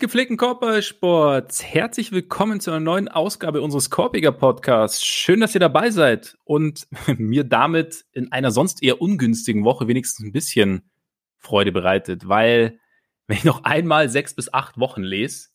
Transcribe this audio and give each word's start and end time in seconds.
Gepflegten 0.00 0.38
Korbballsports, 0.38 1.62
herzlich 1.62 2.10
willkommen 2.10 2.58
zu 2.58 2.70
einer 2.70 2.80
neuen 2.80 3.08
Ausgabe 3.08 3.60
unseres 3.60 3.90
Korbiger 3.90 4.32
Podcasts. 4.32 5.04
Schön, 5.04 5.40
dass 5.40 5.52
ihr 5.52 5.60
dabei 5.60 5.90
seid 5.90 6.38
und 6.44 6.88
mir 7.18 7.44
damit 7.44 8.06
in 8.12 8.32
einer 8.32 8.50
sonst 8.50 8.82
eher 8.82 9.02
ungünstigen 9.02 9.62
Woche 9.62 9.88
wenigstens 9.88 10.24
ein 10.24 10.32
bisschen 10.32 10.90
Freude 11.36 11.70
bereitet, 11.70 12.26
weil 12.26 12.80
wenn 13.26 13.36
ich 13.36 13.44
noch 13.44 13.64
einmal 13.64 14.08
sechs 14.08 14.32
bis 14.32 14.50
acht 14.54 14.78
Wochen 14.78 15.02
lese, 15.02 15.50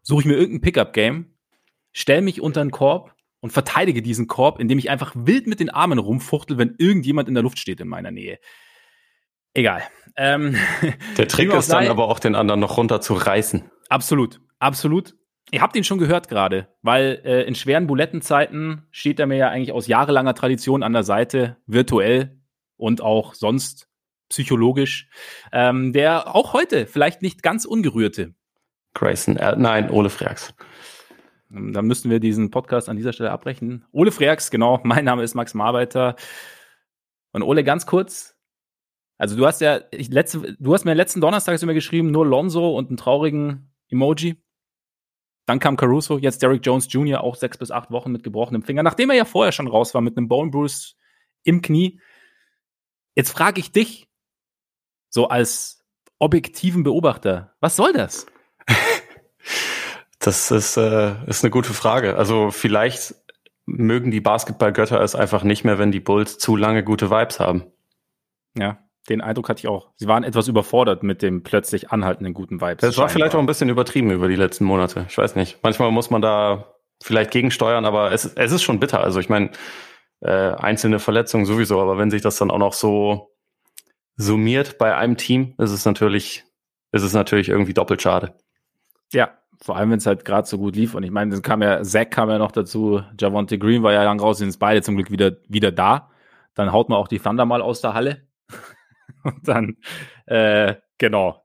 suche 0.00 0.22
ich 0.22 0.26
mir 0.26 0.36
irgendein 0.36 0.62
Pickup-Game, 0.62 1.34
stelle 1.92 2.22
mich 2.22 2.40
unter 2.40 2.62
einen 2.62 2.70
Korb 2.70 3.14
und 3.40 3.52
verteidige 3.52 4.00
diesen 4.00 4.28
Korb, 4.28 4.60
indem 4.60 4.78
ich 4.78 4.88
einfach 4.88 5.12
wild 5.14 5.46
mit 5.46 5.60
den 5.60 5.68
Armen 5.68 5.98
rumfuchtel, 5.98 6.56
wenn 6.56 6.76
irgendjemand 6.78 7.28
in 7.28 7.34
der 7.34 7.42
Luft 7.42 7.58
steht 7.58 7.82
in 7.82 7.88
meiner 7.88 8.12
Nähe. 8.12 8.38
Egal. 9.54 9.82
Ähm, 10.16 10.56
der 11.16 11.28
Trick 11.28 11.52
ist 11.52 11.72
dann 11.72 11.88
aber 11.88 12.08
auch 12.08 12.18
den 12.18 12.34
anderen 12.34 12.60
noch 12.60 12.76
runter 12.76 13.00
zu 13.00 13.14
reißen. 13.14 13.70
Absolut, 13.88 14.40
absolut. 14.58 15.14
Ihr 15.50 15.60
habt 15.60 15.76
ihn 15.76 15.84
schon 15.84 15.98
gehört 15.98 16.28
gerade, 16.28 16.68
weil 16.82 17.20
äh, 17.24 17.42
in 17.42 17.54
schweren 17.54 17.86
Bulettenzeiten 17.86 18.86
steht 18.90 19.20
er 19.20 19.26
mir 19.26 19.36
ja 19.36 19.48
eigentlich 19.48 19.72
aus 19.72 19.86
jahrelanger 19.86 20.34
Tradition 20.34 20.82
an 20.82 20.92
der 20.92 21.02
Seite, 21.02 21.58
virtuell 21.66 22.40
und 22.76 23.02
auch 23.02 23.34
sonst 23.34 23.88
psychologisch. 24.30 25.08
Ähm, 25.52 25.92
der 25.92 26.34
auch 26.34 26.54
heute 26.54 26.86
vielleicht 26.86 27.20
nicht 27.22 27.42
ganz 27.42 27.64
ungerührte. 27.64 28.34
Grayson, 28.94 29.36
äh, 29.36 29.56
nein, 29.56 29.90
Ole 29.90 30.10
Freaks. 30.10 30.54
Ähm, 31.50 31.72
dann 31.72 31.86
müssten 31.86 32.10
wir 32.10 32.20
diesen 32.20 32.50
Podcast 32.50 32.88
an 32.88 32.96
dieser 32.96 33.12
Stelle 33.12 33.30
abbrechen. 33.30 33.84
Ole 33.92 34.10
Freaks, 34.10 34.50
genau. 34.50 34.80
Mein 34.84 35.04
Name 35.04 35.22
ist 35.22 35.34
Max 35.34 35.54
Marbeiter. 35.54 36.16
Und 37.32 37.42
Ole, 37.42 37.64
ganz 37.64 37.86
kurz, 37.86 38.31
also 39.22 39.36
du 39.36 39.46
hast 39.46 39.60
ja, 39.60 39.78
letzte, 39.92 40.56
du 40.58 40.74
hast 40.74 40.84
mir 40.84 40.94
letzten 40.94 41.20
Donnerstag 41.20 41.62
mir 41.62 41.74
geschrieben, 41.74 42.10
nur 42.10 42.26
Lonzo 42.26 42.76
und 42.76 42.88
einen 42.88 42.96
traurigen 42.96 43.72
Emoji. 43.88 44.42
Dann 45.46 45.60
kam 45.60 45.76
Caruso, 45.76 46.18
jetzt 46.18 46.42
Derrick 46.42 46.66
Jones 46.66 46.92
Jr., 46.92 47.20
auch 47.20 47.36
sechs 47.36 47.56
bis 47.56 47.70
acht 47.70 47.92
Wochen 47.92 48.10
mit 48.10 48.24
gebrochenem 48.24 48.64
Finger, 48.64 48.82
nachdem 48.82 49.10
er 49.10 49.16
ja 49.16 49.24
vorher 49.24 49.52
schon 49.52 49.68
raus 49.68 49.94
war 49.94 50.00
mit 50.00 50.16
einem 50.16 50.26
Bone 50.26 50.50
Bruce 50.50 50.96
im 51.44 51.62
Knie. 51.62 52.00
Jetzt 53.14 53.30
frage 53.30 53.60
ich 53.60 53.70
dich, 53.70 54.08
so 55.08 55.28
als 55.28 55.84
objektiven 56.18 56.82
Beobachter, 56.82 57.54
was 57.60 57.76
soll 57.76 57.92
das? 57.92 58.26
Das 60.18 60.52
ist, 60.52 60.76
äh, 60.76 61.16
ist 61.26 61.42
eine 61.42 61.50
gute 61.50 61.74
Frage. 61.74 62.16
Also 62.16 62.52
vielleicht 62.52 63.16
mögen 63.66 64.12
die 64.12 64.20
Basketballgötter 64.20 65.00
es 65.00 65.16
einfach 65.16 65.42
nicht 65.42 65.64
mehr, 65.64 65.80
wenn 65.80 65.90
die 65.90 65.98
Bulls 65.98 66.38
zu 66.38 66.54
lange 66.54 66.84
gute 66.84 67.10
Vibes 67.10 67.40
haben. 67.40 67.64
Ja, 68.56 68.78
den 69.08 69.20
Eindruck 69.20 69.48
hatte 69.48 69.60
ich 69.60 69.68
auch. 69.68 69.90
Sie 69.96 70.06
waren 70.06 70.24
etwas 70.24 70.48
überfordert 70.48 71.02
mit 71.02 71.22
dem 71.22 71.42
plötzlich 71.42 71.90
anhaltenden 71.90 72.34
guten 72.34 72.60
Vibes. 72.60 72.80
Das 72.80 72.98
war 72.98 73.08
vielleicht 73.08 73.34
auch 73.34 73.40
ein 73.40 73.46
bisschen 73.46 73.68
übertrieben 73.68 74.10
über 74.10 74.28
die 74.28 74.36
letzten 74.36 74.64
Monate. 74.64 75.06
Ich 75.08 75.18
weiß 75.18 75.34
nicht. 75.34 75.58
Manchmal 75.62 75.90
muss 75.90 76.10
man 76.10 76.22
da 76.22 76.74
vielleicht 77.02 77.32
gegensteuern, 77.32 77.84
aber 77.84 78.12
es, 78.12 78.24
es 78.24 78.52
ist 78.52 78.62
schon 78.62 78.78
bitter. 78.78 79.02
Also 79.02 79.18
ich 79.18 79.28
meine, 79.28 79.50
äh, 80.20 80.30
einzelne 80.30 81.00
Verletzungen 81.00 81.46
sowieso, 81.46 81.80
aber 81.80 81.98
wenn 81.98 82.10
sich 82.10 82.22
das 82.22 82.36
dann 82.36 82.50
auch 82.50 82.58
noch 82.58 82.74
so 82.74 83.32
summiert 84.16 84.78
bei 84.78 84.96
einem 84.96 85.16
Team, 85.16 85.54
ist 85.58 85.72
es 85.72 85.84
natürlich, 85.84 86.44
ist 86.92 87.02
es 87.02 87.12
natürlich 87.12 87.48
irgendwie 87.48 87.74
doppelt 87.74 88.02
schade. 88.02 88.34
Ja, 89.12 89.30
vor 89.60 89.76
allem 89.76 89.90
wenn 89.90 89.98
es 89.98 90.06
halt 90.06 90.24
gerade 90.24 90.46
so 90.46 90.58
gut 90.58 90.76
lief. 90.76 90.94
Und 90.94 91.02
ich 91.02 91.10
meine, 91.10 91.32
dann 91.32 91.42
kam 91.42 91.62
ja, 91.62 91.82
Zack 91.82 92.12
kam 92.12 92.30
ja 92.30 92.38
noch 92.38 92.52
dazu, 92.52 93.02
Javonte 93.18 93.58
Green 93.58 93.82
war 93.82 93.92
ja 93.92 94.04
lang 94.04 94.20
raus, 94.20 94.38
sind 94.38 94.56
beide 94.58 94.82
zum 94.82 94.96
Glück 94.96 95.10
wieder, 95.10 95.32
wieder 95.48 95.72
da. 95.72 96.10
Dann 96.54 96.72
haut 96.72 96.88
man 96.88 96.98
auch 96.98 97.08
die 97.08 97.18
Thunder 97.18 97.44
mal 97.44 97.62
aus 97.62 97.80
der 97.80 97.94
Halle. 97.94 98.28
Und 99.24 99.46
dann, 99.46 99.76
äh, 100.26 100.76
genau. 100.98 101.42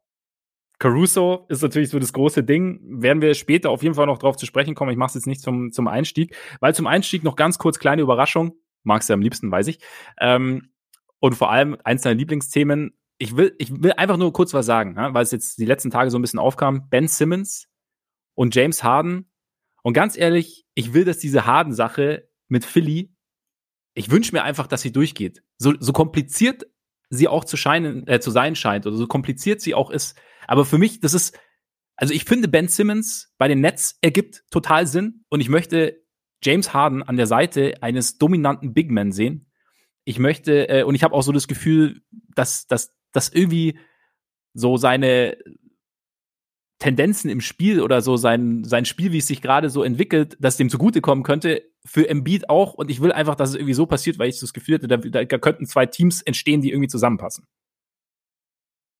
Caruso 0.79 1.45
ist 1.49 1.63
natürlich 1.63 1.89
so 1.89 1.99
das 1.99 2.13
große 2.13 2.43
Ding. 2.43 2.79
Werden 3.01 3.21
wir 3.21 3.33
später 3.33 3.71
auf 3.71 3.81
jeden 3.81 3.95
Fall 3.95 4.05
noch 4.05 4.19
drauf 4.19 4.37
zu 4.37 4.45
sprechen 4.45 4.75
kommen. 4.75 4.91
Ich 4.91 4.97
mache 4.97 5.09
es 5.09 5.15
jetzt 5.15 5.27
nicht 5.27 5.41
zum, 5.41 5.71
zum 5.71 5.87
Einstieg, 5.87 6.35
weil 6.59 6.75
zum 6.75 6.85
Einstieg 6.85 7.23
noch 7.23 7.35
ganz 7.35 7.57
kurz 7.57 7.79
kleine 7.79 8.03
Überraschung. 8.03 8.53
Magst 8.83 9.09
du 9.09 9.13
am 9.13 9.21
liebsten, 9.21 9.51
weiß 9.51 9.67
ich. 9.67 9.79
Ähm, 10.19 10.69
und 11.19 11.33
vor 11.33 11.51
allem 11.51 11.77
eins 11.83 12.03
deiner 12.03 12.15
Lieblingsthemen. 12.15 12.93
Ich 13.17 13.35
will, 13.35 13.55
ich 13.57 13.81
will 13.81 13.93
einfach 13.93 14.17
nur 14.17 14.31
kurz 14.31 14.53
was 14.53 14.67
sagen, 14.67 14.93
ja, 14.95 15.13
weil 15.15 15.23
es 15.23 15.31
jetzt 15.31 15.57
die 15.57 15.65
letzten 15.65 15.89
Tage 15.89 16.11
so 16.11 16.19
ein 16.19 16.21
bisschen 16.21 16.39
aufkam. 16.39 16.87
Ben 16.89 17.07
Simmons 17.07 17.67
und 18.35 18.53
James 18.53 18.83
Harden. 18.83 19.31
Und 19.81 19.93
ganz 19.93 20.15
ehrlich, 20.15 20.67
ich 20.75 20.93
will, 20.93 21.05
dass 21.05 21.17
diese 21.17 21.47
Harden-Sache 21.47 22.29
mit 22.47 22.63
Philly, 22.63 23.15
ich 23.95 24.11
wünsche 24.11 24.33
mir 24.33 24.43
einfach, 24.43 24.67
dass 24.67 24.83
sie 24.83 24.91
durchgeht. 24.91 25.43
So, 25.57 25.73
so 25.79 25.91
kompliziert 25.91 26.67
sie 27.09 27.27
auch 27.27 27.45
zu 27.45 27.57
scheinen, 27.57 28.07
äh, 28.07 28.19
zu 28.19 28.31
sein 28.31 28.55
scheint 28.55 28.85
oder 28.85 28.95
so 28.95 29.07
kompliziert 29.07 29.61
sie 29.61 29.73
auch 29.73 29.89
ist. 29.89 30.19
Aber 30.47 30.65
für 30.65 30.77
mich, 30.77 30.99
das 30.99 31.13
ist, 31.13 31.37
also 31.95 32.13
ich 32.13 32.25
finde 32.25 32.47
Ben 32.47 32.67
Simmons 32.67 33.33
bei 33.37 33.47
den 33.47 33.61
Nets 33.61 33.97
ergibt 34.01 34.43
total 34.51 34.87
Sinn 34.87 35.23
und 35.29 35.39
ich 35.39 35.49
möchte 35.49 36.01
James 36.43 36.73
Harden 36.73 37.03
an 37.03 37.17
der 37.17 37.27
Seite 37.27 37.75
eines 37.81 38.17
dominanten 38.17 38.73
Big 38.73 38.91
Man 38.91 39.11
sehen. 39.11 39.51
Ich 40.03 40.19
möchte, 40.19 40.69
äh, 40.69 40.83
und 40.83 40.95
ich 40.95 41.03
habe 41.03 41.13
auch 41.15 41.23
so 41.23 41.31
das 41.31 41.47
Gefühl, 41.47 42.01
dass, 42.35 42.67
dass, 42.67 42.95
dass 43.11 43.29
irgendwie 43.29 43.79
so 44.53 44.77
seine 44.77 45.37
Tendenzen 46.79 47.29
im 47.29 47.41
Spiel 47.41 47.81
oder 47.81 48.01
so 48.01 48.17
sein, 48.17 48.63
sein 48.63 48.85
Spiel, 48.85 49.11
wie 49.11 49.17
es 49.17 49.27
sich 49.27 49.41
gerade 49.41 49.69
so 49.69 49.83
entwickelt, 49.83 50.37
dass 50.39 50.57
dem 50.57 50.69
zugutekommen 50.69 51.23
könnte, 51.23 51.63
für 51.83 52.07
Embiid 52.07 52.49
auch. 52.49 52.73
Und 52.73 52.91
ich 52.91 53.01
will 53.01 53.11
einfach, 53.11 53.35
dass 53.35 53.49
es 53.49 53.55
irgendwie 53.55 53.73
so 53.73 53.85
passiert, 53.85 54.19
weil 54.19 54.29
ich 54.29 54.39
das 54.39 54.53
Gefühl 54.53 54.75
hatte, 54.75 54.87
da, 54.87 54.97
da 54.97 55.37
könnten 55.37 55.65
zwei 55.65 55.85
Teams 55.85 56.21
entstehen, 56.21 56.61
die 56.61 56.71
irgendwie 56.71 56.89
zusammenpassen. 56.89 57.45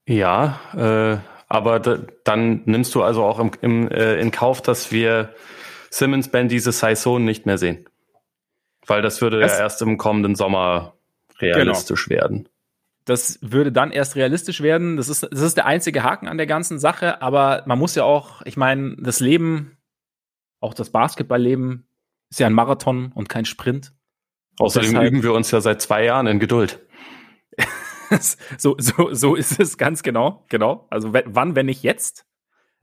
Ja, 0.07 0.59
äh, 0.73 1.17
aber 1.49 1.79
dann 1.79 2.61
nimmst 2.65 2.95
du 2.95 3.03
also 3.03 3.23
auch 3.23 3.39
im, 3.39 3.51
im, 3.61 3.91
äh, 3.91 4.19
in 4.19 4.31
Kauf, 4.31 4.61
dass 4.61 4.91
wir 4.91 5.33
Simmons 5.89 6.29
Band 6.29 6.51
diese 6.51 6.71
Saison 6.71 7.23
nicht 7.23 7.45
mehr 7.45 7.57
sehen. 7.57 7.85
Weil 8.85 9.01
das 9.01 9.21
würde 9.21 9.39
das, 9.39 9.53
ja 9.53 9.59
erst 9.59 9.81
im 9.81 9.97
kommenden 9.97 10.35
Sommer 10.35 10.93
realistisch 11.39 12.05
genau. 12.05 12.21
werden. 12.21 12.49
Das 13.07 13.39
würde 13.41 13.71
dann 13.71 13.91
erst 13.91 14.17
realistisch 14.17 14.61
werden. 14.61 14.97
Das 14.97 15.07
ist, 15.07 15.23
das 15.23 15.39
ist 15.39 15.55
der 15.55 15.65
einzige 15.65 16.03
Haken 16.03 16.27
an 16.27 16.37
der 16.37 16.45
ganzen 16.45 16.77
Sache. 16.77 17.21
Aber 17.21 17.63
man 17.65 17.79
muss 17.79 17.95
ja 17.95 18.03
auch, 18.03 18.41
ich 18.43 18.57
meine, 18.57 18.97
das 18.99 19.21
Leben, 19.21 19.77
auch 20.59 20.73
das 20.73 20.89
Basketballleben, 20.89 21.87
ist 22.29 22.41
ja 22.41 22.47
ein 22.47 22.53
Marathon 22.53 23.13
und 23.13 23.29
kein 23.29 23.45
Sprint. 23.45 23.93
Außerdem 24.59 24.89
deshalb, 24.91 25.07
üben 25.07 25.23
wir 25.23 25.33
uns 25.33 25.51
ja 25.51 25.61
seit 25.61 25.81
zwei 25.81 26.03
Jahren 26.03 26.27
in 26.27 26.39
Geduld. 26.39 26.85
so, 28.57 28.75
so, 28.77 29.13
so 29.13 29.35
ist 29.35 29.57
es 29.57 29.77
ganz 29.77 30.03
genau. 30.03 30.45
Genau. 30.49 30.85
Also 30.89 31.13
wann, 31.13 31.55
wenn 31.55 31.67
nicht 31.67 31.83
jetzt? 31.83 32.25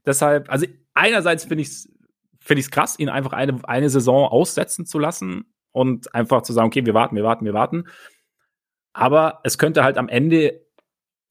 Deshalb, 0.06 0.50
also 0.50 0.66
einerseits 0.94 1.44
finde 1.44 1.62
ich 1.62 1.68
es 1.68 1.94
finde 2.44 2.60
ich 2.60 2.66
es 2.66 2.70
krass, 2.70 2.98
ihn 2.98 3.08
einfach 3.08 3.32
eine, 3.32 3.58
eine 3.64 3.88
Saison 3.88 4.28
aussetzen 4.28 4.84
zu 4.84 4.98
lassen 4.98 5.46
und 5.72 6.14
einfach 6.14 6.42
zu 6.42 6.52
sagen, 6.52 6.66
okay, 6.66 6.84
wir 6.84 6.92
warten, 6.92 7.16
wir 7.16 7.24
warten, 7.24 7.46
wir 7.46 7.54
warten. 7.54 7.84
Aber 8.94 9.40
es 9.44 9.58
könnte 9.58 9.84
halt 9.84 9.98
am 9.98 10.08
Ende, 10.08 10.64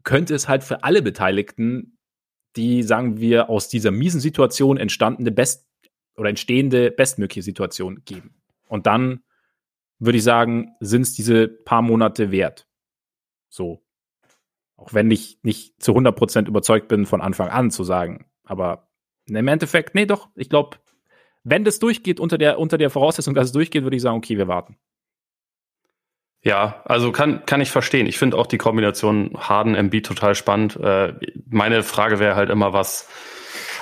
könnte 0.04 0.36
es 0.36 0.48
halt 0.48 0.64
für 0.64 0.84
alle 0.84 1.02
Beteiligten 1.02 1.98
die, 2.56 2.84
sagen 2.84 3.20
wir, 3.20 3.50
aus 3.50 3.68
dieser 3.68 3.92
miesen 3.92 4.20
Situation 4.20 4.78
entstandene 4.78 5.32
Best- 5.32 5.68
oder 6.16 6.30
entstehende 6.30 6.92
bestmögliche 6.92 7.42
Situation 7.42 8.04
geben. 8.06 8.36
Und 8.68 8.86
dann 8.86 9.24
würde 10.00 10.18
ich 10.18 10.24
sagen, 10.24 10.76
sind 10.80 11.02
es 11.02 11.14
diese 11.14 11.48
paar 11.48 11.82
Monate 11.82 12.32
wert. 12.32 12.68
So. 13.50 13.84
Auch 14.76 14.94
wenn 14.94 15.10
ich 15.10 15.40
nicht 15.44 15.82
zu 15.82 15.94
100% 15.94 16.48
überzeugt 16.48 16.88
bin, 16.88 17.06
von 17.06 17.22
Anfang 17.22 17.50
an 17.50 17.72
zu 17.72 17.84
sagen. 17.84 18.26
Aber 18.44 18.90
im 19.26 19.48
Endeffekt, 19.48 19.96
nee, 19.96 20.06
doch, 20.06 20.30
ich 20.36 20.50
glaube, 20.50 20.78
wenn 21.44 21.64
das 21.64 21.80
durchgeht, 21.80 22.20
unter 22.20 22.38
der, 22.38 22.60
unter 22.60 22.78
der 22.78 22.90
Voraussetzung, 22.90 23.34
dass 23.34 23.48
es 23.48 23.52
durchgeht, 23.52 23.84
würde 23.84 23.96
ich 23.96 24.02
sagen, 24.02 24.18
okay, 24.18 24.38
wir 24.38 24.48
warten. 24.48 24.78
Ja, 26.44 26.82
also 26.84 27.14
kann, 27.14 27.46
kann 27.46 27.62
ich 27.62 27.72
verstehen. 27.72 28.06
Ich 28.06 28.18
finde 28.18 28.38
auch 28.38 28.48
die 28.48 28.58
Kombination 28.58 29.32
Harden 29.38 29.76
MB 29.76 30.04
total 30.04 30.36
spannend. 30.36 30.76
Äh, 30.76 31.14
meine 31.50 31.84
Frage 31.84 32.20
wäre 32.20 32.36
halt 32.36 32.50
immer, 32.50 32.74
was, 32.74 33.08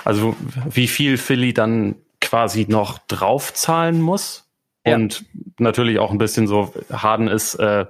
also 0.05 0.35
wie 0.69 0.87
viel 0.87 1.17
Philly 1.17 1.53
dann 1.53 1.95
quasi 2.21 2.67
noch 2.69 2.99
draufzahlen 3.07 3.99
muss. 3.99 4.47
Ja. 4.85 4.95
Und 4.95 5.25
natürlich 5.57 5.97
auch 5.97 6.11
ein 6.11 6.19
bisschen 6.19 6.45
so, 6.45 6.73
Harden 6.91 7.27
ist 7.27 7.55
äh, 7.55 7.87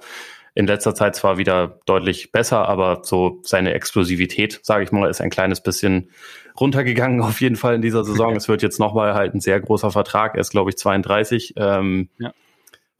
in 0.55 0.67
letzter 0.67 0.95
Zeit 0.95 1.15
zwar 1.15 1.37
wieder 1.37 1.79
deutlich 1.85 2.31
besser, 2.31 2.67
aber 2.67 3.01
so 3.03 3.39
seine 3.43 3.73
Explosivität, 3.73 4.61
sage 4.63 4.85
ich 4.85 4.91
mal, 4.93 5.09
ist 5.09 5.21
ein 5.21 5.29
kleines 5.29 5.61
bisschen 5.61 6.11
runtergegangen 6.59 7.21
auf 7.21 7.41
jeden 7.41 7.57
Fall 7.57 7.75
in 7.75 7.81
dieser 7.81 8.05
Saison. 8.05 8.37
es 8.37 8.47
wird 8.47 8.61
jetzt 8.61 8.79
nochmal 8.79 9.15
halt 9.15 9.33
ein 9.33 9.41
sehr 9.41 9.59
großer 9.59 9.91
Vertrag. 9.91 10.35
Er 10.35 10.41
ist, 10.41 10.51
glaube 10.51 10.69
ich, 10.69 10.77
32. 10.77 11.55
Ähm, 11.57 12.09
ja. 12.19 12.33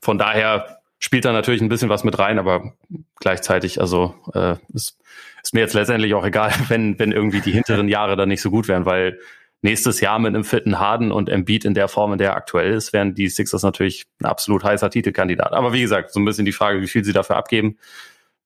Von 0.01 0.17
daher 0.17 0.80
spielt 1.01 1.25
da 1.25 1.33
natürlich 1.33 1.61
ein 1.61 1.69
bisschen 1.69 1.89
was 1.89 2.05
mit 2.05 2.17
rein, 2.19 2.39
aber 2.39 2.73
gleichzeitig, 3.19 3.81
also 3.81 4.15
äh, 4.33 4.55
ist, 4.73 4.97
ist 5.43 5.53
mir 5.53 5.59
jetzt 5.59 5.73
letztendlich 5.73 6.13
auch 6.13 6.25
egal, 6.25 6.53
wenn, 6.69 6.97
wenn 6.99 7.11
irgendwie 7.11 7.41
die 7.41 7.51
hinteren 7.51 7.89
Jahre 7.89 8.15
dann 8.15 8.29
nicht 8.29 8.41
so 8.41 8.51
gut 8.51 8.69
wären, 8.69 8.85
weil 8.85 9.19
nächstes 9.63 9.99
Jahr 9.99 10.19
mit 10.19 10.33
einem 10.33 10.43
fitten 10.43 10.79
Harden 10.79 11.11
und 11.11 11.27
Embiid 11.27 11.65
in 11.65 11.73
der 11.73 11.87
Form, 11.87 12.13
in 12.13 12.17
der 12.17 12.29
er 12.29 12.35
aktuell 12.35 12.73
ist, 12.73 12.93
wären 12.93 13.13
die 13.13 13.29
Sixers 13.29 13.63
natürlich 13.63 14.05
ein 14.21 14.25
absolut 14.25 14.63
heißer 14.63 14.89
Titelkandidat. 14.89 15.53
Aber 15.53 15.73
wie 15.73 15.81
gesagt, 15.81 16.13
so 16.13 16.19
ein 16.19 16.25
bisschen 16.25 16.45
die 16.45 16.51
Frage, 16.51 16.81
wie 16.81 16.87
viel 16.87 17.03
sie 17.03 17.13
dafür 17.13 17.35
abgeben. 17.35 17.77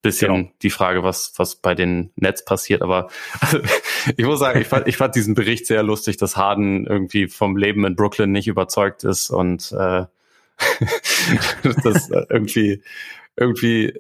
bisschen 0.01 0.33
genau. 0.33 0.49
die 0.61 0.69
Frage, 0.69 1.03
was, 1.03 1.33
was 1.37 1.55
bei 1.55 1.73
den 1.73 2.11
Nets 2.15 2.43
passiert. 2.43 2.81
Aber 2.81 3.09
also, 3.39 3.59
ich 4.17 4.25
muss 4.25 4.39
sagen, 4.39 4.59
ich 4.59 4.67
fand, 4.67 4.87
ich 4.87 4.97
fand 4.97 5.15
diesen 5.15 5.35
Bericht 5.35 5.67
sehr 5.67 5.83
lustig, 5.83 6.17
dass 6.17 6.35
Harden 6.35 6.85
irgendwie 6.85 7.27
vom 7.27 7.55
Leben 7.55 7.85
in 7.85 7.95
Brooklyn 7.95 8.31
nicht 8.31 8.47
überzeugt 8.47 9.03
ist 9.03 9.29
und 9.29 9.71
äh, 9.71 10.05
das 11.83 12.09
irgendwie, 12.29 12.83
irgendwie, 13.35 13.93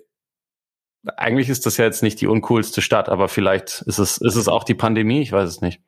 eigentlich 1.17 1.49
ist 1.49 1.65
das 1.65 1.77
ja 1.77 1.85
jetzt 1.85 2.03
nicht 2.03 2.21
die 2.21 2.27
uncoolste 2.27 2.81
Stadt, 2.81 3.09
aber 3.09 3.27
vielleicht 3.27 3.81
ist 3.83 3.99
es, 3.99 4.17
ist 4.17 4.35
es 4.35 4.47
auch 4.47 4.63
die 4.63 4.75
Pandemie, 4.75 5.21
ich 5.21 5.31
weiß 5.31 5.49
es 5.49 5.61
nicht. 5.61 5.81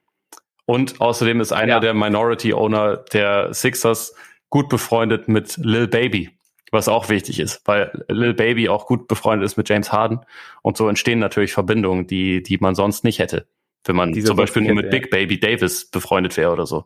Und 0.65 0.99
außerdem 0.99 1.39
ist 1.39 1.53
einer 1.53 1.75
ja. 1.75 1.79
der 1.79 1.93
Minority 1.93 2.53
Owner 2.53 2.97
der 2.97 3.53
Sixers 3.53 4.13
gut 4.49 4.69
befreundet 4.69 5.27
mit 5.27 5.57
Lil 5.57 5.87
Baby 5.87 6.37
was 6.71 6.87
auch 6.87 7.09
wichtig 7.09 7.39
ist, 7.39 7.61
weil 7.65 8.05
Lil 8.09 8.33
Baby 8.33 8.69
auch 8.69 8.85
gut 8.85 9.07
befreundet 9.07 9.45
ist 9.45 9.57
mit 9.57 9.69
James 9.69 9.91
Harden 9.91 10.19
und 10.61 10.77
so 10.77 10.87
entstehen 10.87 11.19
natürlich 11.19 11.53
Verbindungen, 11.53 12.07
die, 12.07 12.43
die 12.43 12.57
man 12.57 12.75
sonst 12.75 13.03
nicht 13.03 13.19
hätte, 13.19 13.47
wenn 13.85 13.95
man 13.95 14.11
Diese 14.11 14.27
zum 14.27 14.37
Beispiel 14.37 14.63
nur 14.63 14.75
mit 14.75 14.89
Big 14.89 15.09
Baby 15.09 15.39
Davis 15.39 15.89
befreundet 15.89 16.35
wäre 16.37 16.51
oder 16.51 16.65
so. 16.65 16.85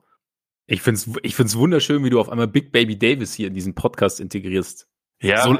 Ich 0.67 0.81
finde 0.81 0.99
es 0.99 1.09
ich 1.23 1.35
find's 1.35 1.55
wunderschön, 1.55 2.03
wie 2.03 2.09
du 2.09 2.19
auf 2.19 2.29
einmal 2.29 2.47
Big 2.47 2.71
Baby 2.71 2.97
Davis 2.97 3.33
hier 3.33 3.47
in 3.47 3.53
diesen 3.53 3.75
Podcast 3.75 4.19
integrierst. 4.19 4.87
Ja. 5.21 5.43
So, 5.43 5.57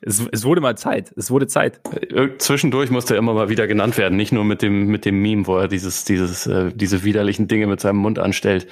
es, 0.00 0.26
es 0.32 0.44
wurde 0.44 0.60
mal 0.60 0.76
Zeit. 0.76 1.12
Es 1.16 1.30
wurde 1.30 1.46
Zeit. 1.46 1.80
Äh, 2.10 2.38
zwischendurch 2.38 2.90
musste 2.90 3.14
er 3.14 3.18
immer 3.18 3.34
mal 3.34 3.50
wieder 3.50 3.66
genannt 3.66 3.98
werden. 3.98 4.16
Nicht 4.16 4.32
nur 4.32 4.44
mit 4.44 4.62
dem, 4.62 4.86
mit 4.86 5.04
dem 5.04 5.20
Meme, 5.20 5.46
wo 5.46 5.58
er 5.58 5.68
dieses, 5.68 6.04
dieses, 6.04 6.46
äh, 6.46 6.72
diese 6.74 7.04
widerlichen 7.04 7.46
Dinge 7.46 7.66
mit 7.66 7.80
seinem 7.80 7.98
Mund 7.98 8.18
anstellt. 8.18 8.68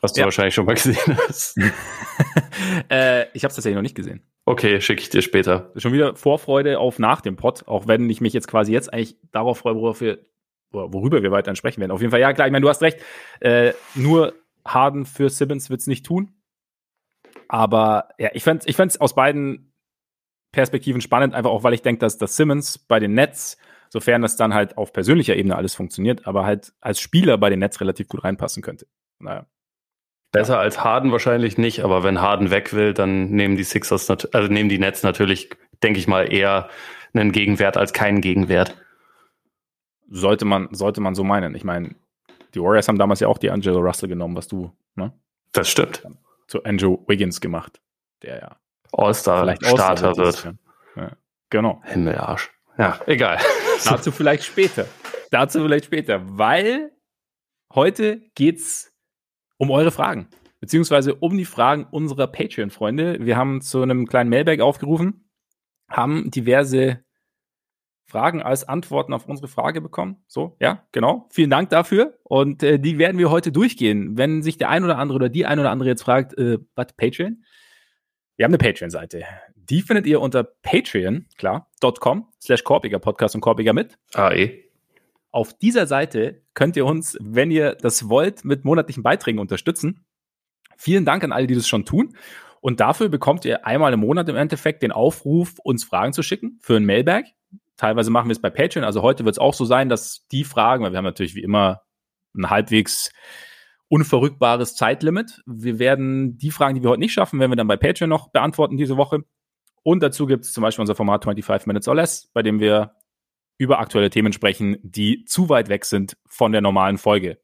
Was 0.00 0.12
du 0.12 0.20
ja. 0.20 0.26
wahrscheinlich 0.26 0.54
schon 0.54 0.66
mal 0.66 0.74
gesehen 0.74 1.18
hast. 1.26 1.56
äh, 2.90 3.22
ich 3.32 3.42
habe 3.42 3.48
es 3.48 3.54
tatsächlich 3.54 3.74
noch 3.74 3.82
nicht 3.82 3.96
gesehen. 3.96 4.22
Okay, 4.44 4.80
schicke 4.80 5.02
ich 5.02 5.08
dir 5.08 5.22
später. 5.22 5.72
Schon 5.76 5.92
wieder 5.92 6.14
Vorfreude 6.14 6.78
auf 6.78 6.98
nach 6.98 7.20
dem 7.20 7.36
Pod, 7.36 7.66
auch 7.66 7.88
wenn 7.88 8.08
ich 8.08 8.20
mich 8.20 8.32
jetzt 8.32 8.46
quasi 8.46 8.72
jetzt 8.72 8.92
eigentlich 8.92 9.16
darauf 9.32 9.58
freue, 9.58 9.74
worauf 9.74 10.00
wir, 10.00 10.18
worüber 10.70 11.22
wir 11.22 11.32
weiter 11.32 11.54
sprechen 11.56 11.80
werden. 11.80 11.90
Auf 11.90 12.00
jeden 12.00 12.10
Fall, 12.10 12.20
ja 12.20 12.32
klar, 12.32 12.46
ich 12.46 12.52
meine, 12.52 12.62
du 12.62 12.68
hast 12.68 12.82
recht. 12.82 12.98
Äh, 13.40 13.72
nur 13.94 14.34
Harden 14.74 15.06
für 15.06 15.30
Simmons 15.30 15.70
wird's 15.70 15.86
nicht 15.86 16.06
tun. 16.06 16.32
Aber 17.48 18.08
ja, 18.18 18.30
ich 18.34 18.44
fände 18.44 18.64
ich 18.66 18.76
fänd's 18.76 19.00
aus 19.00 19.14
beiden 19.14 19.72
Perspektiven 20.52 21.00
spannend, 21.00 21.34
einfach 21.34 21.50
auch, 21.50 21.62
weil 21.62 21.74
ich 21.74 21.82
denke, 21.82 22.00
dass 22.00 22.18
das 22.18 22.36
Simmons 22.36 22.78
bei 22.78 23.00
den 23.00 23.14
Nets, 23.14 23.58
sofern 23.90 24.22
das 24.22 24.36
dann 24.36 24.54
halt 24.54 24.78
auf 24.78 24.92
persönlicher 24.92 25.36
Ebene 25.36 25.56
alles 25.56 25.74
funktioniert, 25.74 26.26
aber 26.26 26.44
halt 26.44 26.72
als 26.80 27.00
Spieler 27.00 27.38
bei 27.38 27.50
den 27.50 27.58
Nets 27.58 27.80
relativ 27.80 28.08
gut 28.08 28.24
reinpassen 28.24 28.62
könnte. 28.62 28.86
Naja. 29.18 29.46
Besser 30.32 30.54
ja. 30.54 30.60
als 30.60 30.84
Harden 30.84 31.12
wahrscheinlich 31.12 31.58
nicht, 31.58 31.80
aber 31.80 32.02
wenn 32.02 32.20
Harden 32.20 32.50
weg 32.50 32.72
will, 32.74 32.92
dann 32.92 33.30
nehmen 33.30 33.56
die 33.56 33.64
Sixers, 33.64 34.10
also 34.10 34.52
nehmen 34.52 34.68
die 34.68 34.78
Nets 34.78 35.02
natürlich, 35.02 35.50
denke 35.82 35.98
ich 35.98 36.06
mal, 36.06 36.32
eher 36.32 36.68
einen 37.14 37.32
Gegenwert 37.32 37.76
als 37.76 37.92
keinen 37.92 38.20
Gegenwert. 38.20 38.76
Sollte 40.10 40.44
man, 40.44 40.68
sollte 40.72 41.00
man 41.00 41.14
so 41.14 41.24
meinen. 41.24 41.54
Ich 41.54 41.64
meine, 41.64 41.94
die 42.54 42.60
Warriors 42.60 42.88
haben 42.88 42.98
damals 42.98 43.20
ja 43.20 43.28
auch 43.28 43.38
die 43.38 43.50
Angelo 43.50 43.78
Russell 43.80 44.08
genommen, 44.08 44.36
was 44.36 44.48
du, 44.48 44.72
ne? 44.94 45.12
Das 45.52 45.68
stimmt. 45.68 46.02
Zu 46.46 46.62
Andrew 46.64 46.98
Wiggins 47.06 47.40
gemacht, 47.40 47.80
der 48.22 48.38
ja 48.38 48.56
All-Star-Starter 48.92 50.16
wird. 50.16 50.54
Ja. 50.96 51.12
Genau. 51.50 51.82
Himmelarsch. 51.84 52.50
Ja, 52.78 53.00
egal. 53.06 53.38
Dazu 53.84 54.12
vielleicht 54.12 54.44
später. 54.44 54.86
Dazu 55.30 55.60
vielleicht 55.60 55.86
später, 55.86 56.20
weil 56.38 56.92
heute 57.74 58.22
geht's 58.34 58.92
um 59.56 59.70
eure 59.70 59.90
Fragen, 59.90 60.28
beziehungsweise 60.60 61.14
um 61.14 61.36
die 61.36 61.44
Fragen 61.44 61.86
unserer 61.90 62.26
Patreon-Freunde. 62.28 63.18
Wir 63.20 63.36
haben 63.36 63.60
zu 63.60 63.82
einem 63.82 64.06
kleinen 64.06 64.30
Mailbag 64.30 64.60
aufgerufen, 64.60 65.28
haben 65.90 66.30
diverse 66.30 67.04
Fragen 68.08 68.40
als 68.40 68.66
Antworten 68.66 69.12
auf 69.12 69.26
unsere 69.26 69.48
Frage 69.48 69.82
bekommen. 69.82 70.16
So, 70.26 70.56
ja, 70.60 70.82
genau. 70.92 71.28
Vielen 71.30 71.50
Dank 71.50 71.68
dafür. 71.68 72.18
Und 72.24 72.62
äh, 72.62 72.78
die 72.78 72.96
werden 72.96 73.18
wir 73.18 73.30
heute 73.30 73.52
durchgehen. 73.52 74.16
Wenn 74.16 74.42
sich 74.42 74.56
der 74.56 74.70
ein 74.70 74.82
oder 74.82 74.96
andere 74.96 75.16
oder 75.16 75.28
die 75.28 75.44
ein 75.44 75.58
oder 75.58 75.70
andere 75.70 75.90
jetzt 75.90 76.02
fragt, 76.02 76.36
äh, 76.38 76.58
was 76.74 76.94
Patreon? 76.96 77.44
Wir 78.36 78.44
haben 78.44 78.52
eine 78.52 78.58
Patreon-Seite. 78.58 79.24
Die 79.56 79.82
findet 79.82 80.06
ihr 80.06 80.22
unter 80.22 80.42
Patreon, 80.42 81.26
klar, 81.36 81.70
.com 82.00 82.28
slash 82.40 82.64
Korpiger 82.64 82.98
Podcast 82.98 83.34
und 83.34 83.42
Korpiger 83.42 83.74
mit. 83.74 83.98
AE. 84.14 84.64
Auf 85.30 85.52
dieser 85.58 85.86
Seite 85.86 86.40
könnt 86.54 86.76
ihr 86.76 86.86
uns, 86.86 87.18
wenn 87.20 87.50
ihr 87.50 87.74
das 87.74 88.08
wollt, 88.08 88.42
mit 88.42 88.64
monatlichen 88.64 89.02
Beiträgen 89.02 89.38
unterstützen. 89.38 90.06
Vielen 90.78 91.04
Dank 91.04 91.24
an 91.24 91.32
alle, 91.32 91.46
die 91.46 91.54
das 91.54 91.68
schon 91.68 91.84
tun. 91.84 92.16
Und 92.62 92.80
dafür 92.80 93.10
bekommt 93.10 93.44
ihr 93.44 93.66
einmal 93.66 93.92
im 93.92 94.00
Monat 94.00 94.28
im 94.30 94.36
Endeffekt 94.36 94.82
den 94.82 94.92
Aufruf, 94.92 95.58
uns 95.62 95.84
Fragen 95.84 96.14
zu 96.14 96.22
schicken 96.22 96.58
für 96.62 96.76
ein 96.76 96.86
Mailbag. 96.86 97.24
Teilweise 97.78 98.10
machen 98.10 98.28
wir 98.28 98.32
es 98.32 98.40
bei 98.40 98.50
Patreon. 98.50 98.84
Also 98.84 99.02
heute 99.02 99.24
wird 99.24 99.36
es 99.36 99.38
auch 99.38 99.54
so 99.54 99.64
sein, 99.64 99.88
dass 99.88 100.26
die 100.30 100.44
Fragen, 100.44 100.84
weil 100.84 100.92
wir 100.92 100.98
haben 100.98 101.04
natürlich 101.04 101.34
wie 101.34 101.42
immer 101.42 101.82
ein 102.36 102.50
halbwegs 102.50 103.10
unverrückbares 103.88 104.74
Zeitlimit. 104.74 105.42
Wir 105.46 105.78
werden 105.78 106.36
die 106.36 106.50
Fragen, 106.50 106.74
die 106.74 106.82
wir 106.82 106.90
heute 106.90 107.00
nicht 107.00 107.12
schaffen, 107.12 107.40
werden 107.40 107.52
wir 107.52 107.56
dann 107.56 107.68
bei 107.68 107.76
Patreon 107.76 108.10
noch 108.10 108.30
beantworten 108.30 108.76
diese 108.76 108.96
Woche. 108.96 109.20
Und 109.82 110.02
dazu 110.02 110.26
gibt 110.26 110.44
es 110.44 110.52
zum 110.52 110.62
Beispiel 110.62 110.82
unser 110.82 110.96
Format 110.96 111.24
25 111.24 111.66
Minutes 111.66 111.88
or 111.88 111.94
Less, 111.94 112.28
bei 112.34 112.42
dem 112.42 112.60
wir 112.60 112.96
über 113.58 113.78
aktuelle 113.78 114.10
Themen 114.10 114.32
sprechen, 114.32 114.76
die 114.82 115.24
zu 115.24 115.48
weit 115.48 115.68
weg 115.68 115.84
sind 115.84 116.16
von 116.26 116.52
der 116.52 116.60
normalen 116.60 116.98
Folge, 116.98 117.40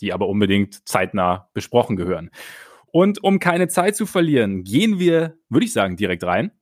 die 0.00 0.12
aber 0.12 0.28
unbedingt 0.28 0.88
zeitnah 0.88 1.50
besprochen 1.52 1.96
gehören. 1.96 2.30
Und 2.86 3.22
um 3.24 3.40
keine 3.40 3.66
Zeit 3.66 3.96
zu 3.96 4.06
verlieren, 4.06 4.62
gehen 4.62 5.00
wir, 5.00 5.36
würde 5.48 5.66
ich 5.66 5.72
sagen, 5.72 5.96
direkt 5.96 6.22
rein. 6.22 6.52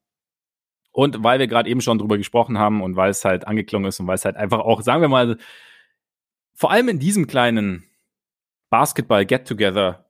Und 0.92 1.24
weil 1.24 1.38
wir 1.38 1.46
gerade 1.46 1.70
eben 1.70 1.80
schon 1.80 1.98
drüber 1.98 2.18
gesprochen 2.18 2.58
haben 2.58 2.82
und 2.82 2.96
weil 2.96 3.10
es 3.10 3.24
halt 3.24 3.46
angeklungen 3.46 3.88
ist 3.88 3.98
und 3.98 4.06
weil 4.06 4.16
es 4.16 4.24
halt 4.24 4.36
einfach 4.36 4.60
auch, 4.60 4.82
sagen 4.82 5.00
wir 5.00 5.08
mal, 5.08 5.38
vor 6.54 6.70
allem 6.70 6.88
in 6.88 6.98
diesem 6.98 7.26
kleinen 7.26 7.84
Basketball-Get-Together 8.70 10.06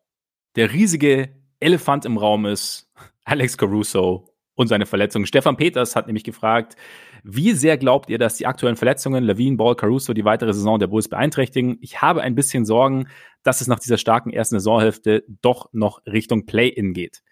der 0.56 0.72
riesige 0.72 1.30
Elefant 1.60 2.04
im 2.04 2.18
Raum 2.18 2.46
ist, 2.46 2.90
Alex 3.24 3.56
Caruso 3.56 4.28
und 4.54 4.68
seine 4.68 4.86
Verletzung. 4.86 5.24
Stefan 5.24 5.56
Peters 5.56 5.96
hat 5.96 6.06
nämlich 6.06 6.24
gefragt, 6.24 6.76
wie 7.24 7.52
sehr 7.52 7.78
glaubt 7.78 8.10
ihr, 8.10 8.18
dass 8.18 8.34
die 8.34 8.46
aktuellen 8.46 8.76
Verletzungen 8.76 9.24
Levine, 9.24 9.56
Ball, 9.56 9.76
Caruso 9.76 10.12
die 10.12 10.24
weitere 10.24 10.52
Saison 10.52 10.78
der 10.78 10.88
Bulls 10.88 11.08
beeinträchtigen? 11.08 11.78
Ich 11.80 12.02
habe 12.02 12.22
ein 12.22 12.34
bisschen 12.34 12.64
Sorgen, 12.64 13.08
dass 13.44 13.60
es 13.60 13.68
nach 13.68 13.78
dieser 13.78 13.96
starken 13.96 14.30
ersten 14.30 14.58
Saisonhälfte 14.58 15.24
doch 15.40 15.68
noch 15.72 16.04
Richtung 16.06 16.46
Play-In 16.46 16.92
geht. 16.92 17.22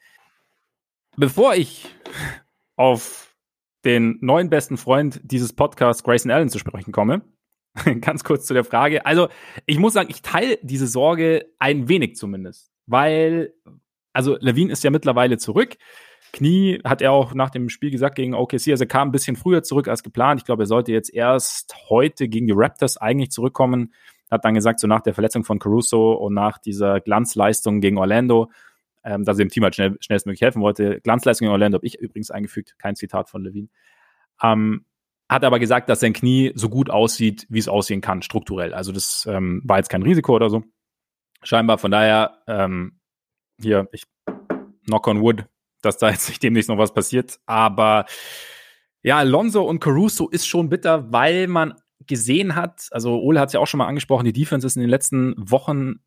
Bevor 1.16 1.54
ich 1.54 1.86
auf 2.76 3.29
den 3.84 4.18
neuen 4.20 4.50
besten 4.50 4.76
Freund 4.76 5.20
dieses 5.22 5.52
Podcasts, 5.52 6.02
Grayson 6.02 6.30
Allen, 6.30 6.48
zu 6.48 6.58
sprechen 6.58 6.92
komme, 6.92 7.22
ganz 8.00 8.24
kurz 8.24 8.46
zu 8.46 8.54
der 8.54 8.64
Frage. 8.64 9.06
Also, 9.06 9.28
ich 9.66 9.78
muss 9.78 9.92
sagen, 9.92 10.10
ich 10.10 10.22
teile 10.22 10.58
diese 10.62 10.86
Sorge 10.86 11.46
ein 11.58 11.88
wenig 11.88 12.16
zumindest, 12.16 12.70
weil, 12.86 13.54
also 14.12 14.36
Levine 14.40 14.72
ist 14.72 14.84
ja 14.84 14.90
mittlerweile 14.90 15.38
zurück. 15.38 15.76
Knie 16.32 16.80
hat 16.84 17.02
er 17.02 17.12
auch 17.12 17.34
nach 17.34 17.50
dem 17.50 17.68
Spiel 17.68 17.90
gesagt 17.90 18.14
gegen 18.14 18.34
OKC, 18.34 18.68
also 18.68 18.84
er 18.84 18.86
kam 18.86 19.08
ein 19.08 19.12
bisschen 19.12 19.36
früher 19.36 19.62
zurück 19.62 19.88
als 19.88 20.02
geplant. 20.02 20.40
Ich 20.40 20.46
glaube, 20.46 20.64
er 20.64 20.66
sollte 20.66 20.92
jetzt 20.92 21.12
erst 21.12 21.74
heute 21.88 22.28
gegen 22.28 22.46
die 22.46 22.54
Raptors 22.54 22.96
eigentlich 22.96 23.30
zurückkommen. 23.30 23.92
Hat 24.30 24.44
dann 24.44 24.54
gesagt, 24.54 24.78
so 24.78 24.86
nach 24.86 25.00
der 25.00 25.14
Verletzung 25.14 25.42
von 25.42 25.58
Caruso 25.58 26.12
und 26.12 26.34
nach 26.34 26.58
dieser 26.58 27.00
Glanzleistung 27.00 27.80
gegen 27.80 27.98
Orlando, 27.98 28.50
ähm, 29.04 29.24
dass 29.24 29.38
er 29.38 29.44
dem 29.44 29.50
Team 29.50 29.64
halt 29.64 29.74
schnell, 29.74 29.96
schnellstmöglich 30.00 30.40
helfen 30.40 30.62
wollte. 30.62 31.00
Glanzleistung 31.00 31.46
gegen 31.46 31.52
Orlando 31.52 31.76
habe 31.76 31.86
ich 31.86 31.98
übrigens 31.98 32.30
eingefügt, 32.30 32.78
kein 32.78 32.96
Zitat 32.96 33.30
von 33.30 33.42
Levine. 33.42 33.68
Ähm, 34.42 34.84
hat 35.28 35.44
aber 35.44 35.58
gesagt, 35.58 35.88
dass 35.88 36.00
sein 36.00 36.12
Knie 36.12 36.52
so 36.54 36.68
gut 36.68 36.90
aussieht, 36.90 37.46
wie 37.48 37.60
es 37.60 37.68
aussehen 37.68 38.00
kann, 38.00 38.22
strukturell. 38.22 38.74
Also 38.74 38.90
das 38.90 39.26
ähm, 39.30 39.62
war 39.64 39.78
jetzt 39.78 39.88
kein 39.88 40.02
Risiko 40.02 40.34
oder 40.34 40.50
so. 40.50 40.64
Scheinbar, 41.42 41.78
von 41.78 41.90
daher, 41.90 42.42
ähm, 42.48 42.98
hier, 43.60 43.88
ich 43.92 44.04
knock 44.86 45.06
on 45.06 45.20
wood, 45.20 45.46
dass 45.82 45.98
da 45.98 46.10
jetzt 46.10 46.28
nicht 46.28 46.42
demnächst 46.42 46.68
noch 46.68 46.78
was 46.78 46.92
passiert. 46.92 47.38
Aber 47.46 48.06
ja, 49.02 49.18
Alonso 49.18 49.62
und 49.62 49.80
Caruso 49.80 50.28
ist 50.28 50.46
schon 50.46 50.68
bitter, 50.68 51.12
weil 51.12 51.46
man 51.46 51.74
gesehen 52.06 52.56
hat, 52.56 52.88
also 52.90 53.20
Ole 53.20 53.40
hat 53.40 53.50
es 53.50 53.52
ja 53.52 53.60
auch 53.60 53.66
schon 53.66 53.78
mal 53.78 53.86
angesprochen, 53.86 54.24
die 54.24 54.32
Defense 54.32 54.66
ist 54.66 54.76
in 54.76 54.82
den 54.82 54.90
letzten 54.90 55.34
Wochen 55.36 56.00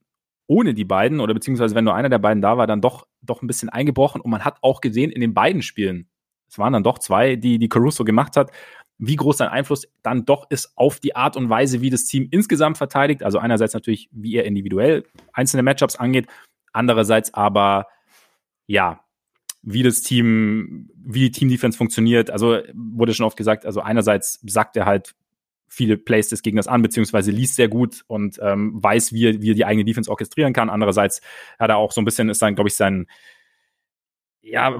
ohne 0.47 0.73
die 0.73 0.85
beiden 0.85 1.19
oder 1.19 1.33
beziehungsweise 1.33 1.75
wenn 1.75 1.85
nur 1.85 1.95
einer 1.95 2.09
der 2.09 2.19
beiden 2.19 2.41
da 2.41 2.57
war, 2.57 2.67
dann 2.67 2.81
doch, 2.81 3.07
doch 3.21 3.41
ein 3.41 3.47
bisschen 3.47 3.69
eingebrochen 3.69 4.21
und 4.21 4.29
man 4.29 4.43
hat 4.43 4.57
auch 4.61 4.81
gesehen 4.81 5.11
in 5.11 5.21
den 5.21 5.33
beiden 5.33 5.61
Spielen, 5.61 6.09
es 6.47 6.59
waren 6.59 6.73
dann 6.73 6.83
doch 6.83 6.99
zwei, 6.99 7.35
die, 7.35 7.57
die 7.57 7.69
Caruso 7.69 8.03
gemacht 8.03 8.37
hat, 8.37 8.51
wie 8.99 9.15
groß 9.15 9.37
sein 9.37 9.49
Einfluss 9.49 9.87
dann 10.03 10.25
doch 10.25 10.49
ist 10.49 10.73
auf 10.75 10.99
die 10.99 11.15
Art 11.15 11.35
und 11.35 11.49
Weise, 11.49 11.81
wie 11.81 11.89
das 11.89 12.05
Team 12.05 12.27
insgesamt 12.29 12.77
verteidigt. 12.77 13.23
Also 13.23 13.39
einerseits 13.39 13.73
natürlich, 13.73 14.07
wie 14.11 14.35
er 14.35 14.45
individuell 14.45 15.03
einzelne 15.33 15.63
Matchups 15.63 15.95
angeht, 15.95 16.27
andererseits 16.71 17.33
aber, 17.33 17.87
ja, 18.67 19.03
wie 19.63 19.81
das 19.81 20.01
Team, 20.01 20.91
wie 20.95 21.21
die 21.21 21.31
Team-Defense 21.31 21.77
funktioniert. 21.77 22.29
Also 22.29 22.59
wurde 22.73 23.13
schon 23.13 23.25
oft 23.25 23.37
gesagt, 23.37 23.65
also 23.65 23.81
einerseits 23.81 24.39
sagt 24.45 24.77
er 24.77 24.85
halt 24.85 25.15
viele 25.73 25.97
Plays 25.97 26.29
des 26.29 26.43
Gegners 26.43 26.67
an, 26.67 26.81
beziehungsweise 26.81 27.31
liest 27.31 27.55
sehr 27.55 27.67
gut 27.67 28.03
und 28.07 28.39
ähm, 28.41 28.81
weiß, 28.81 29.11
wie 29.11 29.25
er, 29.25 29.41
wie 29.41 29.51
er 29.51 29.55
die 29.55 29.65
eigene 29.65 29.85
Defense 29.85 30.09
orchestrieren 30.09 30.53
kann. 30.53 30.69
Andererseits 30.69 31.21
hat 31.57 31.69
er 31.69 31.77
auch 31.77 31.91
so 31.91 31.99
ein 31.99 32.05
bisschen, 32.05 32.29
ist 32.29 32.41
dann, 32.41 32.55
glaube 32.55 32.69
ich, 32.69 32.75
sein, 32.75 33.07
ja, 34.41 34.77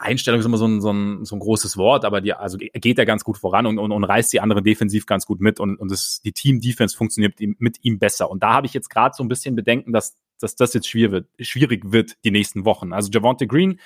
Einstellung 0.00 0.40
ist 0.40 0.46
immer 0.46 0.56
so 0.56 0.66
ein, 0.66 0.80
so 0.80 0.92
ein, 0.92 1.24
so 1.24 1.36
ein 1.36 1.40
großes 1.40 1.76
Wort, 1.76 2.04
aber 2.04 2.20
die, 2.20 2.32
also 2.32 2.56
geht 2.58 2.98
er 2.98 3.04
ganz 3.04 3.24
gut 3.24 3.38
voran 3.38 3.66
und, 3.66 3.78
und, 3.78 3.92
und 3.92 4.04
reißt 4.04 4.32
die 4.32 4.40
anderen 4.40 4.64
defensiv 4.64 5.04
ganz 5.04 5.26
gut 5.26 5.40
mit 5.40 5.60
und, 5.60 5.76
und 5.76 5.90
das, 5.90 6.20
die 6.24 6.32
Team-Defense 6.32 6.96
funktioniert 6.96 7.34
mit 7.58 7.78
ihm 7.82 7.98
besser. 7.98 8.30
Und 8.30 8.42
da 8.42 8.52
habe 8.52 8.66
ich 8.66 8.72
jetzt 8.72 8.88
gerade 8.88 9.14
so 9.14 9.24
ein 9.24 9.28
bisschen 9.28 9.56
Bedenken, 9.56 9.92
dass, 9.92 10.16
dass 10.38 10.54
das 10.54 10.72
jetzt 10.74 10.88
schwierig 10.88 11.12
wird, 11.12 11.28
schwierig 11.40 11.92
wird 11.92 12.14
die 12.24 12.30
nächsten 12.30 12.64
Wochen. 12.64 12.92
Also 12.92 13.10
Javonte 13.12 13.46
Green, 13.46 13.80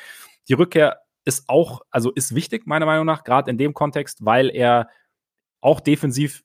die 0.48 0.54
Rückkehr 0.54 1.00
ist 1.24 1.48
auch, 1.48 1.80
also 1.90 2.12
ist 2.12 2.34
wichtig, 2.34 2.66
meiner 2.66 2.86
Meinung 2.86 3.06
nach, 3.06 3.24
gerade 3.24 3.50
in 3.50 3.56
dem 3.56 3.72
Kontext, 3.72 4.24
weil 4.26 4.50
er 4.50 4.88
auch 5.64 5.80
defensiv 5.80 6.44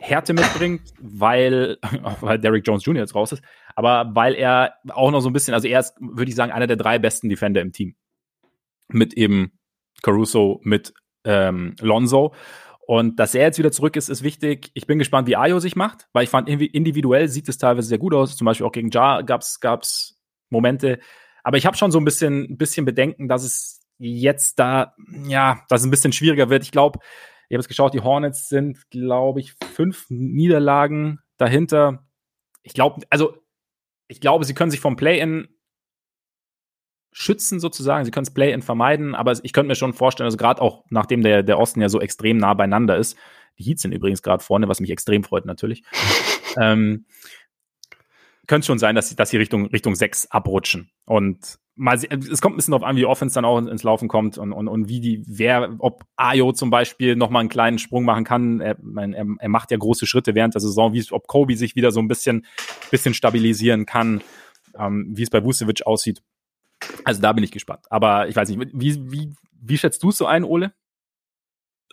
Härte 0.00 0.32
mitbringt, 0.32 0.92
weil, 0.98 1.78
weil 2.20 2.38
Derrick 2.38 2.66
Jones 2.66 2.84
Jr. 2.84 3.02
jetzt 3.02 3.14
raus 3.14 3.32
ist, 3.32 3.42
aber 3.76 4.14
weil 4.14 4.34
er 4.34 4.74
auch 4.88 5.10
noch 5.10 5.20
so 5.20 5.30
ein 5.30 5.32
bisschen, 5.32 5.54
also 5.54 5.68
er 5.68 5.80
ist, 5.80 5.94
würde 6.00 6.28
ich 6.30 6.34
sagen, 6.34 6.52
einer 6.52 6.66
der 6.66 6.76
drei 6.76 6.98
besten 6.98 7.28
Defender 7.28 7.60
im 7.60 7.72
Team. 7.72 7.94
Mit 8.88 9.14
eben 9.14 9.52
Caruso, 10.02 10.60
mit 10.64 10.92
ähm, 11.24 11.76
Lonzo. 11.80 12.34
Und 12.86 13.20
dass 13.20 13.36
er 13.36 13.42
jetzt 13.42 13.58
wieder 13.58 13.70
zurück 13.70 13.94
ist, 13.94 14.08
ist 14.08 14.24
wichtig. 14.24 14.72
Ich 14.74 14.86
bin 14.88 14.98
gespannt, 14.98 15.28
wie 15.28 15.36
Ayo 15.36 15.60
sich 15.60 15.76
macht, 15.76 16.08
weil 16.12 16.24
ich 16.24 16.30
fand, 16.30 16.48
individuell 16.48 17.28
sieht 17.28 17.48
es 17.48 17.56
teilweise 17.56 17.86
sehr 17.86 17.98
gut 17.98 18.14
aus. 18.14 18.36
Zum 18.36 18.46
Beispiel 18.46 18.66
auch 18.66 18.72
gegen 18.72 18.90
Ja 18.90 19.22
gab's 19.22 19.60
gab's 19.60 20.20
Momente. 20.48 20.98
Aber 21.44 21.56
ich 21.56 21.66
habe 21.66 21.76
schon 21.76 21.92
so 21.92 21.98
ein 21.98 22.04
bisschen, 22.04 22.56
bisschen 22.58 22.84
Bedenken, 22.84 23.28
dass 23.28 23.44
es 23.44 23.80
jetzt 23.98 24.58
da, 24.58 24.94
ja, 25.28 25.62
dass 25.68 25.82
es 25.82 25.86
ein 25.86 25.90
bisschen 25.90 26.12
schwieriger 26.12 26.50
wird. 26.50 26.64
Ich 26.64 26.72
glaube, 26.72 26.98
ich 27.50 27.54
habe 27.56 27.62
es 27.62 27.68
geschaut, 27.68 27.94
die 27.94 28.00
Hornets 28.00 28.48
sind, 28.48 28.88
glaube 28.90 29.40
ich, 29.40 29.54
fünf 29.74 30.06
Niederlagen 30.08 31.18
dahinter. 31.36 32.06
Ich 32.62 32.74
glaube, 32.74 33.04
also 33.10 33.36
ich 34.06 34.20
glaube, 34.20 34.44
sie 34.44 34.54
können 34.54 34.70
sich 34.70 34.78
vom 34.78 34.94
Play-in 34.94 35.48
schützen 37.10 37.58
sozusagen. 37.58 38.04
Sie 38.04 38.12
können 38.12 38.24
das 38.24 38.34
Play-in 38.34 38.62
vermeiden, 38.62 39.16
aber 39.16 39.32
ich 39.42 39.52
könnte 39.52 39.66
mir 39.66 39.74
schon 39.74 39.94
vorstellen, 39.94 40.26
also 40.26 40.36
gerade 40.36 40.62
auch 40.62 40.84
nachdem 40.90 41.22
der, 41.22 41.42
der 41.42 41.58
Osten 41.58 41.80
ja 41.80 41.88
so 41.88 42.00
extrem 42.00 42.36
nah 42.36 42.54
beieinander 42.54 42.96
ist, 42.96 43.18
die 43.58 43.64
Heats 43.64 43.82
sind 43.82 43.90
übrigens 43.90 44.22
gerade 44.22 44.44
vorne, 44.44 44.68
was 44.68 44.78
mich 44.78 44.90
extrem 44.90 45.24
freut 45.24 45.44
natürlich, 45.44 45.82
ähm, 46.60 47.04
könnte 48.46 48.66
schon 48.66 48.78
sein, 48.78 48.94
dass 48.94 49.08
sie, 49.08 49.16
dass 49.16 49.30
sie 49.30 49.38
Richtung, 49.38 49.66
Richtung 49.66 49.96
6 49.96 50.30
abrutschen. 50.30 50.92
Und 51.04 51.58
mal, 51.80 51.94
es 51.96 52.40
kommt 52.40 52.54
ein 52.54 52.56
bisschen 52.56 52.72
darauf 52.72 52.86
an, 52.86 52.96
wie 52.96 53.06
Offense 53.06 53.34
dann 53.34 53.44
auch 53.44 53.58
ins 53.58 53.82
Laufen 53.82 54.06
kommt 54.06 54.38
und, 54.38 54.52
und, 54.52 54.68
und 54.68 54.88
wie 54.88 55.00
die, 55.00 55.22
wer, 55.26 55.74
ob 55.78 56.04
Ayo 56.16 56.52
zum 56.52 56.70
Beispiel 56.70 57.16
noch 57.16 57.30
mal 57.30 57.40
einen 57.40 57.48
kleinen 57.48 57.78
Sprung 57.78 58.04
machen 58.04 58.24
kann. 58.24 58.60
Er, 58.60 58.76
er, 58.96 59.26
er 59.38 59.48
macht 59.48 59.70
ja 59.70 59.78
große 59.78 60.06
Schritte 60.06 60.34
während 60.34 60.54
der 60.54 60.60
Saison, 60.60 60.92
wie 60.92 61.04
ob 61.10 61.26
Kobe 61.26 61.56
sich 61.56 61.74
wieder 61.74 61.90
so 61.90 62.00
ein 62.00 62.08
bisschen, 62.08 62.46
bisschen 62.90 63.14
stabilisieren 63.14 63.86
kann, 63.86 64.20
ähm, 64.78 65.08
wie 65.10 65.22
es 65.22 65.30
bei 65.30 65.42
Vucevic 65.42 65.86
aussieht. 65.86 66.22
Also 67.04 67.22
da 67.22 67.32
bin 67.32 67.44
ich 67.44 67.50
gespannt. 67.50 67.86
Aber 67.90 68.28
ich 68.28 68.36
weiß 68.36 68.50
nicht, 68.50 68.70
wie, 68.74 69.10
wie, 69.10 69.34
wie 69.60 69.78
schätzt 69.78 70.02
du 70.02 70.10
es 70.10 70.18
so 70.18 70.26
ein, 70.26 70.44
Ole? 70.44 70.72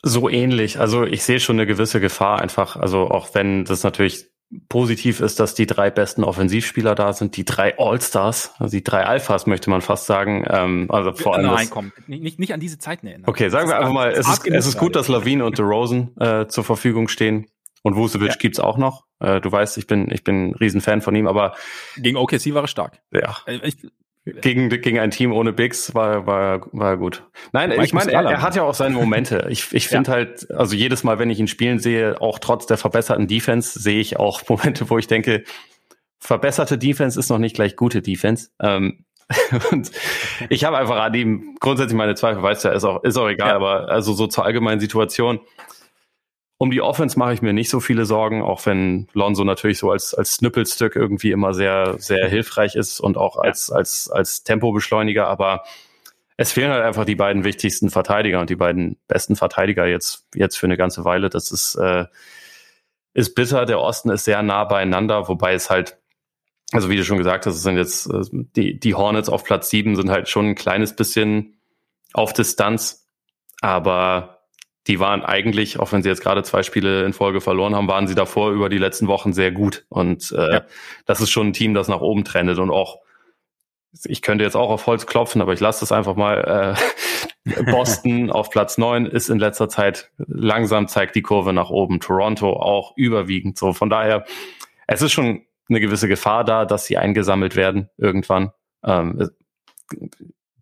So 0.03 0.29
ähnlich. 0.29 0.79
Also 0.79 1.06
ich 1.06 1.24
sehe 1.24 1.39
schon 1.39 1.56
eine 1.56 1.65
gewisse 1.65 2.00
Gefahr 2.00 2.41
einfach. 2.41 2.75
Also 2.75 3.10
auch 3.10 3.34
wenn 3.34 3.63
das 3.63 3.84
natürlich 3.84 4.27
positiv 4.70 5.20
ist, 5.20 5.39
dass 5.39 5.56
die 5.56 5.66
drei 5.66 5.89
besten 5.89 6.24
Offensivspieler 6.24 6.96
da 6.96 7.12
sind, 7.12 7.36
die 7.36 7.44
drei 7.44 7.77
All-Stars, 7.77 8.54
also 8.60 8.72
die 8.72 8.84
drei 8.84 9.04
Alphas, 9.04 9.46
möchte 9.46 9.70
man 9.70 9.82
fast 9.82 10.06
sagen. 10.06 10.46
Ähm, 10.50 10.88
also 10.89 11.12
vor 11.13 11.36
allem. 11.36 11.48
Nein, 11.48 11.70
komm, 11.70 11.92
nicht, 12.08 12.39
nicht, 12.39 12.54
an 12.54 12.60
diese 12.60 12.77
Zeiten 12.77 13.08
erinnern. 13.08 13.30
Okay, 13.30 13.50
sagen 13.50 13.68
wir 13.68 13.77
einfach 13.77 13.92
mal, 13.92 14.12
es 14.12 14.27
ist, 14.27 14.48
es 14.48 14.68
ist 14.68 14.77
gut, 14.77 14.96
dass 14.96 15.10
Lavine 15.10 15.46
und 15.46 15.58
DeRozan 15.58 16.12
äh, 16.20 16.48
zur 16.48 16.63
Verfügung 16.63 17.08
stehen. 17.08 17.48
Und 17.84 17.96
Vucevic 17.96 18.30
ja. 18.30 18.36
gibt's 18.36 18.60
auch 18.60 18.77
noch. 18.77 19.06
Äh, 19.20 19.39
du 19.42 19.51
weißt, 19.51 19.77
ich 19.77 19.88
bin, 19.88 20.10
ich 20.12 20.24
bin 20.24 20.50
ein 20.50 20.56
Riesenfan 20.56 21.01
von 21.01 21.16
ihm, 21.16 21.27
aber. 21.27 21.56
Gegen 21.98 22.18
OKC 22.18 22.54
war 22.54 22.63
er 22.63 22.68
stark. 22.68 23.00
Ja. 23.12 23.38
Äh, 23.46 23.60
ich, 23.63 23.77
gegen, 24.41 24.69
gegen 24.69 25.00
ein 25.00 25.12
Team 25.12 25.31
ohne 25.31 25.53
Bigs 25.53 25.93
war, 25.93 26.25
war, 26.25 26.67
war 26.72 26.98
gut. 26.98 27.24
Nein, 27.51 27.72
ich 27.72 27.93
meine, 27.93 28.12
er, 28.12 28.24
er, 28.24 28.41
hat 28.41 28.55
ja 28.55 28.63
auch 28.63 28.74
seine 28.74 28.96
Momente. 28.96 29.48
Ich, 29.50 29.74
ich 29.74 29.88
finde 29.89 30.12
ja. 30.12 30.17
halt, 30.17 30.51
also 30.51 30.75
jedes 30.75 31.03
Mal, 31.03 31.19
wenn 31.19 31.29
ich 31.29 31.39
ihn 31.39 31.48
spielen 31.48 31.79
sehe, 31.79 32.19
auch 32.22 32.39
trotz 32.39 32.65
der 32.65 32.77
verbesserten 32.77 33.27
Defense, 33.27 33.79
sehe 33.79 34.00
ich 34.00 34.17
auch 34.17 34.41
Momente, 34.50 34.89
wo 34.89 34.98
ich 34.98 35.07
denke, 35.07 35.43
verbesserte 36.19 36.77
Defense 36.77 37.19
ist 37.19 37.29
noch 37.29 37.38
nicht 37.38 37.55
gleich 37.55 37.75
gute 37.75 38.01
Defense. 38.01 38.50
Ähm, 38.62 39.05
und 39.72 39.91
ich 40.50 40.63
habe 40.63 40.77
einfach 40.77 40.98
an 40.98 41.13
ihm 41.13 41.57
grundsätzlich 41.60 41.98
meine 41.98 42.15
Zweifel, 42.15 42.41
weißt 42.41 42.65
du, 42.65 42.69
ist 42.69 42.86
auch, 42.86 43.03
ist 43.03 43.17
auch 43.17 43.27
egal, 43.27 43.50
ja. 43.50 43.55
aber 43.55 43.89
also 43.89 44.13
so 44.13 44.27
zur 44.27 44.46
allgemeinen 44.46 44.79
Situation 44.79 45.39
um 46.58 46.72
die 46.72 46.82
Offense 46.82 47.20
mache 47.20 47.34
ich 47.34 47.42
mir 47.42 47.54
nicht 47.54 47.70
so 47.70 47.80
viele 47.80 48.06
Sorgen, 48.06 48.42
auch 48.42 48.66
wenn 48.66 49.08
Lonzo 49.14 49.44
natürlich 49.44 49.78
so 49.78 49.92
als, 49.92 50.14
als 50.14 50.36
Snippelstück 50.36 50.96
irgendwie 50.96 51.32
immer 51.32 51.54
sehr, 51.54 51.96
sehr 52.00 52.28
hilfreich 52.28 52.76
ist 52.76 53.00
und 53.00 53.18
auch 53.18 53.38
als, 53.38 53.72
als, 53.72 54.10
als 54.10 54.44
Tempobeschleuniger, 54.44 55.28
aber 55.28 55.64
es 56.38 56.52
fehlen 56.52 56.72
halt 56.72 56.84
einfach 56.84 57.06
die 57.06 57.16
beiden 57.16 57.44
wichtigsten 57.44 57.90
Verteidiger 57.90 58.40
und 58.40 58.50
die 58.50 58.56
beiden 58.56 58.98
besten 59.08 59.36
Verteidiger 59.36 59.88
jetzt, 59.88 60.28
jetzt 60.36 60.56
für 60.56 60.68
eine 60.68 60.78
ganze 60.78 61.04
Weile. 61.04 61.30
Das 61.30 61.52
ist, 61.52 61.76
äh, 61.76 62.06
ist 63.16 63.34
bitter. 63.34 63.66
Der 63.66 63.80
Osten 63.80 64.12
ist 64.12 64.26
sehr 64.26 64.44
nah 64.44 64.64
beieinander, 64.64 65.28
wobei 65.28 65.54
es 65.54 65.72
halt, 65.72 65.98
also 66.72 66.92
wie 66.92 66.98
du 66.98 67.04
schon 67.04 67.18
gesagt 67.18 67.48
hast, 67.48 67.56
es 67.56 67.64
sind 67.64 67.78
jetzt 67.78 68.06
äh, 68.14 68.22
die, 68.32 68.80
die 68.80 68.94
Hornets 68.94 69.30
auf 69.30 69.44
Platz 69.44 69.72
sieben 69.72 69.96
sind 69.96 70.12
halt 70.12 70.30
schon 70.30 70.50
ein 70.50 70.56
kleines 70.56 70.96
bisschen 70.96 71.60
auf 72.14 72.34
Distanz, 72.34 73.08
aber 73.62 74.37
die 74.88 75.00
waren 75.00 75.24
eigentlich, 75.24 75.79
auch 75.79 75.91
wenn 75.91 76.01
sie 76.01 76.10
jetzt 76.10 76.22
gerade 76.22 76.44
zwei 76.44 76.63
Spiele 76.63 77.03
in 77.03 77.13
Folge 77.13 77.41
verloren 77.41 77.75
haben, 77.75 77.88
waren 77.88 78.08
sie 78.08 78.15
davor 78.15 78.51
über 78.51 78.70
die 78.70 78.77
letzten 78.77 79.08
Wochen 79.08 79.34
sehr 79.34 79.51
gut. 79.51 79.86
Und 79.89 80.32
äh, 80.32 80.53
ja. 80.53 80.62
das 81.06 81.20
ist 81.20 81.29
schon 81.29 81.48
ein 81.48 81.53
Team, 81.53 81.74
das 81.74 81.88
nach 81.88 82.01
oben 82.01 82.24
trendet 82.24 82.58
und 82.58 82.72
auch, 82.72 83.00
ich 84.06 84.22
könnte 84.22 84.44
jetzt 84.44 84.56
auch 84.56 84.70
auf 84.70 84.86
Holz 84.88 85.06
klopfen, 85.06 85.41
aber 85.41 85.53
ich 85.53 85.60
lasse 85.60 85.82
das 85.82 85.91
einfach 85.91 86.15
mal. 86.15 86.75
Äh, 86.77 87.62
Boston 87.72 88.29
auf 88.29 88.50
Platz 88.50 88.77
neun 88.77 89.06
ist 89.06 89.29
in 89.29 89.39
letzter 89.39 89.70
Zeit 89.70 90.12
langsam 90.17 90.88
zeigt 90.88 91.15
die 91.15 91.22
Kurve 91.22 91.53
nach 91.53 91.70
oben. 91.70 92.00
Toronto 92.00 92.53
auch 92.53 92.94
überwiegend 92.98 93.58
so. 93.58 93.74
Von 93.74 93.89
daher, 93.89 94.25
es 94.86 95.01
ist 95.01 95.13
schon 95.13 95.44
eine 95.70 95.79
gewisse 95.79 96.08
Gefahr 96.08 96.44
da, 96.44 96.65
dass 96.65 96.86
sie 96.86 96.98
eingesammelt 96.98 97.56
werden 97.56 97.89
irgendwann. 97.98 98.51
Ähm, 98.86 99.29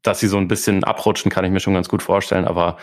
dass 0.04 0.20
sie 0.20 0.28
so 0.28 0.38
ein 0.38 0.48
bisschen 0.48 0.84
abrutschen, 0.84 1.32
kann 1.32 1.46
ich 1.46 1.52
mir 1.52 1.60
schon 1.60 1.74
ganz 1.74 1.90
gut 1.90 2.04
vorstellen. 2.04 2.46
Aber 2.46 2.78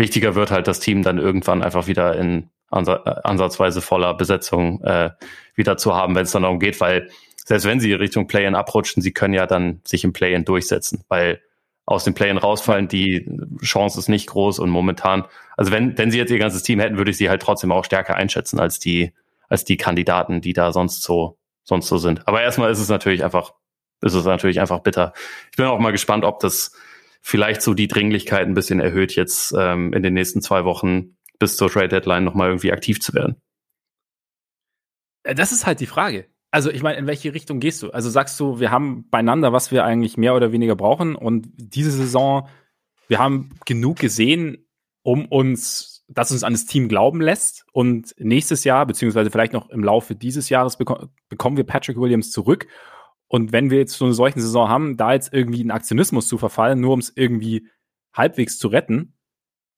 wichtiger 0.00 0.34
wird 0.34 0.50
halt 0.50 0.66
das 0.66 0.80
Team 0.80 1.04
dann 1.04 1.18
irgendwann 1.18 1.62
einfach 1.62 1.86
wieder 1.86 2.16
in 2.16 2.50
ansatzweise 2.70 3.80
voller 3.80 4.14
Besetzung 4.14 4.82
äh, 4.82 5.10
wieder 5.54 5.76
zu 5.76 5.94
haben, 5.94 6.14
wenn 6.14 6.22
es 6.22 6.32
dann 6.32 6.42
darum 6.42 6.58
geht, 6.58 6.80
weil 6.80 7.10
selbst 7.44 7.66
wenn 7.66 7.80
sie 7.80 7.92
Richtung 7.94 8.28
Play-in 8.28 8.54
abrutschen, 8.54 9.02
sie 9.02 9.12
können 9.12 9.34
ja 9.34 9.46
dann 9.46 9.80
sich 9.84 10.04
im 10.04 10.12
Play-in 10.12 10.44
durchsetzen, 10.44 11.04
weil 11.08 11.40
aus 11.84 12.04
dem 12.04 12.14
Play-in 12.14 12.38
rausfallen, 12.38 12.86
die 12.86 13.26
Chance 13.62 13.98
ist 13.98 14.08
nicht 14.08 14.28
groß 14.28 14.60
und 14.60 14.70
momentan, 14.70 15.24
also 15.56 15.72
wenn, 15.72 15.98
wenn 15.98 16.12
sie 16.12 16.18
jetzt 16.18 16.30
ihr 16.30 16.38
ganzes 16.38 16.62
Team 16.62 16.78
hätten, 16.78 16.96
würde 16.96 17.10
ich 17.10 17.16
sie 17.16 17.28
halt 17.28 17.42
trotzdem 17.42 17.72
auch 17.72 17.84
stärker 17.84 18.14
einschätzen 18.14 18.60
als 18.60 18.78
die, 18.78 19.12
als 19.48 19.64
die 19.64 19.76
Kandidaten, 19.76 20.40
die 20.40 20.52
da 20.52 20.72
sonst 20.72 21.02
so, 21.02 21.38
sonst 21.64 21.88
so 21.88 21.98
sind. 21.98 22.28
Aber 22.28 22.42
erstmal 22.42 22.70
ist 22.70 22.78
es 22.78 22.88
natürlich 22.88 23.24
einfach, 23.24 23.54
ist 24.00 24.14
es 24.14 24.24
natürlich 24.24 24.60
einfach 24.60 24.78
bitter. 24.78 25.12
Ich 25.50 25.56
bin 25.56 25.66
auch 25.66 25.80
mal 25.80 25.90
gespannt, 25.90 26.24
ob 26.24 26.38
das 26.38 26.72
vielleicht 27.20 27.62
so 27.62 27.74
die 27.74 27.88
Dringlichkeit 27.88 28.46
ein 28.46 28.54
bisschen 28.54 28.80
erhöht, 28.80 29.14
jetzt 29.14 29.54
ähm, 29.56 29.92
in 29.92 30.02
den 30.02 30.14
nächsten 30.14 30.40
zwei 30.42 30.64
Wochen 30.64 31.16
bis 31.38 31.56
zur 31.56 31.70
Trade 31.70 31.88
Deadline 31.88 32.24
nochmal 32.24 32.48
irgendwie 32.48 32.72
aktiv 32.72 33.00
zu 33.00 33.14
werden. 33.14 33.40
Äh, 35.22 35.34
das 35.34 35.52
ist 35.52 35.66
halt 35.66 35.80
die 35.80 35.86
Frage. 35.86 36.26
Also 36.50 36.70
ich 36.70 36.82
meine, 36.82 36.98
in 36.98 37.06
welche 37.06 37.32
Richtung 37.32 37.60
gehst 37.60 37.82
du? 37.82 37.90
Also 37.90 38.10
sagst 38.10 38.38
du, 38.40 38.58
wir 38.58 38.70
haben 38.70 39.08
beieinander, 39.08 39.52
was 39.52 39.70
wir 39.70 39.84
eigentlich 39.84 40.16
mehr 40.16 40.34
oder 40.34 40.52
weniger 40.52 40.74
brauchen 40.74 41.14
und 41.14 41.48
diese 41.56 41.92
Saison, 41.92 42.48
wir 43.06 43.18
haben 43.18 43.50
genug 43.66 43.98
gesehen, 43.98 44.66
um 45.02 45.26
uns, 45.26 46.04
dass 46.08 46.32
uns 46.32 46.42
an 46.42 46.52
das 46.52 46.66
Team 46.66 46.88
glauben 46.88 47.20
lässt 47.20 47.64
und 47.72 48.14
nächstes 48.18 48.64
Jahr, 48.64 48.84
beziehungsweise 48.84 49.30
vielleicht 49.30 49.52
noch 49.52 49.70
im 49.70 49.84
Laufe 49.84 50.16
dieses 50.16 50.48
Jahres 50.48 50.76
beko 50.76 51.06
bekommen 51.28 51.56
wir 51.56 51.64
Patrick 51.64 51.98
Williams 51.98 52.32
zurück 52.32 52.66
und 53.32 53.52
wenn 53.52 53.70
wir 53.70 53.78
jetzt 53.78 53.92
so 53.92 54.04
eine 54.04 54.14
solchen 54.14 54.40
Saison 54.40 54.68
haben, 54.68 54.96
da 54.96 55.12
jetzt 55.12 55.32
irgendwie 55.32 55.60
einen 55.60 55.70
Aktionismus 55.70 56.26
zu 56.26 56.36
verfallen, 56.36 56.80
nur 56.80 56.94
um 56.94 56.98
es 56.98 57.12
irgendwie 57.14 57.68
halbwegs 58.12 58.58
zu 58.58 58.66
retten, 58.66 59.14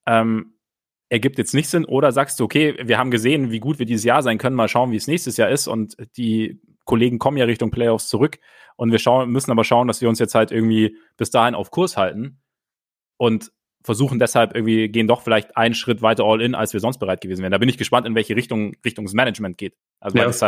ähm, 0.06 0.54
ergibt 1.10 1.36
jetzt 1.36 1.52
nicht 1.52 1.68
Sinn. 1.68 1.84
Oder 1.84 2.12
sagst 2.12 2.40
du, 2.40 2.44
okay, 2.44 2.78
wir 2.82 2.96
haben 2.96 3.10
gesehen, 3.10 3.50
wie 3.50 3.60
gut 3.60 3.78
wir 3.78 3.84
dieses 3.84 4.04
Jahr 4.04 4.22
sein 4.22 4.38
können, 4.38 4.56
mal 4.56 4.68
schauen, 4.68 4.90
wie 4.90 4.96
es 4.96 5.06
nächstes 5.06 5.36
Jahr 5.36 5.50
ist. 5.50 5.68
Und 5.68 5.96
die 6.16 6.62
Kollegen 6.86 7.18
kommen 7.18 7.36
ja 7.36 7.44
Richtung 7.44 7.70
Playoffs 7.70 8.08
zurück. 8.08 8.38
Und 8.76 8.90
wir 8.90 8.98
schauen, 8.98 9.30
müssen 9.30 9.50
aber 9.50 9.64
schauen, 9.64 9.86
dass 9.86 10.00
wir 10.00 10.08
uns 10.08 10.18
jetzt 10.18 10.34
halt 10.34 10.50
irgendwie 10.50 10.96
bis 11.18 11.30
dahin 11.30 11.54
auf 11.54 11.70
Kurs 11.70 11.98
halten. 11.98 12.40
Und 13.18 13.52
versuchen 13.84 14.18
deshalb 14.18 14.54
irgendwie, 14.54 14.88
gehen 14.88 15.08
doch 15.08 15.22
vielleicht 15.22 15.56
einen 15.56 15.74
Schritt 15.74 16.02
weiter 16.02 16.24
all 16.24 16.40
in, 16.40 16.54
als 16.54 16.72
wir 16.72 16.80
sonst 16.80 16.98
bereit 16.98 17.20
gewesen 17.20 17.42
wären. 17.42 17.52
Da 17.52 17.58
bin 17.58 17.68
ich 17.68 17.78
gespannt, 17.78 18.06
in 18.06 18.14
welche 18.14 18.36
Richtung 18.36 18.74
Richtung 18.84 19.04
das 19.04 19.14
Management 19.14 19.58
geht. 19.58 19.74
Also 20.00 20.18
ja. 20.18 20.26
es, 20.26 20.42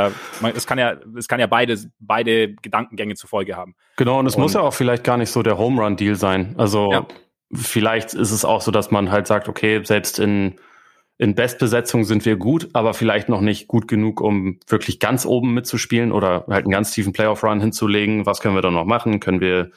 es 0.54 0.66
kann 0.66 0.78
ja, 0.78 0.96
es 1.16 1.28
kann 1.28 1.40
ja 1.40 1.46
beide, 1.46 1.78
beide 1.98 2.54
Gedankengänge 2.54 3.14
zur 3.14 3.28
Folge 3.28 3.56
haben. 3.56 3.74
Genau, 3.96 4.18
und 4.18 4.26
es 4.26 4.36
und, 4.36 4.42
muss 4.42 4.54
ja 4.54 4.60
auch 4.60 4.74
vielleicht 4.74 5.04
gar 5.04 5.16
nicht 5.16 5.30
so 5.30 5.42
der 5.42 5.58
Home 5.58 5.82
Run 5.82 5.96
Deal 5.96 6.16
sein. 6.16 6.54
Also 6.58 6.92
ja. 6.92 7.06
vielleicht 7.52 8.14
ist 8.14 8.30
es 8.30 8.44
auch 8.44 8.60
so, 8.60 8.70
dass 8.70 8.90
man 8.90 9.10
halt 9.10 9.26
sagt, 9.26 9.48
okay, 9.48 9.82
selbst 9.84 10.18
in 10.18 10.56
in 11.16 11.34
Bestbesetzung 11.34 12.04
sind 12.04 12.24
wir 12.24 12.36
gut, 12.36 12.70
aber 12.72 12.92
vielleicht 12.92 13.28
noch 13.28 13.40
nicht 13.40 13.68
gut 13.68 13.86
genug, 13.86 14.20
um 14.20 14.58
wirklich 14.66 14.98
ganz 14.98 15.24
oben 15.26 15.54
mitzuspielen 15.54 16.10
oder 16.10 16.44
halt 16.48 16.64
einen 16.64 16.72
ganz 16.72 16.90
tiefen 16.90 17.12
Playoff-Run 17.12 17.60
hinzulegen. 17.60 18.26
Was 18.26 18.40
können 18.40 18.56
wir 18.56 18.62
da 18.62 18.70
noch 18.70 18.84
machen? 18.84 19.20
Können 19.20 19.40
wir 19.40 19.70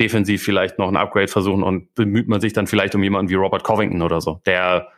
defensiv 0.00 0.42
vielleicht 0.42 0.78
noch 0.78 0.88
ein 0.88 0.96
Upgrade 0.96 1.28
versuchen 1.28 1.62
und 1.62 1.94
bemüht 1.94 2.28
man 2.28 2.40
sich 2.40 2.52
dann 2.52 2.66
vielleicht 2.66 2.94
um 2.94 3.02
jemanden 3.02 3.30
wie 3.30 3.34
Robert 3.34 3.64
Covington 3.64 4.02
oder 4.02 4.20
so, 4.20 4.40
der 4.46 4.88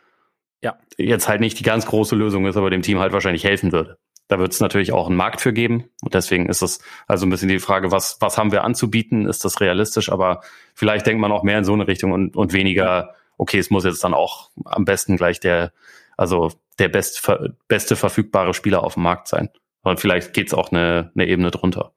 ja. 0.61 0.77
jetzt 0.97 1.27
halt 1.27 1.41
nicht 1.41 1.59
die 1.59 1.63
ganz 1.63 1.85
große 1.85 2.15
Lösung 2.15 2.45
ist, 2.45 2.57
aber 2.57 2.69
dem 2.69 2.81
Team 2.81 2.99
halt 2.99 3.13
wahrscheinlich 3.13 3.43
helfen 3.43 3.71
würde. 3.71 3.97
Da 4.27 4.39
wird 4.39 4.53
es 4.53 4.61
natürlich 4.61 4.93
auch 4.93 5.07
einen 5.07 5.17
Markt 5.17 5.41
für 5.41 5.51
geben. 5.51 5.89
Und 6.01 6.13
deswegen 6.13 6.47
ist 6.47 6.61
es 6.61 6.79
also 7.05 7.25
ein 7.25 7.29
bisschen 7.29 7.49
die 7.49 7.59
Frage, 7.59 7.91
was, 7.91 8.15
was 8.21 8.37
haben 8.37 8.53
wir 8.53 8.63
anzubieten? 8.63 9.27
Ist 9.27 9.43
das 9.43 9.59
realistisch? 9.59 10.09
Aber 10.09 10.39
vielleicht 10.73 11.05
denkt 11.05 11.19
man 11.19 11.33
auch 11.33 11.43
mehr 11.43 11.57
in 11.57 11.65
so 11.65 11.73
eine 11.73 11.85
Richtung 11.85 12.13
und, 12.13 12.37
und 12.37 12.53
weniger, 12.53 13.13
okay, 13.37 13.59
es 13.59 13.69
muss 13.71 13.83
jetzt 13.83 14.05
dann 14.05 14.13
auch 14.13 14.49
am 14.63 14.85
besten 14.85 15.17
gleich 15.17 15.41
der, 15.41 15.73
also 16.15 16.51
der 16.79 16.87
best, 16.87 17.29
beste 17.67 17.97
verfügbare 17.97 18.53
Spieler 18.53 18.83
auf 18.83 18.93
dem 18.93 19.03
Markt 19.03 19.27
sein. 19.27 19.49
Und 19.83 19.99
vielleicht 19.99 20.33
geht's 20.33 20.53
auch 20.53 20.71
eine, 20.71 21.11
eine 21.13 21.27
Ebene 21.27 21.51
drunter. 21.51 21.91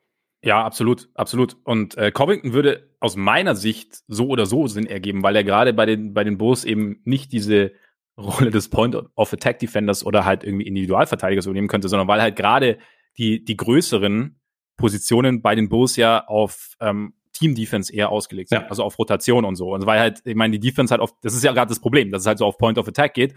Ja, 0.44 0.62
absolut, 0.62 1.08
absolut. 1.14 1.56
Und 1.64 1.96
äh, 1.96 2.10
Covington 2.10 2.52
würde 2.52 2.90
aus 3.00 3.16
meiner 3.16 3.54
Sicht 3.54 4.02
so 4.08 4.28
oder 4.28 4.46
so 4.46 4.66
Sinn 4.66 4.86
ergeben, 4.86 5.22
weil 5.22 5.36
er 5.36 5.44
gerade 5.44 5.72
bei 5.72 5.86
den, 5.86 6.12
bei 6.12 6.22
den 6.24 6.38
Bulls 6.38 6.64
eben 6.64 7.00
nicht 7.04 7.32
diese 7.32 7.72
Rolle 8.18 8.50
des 8.50 8.68
Point 8.68 8.96
of 9.16 9.32
Attack 9.32 9.58
Defenders 9.58 10.04
oder 10.04 10.24
halt 10.24 10.44
irgendwie 10.44 10.66
Individualverteidigers 10.66 11.46
übernehmen 11.46 11.68
könnte, 11.68 11.88
sondern 11.88 12.08
weil 12.08 12.22
halt 12.22 12.36
gerade 12.36 12.78
die, 13.18 13.44
die 13.44 13.56
größeren 13.56 14.38
Positionen 14.76 15.42
bei 15.42 15.54
den 15.54 15.68
Bulls 15.68 15.96
ja 15.96 16.26
auf 16.26 16.76
ähm, 16.80 17.14
Team 17.32 17.54
Defense 17.54 17.92
eher 17.92 18.10
ausgelegt 18.10 18.50
sind, 18.50 18.62
ja. 18.62 18.68
also 18.68 18.84
auf 18.84 18.98
Rotation 18.98 19.44
und 19.44 19.56
so. 19.56 19.74
Und 19.74 19.86
weil 19.86 19.98
halt, 19.98 20.20
ich 20.24 20.36
meine, 20.36 20.58
die 20.58 20.68
Defense 20.68 20.92
halt 20.92 21.00
auf, 21.00 21.12
das 21.20 21.34
ist 21.34 21.42
ja 21.42 21.52
gerade 21.52 21.68
das 21.68 21.80
Problem, 21.80 22.10
dass 22.12 22.22
es 22.22 22.26
halt 22.26 22.38
so 22.38 22.46
auf 22.46 22.58
Point 22.58 22.78
of 22.78 22.86
Attack 22.86 23.14
geht. 23.14 23.34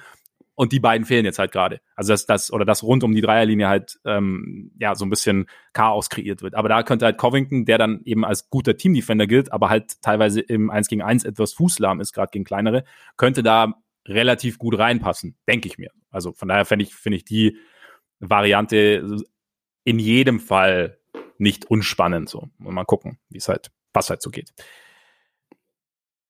Und 0.57 0.71
die 0.71 0.79
beiden 0.79 1.05
fehlen 1.05 1.23
jetzt 1.23 1.37
halt 1.37 1.51
gerade. 1.51 1.81
Also 1.95 2.13
dass 2.13 2.25
das 2.25 2.51
oder 2.51 2.65
das 2.65 2.81
rund 2.81 3.03
um 3.03 3.13
die 3.13 3.21
Dreierlinie 3.21 3.67
halt 3.67 3.99
ähm, 4.05 4.71
ja 4.79 4.95
so 4.95 5.05
ein 5.05 5.09
bisschen 5.11 5.47
Chaos 5.71 6.09
kreiert 6.09 6.41
wird. 6.41 6.55
Aber 6.55 6.67
da 6.67 6.81
könnte 6.81 7.05
halt 7.05 7.19
Covington, 7.19 7.65
der 7.65 7.77
dann 7.77 8.01
eben 8.05 8.25
als 8.25 8.49
guter 8.49 8.75
Team-Defender 8.75 9.27
gilt, 9.27 9.53
aber 9.53 9.69
halt 9.69 10.01
teilweise 10.01 10.41
im 10.41 10.71
1 10.71 10.87
gegen 10.87 11.03
1 11.03 11.25
etwas 11.25 11.53
fußlahm 11.53 12.01
ist, 12.01 12.11
gerade 12.11 12.31
gegen 12.31 12.43
kleinere, 12.43 12.85
könnte 13.17 13.43
da 13.43 13.75
relativ 14.07 14.57
gut 14.57 14.79
reinpassen, 14.79 15.37
denke 15.47 15.67
ich 15.67 15.77
mir. 15.77 15.91
Also 16.09 16.33
von 16.33 16.47
daher 16.47 16.65
finde 16.65 16.85
ich, 16.85 16.95
finde 16.95 17.17
ich 17.17 17.23
die 17.25 17.57
Variante 18.19 19.05
in 19.83 19.99
jedem 19.99 20.39
Fall 20.39 20.97
nicht 21.37 21.65
unspannend. 21.65 22.29
So. 22.29 22.49
Und 22.63 22.73
mal 22.73 22.83
gucken, 22.83 23.19
wie 23.29 23.37
es 23.37 23.47
halt, 23.47 23.69
was 23.93 24.09
halt 24.09 24.23
so 24.23 24.31
geht. 24.31 24.53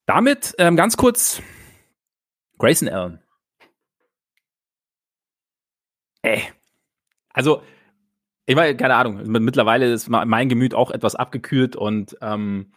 Damit 0.06 0.54
ähm, 0.58 0.76
ganz 0.76 0.98
kurz 0.98 1.42
Grayson 2.58 2.90
Allen. 2.90 3.22
Ey. 6.22 6.44
Also, 7.34 7.62
ich 8.46 8.56
meine, 8.56 8.76
keine 8.78 8.96
Ahnung, 8.96 9.22
mittlerweile 9.26 9.92
ist 9.92 10.10
mein 10.10 10.50
Gemüt 10.50 10.74
auch 10.74 10.92
etwas 10.92 11.16
abgekühlt 11.16 11.76
und 11.76 12.18
ähm, 12.22 12.72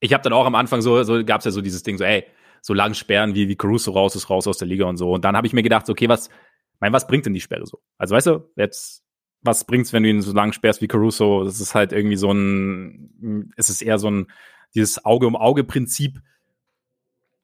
ich 0.00 0.14
habe 0.14 0.22
dann 0.22 0.32
auch 0.32 0.46
am 0.46 0.54
Anfang 0.54 0.80
so, 0.80 1.02
so 1.02 1.24
gab 1.24 1.40
es 1.40 1.44
ja 1.44 1.50
so 1.50 1.60
dieses 1.60 1.82
Ding, 1.82 1.98
so, 1.98 2.04
ey, 2.04 2.24
so 2.62 2.74
lang 2.74 2.94
sperren, 2.94 3.34
wie, 3.34 3.48
wie 3.48 3.56
Caruso 3.56 3.92
raus 3.92 4.16
ist, 4.16 4.30
raus 4.30 4.46
aus 4.46 4.58
der 4.58 4.68
Liga 4.68 4.86
und 4.86 4.96
so. 4.96 5.12
Und 5.12 5.24
dann 5.24 5.36
habe 5.36 5.46
ich 5.46 5.52
mir 5.52 5.62
gedacht, 5.62 5.88
okay, 5.88 6.08
was, 6.08 6.30
mein, 6.78 6.92
was 6.92 7.06
bringt 7.06 7.26
denn 7.26 7.34
die 7.34 7.40
Sperre 7.40 7.66
so? 7.66 7.80
Also 7.98 8.14
weißt 8.14 8.26
du, 8.28 8.50
jetzt, 8.56 9.04
was 9.42 9.64
bringt's, 9.64 9.92
wenn 9.92 10.02
du 10.02 10.10
ihn 10.10 10.22
so 10.22 10.32
lang 10.32 10.52
sperrst 10.52 10.82
wie 10.82 10.88
Caruso? 10.88 11.44
Das 11.44 11.60
ist 11.60 11.74
halt 11.74 11.92
irgendwie 11.92 12.16
so 12.16 12.30
ein, 12.32 13.52
es 13.56 13.70
ist 13.70 13.82
eher 13.82 13.98
so 13.98 14.10
ein, 14.10 14.26
dieses 14.74 15.04
Auge-um-Auge-Prinzip 15.04 16.20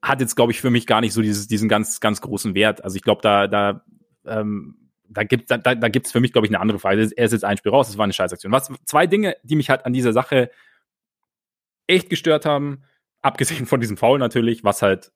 hat 0.01 0.21
jetzt, 0.21 0.35
glaube 0.35 0.51
ich, 0.51 0.61
für 0.61 0.69
mich 0.69 0.87
gar 0.87 1.01
nicht 1.01 1.13
so 1.13 1.21
dieses, 1.21 1.47
diesen 1.47 1.69
ganz, 1.69 1.99
ganz 1.99 2.21
großen 2.21 2.55
Wert. 2.55 2.83
Also 2.83 2.95
ich 2.95 3.01
glaube, 3.01 3.21
da, 3.21 3.47
da, 3.47 3.83
ähm, 4.29 4.89
da 5.09 5.23
gibt 5.23 5.49
da, 5.49 5.57
da 5.57 5.89
gibt's 5.89 6.11
für 6.11 6.19
mich, 6.19 6.33
glaube 6.33 6.47
ich, 6.47 6.51
eine 6.51 6.59
andere 6.59 6.79
Frage. 6.79 7.09
Er 7.15 7.25
ist 7.25 7.31
jetzt 7.31 7.45
ein 7.45 7.57
Spiel 7.57 7.71
raus, 7.71 7.87
das 7.87 7.97
war 7.97 8.03
eine 8.03 8.13
Scheißaktion. 8.13 8.51
Was, 8.51 8.71
zwei 8.85 9.07
Dinge, 9.07 9.35
die 9.43 9.55
mich 9.55 9.69
halt 9.69 9.85
an 9.85 9.93
dieser 9.93 10.13
Sache 10.13 10.49
echt 11.87 12.09
gestört 12.09 12.45
haben, 12.45 12.83
abgesehen 13.21 13.65
von 13.65 13.79
diesem 13.79 13.97
Foul 13.97 14.19
natürlich, 14.19 14.63
was 14.63 14.81
halt, 14.81 15.11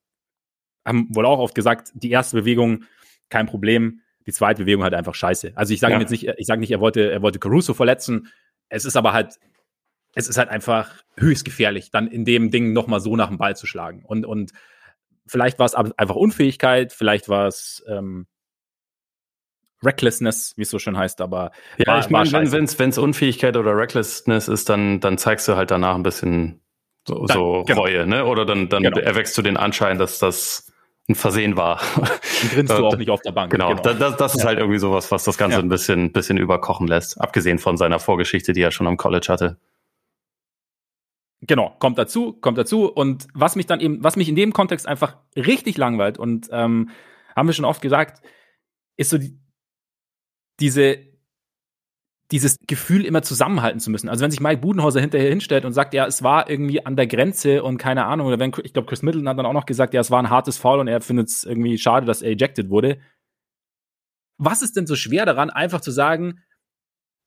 haben 0.85 1.07
wohl 1.13 1.25
auch 1.25 1.39
oft 1.39 1.55
gesagt, 1.55 1.91
die 1.93 2.11
erste 2.11 2.37
Bewegung 2.37 2.85
kein 3.29 3.45
Problem, 3.45 4.01
die 4.25 4.31
zweite 4.31 4.63
Bewegung 4.63 4.83
halt 4.83 4.93
einfach 4.93 5.15
scheiße. 5.15 5.51
Also 5.55 5.73
ich 5.73 5.79
sage 5.79 5.93
ja. 5.93 5.99
jetzt 5.99 6.11
nicht, 6.11 6.27
ich 6.37 6.47
sage 6.47 6.61
nicht, 6.61 6.71
er 6.71 6.79
wollte, 6.79 7.11
er 7.11 7.21
wollte 7.21 7.39
Caruso 7.39 7.73
verletzen. 7.73 8.27
Es 8.69 8.85
ist 8.85 8.95
aber 8.95 9.13
halt, 9.13 9.39
es 10.15 10.27
ist 10.27 10.37
halt 10.37 10.49
einfach 10.49 11.03
höchst 11.17 11.45
gefährlich, 11.45 11.91
dann 11.91 12.07
in 12.07 12.25
dem 12.25 12.51
Ding 12.51 12.73
nochmal 12.73 12.99
so 12.99 13.15
nach 13.15 13.27
dem 13.27 13.37
Ball 13.37 13.55
zu 13.55 13.67
schlagen. 13.67 14.03
Und, 14.05 14.25
und 14.25 14.51
vielleicht 15.25 15.59
war 15.59 15.65
es 15.65 15.75
einfach 15.75 16.15
Unfähigkeit, 16.15 16.93
vielleicht 16.93 17.29
war 17.29 17.47
es 17.47 17.83
ähm, 17.87 18.27
Recklessness, 19.83 20.53
wie 20.57 20.61
es 20.61 20.69
so 20.69 20.79
schön 20.79 20.97
heißt, 20.97 21.21
aber 21.21 21.51
ja, 21.77 21.87
war, 21.87 21.99
ich 21.99 22.31
meine, 22.31 22.51
wenn 22.51 22.65
es 22.65 22.97
Unfähigkeit 22.97 23.57
oder 23.57 23.75
Recklessness 23.75 24.47
ist, 24.47 24.69
dann 24.69 24.99
dann 24.99 25.17
zeigst 25.17 25.47
du 25.47 25.55
halt 25.55 25.71
danach 25.71 25.95
ein 25.95 26.03
bisschen 26.03 26.61
so, 27.07 27.25
dann, 27.25 27.37
so 27.37 27.63
genau. 27.65 27.81
Reue, 27.81 28.05
ne? 28.05 28.25
Oder 28.25 28.45
dann, 28.45 28.69
dann 28.69 28.83
genau. 28.83 28.99
erwächst 28.99 29.37
du 29.37 29.41
den 29.41 29.57
Anschein, 29.57 29.97
dass 29.97 30.19
das 30.19 30.71
ein 31.09 31.15
Versehen 31.15 31.57
war. 31.57 31.81
Dann 31.95 32.49
grinst 32.51 32.73
du 32.73 32.85
auch 32.85 32.97
nicht 32.97 33.09
auf 33.09 33.21
der 33.21 33.31
Bank. 33.31 33.51
Genau, 33.51 33.75
genau. 33.75 33.81
das, 33.81 34.17
das 34.17 34.35
ist 34.35 34.41
ja. 34.41 34.47
halt 34.47 34.59
irgendwie 34.59 34.79
sowas, 34.79 35.11
was 35.11 35.23
das 35.23 35.37
Ganze 35.37 35.57
ja. 35.57 35.63
ein 35.63 35.69
bisschen, 35.69 36.11
bisschen 36.11 36.37
überkochen 36.37 36.87
lässt. 36.87 37.19
Abgesehen 37.19 37.59
von 37.59 37.77
seiner 37.77 37.99
Vorgeschichte, 37.99 38.53
die 38.53 38.61
er 38.61 38.71
schon 38.71 38.87
am 38.87 38.97
College 38.97 39.27
hatte. 39.29 39.57
Genau, 41.41 41.75
kommt 41.79 41.97
dazu, 41.97 42.33
kommt 42.33 42.57
dazu. 42.57 42.85
Und 42.85 43.27
was 43.33 43.55
mich 43.55 43.65
dann 43.65 43.79
eben, 43.79 44.03
was 44.03 44.15
mich 44.15 44.29
in 44.29 44.35
dem 44.35 44.53
Kontext 44.53 44.87
einfach 44.87 45.17
richtig 45.35 45.77
langweilt 45.77 46.19
und 46.19 46.49
ähm, 46.51 46.89
haben 47.35 47.47
wir 47.47 47.53
schon 47.53 47.65
oft 47.65 47.81
gesagt, 47.81 48.21
ist 48.95 49.09
so 49.09 49.17
die, 49.17 49.39
diese 50.59 51.11
dieses 52.31 52.57
Gefühl 52.65 53.05
immer 53.05 53.21
zusammenhalten 53.21 53.79
zu 53.79 53.91
müssen. 53.91 54.07
Also 54.07 54.23
wenn 54.23 54.31
sich 54.31 54.39
Mike 54.39 54.61
Budenhauser 54.61 55.01
hinterher 55.01 55.29
hinstellt 55.29 55.65
und 55.65 55.73
sagt, 55.73 55.93
ja, 55.93 56.05
es 56.07 56.23
war 56.23 56.49
irgendwie 56.49 56.85
an 56.85 56.95
der 56.95 57.07
Grenze 57.07 57.61
und 57.61 57.77
keine 57.77 58.05
Ahnung, 58.05 58.27
oder 58.27 58.39
wenn, 58.39 58.53
ich 58.63 58.73
glaube, 58.73 58.87
Chris 58.87 59.01
Middleton 59.01 59.27
hat 59.27 59.37
dann 59.37 59.45
auch 59.45 59.53
noch 59.53 59.65
gesagt, 59.65 59.93
ja, 59.93 59.99
es 59.99 60.11
war 60.11 60.19
ein 60.19 60.29
hartes 60.29 60.57
Foul 60.57 60.79
und 60.79 60.87
er 60.87 61.01
findet 61.01 61.27
es 61.27 61.43
irgendwie 61.43 61.77
schade, 61.77 62.05
dass 62.05 62.21
er 62.21 62.31
ejected 62.31 62.69
wurde. 62.69 62.99
Was 64.37 64.61
ist 64.61 64.77
denn 64.77 64.87
so 64.87 64.95
schwer 64.95 65.25
daran, 65.25 65.49
einfach 65.49 65.81
zu 65.81 65.91
sagen, 65.91 66.39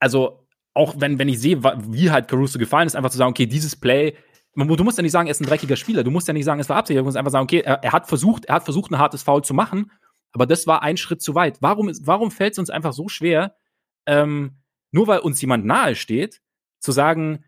also 0.01 0.49
auch 0.73 0.95
wenn, 0.99 1.19
wenn 1.19 1.29
ich 1.29 1.39
sehe, 1.39 1.63
wie 1.63 2.11
halt 2.11 2.29
Caruso 2.29 2.59
gefallen 2.59 2.87
ist, 2.87 2.97
einfach 2.97 3.11
zu 3.11 3.19
sagen, 3.19 3.31
okay, 3.31 3.47
dieses 3.47 3.77
Play, 3.77 4.17
du 4.57 4.85
musst 4.85 4.99
ja 4.99 5.03
nicht 5.03 5.13
sagen, 5.13 5.29
er 5.29 5.33
ist 5.33 5.41
ein 5.41 5.47
dreckiger 5.47 5.77
Spieler, 5.77 6.03
du 6.03 6.11
musst 6.11 6.29
ja 6.29 6.35
nicht 6.35 6.45
sagen, 6.47 6.61
es 6.61 6.69
war 6.69 6.77
Absicht, 6.77 6.99
du 6.99 7.05
musst 7.05 7.17
einfach 7.17 7.31
sagen, 7.31 7.45
okay, 7.45 7.61
er, 7.61 7.85
er 7.85 7.93
hat 7.93 8.09
versucht, 8.09 8.47
er 8.47 8.57
hat 8.57 8.65
versucht, 8.65 8.91
ein 8.91 8.99
hartes 8.99 9.23
Foul 9.23 9.45
zu 9.45 9.53
machen, 9.53 9.91
aber 10.35 10.47
das 10.47 10.67
war 10.67 10.83
ein 10.83 10.97
Schritt 10.97 11.23
zu 11.23 11.35
weit. 11.35 11.63
Warum, 11.63 11.91
warum 12.03 12.31
fällt 12.31 12.53
es 12.53 12.59
uns 12.59 12.69
einfach 12.69 12.93
so 12.93 13.09
schwer, 13.09 13.57
ähm, 14.05 14.59
nur 14.91 15.07
weil 15.07 15.21
uns 15.21 15.41
jemand 15.41 15.65
nahe 15.65 15.95
steht, 15.95 16.43
zu 16.81 16.93
sagen, 16.93 17.45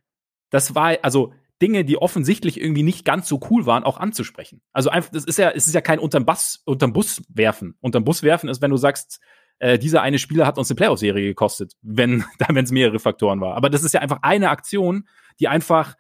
das 0.50 0.74
war, 0.74 0.96
also 1.02 1.34
Dinge, 1.60 1.84
die 1.84 1.98
offensichtlich 1.98 2.60
irgendwie 2.60 2.84
nicht 2.84 3.04
ganz 3.04 3.28
so 3.28 3.40
cool 3.50 3.66
waren, 3.66 3.82
auch 3.82 3.98
anzusprechen. 3.98 4.62
Also 4.72 4.90
einfach, 4.90 5.10
das 5.10 5.24
ist 5.24 5.38
ja, 5.38 5.50
es 5.50 5.66
ist 5.66 5.74
ja 5.74 5.80
kein 5.80 5.98
unterm 5.98 6.24
Bus, 6.24 6.62
unterm 6.64 6.92
Bus 6.92 7.22
werfen. 7.28 7.76
Unterm 7.80 8.04
Bus 8.04 8.22
werfen 8.22 8.48
ist, 8.48 8.62
wenn 8.62 8.70
du 8.70 8.76
sagst, 8.76 9.20
äh, 9.58 9.78
dieser 9.78 10.02
eine 10.02 10.18
Spieler 10.18 10.46
hat 10.46 10.58
uns 10.58 10.70
eine 10.70 10.76
Playoff-Serie 10.76 11.26
gekostet, 11.26 11.72
wenn 11.82 12.24
wenn 12.48 12.64
es 12.64 12.70
mehrere 12.70 13.00
Faktoren 13.00 13.40
war. 13.40 13.56
Aber 13.56 13.68
das 13.68 13.82
ist 13.82 13.94
ja 13.94 14.00
einfach 14.00 14.20
eine 14.22 14.50
Aktion, 14.50 15.08
die 15.40 15.48
einfach, 15.48 15.96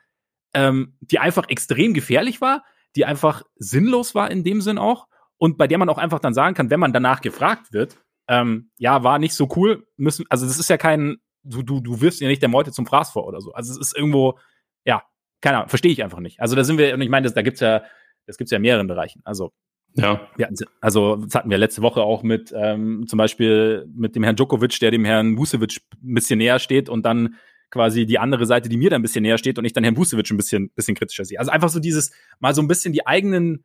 ähm, 0.54 0.96
die 1.00 1.18
einfach 1.18 1.48
extrem 1.48 1.94
gefährlich 1.94 2.40
war, 2.40 2.64
die 2.94 3.04
einfach 3.04 3.42
sinnlos 3.56 4.14
war 4.14 4.30
in 4.30 4.44
dem 4.44 4.60
Sinn 4.60 4.78
auch 4.78 5.08
und 5.38 5.58
bei 5.58 5.66
der 5.66 5.78
man 5.78 5.88
auch 5.88 5.98
einfach 5.98 6.20
dann 6.20 6.34
sagen 6.34 6.54
kann, 6.54 6.70
wenn 6.70 6.80
man 6.80 6.92
danach 6.92 7.20
gefragt 7.20 7.72
wird, 7.72 7.98
ähm, 8.28 8.70
ja, 8.78 9.02
war 9.04 9.18
nicht 9.18 9.34
so 9.34 9.48
cool, 9.56 9.86
müssen, 9.96 10.24
also 10.28 10.46
das 10.46 10.58
ist 10.58 10.70
ja 10.70 10.76
kein, 10.76 11.16
du, 11.42 11.62
du, 11.62 11.80
du 11.80 12.00
wirfst 12.00 12.20
ja 12.20 12.28
nicht 12.28 12.42
der 12.42 12.48
Meute 12.48 12.72
zum 12.72 12.86
Fraß 12.86 13.10
vor 13.10 13.26
oder 13.26 13.40
so. 13.40 13.52
Also 13.52 13.72
es 13.72 13.78
ist 13.78 13.96
irgendwo, 13.96 14.38
ja, 14.84 15.02
keine 15.40 15.58
Ahnung, 15.58 15.68
verstehe 15.68 15.92
ich 15.92 16.02
einfach 16.02 16.20
nicht. 16.20 16.40
Also 16.40 16.56
da 16.56 16.64
sind 16.64 16.78
wir, 16.78 16.92
und 16.94 17.02
ich 17.02 17.08
meine, 17.08 17.24
das, 17.24 17.34
da 17.34 17.42
gibt's 17.42 17.60
ja, 17.60 17.82
das 18.26 18.36
gibt's 18.36 18.50
ja 18.50 18.56
in 18.56 18.62
mehreren 18.62 18.88
Bereichen. 18.88 19.20
Also 19.24 19.52
ja. 19.94 20.28
ja. 20.36 20.48
Also 20.80 21.16
das 21.16 21.34
hatten 21.34 21.50
wir 21.50 21.58
letzte 21.58 21.82
Woche 21.82 22.02
auch 22.02 22.22
mit 22.22 22.52
ähm, 22.54 23.06
zum 23.06 23.16
Beispiel 23.16 23.86
mit 23.94 24.14
dem 24.14 24.22
Herrn 24.24 24.36
Djokovic, 24.36 24.78
der 24.80 24.90
dem 24.90 25.04
Herrn 25.04 25.38
Vucevic 25.38 25.80
ein 26.02 26.14
bisschen 26.14 26.38
näher 26.38 26.58
steht 26.58 26.88
und 26.88 27.04
dann 27.04 27.36
quasi 27.70 28.06
die 28.06 28.18
andere 28.18 28.46
Seite, 28.46 28.68
die 28.68 28.76
mir 28.76 28.90
dann 28.90 29.00
ein 29.00 29.02
bisschen 29.02 29.22
näher 29.22 29.38
steht 29.38 29.58
und 29.58 29.64
ich 29.64 29.72
dann 29.72 29.84
Herrn 29.84 29.96
Vucevic 29.96 30.30
ein 30.30 30.36
bisschen, 30.36 30.70
bisschen 30.74 30.94
kritischer 30.94 31.24
sehe. 31.24 31.38
Also 31.38 31.50
einfach 31.50 31.68
so 31.68 31.80
dieses, 31.80 32.12
mal 32.38 32.54
so 32.54 32.62
ein 32.62 32.68
bisschen 32.68 32.92
die 32.92 33.06
eigenen 33.06 33.64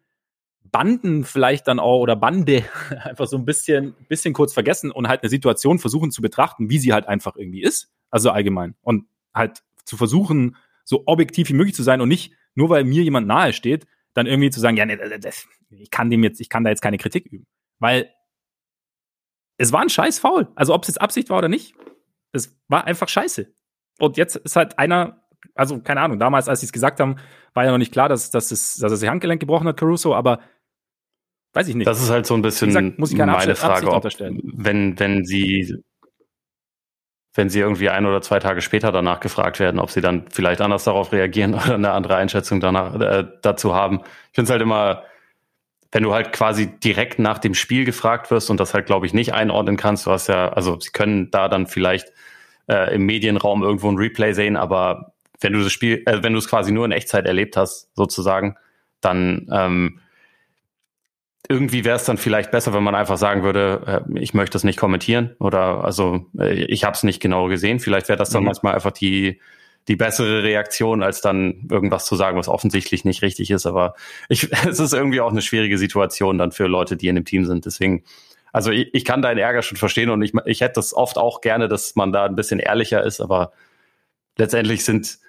Banden 0.63 1.23
vielleicht 1.23 1.67
dann 1.67 1.79
auch 1.79 1.99
oder 1.99 2.15
Bande 2.15 2.63
einfach 3.03 3.27
so 3.27 3.37
ein 3.37 3.45
bisschen, 3.45 3.95
bisschen 4.07 4.33
kurz 4.33 4.53
vergessen 4.53 4.91
und 4.91 5.07
halt 5.07 5.21
eine 5.21 5.29
Situation 5.29 5.79
versuchen 5.79 6.11
zu 6.11 6.21
betrachten, 6.21 6.69
wie 6.69 6.79
sie 6.79 6.93
halt 6.93 7.07
einfach 7.07 7.35
irgendwie 7.35 7.63
ist. 7.63 7.91
Also 8.09 8.31
allgemein. 8.31 8.75
Und 8.81 9.05
halt 9.33 9.63
zu 9.85 9.97
versuchen, 9.97 10.55
so 10.83 11.03
objektiv 11.05 11.49
wie 11.49 11.53
möglich 11.53 11.75
zu 11.75 11.83
sein 11.83 12.01
und 12.01 12.09
nicht, 12.09 12.33
nur 12.55 12.69
weil 12.69 12.83
mir 12.83 13.03
jemand 13.03 13.27
nahe 13.27 13.53
steht, 13.53 13.87
dann 14.13 14.27
irgendwie 14.27 14.49
zu 14.49 14.59
sagen, 14.59 14.77
ja, 14.77 14.85
nee, 14.85 14.97
das, 15.19 15.47
ich 15.69 15.89
kann 15.89 16.09
dem 16.09 16.23
jetzt, 16.23 16.41
ich 16.41 16.49
kann 16.49 16.63
da 16.63 16.69
jetzt 16.69 16.81
keine 16.81 16.97
Kritik 16.97 17.25
üben. 17.27 17.47
Weil 17.79 18.09
es 19.57 19.71
war 19.71 19.81
ein 19.81 19.89
scheiß 19.89 20.19
Foul. 20.19 20.47
Also 20.55 20.73
ob 20.73 20.83
es 20.83 20.89
jetzt 20.89 21.01
Absicht 21.01 21.29
war 21.29 21.37
oder 21.37 21.47
nicht, 21.47 21.75
es 22.33 22.57
war 22.67 22.85
einfach 22.85 23.07
scheiße. 23.07 23.53
Und 23.99 24.17
jetzt 24.17 24.35
ist 24.35 24.55
halt 24.55 24.79
einer, 24.79 25.20
also 25.61 25.79
keine 25.79 26.01
Ahnung, 26.01 26.19
damals, 26.19 26.49
als 26.49 26.59
sie 26.59 26.65
es 26.65 26.71
gesagt 26.71 26.99
haben, 26.99 27.15
war 27.53 27.63
ja 27.63 27.71
noch 27.71 27.77
nicht 27.77 27.93
klar, 27.93 28.09
dass, 28.09 28.31
dass, 28.31 28.51
es, 28.51 28.75
dass 28.75 28.91
er 28.91 28.97
sich 28.97 29.09
Handgelenk 29.09 29.39
gebrochen 29.39 29.67
hat, 29.67 29.77
Caruso, 29.77 30.13
aber 30.15 30.39
weiß 31.53 31.67
ich 31.67 31.75
nicht. 31.75 31.87
Das 31.87 32.01
ist 32.01 32.09
halt 32.09 32.25
so 32.25 32.33
ein 32.33 32.41
bisschen 32.41 32.69
gesagt, 32.69 32.99
muss 32.99 33.11
ich 33.11 33.17
keine 33.17 33.31
meine 33.31 33.55
Frage, 33.55 33.91
ob, 33.91 34.03
wenn, 34.03 34.99
wenn 34.99 35.23
sie 35.23 35.81
wenn 37.33 37.49
sie 37.49 37.59
irgendwie 37.59 37.89
ein 37.89 38.05
oder 38.05 38.21
zwei 38.21 38.39
Tage 38.39 38.61
später 38.61 38.91
danach 38.91 39.21
gefragt 39.21 39.59
werden, 39.59 39.79
ob 39.79 39.89
sie 39.89 40.01
dann 40.01 40.25
vielleicht 40.29 40.59
anders 40.59 40.83
darauf 40.83 41.13
reagieren 41.13 41.53
oder 41.55 41.75
eine 41.75 41.91
andere 41.91 42.15
Einschätzung 42.15 42.59
danach, 42.59 42.99
äh, 42.99 43.25
dazu 43.41 43.73
haben. 43.73 44.01
Ich 44.03 44.35
finde 44.35 44.47
es 44.47 44.51
halt 44.51 44.61
immer, 44.61 45.03
wenn 45.91 46.03
du 46.03 46.13
halt 46.13 46.33
quasi 46.33 46.67
direkt 46.79 47.19
nach 47.19 47.37
dem 47.37 47.53
Spiel 47.53 47.85
gefragt 47.85 48.31
wirst 48.31 48.49
und 48.49 48.59
das 48.59 48.73
halt, 48.73 48.85
glaube 48.85 49.05
ich, 49.05 49.13
nicht 49.13 49.33
einordnen 49.33 49.77
kannst, 49.77 50.05
du 50.05 50.11
hast 50.11 50.27
ja, 50.27 50.49
also 50.49 50.79
sie 50.79 50.91
können 50.91 51.31
da 51.31 51.47
dann 51.47 51.67
vielleicht 51.67 52.11
äh, 52.67 52.93
im 52.95 53.05
Medienraum 53.05 53.63
irgendwo 53.63 53.89
ein 53.89 53.97
Replay 53.97 54.33
sehen, 54.33 54.57
aber 54.57 55.13
wenn 55.41 55.53
du 55.53 55.63
das 55.63 55.71
Spiel, 55.71 56.03
äh, 56.05 56.23
wenn 56.23 56.33
du 56.33 56.39
es 56.39 56.47
quasi 56.47 56.71
nur 56.71 56.85
in 56.85 56.91
Echtzeit 56.91 57.25
erlebt 57.25 57.57
hast, 57.57 57.89
sozusagen, 57.95 58.55
dann 59.01 59.47
ähm, 59.51 59.99
irgendwie 61.49 61.83
wäre 61.83 61.97
es 61.97 62.05
dann 62.05 62.17
vielleicht 62.17 62.51
besser, 62.51 62.73
wenn 62.73 62.83
man 62.83 62.95
einfach 62.95 63.17
sagen 63.17 63.43
würde, 63.43 64.03
äh, 64.07 64.19
ich 64.19 64.33
möchte 64.33 64.53
das 64.53 64.63
nicht 64.63 64.79
kommentieren 64.79 65.35
oder 65.39 65.83
also 65.83 66.25
äh, 66.39 66.65
ich 66.65 66.83
habe 66.83 66.95
es 66.95 67.03
nicht 67.03 67.19
genau 67.19 67.47
gesehen. 67.47 67.79
Vielleicht 67.79 68.07
wäre 68.07 68.17
das 68.17 68.29
dann 68.29 68.43
mhm. 68.43 68.47
manchmal 68.47 68.75
einfach 68.75 68.91
die 68.91 69.39
die 69.87 69.95
bessere 69.95 70.43
Reaktion, 70.43 71.01
als 71.01 71.21
dann 71.21 71.67
irgendwas 71.69 72.05
zu 72.05 72.15
sagen, 72.15 72.37
was 72.37 72.47
offensichtlich 72.47 73.03
nicht 73.03 73.23
richtig 73.23 73.49
ist. 73.49 73.65
Aber 73.65 73.95
ich, 74.29 74.51
es 74.67 74.79
ist 74.79 74.93
irgendwie 74.93 75.21
auch 75.21 75.31
eine 75.31 75.41
schwierige 75.41 75.77
Situation 75.77 76.37
dann 76.37 76.51
für 76.51 76.67
Leute, 76.67 76.97
die 76.97 77.07
in 77.07 77.15
dem 77.15 77.25
Team 77.25 77.45
sind. 77.45 77.65
Deswegen, 77.65 78.03
also 78.51 78.71
ich, 78.71 78.93
ich 78.93 79.05
kann 79.05 79.21
deinen 79.21 79.39
Ärger 79.39 79.61
schon 79.63 79.77
verstehen 79.77 80.09
und 80.09 80.21
ich, 80.21 80.33
ich 80.45 80.61
hätte 80.61 80.75
das 80.75 80.93
oft 80.93 81.17
auch 81.17 81.41
gerne, 81.41 81.67
dass 81.67 81.95
man 81.95 82.11
da 82.11 82.25
ein 82.25 82.35
bisschen 82.35 82.59
ehrlicher 82.59 83.03
ist, 83.03 83.21
aber 83.21 83.51
letztendlich 84.37 84.85
sind 84.85 85.19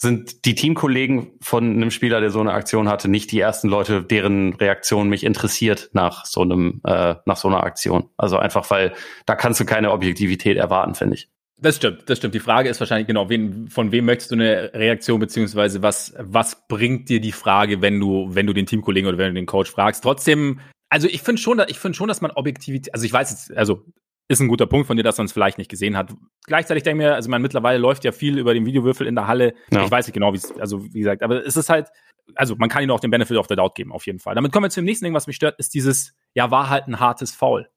sind 0.00 0.44
die 0.44 0.54
Teamkollegen 0.54 1.32
von 1.40 1.64
einem 1.64 1.90
Spieler, 1.90 2.20
der 2.20 2.30
so 2.30 2.38
eine 2.38 2.52
Aktion 2.52 2.88
hatte, 2.88 3.08
nicht 3.08 3.32
die 3.32 3.40
ersten 3.40 3.68
Leute, 3.68 4.02
deren 4.04 4.54
Reaktion 4.54 5.08
mich 5.08 5.24
interessiert 5.24 5.90
nach 5.92 6.24
so 6.24 6.42
einem, 6.42 6.80
äh, 6.84 7.16
nach 7.26 7.36
so 7.36 7.48
einer 7.48 7.64
Aktion. 7.64 8.08
Also 8.16 8.38
einfach, 8.38 8.70
weil 8.70 8.94
da 9.26 9.34
kannst 9.34 9.58
du 9.58 9.64
keine 9.64 9.90
Objektivität 9.90 10.56
erwarten, 10.56 10.94
finde 10.94 11.16
ich. 11.16 11.28
Das 11.60 11.74
stimmt, 11.74 12.08
das 12.08 12.18
stimmt. 12.18 12.34
Die 12.34 12.40
Frage 12.40 12.68
ist 12.68 12.78
wahrscheinlich 12.78 13.08
genau, 13.08 13.28
wen, 13.28 13.66
von 13.66 13.90
wem 13.90 14.04
möchtest 14.04 14.30
du 14.30 14.36
eine 14.36 14.72
Reaktion, 14.72 15.18
beziehungsweise 15.18 15.82
was, 15.82 16.14
was 16.16 16.68
bringt 16.68 17.08
dir 17.08 17.20
die 17.20 17.32
Frage, 17.32 17.82
wenn 17.82 17.98
du, 17.98 18.28
wenn 18.30 18.46
du 18.46 18.52
den 18.52 18.66
Teamkollegen 18.66 19.08
oder 19.08 19.18
wenn 19.18 19.34
du 19.34 19.40
den 19.40 19.46
Coach 19.46 19.72
fragst? 19.72 20.04
Trotzdem, 20.04 20.60
also 20.88 21.08
ich 21.08 21.22
finde 21.22 21.42
schon, 21.42 21.60
ich 21.66 21.80
finde 21.80 21.96
schon, 21.96 22.06
dass 22.06 22.20
man 22.20 22.30
Objektivität, 22.30 22.94
also 22.94 23.04
ich 23.04 23.12
weiß 23.12 23.30
jetzt, 23.30 23.56
also 23.56 23.84
ist 24.28 24.40
ein 24.40 24.48
guter 24.48 24.66
Punkt 24.66 24.86
von 24.86 24.96
dir, 24.96 25.02
dass 25.02 25.16
man 25.16 25.24
es 25.24 25.32
vielleicht 25.32 25.58
nicht 25.58 25.70
gesehen 25.70 25.96
hat. 25.96 26.14
Gleichzeitig 26.46 26.82
denke 26.82 27.02
ich 27.02 27.08
mir, 27.08 27.14
also 27.14 27.30
man 27.30 27.40
mittlerweile 27.40 27.78
läuft 27.78 28.04
ja 28.04 28.12
viel 28.12 28.38
über 28.38 28.52
den 28.52 28.66
Videowürfel 28.66 29.06
in 29.06 29.14
der 29.14 29.26
Halle. 29.26 29.54
Ja. 29.70 29.84
Ich 29.84 29.90
weiß 29.90 30.06
nicht 30.06 30.14
genau, 30.14 30.32
wie 30.32 30.36
es, 30.36 30.52
also 30.60 30.84
wie 30.84 31.00
gesagt, 31.00 31.22
aber 31.22 31.44
es 31.44 31.56
ist 31.56 31.70
halt, 31.70 31.88
also 32.34 32.54
man 32.56 32.68
kann 32.68 32.82
ihm 32.82 32.90
auch 32.90 33.00
den 33.00 33.10
Benefit 33.10 33.38
of 33.38 33.46
the 33.48 33.56
Doubt 33.56 33.74
geben, 33.74 33.90
auf 33.90 34.06
jeden 34.06 34.18
Fall. 34.18 34.34
Damit 34.34 34.52
kommen 34.52 34.64
wir 34.64 34.70
zu 34.70 34.80
dem 34.80 34.84
nächsten 34.84 35.06
Ding, 35.06 35.14
was 35.14 35.26
mich 35.26 35.36
stört, 35.36 35.58
ist 35.58 35.72
dieses, 35.72 36.14
ja, 36.34 36.50
war 36.50 36.68
halt 36.68 36.86
ein 36.88 37.00
hartes 37.00 37.34
Foul. 37.34 37.68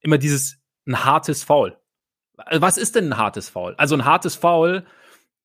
Immer 0.00 0.18
dieses, 0.18 0.58
ein 0.86 1.04
hartes 1.04 1.42
Foul. 1.42 1.78
Was 2.50 2.78
ist 2.78 2.94
denn 2.94 3.12
ein 3.12 3.16
hartes 3.16 3.48
Foul? 3.48 3.74
Also 3.76 3.94
ein 3.94 4.04
hartes 4.04 4.34
Foul 4.36 4.84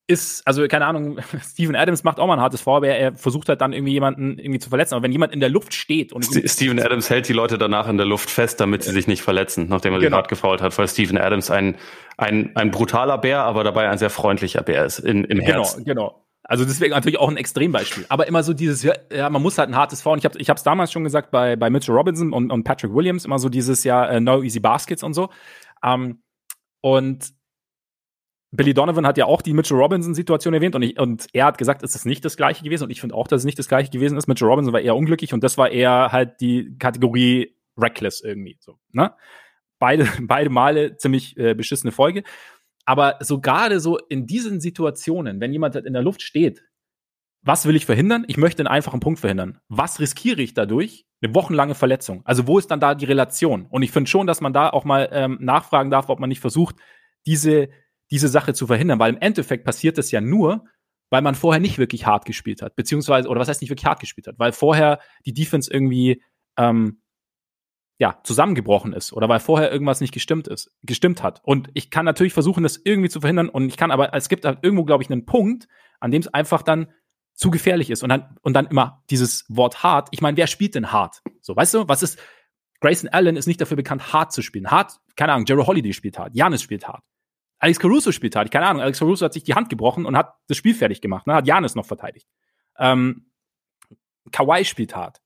ist, 0.07 0.45
also 0.45 0.67
keine 0.67 0.85
Ahnung, 0.85 1.19
Steven 1.41 1.75
Adams 1.75 2.03
macht 2.03 2.19
auch 2.19 2.27
mal 2.27 2.35
ein 2.35 2.41
hartes 2.41 2.67
aber 2.67 2.87
er, 2.87 2.99
er, 2.99 3.15
versucht 3.15 3.49
halt 3.49 3.61
dann 3.61 3.73
irgendwie 3.73 3.93
jemanden 3.93 4.37
irgendwie 4.37 4.59
zu 4.59 4.69
verletzen. 4.69 4.93
Aber 4.93 5.03
wenn 5.03 5.11
jemand 5.11 5.33
in 5.33 5.39
der 5.39 5.49
Luft 5.49 5.73
steht 5.73 6.13
und 6.13 6.23
St 6.23 6.47
Steven 6.49 6.79
Adams 6.79 7.09
hält 7.09 7.27
die 7.27 7.33
Leute 7.33 7.57
danach 7.57 7.87
in 7.87 7.97
der 7.97 8.05
Luft 8.05 8.29
fest, 8.29 8.59
damit 8.59 8.83
sie 8.83 8.91
sich 8.91 9.07
nicht 9.07 9.23
verletzen, 9.23 9.67
nachdem 9.69 9.93
er 9.93 9.99
genau. 9.99 10.09
sie 10.09 10.15
hart 10.15 10.27
gefault 10.27 10.61
hat, 10.61 10.77
weil 10.77 10.87
Steven 10.87 11.17
Adams 11.17 11.49
ein, 11.49 11.75
ein, 12.17 12.55
ein 12.55 12.71
brutaler 12.71 13.17
Bär, 13.17 13.43
aber 13.43 13.63
dabei 13.63 13.89
ein 13.89 13.97
sehr 13.97 14.09
freundlicher 14.09 14.61
Bär 14.61 14.85
ist 14.85 14.99
in, 14.99 15.23
im 15.23 15.39
Herz. 15.39 15.77
Genau, 15.77 15.85
genau. 15.85 16.25
Also 16.47 16.63
deswegen 16.63 16.93
natürlich 16.93 17.19
auch 17.19 17.29
ein 17.29 17.37
Extrembeispiel. 17.37 18.05
Aber 18.09 18.27
immer 18.27 18.43
so 18.43 18.53
dieses, 18.53 18.83
ja, 18.83 19.29
man 19.31 19.41
muss 19.41 19.57
halt 19.57 19.69
ein 19.69 19.75
hartes 19.75 20.03
Foul. 20.03 20.19
Ich 20.19 20.25
habe 20.25 20.39
ich 20.39 20.47
es 20.47 20.63
damals 20.63 20.91
schon 20.91 21.03
gesagt 21.03 21.31
bei, 21.31 21.55
bei 21.55 21.71
Mitchell 21.71 21.95
Robinson 21.95 22.33
und, 22.33 22.51
und 22.51 22.63
Patrick 22.63 22.93
Williams, 22.93 23.25
immer 23.25 23.39
so 23.39 23.49
dieses 23.49 23.83
ja, 23.83 24.15
uh, 24.15 24.19
no 24.19 24.43
easy 24.43 24.59
baskets 24.59 25.01
und 25.01 25.15
so. 25.15 25.29
Ähm, 25.83 26.21
und 26.81 27.33
Billy 28.55 28.73
Donovan 28.73 29.05
hat 29.05 29.17
ja 29.17 29.25
auch 29.25 29.41
die 29.41 29.53
Mitchell 29.53 29.77
Robinson-Situation 29.77 30.53
erwähnt 30.53 30.75
und, 30.75 30.81
ich, 30.81 30.99
und 30.99 31.27
er 31.33 31.45
hat 31.45 31.57
gesagt, 31.57 31.83
es 31.83 31.95
ist 31.95 32.05
nicht 32.05 32.23
das 32.23 32.37
gleiche 32.37 32.63
gewesen 32.63 32.85
und 32.85 32.89
ich 32.89 33.01
finde 33.01 33.15
auch, 33.15 33.27
dass 33.27 33.41
es 33.41 33.45
nicht 33.45 33.59
das 33.59 33.67
gleiche 33.67 33.91
gewesen 33.91 34.17
ist. 34.17 34.27
Mitchell 34.27 34.47
Robinson 34.47 34.73
war 34.73 34.81
eher 34.81 34.95
unglücklich 34.95 35.33
und 35.33 35.43
das 35.43 35.57
war 35.57 35.71
eher 35.71 36.11
halt 36.11 36.41
die 36.41 36.75
Kategorie 36.77 37.55
reckless 37.77 38.21
irgendwie. 38.21 38.57
So, 38.59 38.79
ne? 38.91 39.13
Beide, 39.79 40.07
beide 40.21 40.49
Male 40.49 40.97
ziemlich 40.97 41.37
äh, 41.37 41.53
beschissene 41.53 41.91
Folge. 41.91 42.23
Aber 42.85 43.17
so 43.21 43.41
gerade 43.41 43.79
so 43.79 43.97
in 43.97 44.27
diesen 44.27 44.61
Situationen, 44.61 45.41
wenn 45.41 45.51
jemand 45.51 45.75
halt 45.75 45.85
in 45.85 45.93
der 45.93 46.03
Luft 46.03 46.21
steht, 46.21 46.63
was 47.41 47.67
will 47.67 47.75
ich 47.75 47.85
verhindern? 47.85 48.25
Ich 48.27 48.37
möchte 48.37 48.61
einen 48.61 48.67
einfachen 48.67 48.99
Punkt 48.99 49.19
verhindern. 49.19 49.59
Was 49.69 49.99
riskiere 49.99 50.41
ich 50.41 50.55
dadurch? 50.55 51.05
Eine 51.21 51.35
wochenlange 51.35 51.75
Verletzung. 51.75 52.21
Also 52.25 52.47
wo 52.47 52.57
ist 52.57 52.71
dann 52.71 52.79
da 52.79 52.95
die 52.95 53.05
Relation? 53.05 53.67
Und 53.67 53.83
ich 53.83 53.91
finde 53.91 54.09
schon, 54.09 54.25
dass 54.25 54.41
man 54.41 54.51
da 54.51 54.69
auch 54.69 54.83
mal 54.83 55.09
ähm, 55.11 55.37
nachfragen 55.41 55.91
darf, 55.91 56.09
ob 56.09 56.19
man 56.19 56.29
nicht 56.29 56.39
versucht, 56.39 56.75
diese 57.27 57.69
diese 58.11 58.27
Sache 58.27 58.53
zu 58.53 58.67
verhindern, 58.67 58.99
weil 58.99 59.13
im 59.13 59.21
Endeffekt 59.21 59.65
passiert 59.65 59.97
das 59.97 60.11
ja 60.11 60.21
nur, 60.21 60.65
weil 61.09 61.21
man 61.21 61.35
vorher 61.35 61.59
nicht 61.59 61.77
wirklich 61.77 62.05
hart 62.05 62.25
gespielt 62.25 62.61
hat, 62.61 62.75
beziehungsweise, 62.75 63.29
oder 63.29 63.39
was 63.39 63.47
heißt 63.47 63.61
nicht 63.61 63.69
wirklich 63.69 63.85
hart 63.85 63.99
gespielt 63.99 64.27
hat, 64.27 64.39
weil 64.39 64.51
vorher 64.51 64.99
die 65.25 65.33
Defense 65.33 65.71
irgendwie 65.71 66.21
ähm, 66.57 67.01
ja, 67.97 68.19
zusammengebrochen 68.23 68.93
ist 68.93 69.13
oder 69.13 69.29
weil 69.29 69.39
vorher 69.39 69.71
irgendwas 69.71 70.01
nicht 70.01 70.13
gestimmt 70.13 70.47
ist, 70.47 70.71
gestimmt 70.83 71.23
hat. 71.23 71.41
Und 71.43 71.69
ich 71.73 71.89
kann 71.89 72.05
natürlich 72.05 72.33
versuchen, 72.33 72.63
das 72.63 72.79
irgendwie 72.83 73.09
zu 73.09 73.21
verhindern 73.21 73.49
und 73.49 73.67
ich 73.67 73.77
kann 73.77 73.91
aber, 73.91 74.13
es 74.13 74.27
gibt 74.27 74.45
halt 74.45 74.59
irgendwo, 74.63 74.83
glaube 74.83 75.03
ich, 75.03 75.09
einen 75.09 75.25
Punkt, 75.25 75.67
an 75.99 76.11
dem 76.11 76.21
es 76.21 76.27
einfach 76.27 76.61
dann 76.61 76.91
zu 77.33 77.51
gefährlich 77.51 77.89
ist 77.89 78.03
und 78.03 78.09
dann, 78.09 78.37
und 78.41 78.53
dann 78.53 78.65
immer 78.67 79.03
dieses 79.09 79.45
Wort 79.49 79.83
hart. 79.83 80.09
Ich 80.11 80.21
meine, 80.21 80.37
wer 80.37 80.47
spielt 80.47 80.75
denn 80.75 80.91
hart? 80.91 81.21
So, 81.41 81.55
weißt 81.55 81.73
du, 81.73 81.87
was 81.87 82.03
ist, 82.03 82.19
Grayson 82.81 83.09
Allen 83.09 83.37
ist 83.37 83.47
nicht 83.47 83.61
dafür 83.61 83.77
bekannt, 83.77 84.13
hart 84.13 84.33
zu 84.33 84.41
spielen. 84.41 84.71
Hart, 84.71 84.99
keine 85.15 85.33
Ahnung, 85.33 85.45
Jerry 85.45 85.63
Holiday 85.63 85.93
spielt 85.93 86.17
hart, 86.19 86.35
Janis 86.35 86.61
spielt 86.61 86.87
hart. 86.87 87.03
Alex 87.65 87.79
Caruso 87.79 88.11
spielt 88.11 88.35
halt. 88.35 88.51
Keine 88.51 88.67
Ahnung, 88.67 88.83
Alex 88.83 88.99
Caruso 88.99 89.25
hat 89.25 89.33
sich 89.33 89.43
die 89.43 89.55
Hand 89.55 89.69
gebrochen 89.69 90.05
und 90.05 90.15
hat 90.15 90.35
das 90.47 90.55
Spiel 90.55 90.75
fertig 90.75 91.01
gemacht. 91.01 91.25
Ne? 91.25 91.33
Hat 91.33 91.47
Janis 91.47 91.73
noch 91.73 91.87
verteidigt. 91.87 92.27
Ähm, 92.77 93.25
Kawhi 94.31 94.63
spielt 94.65 94.95
hart. 94.95 95.19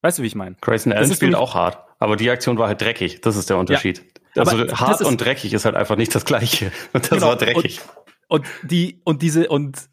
Weißt 0.00 0.18
du, 0.18 0.22
wie 0.22 0.28
ich 0.28 0.34
meine? 0.34 0.56
Grayson 0.62 0.94
Allen 0.94 1.12
spielt 1.12 1.34
auch 1.34 1.54
hart. 1.54 1.78
Aber 1.98 2.16
die 2.16 2.30
Aktion 2.30 2.56
war 2.56 2.68
halt 2.68 2.80
dreckig. 2.80 3.20
Das 3.20 3.36
ist 3.36 3.50
der 3.50 3.58
Unterschied. 3.58 4.02
Ja, 4.34 4.44
also 4.44 4.66
hart 4.66 5.02
und 5.02 5.20
dreckig 5.20 5.52
ist 5.52 5.66
halt 5.66 5.74
einfach 5.74 5.96
nicht 5.96 6.14
das 6.14 6.24
Gleiche. 6.24 6.72
Und 6.94 7.04
das 7.04 7.10
genau, 7.10 7.26
war 7.26 7.36
dreckig. 7.36 7.82
Und, 8.28 8.46
und, 8.46 8.70
die, 8.70 9.02
und 9.04 9.20
diese, 9.20 9.48
und 9.48 9.90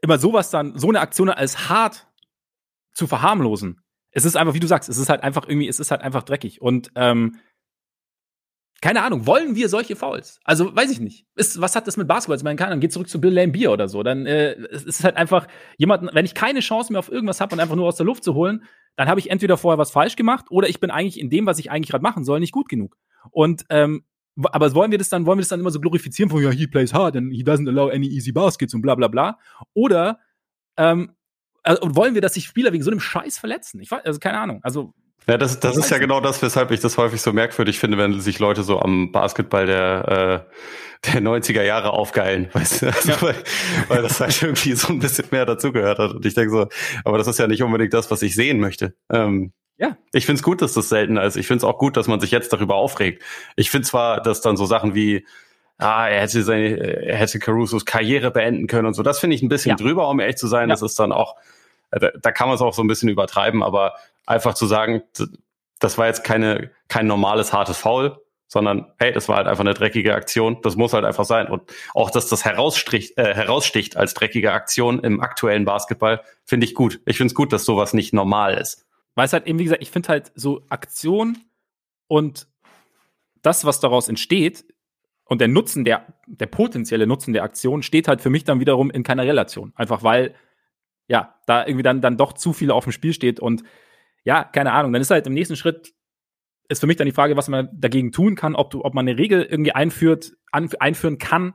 immer 0.00 0.18
sowas 0.18 0.48
dann, 0.48 0.78
so 0.78 0.88
eine 0.88 1.00
Aktion 1.00 1.28
als 1.28 1.68
hart 1.68 2.08
zu 2.94 3.06
verharmlosen. 3.06 3.82
Es 4.10 4.24
ist 4.24 4.36
einfach, 4.36 4.54
wie 4.54 4.60
du 4.60 4.66
sagst, 4.66 4.88
es 4.88 4.96
ist 4.96 5.10
halt 5.10 5.22
einfach 5.22 5.46
irgendwie, 5.46 5.68
es 5.68 5.80
ist 5.80 5.90
halt 5.90 6.00
einfach 6.00 6.22
dreckig. 6.22 6.62
Und 6.62 6.90
ähm, 6.94 7.36
keine 8.86 9.02
Ahnung, 9.02 9.26
wollen 9.26 9.56
wir 9.56 9.68
solche 9.68 9.96
Fouls? 9.96 10.38
Also, 10.44 10.76
weiß 10.76 10.92
ich 10.92 11.00
nicht. 11.00 11.26
Ist, 11.34 11.60
was 11.60 11.74
hat 11.74 11.88
das 11.88 11.96
mit 11.96 12.06
Basketball? 12.06 12.36
Ich 12.36 12.44
meine, 12.44 12.54
keine 12.54 12.70
Ahnung, 12.70 12.80
geht 12.80 12.92
zurück 12.92 13.08
zu 13.08 13.20
Bill 13.20 13.32
Lambier 13.32 13.72
oder 13.72 13.88
so. 13.88 14.04
Dann 14.04 14.26
äh, 14.26 14.52
es 14.52 15.02
halt 15.02 15.16
einfach 15.16 15.48
jemanden, 15.76 16.08
wenn 16.12 16.24
ich 16.24 16.34
keine 16.34 16.60
Chance 16.60 16.92
mehr 16.92 17.00
auf 17.00 17.10
irgendwas 17.10 17.40
habe 17.40 17.56
und 17.56 17.60
einfach 17.60 17.74
nur 17.74 17.88
aus 17.88 17.96
der 17.96 18.06
Luft 18.06 18.22
zu 18.22 18.34
holen, 18.34 18.62
dann 18.94 19.08
habe 19.08 19.18
ich 19.18 19.28
entweder 19.28 19.56
vorher 19.56 19.76
was 19.76 19.90
falsch 19.90 20.14
gemacht 20.14 20.46
oder 20.50 20.68
ich 20.68 20.78
bin 20.78 20.92
eigentlich 20.92 21.18
in 21.18 21.30
dem, 21.30 21.46
was 21.46 21.58
ich 21.58 21.68
eigentlich 21.68 21.90
gerade 21.90 22.02
machen 22.02 22.22
soll, 22.22 22.38
nicht 22.38 22.52
gut 22.52 22.68
genug. 22.68 22.96
Und 23.32 23.64
ähm, 23.70 24.04
aber 24.40 24.72
wollen 24.72 24.92
wir 24.92 24.98
das 24.98 25.08
dann, 25.08 25.26
wollen 25.26 25.38
wir 25.38 25.42
das 25.42 25.48
dann 25.48 25.58
immer 25.58 25.72
so 25.72 25.80
glorifizieren 25.80 26.30
von 26.30 26.40
ja, 26.40 26.50
he 26.50 26.68
plays 26.68 26.94
hard 26.94 27.16
and 27.16 27.32
he 27.32 27.42
doesn't 27.42 27.68
allow 27.68 27.88
any 27.88 28.06
easy 28.06 28.30
baskets 28.30 28.72
und 28.72 28.82
bla 28.82 28.94
bla 28.94 29.08
bla? 29.08 29.36
Oder 29.74 30.20
ähm, 30.76 31.10
also, 31.64 31.96
wollen 31.96 32.14
wir, 32.14 32.20
dass 32.20 32.34
sich 32.34 32.44
Spieler 32.44 32.72
wegen 32.72 32.84
so 32.84 32.92
einem 32.92 33.00
Scheiß 33.00 33.36
verletzen? 33.36 33.80
Ich 33.80 33.90
weiß, 33.90 34.04
also 34.04 34.20
keine 34.20 34.38
Ahnung. 34.38 34.60
Also 34.62 34.94
ja, 35.28 35.38
das, 35.38 35.58
das 35.58 35.76
ist 35.76 35.90
ja 35.90 35.98
genau 35.98 36.20
das, 36.20 36.40
weshalb 36.40 36.70
ich 36.70 36.80
das 36.80 36.96
häufig 36.98 37.20
so 37.20 37.32
merkwürdig 37.32 37.78
finde, 37.78 37.98
wenn 37.98 38.20
sich 38.20 38.38
Leute 38.38 38.62
so 38.62 38.80
am 38.80 39.10
Basketball 39.10 39.66
der, 39.66 40.46
äh, 40.46 41.10
der 41.12 41.20
90er 41.20 41.62
Jahre 41.62 41.90
aufgeilen, 41.90 42.48
weißt 42.52 42.82
du? 42.82 42.86
Also, 42.86 43.10
ja. 43.10 43.22
weil, 43.22 43.34
weil 43.88 44.02
das 44.02 44.20
halt 44.20 44.40
irgendwie 44.40 44.72
so 44.74 44.88
ein 44.88 45.00
bisschen 45.00 45.26
mehr 45.32 45.44
dazugehört 45.44 45.98
hat. 45.98 46.12
Und 46.12 46.24
ich 46.24 46.34
denke 46.34 46.50
so, 46.50 46.68
aber 47.04 47.18
das 47.18 47.26
ist 47.26 47.38
ja 47.38 47.48
nicht 47.48 47.62
unbedingt 47.62 47.92
das, 47.92 48.10
was 48.10 48.22
ich 48.22 48.34
sehen 48.34 48.60
möchte. 48.60 48.94
Ähm, 49.10 49.52
ja. 49.78 49.96
Ich 50.12 50.26
finde 50.26 50.38
es 50.38 50.42
gut, 50.42 50.62
dass 50.62 50.74
das 50.74 50.88
seltener 50.88 51.24
ist. 51.24 51.36
Ich 51.36 51.46
finde 51.46 51.58
es 51.58 51.64
auch 51.64 51.78
gut, 51.78 51.96
dass 51.96 52.06
man 52.06 52.20
sich 52.20 52.30
jetzt 52.30 52.52
darüber 52.52 52.76
aufregt. 52.76 53.22
Ich 53.56 53.70
finde 53.70 53.86
zwar, 53.86 54.22
dass 54.22 54.40
dann 54.40 54.56
so 54.56 54.64
Sachen 54.64 54.94
wie, 54.94 55.26
ah, 55.78 56.08
er 56.08 56.22
hätte 56.22 56.42
seine, 56.42 56.76
er 56.76 57.16
hätte 57.16 57.38
Carusos 57.38 57.84
Karriere 57.84 58.30
beenden 58.30 58.68
können 58.68 58.86
und 58.86 58.94
so, 58.94 59.02
das 59.02 59.18
finde 59.18 59.36
ich 59.36 59.42
ein 59.42 59.48
bisschen 59.48 59.70
ja. 59.70 59.76
drüber, 59.76 60.08
um 60.08 60.20
ehrlich 60.20 60.36
zu 60.36 60.46
sein. 60.46 60.68
Ja. 60.68 60.74
Das 60.74 60.82
ist 60.82 60.98
dann 60.98 61.12
auch, 61.12 61.36
da, 61.90 62.10
da 62.20 62.32
kann 62.32 62.48
man 62.48 62.54
es 62.54 62.62
auch 62.62 62.72
so 62.72 62.82
ein 62.82 62.88
bisschen 62.88 63.08
übertreiben, 63.08 63.62
aber 63.62 63.94
einfach 64.26 64.54
zu 64.54 64.66
sagen, 64.66 65.02
das 65.78 65.98
war 65.98 66.06
jetzt 66.06 66.24
keine, 66.24 66.70
kein 66.88 67.06
normales 67.06 67.52
hartes 67.52 67.78
Foul, 67.78 68.18
sondern 68.48 68.92
hey, 68.98 69.12
das 69.12 69.28
war 69.28 69.36
halt 69.36 69.46
einfach 69.46 69.64
eine 69.64 69.74
dreckige 69.74 70.14
Aktion. 70.14 70.58
Das 70.62 70.76
muss 70.76 70.92
halt 70.92 71.04
einfach 71.04 71.24
sein. 71.24 71.48
Und 71.48 71.62
auch, 71.94 72.10
dass 72.10 72.28
das 72.28 72.44
heraussticht, 72.44 73.18
äh, 73.18 73.34
heraussticht 73.34 73.96
als 73.96 74.14
dreckige 74.14 74.52
Aktion 74.52 75.00
im 75.00 75.20
aktuellen 75.20 75.64
Basketball, 75.64 76.22
finde 76.44 76.66
ich 76.66 76.74
gut. 76.74 77.00
Ich 77.06 77.16
finde 77.16 77.32
es 77.32 77.34
gut, 77.34 77.52
dass 77.52 77.64
sowas 77.64 77.92
nicht 77.92 78.12
normal 78.12 78.54
ist. 78.54 78.86
Weil 79.14 79.26
es 79.26 79.32
halt 79.32 79.46
eben, 79.46 79.58
wie 79.58 79.64
gesagt, 79.64 79.82
ich 79.82 79.90
finde 79.90 80.08
halt 80.08 80.32
so 80.34 80.62
Aktion 80.68 81.38
und 82.06 82.46
das, 83.42 83.64
was 83.64 83.80
daraus 83.80 84.08
entsteht, 84.08 84.64
und 85.28 85.40
der 85.40 85.48
Nutzen 85.48 85.84
der, 85.84 86.06
der 86.26 86.46
potenzielle 86.46 87.06
Nutzen 87.06 87.32
der 87.32 87.42
Aktion 87.42 87.82
steht 87.82 88.08
halt 88.08 88.20
für 88.20 88.30
mich 88.30 88.44
dann 88.44 88.60
wiederum 88.60 88.90
in 88.90 89.02
keiner 89.02 89.24
Relation. 89.24 89.72
Einfach 89.74 90.02
weil, 90.02 90.34
ja, 91.08 91.34
da 91.46 91.66
irgendwie 91.66 91.82
dann, 91.82 92.00
dann 92.00 92.16
doch 92.16 92.32
zu 92.32 92.52
viel 92.52 92.70
auf 92.70 92.84
dem 92.84 92.92
Spiel 92.92 93.12
steht 93.12 93.40
und 93.40 93.64
ja, 94.26 94.42
keine 94.44 94.72
Ahnung, 94.72 94.92
dann 94.92 95.00
ist 95.00 95.10
halt 95.10 95.26
im 95.26 95.34
nächsten 95.34 95.56
Schritt 95.56 95.94
ist 96.68 96.80
für 96.80 96.88
mich 96.88 96.96
dann 96.96 97.06
die 97.06 97.12
Frage, 97.12 97.36
was 97.36 97.46
man 97.46 97.68
dagegen 97.72 98.10
tun 98.10 98.34
kann, 98.34 98.56
ob, 98.56 98.70
du, 98.70 98.84
ob 98.84 98.92
man 98.92 99.06
eine 99.06 99.16
Regel 99.16 99.44
irgendwie 99.44 99.70
einführt, 99.70 100.32
an, 100.50 100.68
einführen 100.80 101.18
kann. 101.18 101.54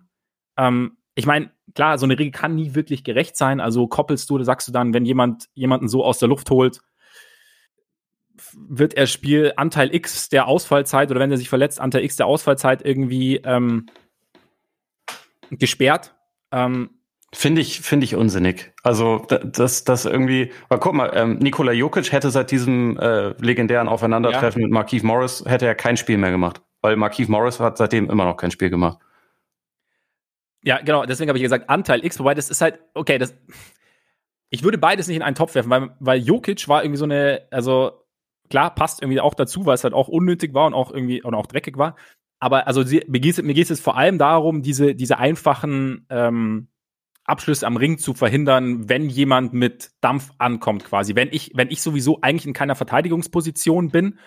Ähm, 0.57 0.97
ich 1.15 1.25
meine, 1.25 1.51
klar, 1.75 1.97
so 1.97 2.05
eine 2.05 2.17
Regel 2.17 2.31
kann 2.31 2.55
nie 2.55 2.75
wirklich 2.75 3.03
gerecht 3.03 3.35
sein. 3.35 3.59
Also 3.59 3.87
koppelst 3.87 4.29
du, 4.29 4.41
sagst 4.43 4.69
du 4.69 4.71
dann, 4.71 4.93
wenn 4.93 5.03
jemand 5.03 5.49
jemanden 5.53 5.89
so 5.89 6.05
aus 6.05 6.19
der 6.19 6.29
Luft 6.29 6.49
holt, 6.49 6.79
wird 8.55 8.93
er 8.93 9.05
Spiel 9.05 9.51
Anteil 9.57 9.93
X 9.93 10.29
der 10.29 10.47
Ausfallzeit 10.47 11.11
oder 11.11 11.19
wenn 11.19 11.29
er 11.29 11.37
sich 11.37 11.49
verletzt, 11.49 11.81
Anteil 11.81 12.05
X 12.05 12.15
der 12.15 12.25
Ausfallzeit 12.25 12.85
irgendwie 12.85 13.35
ähm, 13.43 13.87
gesperrt. 15.49 16.15
Ähm, 16.53 17.00
Finde 17.33 17.61
ich, 17.61 17.79
finde 17.79 18.03
ich 18.03 18.15
unsinnig. 18.15 18.73
Also 18.83 19.25
das, 19.29 19.85
das 19.85 20.05
irgendwie. 20.05 20.51
Aber 20.67 20.79
guck 20.81 20.93
mal, 20.93 21.11
ähm, 21.13 21.37
Nikola 21.37 21.71
Jokic 21.71 22.11
hätte 22.11 22.29
seit 22.29 22.51
diesem 22.51 22.97
äh, 22.99 23.29
legendären 23.41 23.87
Aufeinandertreffen 23.87 24.61
ja. 24.61 24.67
mit 24.67 24.73
Markeith 24.73 25.03
Morris 25.03 25.43
hätte 25.47 25.65
er 25.65 25.75
kein 25.75 25.95
Spiel 25.95 26.17
mehr 26.17 26.31
gemacht, 26.31 26.61
weil 26.81 26.97
Markeith 26.97 27.29
Morris 27.29 27.61
hat 27.61 27.77
seitdem 27.77 28.09
immer 28.09 28.25
noch 28.25 28.35
kein 28.35 28.51
Spiel 28.51 28.69
gemacht. 28.69 28.97
Ja, 30.63 30.79
genau. 30.81 31.05
Deswegen 31.05 31.29
habe 31.29 31.37
ich 31.37 31.43
gesagt 31.43 31.69
Anteil 31.69 32.03
X, 32.03 32.19
wobei 32.19 32.33
das 32.33 32.49
ist 32.49 32.59
halt 32.59 32.79
okay. 32.93 33.17
Das 33.17 33.33
ich 34.49 34.63
würde 34.63 34.77
beides 34.77 35.07
nicht 35.07 35.15
in 35.15 35.23
einen 35.23 35.35
Topf 35.35 35.55
werfen, 35.55 35.69
weil 35.69 35.95
weil 36.01 36.19
Jokic 36.19 36.67
war 36.67 36.83
irgendwie 36.83 36.99
so 36.99 37.05
eine, 37.05 37.47
also 37.49 38.03
klar 38.49 38.75
passt 38.75 39.01
irgendwie 39.01 39.21
auch 39.21 39.35
dazu, 39.35 39.65
weil 39.65 39.75
es 39.75 39.85
halt 39.85 39.93
auch 39.93 40.09
unnötig 40.09 40.53
war 40.53 40.67
und 40.67 40.73
auch 40.73 40.91
irgendwie 40.91 41.23
und 41.23 41.33
auch 41.33 41.47
dreckig 41.47 41.77
war. 41.77 41.95
Aber 42.39 42.67
also 42.67 42.83
sie, 42.83 43.05
mir 43.07 43.21
geht 43.21 43.37
es 43.39 43.69
jetzt 43.69 43.83
vor 43.83 43.95
allem 43.95 44.17
darum, 44.17 44.61
diese 44.61 44.95
diese 44.95 45.17
einfachen 45.17 46.05
ähm, 46.09 46.67
Abschluss 47.31 47.63
am 47.63 47.77
Ring 47.77 47.97
zu 47.97 48.13
verhindern, 48.13 48.89
wenn 48.89 49.09
jemand 49.09 49.53
mit 49.53 49.91
Dampf 50.01 50.29
ankommt, 50.37 50.83
quasi. 50.83 51.15
Wenn 51.15 51.29
ich, 51.31 51.51
wenn 51.55 51.71
ich 51.71 51.81
sowieso 51.81 52.19
eigentlich 52.21 52.45
in 52.45 52.53
keiner 52.53 52.75
Verteidigungsposition 52.75 53.89
bin, 53.89 54.19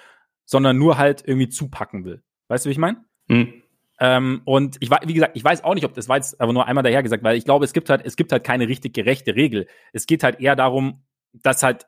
sondern 0.44 0.78
nur 0.78 0.98
halt 0.98 1.22
irgendwie 1.26 1.48
zupacken 1.48 2.04
will. 2.04 2.22
Weißt 2.48 2.64
du, 2.64 2.68
wie 2.68 2.72
ich 2.72 2.78
meine? 2.78 3.04
Mhm. 3.28 3.62
Ähm, 4.00 4.42
und 4.44 4.76
ich 4.80 4.90
wie 4.90 5.14
gesagt, 5.14 5.36
ich 5.36 5.44
weiß 5.44 5.62
auch 5.62 5.74
nicht, 5.74 5.84
ob 5.84 5.94
das 5.94 6.08
war 6.08 6.16
jetzt 6.16 6.40
aber 6.40 6.52
nur 6.52 6.66
einmal 6.66 6.82
daher 6.82 7.02
gesagt, 7.02 7.22
weil 7.22 7.36
ich 7.36 7.44
glaube, 7.44 7.64
es 7.64 7.72
gibt 7.72 7.88
halt, 7.90 8.02
es 8.04 8.16
gibt 8.16 8.32
halt 8.32 8.42
keine 8.42 8.66
richtig 8.68 8.94
gerechte 8.94 9.36
Regel. 9.36 9.68
Es 9.92 10.06
geht 10.06 10.24
halt 10.24 10.40
eher 10.40 10.56
darum, 10.56 11.04
dass 11.32 11.62
halt, 11.62 11.86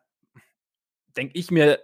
denke 1.16 1.36
ich 1.36 1.50
mir, 1.50 1.80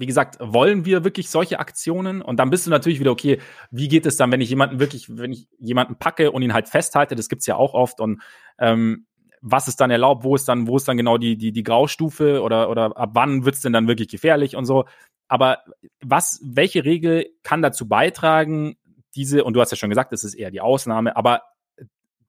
wie 0.00 0.06
gesagt, 0.06 0.38
wollen 0.40 0.86
wir 0.86 1.04
wirklich 1.04 1.28
solche 1.28 1.58
Aktionen? 1.58 2.22
Und 2.22 2.38
dann 2.38 2.48
bist 2.48 2.66
du 2.66 2.70
natürlich 2.70 3.00
wieder, 3.00 3.10
okay, 3.10 3.38
wie 3.70 3.86
geht 3.86 4.06
es 4.06 4.16
dann, 4.16 4.32
wenn 4.32 4.40
ich 4.40 4.48
jemanden 4.48 4.80
wirklich, 4.80 5.14
wenn 5.14 5.30
ich 5.30 5.46
jemanden 5.58 5.96
packe 5.96 6.32
und 6.32 6.40
ihn 6.40 6.54
halt 6.54 6.68
festhalte, 6.68 7.14
das 7.14 7.28
gibt's 7.28 7.46
ja 7.46 7.56
auch 7.56 7.74
oft 7.74 8.00
und 8.00 8.22
ähm, 8.58 9.06
was 9.42 9.68
ist 9.68 9.78
dann 9.78 9.90
erlaubt, 9.90 10.24
wo 10.24 10.34
ist 10.34 10.48
dann, 10.48 10.66
wo 10.66 10.78
ist 10.78 10.88
dann 10.88 10.96
genau 10.96 11.18
die, 11.18 11.36
die, 11.36 11.52
die 11.52 11.62
Graustufe 11.62 12.42
oder, 12.42 12.70
oder 12.70 12.96
ab 12.96 13.10
wann 13.12 13.44
wird's 13.44 13.60
denn 13.60 13.74
dann 13.74 13.88
wirklich 13.88 14.08
gefährlich 14.08 14.56
und 14.56 14.64
so. 14.64 14.86
Aber 15.28 15.58
was, 16.02 16.40
welche 16.42 16.84
Regel 16.86 17.26
kann 17.42 17.60
dazu 17.60 17.86
beitragen, 17.86 18.76
diese, 19.14 19.44
und 19.44 19.52
du 19.52 19.60
hast 19.60 19.70
ja 19.70 19.76
schon 19.76 19.90
gesagt, 19.90 20.12
das 20.12 20.24
ist 20.24 20.34
eher 20.34 20.50
die 20.50 20.62
Ausnahme, 20.62 21.14
aber 21.14 21.42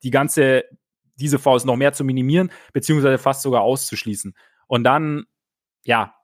die 0.04 0.12
ganze, 0.12 0.66
diese 1.16 1.40
Faust 1.40 1.66
noch 1.66 1.78
mehr 1.78 1.94
zu 1.94 2.04
minimieren, 2.04 2.52
beziehungsweise 2.74 3.18
fast 3.18 3.44
sogar 3.44 3.62
auszuschließen. 3.62 4.34
Und 4.68 4.84
dann, 4.84 5.24
ja, 5.86 6.16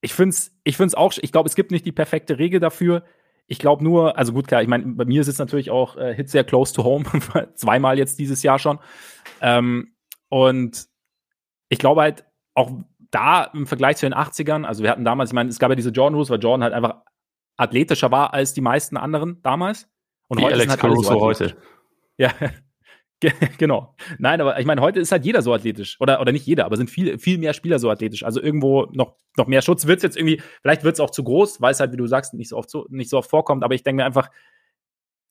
ich 0.00 0.14
finde 0.14 0.30
es 0.30 0.56
ich 0.64 0.76
find's 0.76 0.94
auch, 0.94 1.12
ich 1.20 1.32
glaube, 1.32 1.48
es 1.48 1.54
gibt 1.54 1.70
nicht 1.70 1.86
die 1.86 1.92
perfekte 1.92 2.38
Regel 2.38 2.60
dafür. 2.60 3.04
Ich 3.46 3.58
glaube 3.58 3.82
nur, 3.82 4.16
also 4.16 4.32
gut, 4.32 4.46
klar, 4.46 4.62
ich 4.62 4.68
meine, 4.68 4.84
bei 4.86 5.04
mir 5.04 5.20
ist 5.20 5.28
es 5.28 5.38
natürlich 5.38 5.70
auch 5.70 5.96
äh, 5.96 6.14
Hit 6.14 6.30
sehr 6.30 6.44
close 6.44 6.72
to 6.72 6.84
home, 6.84 7.04
zweimal 7.54 7.98
jetzt 7.98 8.18
dieses 8.18 8.42
Jahr 8.42 8.58
schon. 8.58 8.78
Ähm, 9.40 9.94
und 10.28 10.86
ich 11.68 11.78
glaube 11.78 12.02
halt 12.02 12.24
auch 12.54 12.70
da 13.10 13.44
im 13.44 13.66
Vergleich 13.66 13.96
zu 13.96 14.06
den 14.06 14.14
80ern, 14.14 14.64
also 14.64 14.82
wir 14.82 14.90
hatten 14.90 15.04
damals, 15.04 15.30
ich 15.30 15.34
meine, 15.34 15.50
es 15.50 15.58
gab 15.58 15.70
ja 15.70 15.76
diese 15.76 15.90
Jordan 15.90 16.14
Rules, 16.14 16.30
weil 16.30 16.40
Jordan 16.40 16.62
halt 16.62 16.74
einfach 16.74 17.02
athletischer 17.56 18.10
war 18.10 18.32
als 18.32 18.54
die 18.54 18.60
meisten 18.60 18.96
anderen 18.96 19.42
damals. 19.42 19.88
Und 20.28 20.38
Wie 20.38 20.44
heute 20.44 20.54
Alex 20.54 20.70
halt 20.70 20.80
Caruso 20.80 21.14
so 21.14 21.20
heute. 21.20 21.56
Ja, 22.16 22.32
genau. 23.58 23.94
Nein, 24.18 24.40
aber 24.40 24.58
ich 24.58 24.66
meine, 24.66 24.80
heute 24.80 25.00
ist 25.00 25.12
halt 25.12 25.24
jeder 25.24 25.42
so 25.42 25.52
athletisch. 25.52 25.96
Oder, 26.00 26.20
oder 26.20 26.32
nicht 26.32 26.46
jeder, 26.46 26.64
aber 26.64 26.76
sind 26.76 26.90
viel, 26.90 27.18
viel 27.18 27.38
mehr 27.38 27.52
Spieler 27.52 27.78
so 27.78 27.90
athletisch. 27.90 28.24
Also 28.24 28.40
irgendwo 28.40 28.86
noch, 28.92 29.16
noch 29.36 29.46
mehr 29.46 29.62
Schutz 29.62 29.86
wird 29.86 29.98
es 29.98 30.02
jetzt 30.02 30.16
irgendwie, 30.16 30.42
vielleicht 30.62 30.84
wird 30.84 30.94
es 30.94 31.00
auch 31.00 31.10
zu 31.10 31.22
groß, 31.22 31.60
weil 31.60 31.72
es 31.72 31.80
halt, 31.80 31.92
wie 31.92 31.96
du 31.96 32.06
sagst, 32.06 32.34
nicht 32.34 32.48
so 32.48 32.56
oft 32.56 32.70
so, 32.70 32.86
nicht 32.88 33.10
so 33.10 33.18
oft 33.18 33.28
vorkommt. 33.28 33.62
Aber 33.62 33.74
ich 33.74 33.82
denke 33.82 34.02
mir 34.02 34.06
einfach, 34.06 34.30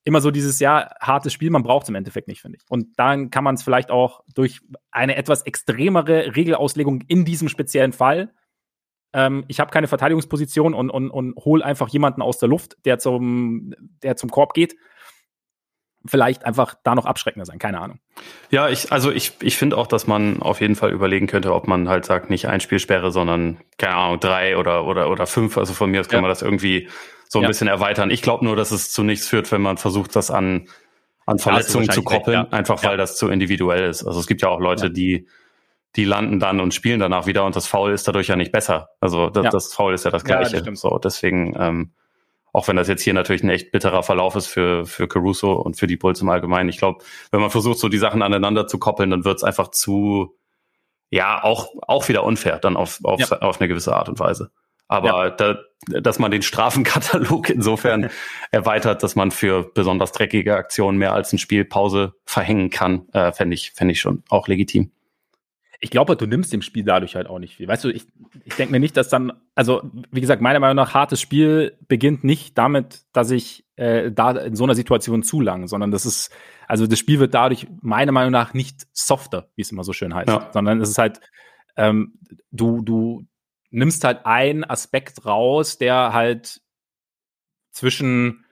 immer 0.03 0.21
so 0.21 0.31
dieses 0.31 0.59
Jahr 0.59 0.95
hartes 1.01 1.33
Spiel, 1.33 1.49
man 1.49 1.63
braucht 1.63 1.83
es 1.83 1.89
im 1.89 1.95
Endeffekt 1.95 2.27
nicht, 2.27 2.41
finde 2.41 2.57
ich. 2.57 2.65
Und 2.69 2.97
dann 2.97 3.31
kann 3.31 3.43
man 3.43 3.55
es 3.55 3.63
vielleicht 3.63 3.91
auch 3.91 4.23
durch 4.33 4.61
eine 4.91 5.15
etwas 5.15 5.41
extremere 5.43 6.35
Regelauslegung 6.35 7.01
in 7.07 7.25
diesem 7.25 7.49
speziellen 7.49 7.93
Fall. 7.93 8.33
Ähm, 9.13 9.45
ich 9.47 9.59
habe 9.59 9.71
keine 9.71 9.87
Verteidigungsposition 9.87 10.73
und, 10.73 10.89
und, 10.89 11.09
und 11.09 11.35
hole 11.37 11.65
einfach 11.65 11.89
jemanden 11.89 12.21
aus 12.21 12.37
der 12.37 12.49
Luft, 12.49 12.77
der 12.85 12.99
zum, 12.99 13.73
der 14.03 14.15
zum 14.15 14.29
Korb 14.29 14.53
geht 14.53 14.75
vielleicht 16.05 16.45
einfach 16.45 16.75
da 16.83 16.95
noch 16.95 17.05
abschreckender 17.05 17.45
sein, 17.45 17.59
keine 17.59 17.79
Ahnung. 17.81 17.99
Ja, 18.49 18.69
ich, 18.69 18.91
also 18.91 19.11
ich, 19.11 19.33
ich 19.41 19.57
finde 19.57 19.77
auch, 19.77 19.87
dass 19.87 20.07
man 20.07 20.41
auf 20.41 20.61
jeden 20.61 20.75
Fall 20.75 20.91
überlegen 20.91 21.27
könnte, 21.27 21.53
ob 21.53 21.67
man 21.67 21.89
halt 21.89 22.05
sagt, 22.05 22.29
nicht 22.29 22.47
ein 22.47 22.61
Spielsperre, 22.61 23.11
sondern, 23.11 23.59
keine 23.77 23.95
Ahnung, 23.95 24.19
drei 24.19 24.57
oder, 24.57 24.85
oder, 24.85 25.09
oder 25.09 25.27
fünf. 25.27 25.57
Also 25.57 25.73
von 25.73 25.91
mir 25.91 25.99
aus 25.99 26.07
kann 26.07 26.17
ja. 26.17 26.21
man 26.21 26.29
das 26.29 26.41
irgendwie 26.41 26.89
so 27.27 27.39
ein 27.39 27.43
ja. 27.43 27.47
bisschen 27.47 27.67
erweitern. 27.67 28.11
Ich 28.11 28.21
glaube 28.21 28.45
nur, 28.45 28.55
dass 28.55 28.71
es 28.71 28.91
zu 28.91 29.03
nichts 29.03 29.27
führt, 29.27 29.51
wenn 29.51 29.61
man 29.61 29.77
versucht, 29.77 30.15
das 30.15 30.31
an, 30.31 30.67
an 31.25 31.37
Verletzungen 31.37 31.89
zu 31.89 32.01
koppeln, 32.01 32.39
recht, 32.39 32.51
ja. 32.51 32.57
einfach 32.57 32.83
weil 32.83 32.97
das 32.97 33.17
zu 33.17 33.27
individuell 33.27 33.89
ist. 33.89 34.03
Also 34.05 34.19
es 34.19 34.27
gibt 34.27 34.41
ja 34.41 34.49
auch 34.49 34.59
Leute, 34.59 34.89
die, 34.89 35.27
die 35.95 36.05
landen 36.05 36.39
dann 36.39 36.59
und 36.59 36.73
spielen 36.73 36.99
danach 36.99 37.27
wieder 37.27 37.45
und 37.45 37.55
das 37.55 37.67
Foul 37.67 37.91
ist 37.91 38.07
dadurch 38.07 38.27
ja 38.27 38.35
nicht 38.35 38.51
besser. 38.51 38.89
Also 38.99 39.29
das, 39.29 39.51
das 39.51 39.73
Foul 39.73 39.93
ist 39.93 40.05
ja 40.05 40.11
das 40.11 40.23
gleiche. 40.23 40.61
Das 40.61 40.79
so, 40.79 40.97
deswegen, 40.97 41.55
ähm, 41.59 41.91
auch 42.53 42.67
wenn 42.67 42.75
das 42.75 42.87
jetzt 42.87 43.03
hier 43.03 43.13
natürlich 43.13 43.43
ein 43.43 43.49
echt 43.49 43.71
bitterer 43.71 44.03
Verlauf 44.03 44.35
ist 44.35 44.47
für, 44.47 44.85
für 44.85 45.07
Caruso 45.07 45.53
und 45.53 45.77
für 45.77 45.87
die 45.87 45.97
Bulls 45.97 46.21
im 46.21 46.29
Allgemeinen. 46.29 46.69
Ich 46.69 46.77
glaube, 46.77 47.03
wenn 47.31 47.41
man 47.41 47.49
versucht, 47.49 47.79
so 47.79 47.89
die 47.89 47.97
Sachen 47.97 48.21
aneinander 48.21 48.67
zu 48.67 48.79
koppeln, 48.79 49.11
dann 49.11 49.25
wird 49.25 49.37
es 49.37 49.43
einfach 49.43 49.69
zu, 49.69 50.35
ja, 51.09 51.43
auch, 51.43 51.73
auch 51.87 52.09
wieder 52.09 52.23
unfair, 52.23 52.59
dann 52.59 52.77
auf, 52.77 52.99
auf, 53.03 53.19
ja. 53.19 53.39
auf 53.39 53.59
eine 53.59 53.67
gewisse 53.67 53.95
Art 53.95 54.09
und 54.09 54.19
Weise. 54.19 54.51
Aber 54.87 55.25
ja. 55.25 55.29
da, 55.29 55.59
dass 56.01 56.17
man 56.17 56.31
den 56.31 56.41
Strafenkatalog 56.41 57.49
insofern 57.51 58.09
erweitert, 58.51 59.03
dass 59.03 59.15
man 59.15 59.31
für 59.31 59.71
besonders 59.73 60.11
dreckige 60.11 60.55
Aktionen 60.55 60.97
mehr 60.97 61.13
als 61.13 61.31
eine 61.31 61.39
Spielpause 61.39 62.13
verhängen 62.25 62.69
kann, 62.71 63.07
äh, 63.13 63.31
fände 63.31 63.53
ich, 63.53 63.71
fände 63.71 63.91
ich 63.91 64.01
schon 64.01 64.23
auch 64.29 64.47
legitim 64.47 64.91
ich 65.81 65.91
glaube, 65.91 66.17
du 66.17 66.25
nimmst 66.25 66.51
dem 66.51 66.61
Spiel 66.61 66.83
dadurch 66.83 67.15
halt 67.15 67.27
auch 67.27 67.39
nicht 67.39 67.55
viel. 67.55 67.67
Weißt 67.67 67.85
du, 67.85 67.89
ich, 67.89 68.05
ich 68.43 68.55
denke 68.55 68.71
mir 68.71 68.79
nicht, 68.79 68.97
dass 68.97 69.07
dann, 69.07 69.31
also 69.55 69.89
wie 70.11 70.19
gesagt, 70.19 70.41
meiner 70.41 70.59
Meinung 70.59 70.75
nach, 70.75 70.93
hartes 70.93 71.21
Spiel 71.21 71.77
beginnt 71.87 72.23
nicht 72.25 72.57
damit, 72.57 73.03
dass 73.13 73.31
ich 73.31 73.65
äh, 73.77 74.11
da 74.11 74.31
in 74.31 74.55
so 74.55 74.65
einer 74.65 74.75
Situation 74.75 75.23
zu 75.23 75.39
lang, 75.39 75.67
sondern 75.67 75.91
das 75.91 76.05
ist, 76.05 76.35
also 76.67 76.85
das 76.85 76.99
Spiel 76.99 77.19
wird 77.19 77.33
dadurch 77.33 77.67
meiner 77.81 78.11
Meinung 78.11 78.31
nach 78.31 78.53
nicht 78.53 78.87
softer, 78.91 79.49
wie 79.55 79.61
es 79.61 79.71
immer 79.71 79.85
so 79.85 79.93
schön 79.93 80.13
heißt, 80.13 80.27
ja. 80.27 80.49
sondern 80.51 80.81
es 80.81 80.89
ist 80.89 80.97
halt, 80.97 81.21
ähm, 81.77 82.19
du, 82.51 82.81
du 82.81 83.25
nimmst 83.69 84.03
halt 84.03 84.25
einen 84.25 84.65
Aspekt 84.65 85.25
raus, 85.25 85.77
der 85.77 86.11
halt 86.11 86.61
zwischen 87.71 88.43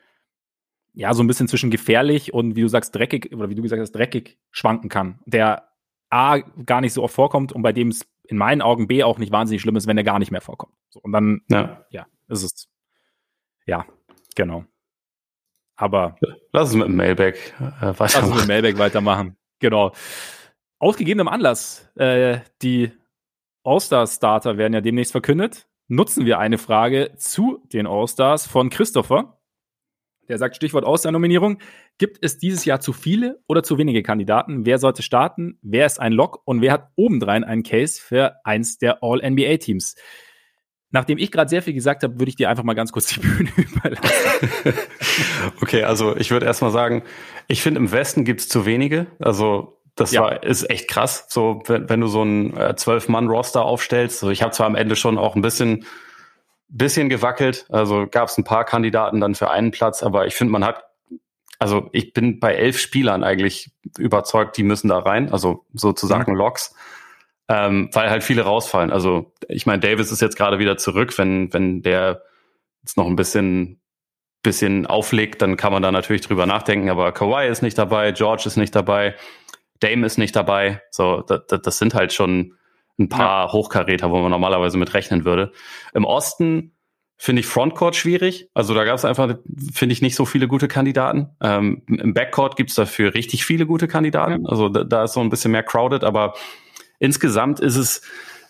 ja, 0.94 1.13
so 1.13 1.22
ein 1.22 1.28
bisschen 1.28 1.48
zwischen 1.48 1.70
gefährlich 1.70 2.34
und 2.34 2.56
wie 2.56 2.62
du 2.62 2.68
sagst, 2.68 2.96
dreckig, 2.96 3.32
oder 3.32 3.52
wie 3.52 3.56
du 3.56 3.62
gesagt 3.62 3.82
hast, 3.82 3.92
dreckig 3.92 4.40
schwanken 4.50 4.90
kann. 4.90 5.20
Der 5.28 5.66
A, 6.10 6.38
gar 6.38 6.82
nicht 6.82 6.93
so 6.93 7.04
oft 7.04 7.13
vorkommt 7.13 7.52
und 7.52 7.62
bei 7.62 7.74
dem 7.74 7.89
es 7.89 8.08
in 8.24 8.38
meinen 8.38 8.62
Augen 8.62 8.88
B 8.88 9.04
auch 9.04 9.17
nicht 9.17 9.32
wahnsinnig 9.32 9.62
schlimm 9.62 9.76
ist, 9.76 9.88
wenn 9.88 9.98
er 9.98 10.04
gar 10.04 10.20
nicht 10.20 10.32
mehr 10.32 10.41
vorkommt. 10.41 10.74
So, 10.89 11.00
und 11.02 11.12
dann, 11.12 11.41
ja, 11.50 11.86
ja 11.89 12.08
ist 12.28 12.43
es. 12.43 12.70
Ja, 13.65 13.86
genau. 14.36 14.65
Aber. 15.76 16.15
Lass 16.52 16.70
uns 16.70 16.76
mit 16.76 16.88
dem 16.88 16.96
Mailback 16.96 17.54
äh, 17.60 17.62
weitermachen. 17.62 17.98
Lass 18.00 18.15
uns 18.24 18.34
mit 18.34 18.43
dem 18.43 18.48
Mailback 18.48 18.78
weitermachen. 18.78 19.38
Genau. 19.60 19.91
Aus 20.80 20.98
gegebenem 20.98 21.28
Anlass, 21.28 21.89
äh, 21.96 22.39
die 22.62 22.91
All-Star-Starter 23.63 24.58
werden 24.58 24.74
ja 24.74 24.82
demnächst 24.82 25.12
verkündet. 25.12 25.67
Nutzen 25.88 26.26
wir 26.26 26.39
eine 26.39 26.58
Frage 26.58 27.13
zu 27.17 27.63
den 27.72 27.88
All-Stars 27.88 28.48
von 28.48 28.70
Christopher. 28.70 29.37
Der 30.28 30.38
sagt 30.38 30.56
Stichwort 30.56 30.86
Außernominierung. 30.86 31.60
Gibt 31.98 32.18
es 32.22 32.38
dieses 32.38 32.66
Jahr 32.66 32.80
zu 32.80 32.94
viele 32.94 33.40
oder 33.48 33.63
zu 33.63 33.78
wenige 33.78 34.04
Kandidaten? 34.04 34.66
Wer 34.66 34.78
sollte 34.78 35.02
starten? 35.02 35.58
Wer 35.62 35.86
ist 35.86 36.00
ein 36.00 36.13
Lock? 36.13 36.42
Und 36.46 36.62
wer 36.62 36.74
hat 36.74 36.90
obendrein 36.96 37.44
einen 37.44 37.63
Case 37.63 38.02
für 38.02 38.36
eins 38.44 38.78
der 38.78 39.00
All-NBA-Teams? 39.02 39.96
Nachdem 40.90 41.18
ich 41.18 41.32
gerade 41.32 41.50
sehr 41.50 41.62
viel 41.62 41.74
gesagt 41.74 42.04
habe, 42.04 42.20
würde 42.20 42.30
ich 42.30 42.36
dir 42.36 42.50
einfach 42.50 42.63
mal 42.63 42.74
ganz 42.74 42.92
kurz 42.92 43.08
die 43.08 43.20
Bühne 43.22 43.50
überlassen. 43.56 44.74
okay, 45.62 45.84
also 45.84 46.16
ich 46.16 46.32
würde 46.32 46.46
erstmal 46.46 46.72
sagen, 46.72 47.04
ich 47.48 47.62
finde 47.62 47.80
im 47.80 47.92
Westen 47.92 48.24
gibt 48.24 48.42
es 48.42 48.50
zu 48.50 48.66
wenige. 48.66 49.08
Also 49.20 49.82
das 49.96 50.12
ja. 50.12 50.22
war, 50.22 50.44
ist 50.44 50.70
echt 50.70 50.88
krass. 50.88 51.26
So, 51.30 51.62
wenn, 51.66 51.90
wenn 51.90 52.02
du 52.02 52.08
so 52.08 52.24
ein 52.24 52.56
äh, 52.56 52.76
Zwölf-Mann-Roster 52.76 53.66
aufstellst. 53.66 54.20
So, 54.20 54.30
ich 54.30 54.44
habe 54.44 54.52
zwar 54.52 54.68
am 54.68 54.76
Ende 54.76 54.96
schon 54.96 55.18
auch 55.18 55.36
ein 55.36 55.42
bisschen 55.42 55.86
bisschen 56.69 57.10
gewackelt. 57.10 57.65
Also 57.69 58.08
gab 58.08 58.30
es 58.30 58.38
ein 58.38 58.43
paar 58.43 58.65
Kandidaten 58.65 59.21
dann 59.21 59.36
für 59.36 59.49
einen 59.49 59.71
Platz, 59.71 60.03
aber 60.03 60.27
ich 60.27 60.36
finde, 60.36 60.51
man 60.51 60.65
hat, 60.65 60.84
also 61.60 61.89
ich 61.91 62.13
bin 62.13 62.39
bei 62.39 62.53
elf 62.53 62.77
Spielern 62.80 63.23
eigentlich 63.23 63.71
überzeugt, 63.97 64.58
die 64.58 64.63
müssen 64.63 64.89
da 64.89 64.99
rein, 64.99 65.32
also 65.32 65.65
sozusagen 65.73 66.34
mhm. 66.34 66.38
Loks, 66.38 66.75
ähm, 67.49 67.89
weil 67.93 68.10
halt 68.10 68.23
viele 68.23 68.43
rausfallen. 68.43 68.91
Also 68.91 69.34
ich 69.47 69.65
meine, 69.65 69.80
Davis 69.80 70.12
ist 70.12 70.21
jetzt 70.21 70.38
gerade 70.38 70.60
wieder 70.60 70.77
zurück, 70.77 71.17
wenn 71.17 71.53
wenn 71.53 71.82
der 71.82 72.23
jetzt 72.82 72.97
noch 72.97 73.08
ein 73.08 73.15
bisschen, 73.15 73.82
bisschen 74.43 74.86
auflegt, 74.86 75.41
dann 75.41 75.58
kann 75.58 75.73
man 75.73 75.84
da 75.84 75.91
natürlich 75.91 76.21
drüber 76.21 76.45
nachdenken. 76.45 76.89
Aber 76.89 77.12
Kawhi 77.12 77.47
ist 77.47 77.62
nicht 77.62 77.77
dabei, 77.77 78.12
George 78.12 78.43
ist 78.45 78.58
nicht 78.58 78.75
dabei, 78.75 79.15
Dame 79.80 80.06
ist 80.06 80.17
nicht 80.17 80.36
dabei. 80.36 80.82
So, 80.89 81.21
das, 81.21 81.41
das 81.47 81.77
sind 81.77 81.93
halt 81.93 82.13
schon 82.13 82.57
ein 82.99 83.10
paar 83.10 83.47
ja. 83.47 83.53
Hochkaräter, 83.53 84.12
wo 84.12 84.19
man 84.19 84.31
normalerweise 84.31 84.77
mit 84.77 84.93
rechnen 84.93 85.25
würde. 85.25 85.51
Im 85.93 86.05
Osten 86.05 86.73
finde 87.17 87.39
ich 87.41 87.47
Frontcourt 87.47 87.95
schwierig. 87.95 88.49
Also 88.53 88.73
da 88.73 88.86
gab 88.86 88.95
es 88.95 89.05
einfach, 89.05 89.36
finde 89.73 89.93
ich, 89.93 90.01
nicht 90.01 90.15
so 90.15 90.25
viele 90.25 90.47
gute 90.47 90.67
Kandidaten. 90.67 91.29
Ähm, 91.41 91.83
Im 91.88 92.13
Backcourt 92.13 92.55
gibt 92.55 92.69
es 92.69 92.75
dafür 92.75 93.15
richtig 93.15 93.43
viele 93.43 93.65
gute 93.65 93.88
Kandidaten. 93.88 94.43
Ja. 94.43 94.49
Also 94.49 94.69
da, 94.69 94.83
da, 94.83 95.03
ist 95.03 95.13
so 95.13 95.19
ein 95.19 95.29
bisschen 95.29 95.51
mehr 95.51 95.63
crowded, 95.63 96.03
aber 96.03 96.36
insgesamt 96.99 97.60
ist 97.60 97.75
es 97.75 98.01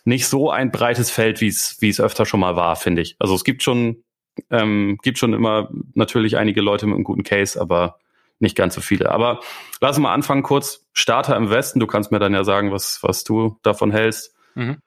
nicht 0.03 0.27
so 0.27 0.51
ein 0.51 0.71
breites 0.71 1.09
Feld, 1.09 1.41
wie 1.41 1.47
es 1.47 1.77
wie 1.79 1.89
es 1.89 2.01
öfter 2.01 2.25
schon 2.25 2.39
mal 2.41 2.55
war, 2.55 2.75
finde 2.75 3.01
ich. 3.01 3.15
Also 3.19 3.35
es 3.35 3.43
gibt 3.43 3.63
schon 3.63 4.03
ähm, 4.51 4.99
gibt 5.01 5.17
schon 5.17 5.33
immer 5.33 5.69
natürlich 5.93 6.37
einige 6.37 6.61
Leute 6.61 6.85
mit 6.85 6.95
einem 6.95 7.03
guten 7.03 7.23
Case, 7.23 7.59
aber 7.59 7.97
nicht 8.39 8.55
ganz 8.55 8.75
so 8.75 8.81
viele. 8.81 9.11
Aber 9.11 9.39
lass 9.81 9.97
mal 9.97 10.13
anfangen 10.13 10.43
kurz. 10.43 10.85
Starter 10.93 11.35
im 11.37 11.49
Westen. 11.49 11.79
Du 11.79 11.87
kannst 11.87 12.11
mir 12.11 12.19
dann 12.19 12.33
ja 12.33 12.43
sagen, 12.43 12.71
was 12.71 12.99
was 13.01 13.23
du 13.23 13.57
davon 13.63 13.91
hältst. 13.91 14.36
Mhm. 14.57 14.77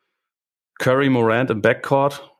Curry 0.78 1.08
Morant 1.10 1.50
im 1.50 1.62
Backcourt 1.62 2.30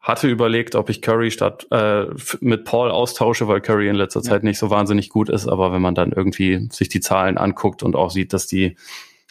hatte 0.00 0.28
überlegt, 0.28 0.74
ob 0.74 0.88
ich 0.88 1.02
Curry 1.02 1.30
statt 1.30 1.66
äh, 1.70 2.06
mit 2.40 2.64
Paul 2.64 2.90
austausche, 2.90 3.48
weil 3.48 3.60
Curry 3.60 3.88
in 3.88 3.96
letzter 3.96 4.22
Zeit 4.22 4.42
nicht 4.42 4.58
so 4.58 4.70
wahnsinnig 4.70 5.10
gut 5.10 5.28
ist. 5.28 5.46
Aber 5.46 5.72
wenn 5.72 5.82
man 5.82 5.94
dann 5.94 6.12
irgendwie 6.12 6.68
sich 6.70 6.88
die 6.88 7.00
Zahlen 7.00 7.36
anguckt 7.36 7.82
und 7.82 7.96
auch 7.96 8.10
sieht, 8.10 8.32
dass 8.32 8.46
die 8.46 8.76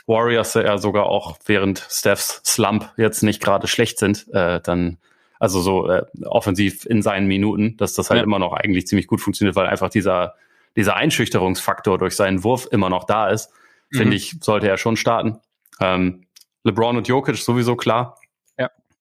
Warriors 0.06 0.54
ja 0.54 0.78
sogar 0.78 1.08
auch 1.08 1.38
während 1.46 1.86
Stephs 1.90 2.42
Slump 2.46 2.92
jetzt 2.98 3.24
nicht 3.24 3.42
gerade 3.42 3.68
schlecht 3.68 3.98
sind, 3.98 4.28
äh, 4.32 4.62
dann 4.62 4.98
also 5.40 5.60
so 5.62 5.90
äh, 5.90 6.06
offensiv 6.26 6.86
in 6.86 7.02
seinen 7.02 7.28
Minuten, 7.28 7.78
dass 7.78 7.94
das 7.94 8.12
halt 8.12 8.20
ja. 8.20 8.24
immer 8.24 8.40
noch 8.40 8.54
eigentlich 8.54 8.86
ziemlich 8.86 9.08
gut 9.08 9.22
funktioniert, 9.22 9.56
weil 9.56 9.68
einfach 9.68 9.90
dieser 9.90 10.36
dieser 10.76 10.96
Einschüchterungsfaktor 10.96 11.98
durch 11.98 12.16
seinen 12.16 12.44
Wurf 12.44 12.68
immer 12.72 12.90
noch 12.90 13.06
da 13.06 13.30
ist, 13.30 13.52
mhm. 13.92 13.98
finde 13.98 14.16
ich, 14.16 14.36
sollte 14.42 14.68
er 14.68 14.78
schon 14.78 14.98
starten. 14.98 15.40
Ähm, 15.80 16.26
LeBron 16.64 16.98
und 16.98 17.08
Jokic 17.08 17.38
sowieso 17.38 17.76
klar. 17.76 18.16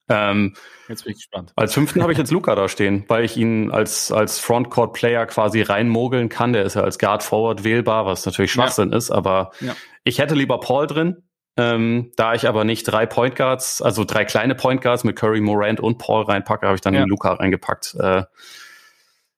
Ähm, 0.08 0.54
jetzt 0.88 1.04
bin 1.04 1.12
ich 1.12 1.18
gespannt. 1.18 1.52
Als 1.56 1.74
fünften 1.74 2.02
habe 2.02 2.12
ich 2.12 2.18
jetzt 2.18 2.30
Luca 2.30 2.54
da 2.54 2.68
stehen, 2.68 3.04
weil 3.08 3.24
ich 3.24 3.36
ihn 3.36 3.70
als, 3.70 4.10
als 4.10 4.38
Frontcourt-Player 4.40 5.26
quasi 5.26 5.62
reinmogeln 5.62 6.28
kann. 6.28 6.52
Der 6.52 6.64
ist 6.64 6.74
ja 6.74 6.82
als 6.82 6.98
Guard-Forward 6.98 7.64
wählbar, 7.64 8.06
was 8.06 8.24
natürlich 8.24 8.52
Schwachsinn 8.52 8.90
ja. 8.90 8.96
ist, 8.96 9.10
aber 9.10 9.50
ja. 9.60 9.74
ich 10.04 10.18
hätte 10.18 10.34
lieber 10.34 10.60
Paul 10.60 10.86
drin. 10.86 11.22
Ähm, 11.56 12.12
da 12.16 12.34
ich 12.34 12.46
aber 12.46 12.64
nicht 12.64 12.84
drei 12.84 13.04
Point 13.04 13.34
Guards, 13.34 13.82
also 13.82 14.04
drei 14.04 14.24
kleine 14.24 14.54
Point 14.54 14.80
Guards 14.80 15.02
mit 15.02 15.16
Curry, 15.16 15.40
Morant 15.40 15.80
und 15.80 15.98
Paul 15.98 16.22
reinpacke, 16.22 16.66
habe 16.66 16.76
ich 16.76 16.80
dann 16.80 16.94
ja. 16.94 17.04
Luca 17.04 17.32
reingepackt. 17.32 17.96
Äh, 17.98 18.22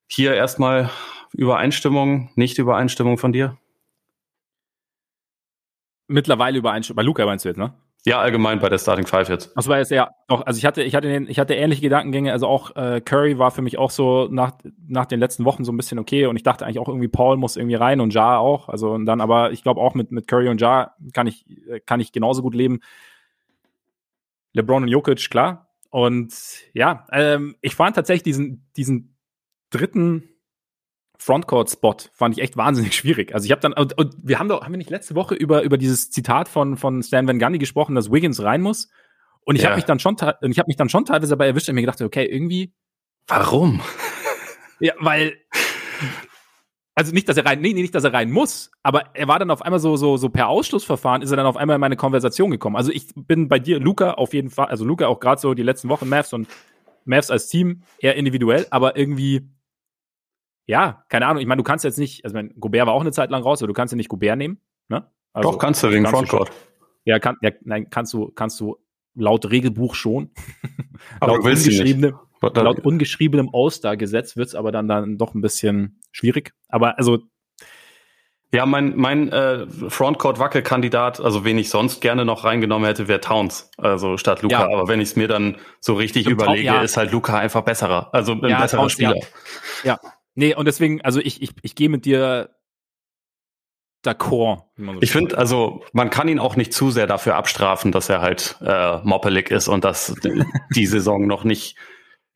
hier 0.06 0.34
erstmal 0.34 0.90
Übereinstimmung, 1.32 2.30
nicht 2.34 2.58
Übereinstimmung 2.58 3.16
von 3.16 3.32
dir? 3.32 3.56
Mittlerweile 6.08 6.58
Übereinstimmung. 6.58 6.96
Bei 6.96 7.02
Luca 7.02 7.24
meinst 7.24 7.46
du 7.46 7.48
jetzt, 7.48 7.58
ne? 7.58 7.72
Ja, 8.06 8.18
allgemein 8.18 8.60
bei 8.60 8.70
der 8.70 8.78
Starting 8.78 9.06
Five 9.06 9.28
jetzt. 9.28 9.52
Das 9.54 9.68
war 9.68 9.76
jetzt 9.76 9.90
ja 9.90 10.10
doch, 10.26 10.46
also 10.46 10.56
ich 10.56 10.64
hatte, 10.64 10.82
ich 10.82 10.94
hatte, 10.94 11.08
ich 11.28 11.38
hatte 11.38 11.54
ähnliche 11.54 11.82
Gedankengänge, 11.82 12.32
also 12.32 12.46
auch 12.46 12.74
äh, 12.74 13.02
Curry 13.02 13.38
war 13.38 13.50
für 13.50 13.60
mich 13.60 13.76
auch 13.76 13.90
so 13.90 14.26
nach, 14.30 14.52
nach 14.88 15.04
den 15.04 15.20
letzten 15.20 15.44
Wochen 15.44 15.64
so 15.64 15.72
ein 15.72 15.76
bisschen 15.76 15.98
okay 15.98 16.24
und 16.24 16.36
ich 16.36 16.42
dachte 16.42 16.64
eigentlich 16.64 16.78
auch 16.78 16.88
irgendwie 16.88 17.08
Paul 17.08 17.36
muss 17.36 17.56
irgendwie 17.56 17.74
rein 17.74 18.00
und 18.00 18.14
Ja 18.14 18.38
auch, 18.38 18.70
also 18.70 18.92
und 18.92 19.04
dann 19.04 19.20
aber 19.20 19.52
ich 19.52 19.62
glaube 19.62 19.82
auch 19.82 19.94
mit, 19.94 20.12
mit 20.12 20.26
Curry 20.28 20.48
und 20.48 20.62
Ja 20.62 20.94
kann 21.12 21.26
ich, 21.26 21.44
kann 21.84 22.00
ich 22.00 22.12
genauso 22.12 22.40
gut 22.40 22.54
leben. 22.54 22.80
LeBron 24.52 24.82
und 24.82 24.88
Jokic, 24.88 25.30
klar. 25.30 25.68
Und 25.90 26.32
ja, 26.72 27.06
ähm, 27.12 27.56
ich 27.60 27.74
fand 27.74 27.96
tatsächlich 27.96 28.22
diesen, 28.22 28.68
diesen 28.76 29.16
dritten 29.70 30.29
Frontcourt-Spot 31.20 31.96
fand 32.14 32.36
ich 32.36 32.42
echt 32.42 32.56
wahnsinnig 32.56 32.96
schwierig. 32.96 33.34
Also 33.34 33.44
ich 33.44 33.52
habe 33.52 33.60
dann, 33.60 33.74
und, 33.74 33.96
und, 33.98 34.16
wir 34.22 34.38
haben 34.38 34.48
doch, 34.48 34.62
haben 34.62 34.72
wir 34.72 34.78
nicht 34.78 34.88
letzte 34.88 35.14
Woche 35.14 35.34
über, 35.34 35.62
über 35.62 35.76
dieses 35.76 36.10
Zitat 36.10 36.48
von, 36.48 36.78
von 36.78 37.02
Stan 37.02 37.28
Van 37.28 37.38
Gundy 37.38 37.58
gesprochen, 37.58 37.94
dass 37.94 38.10
Wiggins 38.10 38.42
rein 38.42 38.62
muss? 38.62 38.88
Und 39.44 39.56
ich 39.56 39.62
ja. 39.62 39.68
habe 39.68 39.76
mich 39.76 39.84
dann 39.84 39.98
schon, 39.98 40.14
ich 40.14 40.58
habe 40.58 40.66
mich 40.66 40.76
dann 40.76 40.88
schon 40.88 41.04
teilweise 41.04 41.30
dabei 41.30 41.48
erwischt 41.48 41.68
und 41.68 41.74
mir 41.74 41.82
gedacht, 41.82 42.00
okay, 42.00 42.24
irgendwie. 42.24 42.72
Warum? 43.26 43.82
Ja, 44.82 44.94
weil, 44.98 45.34
also 46.94 47.12
nicht, 47.12 47.28
dass 47.28 47.36
er 47.36 47.44
rein, 47.44 47.60
nee, 47.60 47.74
nicht, 47.74 47.94
dass 47.94 48.04
er 48.04 48.14
rein 48.14 48.30
muss, 48.30 48.70
aber 48.82 49.14
er 49.14 49.28
war 49.28 49.38
dann 49.38 49.50
auf 49.50 49.60
einmal 49.60 49.78
so, 49.78 49.96
so, 49.96 50.16
so 50.16 50.30
per 50.30 50.48
Ausschlussverfahren 50.48 51.20
ist 51.20 51.30
er 51.30 51.36
dann 51.36 51.44
auf 51.44 51.58
einmal 51.58 51.74
in 51.74 51.80
meine 51.80 51.96
Konversation 51.96 52.50
gekommen. 52.50 52.76
Also 52.76 52.92
ich 52.92 53.08
bin 53.14 53.48
bei 53.48 53.58
dir, 53.58 53.78
Luca, 53.78 54.12
auf 54.12 54.32
jeden 54.32 54.48
Fall, 54.48 54.68
also 54.68 54.86
Luca 54.86 55.06
auch 55.06 55.20
gerade 55.20 55.38
so 55.38 55.52
die 55.52 55.62
letzten 55.62 55.90
Wochen 55.90 56.08
Mavs 56.08 56.32
und 56.32 56.48
Mavs 57.04 57.30
als 57.30 57.48
Team 57.48 57.82
eher 57.98 58.16
individuell, 58.16 58.66
aber 58.70 58.96
irgendwie 58.96 59.50
ja, 60.70 61.04
keine 61.08 61.26
Ahnung. 61.26 61.40
Ich 61.42 61.48
meine, 61.48 61.58
du 61.58 61.64
kannst 61.64 61.84
jetzt 61.84 61.98
nicht, 61.98 62.24
also 62.24 62.36
mein, 62.36 62.54
Gobert 62.60 62.86
war 62.86 62.94
auch 62.94 63.00
eine 63.00 63.10
Zeit 63.10 63.30
lang 63.30 63.42
raus, 63.42 63.60
aber 63.60 63.66
du 63.66 63.74
kannst 63.74 63.92
ja 63.92 63.96
nicht 63.96 64.08
Gobert 64.08 64.38
nehmen. 64.38 64.60
Ne? 64.88 65.04
Also, 65.32 65.50
Doch, 65.50 65.58
kannst 65.58 65.82
du 65.82 65.90
wegen 65.90 66.06
Frontcourt. 66.06 66.52
Ja, 67.04 67.18
kann, 67.18 67.36
ja, 67.42 67.50
nein, 67.62 67.90
kannst 67.90 68.12
du, 68.12 68.30
kannst 68.30 68.60
du 68.60 68.76
laut 69.16 69.50
Regelbuch 69.50 69.96
schon. 69.96 70.30
Aber 71.18 71.38
laut, 71.38 71.44
ungeschriebenem, 71.44 72.14
laut 72.40 72.80
ungeschriebenem 72.80 73.50
All-Star-Gesetz 73.52 74.36
wird 74.36 74.48
es 74.48 74.54
aber 74.54 74.70
dann, 74.70 74.86
dann 74.86 75.18
doch 75.18 75.34
ein 75.34 75.40
bisschen 75.40 76.00
schwierig. 76.12 76.52
Aber 76.68 76.98
also 76.98 77.18
ja, 78.52 78.66
mein, 78.66 78.96
mein 78.96 79.28
äh, 79.30 79.66
Frontcourt-Wackelkandidat, 79.66 81.20
also 81.20 81.44
wen 81.44 81.58
ich 81.58 81.70
sonst 81.70 82.00
gerne 82.00 82.24
noch 82.24 82.44
reingenommen 82.44 82.86
hätte, 82.86 83.08
wäre 83.08 83.20
Towns, 83.20 83.70
also 83.76 84.16
statt 84.18 84.42
Luca. 84.42 84.68
Ja. 84.68 84.78
Aber 84.78 84.88
wenn 84.88 85.00
ich 85.00 85.10
es 85.10 85.16
mir 85.16 85.28
dann 85.28 85.56
so 85.80 85.94
richtig 85.94 86.22
Stimmt, 86.22 86.42
überlege, 86.42 86.66
ja. 86.66 86.82
ist 86.82 86.96
halt 86.96 87.10
Luca 87.10 87.38
einfach 87.38 87.62
besserer, 87.62 88.08
also 88.12 88.32
ein 88.32 88.48
ja, 88.48 88.60
besserer 88.60 88.82
Towns, 88.82 88.92
Spieler. 88.92 89.16
Ja. 89.84 89.98
Nee, 90.34 90.54
und 90.54 90.66
deswegen, 90.66 91.00
also 91.02 91.20
ich, 91.20 91.42
ich, 91.42 91.50
ich 91.62 91.74
gehe 91.74 91.88
mit 91.88 92.04
dir 92.04 92.50
d'accord. 94.04 94.64
So 94.76 94.96
ich 95.00 95.12
finde, 95.12 95.36
also 95.36 95.84
man 95.92 96.10
kann 96.10 96.28
ihn 96.28 96.38
auch 96.38 96.56
nicht 96.56 96.72
zu 96.72 96.90
sehr 96.90 97.06
dafür 97.06 97.36
abstrafen, 97.36 97.92
dass 97.92 98.08
er 98.08 98.20
halt 98.20 98.56
äh, 98.62 98.98
moppelig 99.02 99.50
ist 99.50 99.68
und 99.68 99.84
dass 99.84 100.14
die 100.74 100.86
Saison 100.86 101.26
noch 101.26 101.44
nicht 101.44 101.76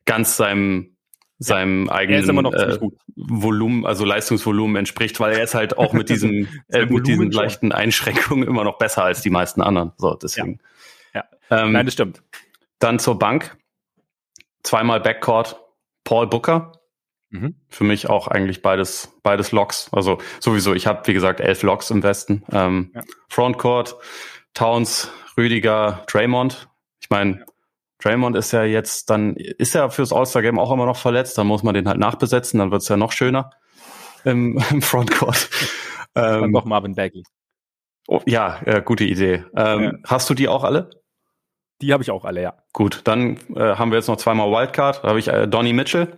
ganz 0.05 0.37
seinem 0.37 0.91
seinem 1.37 1.87
ja, 1.87 1.91
eigenen 1.91 2.45
äh, 2.45 2.79
Volumen, 3.17 3.85
also 3.85 4.05
Leistungsvolumen 4.05 4.77
entspricht, 4.77 5.19
weil 5.19 5.33
er 5.35 5.43
ist 5.43 5.53
halt 5.53 5.77
auch 5.77 5.91
mit 5.91 6.09
diesem 6.09 6.47
äh, 6.69 6.85
mit 6.85 7.07
diesen 7.07 7.29
leichten 7.31 7.71
Einschränkungen 7.71 8.47
immer 8.47 8.63
noch 8.63 8.77
besser 8.77 9.03
als 9.03 9.21
die 9.21 9.29
meisten 9.29 9.61
anderen. 9.61 9.91
So, 9.97 10.15
deswegen. 10.15 10.59
Ja. 11.13 11.25
ja. 11.49 11.63
Ähm, 11.63 11.73
Nein, 11.73 11.85
das 11.85 11.93
stimmt. 11.93 12.23
Dann 12.79 12.99
zur 12.99 13.19
Bank. 13.19 13.57
Zweimal 14.63 14.99
Backcourt 15.01 15.59
Paul 16.03 16.27
Booker. 16.27 16.71
Mhm. 17.29 17.55
Für 17.69 17.83
mich 17.83 18.09
auch 18.09 18.27
eigentlich 18.27 18.61
beides, 18.61 19.13
beides 19.23 19.51
Loks. 19.51 19.89
Also 19.91 20.19
sowieso, 20.39 20.73
ich 20.73 20.87
habe, 20.87 21.05
wie 21.07 21.13
gesagt, 21.13 21.39
elf 21.39 21.63
Loks 21.63 21.89
im 21.91 22.03
Westen. 22.03 22.43
Ähm, 22.51 22.91
ja. 22.93 23.01
Frontcourt, 23.29 23.97
Towns, 24.53 25.11
Rüdiger, 25.37 26.03
Draymond. 26.07 26.69
Ich 27.01 27.09
meine, 27.09 27.45
Draymond 27.99 28.35
ist 28.35 28.51
ja 28.51 28.63
jetzt 28.63 29.09
dann, 29.09 29.35
ist 29.35 29.73
ja 29.73 29.89
fürs 29.89 30.13
All-Star-Game 30.13 30.59
auch 30.59 30.71
immer 30.71 30.85
noch 30.85 30.97
verletzt, 30.97 31.37
dann 31.37 31.47
muss 31.47 31.63
man 31.63 31.73
den 31.73 31.87
halt 31.87 31.99
nachbesetzen, 31.99 32.59
dann 32.59 32.71
wird's 32.71 32.87
ja 32.87 32.97
noch 32.97 33.11
schöner 33.11 33.51
im, 34.23 34.61
im 34.71 34.81
Frontcourt. 34.81 35.49
Ähm, 36.15 36.51
noch 36.51 36.65
Marvin 36.65 36.95
Bagley. 36.95 37.23
Oh, 38.07 38.21
ja, 38.25 38.59
ja, 38.65 38.79
gute 38.79 39.03
Idee. 39.03 39.43
Ähm, 39.55 39.81
ja. 39.81 39.91
Hast 40.05 40.29
du 40.29 40.33
die 40.33 40.47
auch 40.47 40.63
alle? 40.63 40.89
Die 41.81 41.91
habe 41.91 42.03
ich 42.03 42.11
auch 42.11 42.23
alle, 42.23 42.41
ja. 42.41 42.53
Gut, 42.71 43.01
dann 43.05 43.37
äh, 43.55 43.75
haben 43.75 43.91
wir 43.91 43.97
jetzt 43.97 44.07
noch 44.07 44.17
zweimal 44.17 44.49
Wildcard. 44.51 45.03
Da 45.03 45.09
habe 45.09 45.19
ich 45.19 45.27
äh, 45.27 45.47
Donny 45.47 45.73
Mitchell. 45.73 46.17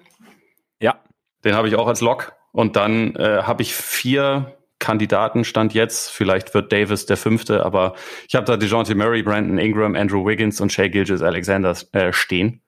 Ja. 0.80 1.02
Den 1.44 1.56
habe 1.56 1.68
ich 1.68 1.76
auch 1.76 1.88
als 1.88 2.02
Lock. 2.02 2.34
Und 2.52 2.76
dann 2.76 3.16
äh, 3.16 3.44
habe 3.44 3.62
ich 3.62 3.76
vier 3.76 4.58
Kandidaten 4.80 5.44
stand 5.44 5.74
jetzt. 5.74 6.10
Vielleicht 6.10 6.54
wird 6.54 6.72
Davis 6.72 7.06
der 7.06 7.18
fünfte, 7.18 7.66
aber 7.66 7.96
ich 8.28 8.36
habe 8.36 8.46
da 8.46 8.58
DeJounte 8.58 8.96
Murray, 8.96 9.24
Brandon 9.24 9.58
Ingram, 9.58 9.96
Andrew 9.96 10.26
Wiggins 10.26 10.62
und 10.62 10.72
Shea 10.72 10.88
Gilgis 10.88 11.22
Alexander 11.22 11.76
äh, 11.94 12.14
stehen. 12.14 12.62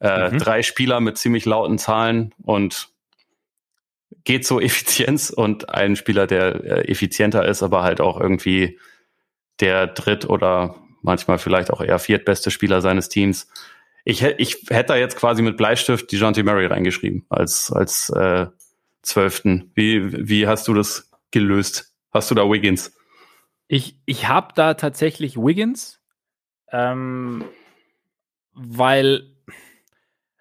Äh, 0.00 0.30
mhm. 0.30 0.38
Drei 0.38 0.62
Spieler 0.62 1.00
mit 1.00 1.18
ziemlich 1.18 1.44
lauten 1.44 1.78
Zahlen 1.78 2.34
und 2.42 2.88
geht 4.24 4.46
so 4.46 4.60
Effizienz 4.60 5.30
und 5.30 5.68
ein 5.68 5.96
Spieler, 5.96 6.26
der 6.26 6.64
äh, 6.64 6.90
effizienter 6.90 7.46
ist, 7.46 7.62
aber 7.62 7.82
halt 7.82 8.00
auch 8.00 8.20
irgendwie 8.20 8.78
der 9.60 9.86
dritt 9.86 10.28
oder 10.28 10.76
manchmal 11.02 11.38
vielleicht 11.38 11.70
auch 11.70 11.80
eher 11.80 11.98
viertbeste 11.98 12.50
Spieler 12.50 12.80
seines 12.80 13.08
Teams 13.08 13.48
ich, 14.08 14.22
ich 14.22 14.56
hätte 14.70 14.94
da 14.94 14.96
jetzt 14.96 15.16
quasi 15.16 15.42
mit 15.42 15.58
Bleistift 15.58 16.10
die 16.10 16.16
Jonty 16.16 16.42
Murray 16.42 16.64
reingeschrieben 16.64 17.26
als, 17.28 17.70
als 17.70 18.08
äh, 18.08 18.46
Zwölften. 19.02 19.70
Wie, 19.74 20.26
wie 20.26 20.46
hast 20.46 20.66
du 20.66 20.72
das 20.72 21.10
gelöst? 21.30 21.94
Hast 22.10 22.30
du 22.30 22.34
da 22.34 22.50
Wiggins? 22.50 22.96
Ich, 23.66 24.00
ich 24.06 24.26
habe 24.26 24.54
da 24.54 24.72
tatsächlich 24.72 25.36
Wiggins, 25.36 26.00
ähm, 26.72 27.44
weil 28.54 29.34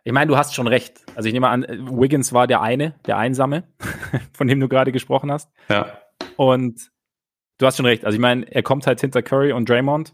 ich 0.05 0.13
meine, 0.13 0.29
du 0.29 0.37
hast 0.37 0.55
schon 0.55 0.67
recht. 0.67 1.01
Also 1.15 1.27
ich 1.27 1.33
nehme 1.33 1.49
an, 1.49 1.63
Wiggins 1.67 2.31
war 2.31 2.47
der 2.47 2.61
eine, 2.61 2.95
der 3.05 3.17
Einsame, 3.17 3.67
von 4.33 4.47
dem 4.47 4.61
du 4.61 4.69
gerade 4.69 4.93
gesprochen 4.93 5.29
hast. 5.29 5.51
Ja. 5.67 5.91
Und 6.37 6.89
du 7.57 7.65
hast 7.65 7.75
schon 7.75 7.85
recht. 7.85 8.05
Also 8.05 8.15
ich 8.15 8.21
meine, 8.21 8.49
er 8.49 8.63
kommt 8.63 8.87
halt 8.87 9.01
hinter 9.01 9.21
Curry 9.21 9.51
und 9.51 9.67
Draymond 9.67 10.13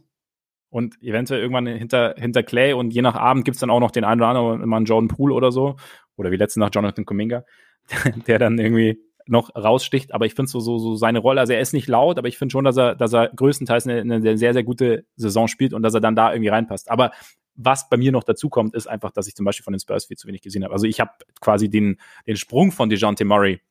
und 0.74 1.00
eventuell 1.04 1.40
irgendwann 1.40 1.68
hinter, 1.68 2.16
hinter 2.18 2.42
Clay 2.42 2.74
und 2.74 2.96
je 2.96 3.04
nach 3.04 3.14
Abend 3.14 3.46
gibt 3.46 3.56
es 3.56 3.62
dann 3.62 3.70
auch 3.70 3.80
noch 3.80 3.92
den 3.92 4.04
einen 4.04 4.22
oder 4.22 4.30
anderen, 4.30 4.64
immer 4.64 4.78
einen 4.78 4.88
Jordan 4.88 5.08
Poole 5.08 5.36
oder 5.36 5.52
so. 5.52 5.76
oder 6.16 6.32
wie 6.32 6.36
letzte 6.36 6.60
nach 6.60 6.72
Jonathan 6.74 7.06
Kuminga, 7.06 7.46
der 8.28 8.40
dann 8.40 8.58
irgendwie 8.58 9.00
noch 9.28 9.56
raussticht. 9.56 10.16
Aber 10.16 10.26
ich 10.26 10.34
finde 10.34 10.50
so, 10.50 10.60
so, 10.60 10.80
so 10.80 10.96
seine 10.96 11.20
Rolle, 11.20 11.42
also 11.42 11.54
er 11.54 11.60
ist 11.60 11.74
nicht 11.74 11.88
laut, 11.88 12.18
aber 12.18 12.28
ich 12.28 12.40
finde 12.40 12.54
schon, 12.54 12.66
dass 12.66 12.76
er, 12.76 12.96
dass 12.96 13.14
er 13.14 13.30
größtenteils 13.30 13.88
eine, 13.88 14.02
eine 14.02 14.36
sehr, 14.36 14.54
sehr 14.54 14.64
gute 14.64 15.06
Saison 15.16 15.48
spielt 15.48 15.74
und 15.74 15.84
dass 15.84 15.94
er 15.94 16.02
dann 16.02 16.16
da 16.16 16.34
irgendwie 16.34 16.50
reinpasst. 16.50 16.90
Aber 16.90 17.12
was 17.54 17.88
bei 17.88 17.98
mir 17.98 18.12
noch 18.12 18.24
dazu 18.24 18.50
kommt, 18.50 18.74
ist 18.74 18.88
einfach, 18.88 19.12
dass 19.12 19.28
ich 19.28 19.36
zum 19.36 19.46
Beispiel 19.46 19.64
von 19.64 19.74
den 19.74 19.80
Spurs 19.80 20.06
viel 20.06 20.18
zu 20.18 20.28
wenig 20.28 20.42
gesehen 20.42 20.64
habe. 20.64 20.74
Also 20.74 20.88
ich 20.88 21.00
habe 21.00 21.12
quasi 21.40 21.70
den, 21.70 22.00
den 22.26 22.36
Sprung 22.36 22.72
von 22.72 22.90
DeJounte 22.90 23.26
Murray 23.26 23.62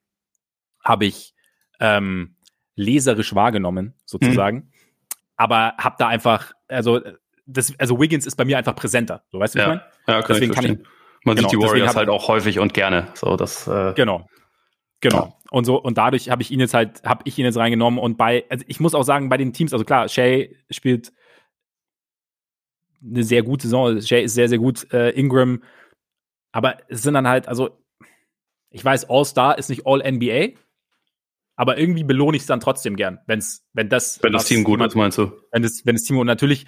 habe 0.84 1.06
ich 1.06 1.34
ähm, 1.80 2.36
leserisch 2.76 3.34
wahrgenommen, 3.34 3.94
sozusagen. 4.04 4.56
Mhm. 4.56 4.71
Aber 5.36 5.74
habe 5.78 5.96
da 5.98 6.08
einfach, 6.08 6.52
also 6.68 7.00
das, 7.46 7.72
also 7.78 8.00
Wiggins 8.00 8.26
ist 8.26 8.36
bei 8.36 8.44
mir 8.44 8.58
einfach 8.58 8.76
präsenter. 8.76 9.24
So 9.30 9.40
weißt 9.40 9.54
du, 9.54 9.58
ja. 9.58 9.64
ich 9.64 9.68
meine? 9.68 9.82
Ja, 10.06 10.22
kann 10.22 10.34
deswegen 10.34 10.52
ich 10.52 10.56
kann 10.56 10.64
ich, 10.64 10.78
Man 11.24 11.36
genau, 11.36 11.48
sieht 11.48 11.58
die 11.58 11.64
Warriors 11.64 11.96
halt 11.96 12.08
auch 12.08 12.28
häufig 12.28 12.58
und 12.58 12.74
gerne. 12.74 13.08
So, 13.14 13.36
das, 13.36 13.66
äh, 13.66 13.92
genau. 13.94 14.28
Genau. 15.00 15.16
Ja. 15.16 15.36
Und 15.50 15.64
so, 15.64 15.82
und 15.82 15.98
dadurch 15.98 16.30
habe 16.30 16.42
ich 16.42 16.50
ihn 16.50 16.60
jetzt 16.60 16.74
halt, 16.74 17.02
habe 17.04 17.22
ich 17.24 17.36
ihn 17.38 17.44
jetzt 17.44 17.58
reingenommen. 17.58 17.98
Und 17.98 18.16
bei, 18.16 18.44
also 18.48 18.64
ich 18.68 18.80
muss 18.80 18.94
auch 18.94 19.02
sagen, 19.02 19.28
bei 19.28 19.36
den 19.36 19.52
Teams, 19.52 19.72
also 19.72 19.84
klar, 19.84 20.08
Shay 20.08 20.56
spielt 20.70 21.12
eine 23.04 23.24
sehr 23.24 23.42
gute 23.42 23.64
Saison. 23.64 24.00
Shay 24.00 24.22
ist 24.22 24.34
sehr, 24.34 24.48
sehr 24.48 24.58
gut, 24.58 24.90
äh, 24.92 25.10
Ingram. 25.10 25.62
Aber 26.52 26.78
es 26.88 27.02
sind 27.02 27.14
dann 27.14 27.28
halt, 27.28 27.48
also, 27.48 27.70
ich 28.70 28.84
weiß, 28.84 29.10
All-Star 29.10 29.58
ist 29.58 29.68
nicht 29.68 29.86
All-NBA, 29.86 30.58
aber 31.62 31.78
irgendwie 31.78 32.02
belohne 32.02 32.36
ich 32.36 32.42
es 32.42 32.48
dann 32.48 32.58
trotzdem 32.58 32.96
gern, 32.96 33.20
wenn's, 33.28 33.64
wenn 33.72 33.88
das. 33.88 34.20
Wenn 34.20 34.32
das 34.32 34.46
Team 34.46 34.64
gut 34.64 34.80
ist, 34.80 34.96
meinst 34.96 35.16
du? 35.16 35.30
Wenn 35.52 35.62
das, 35.62 35.86
wenn 35.86 35.94
das 35.94 36.02
Team, 36.02 36.18
und 36.18 36.26
natürlich 36.26 36.66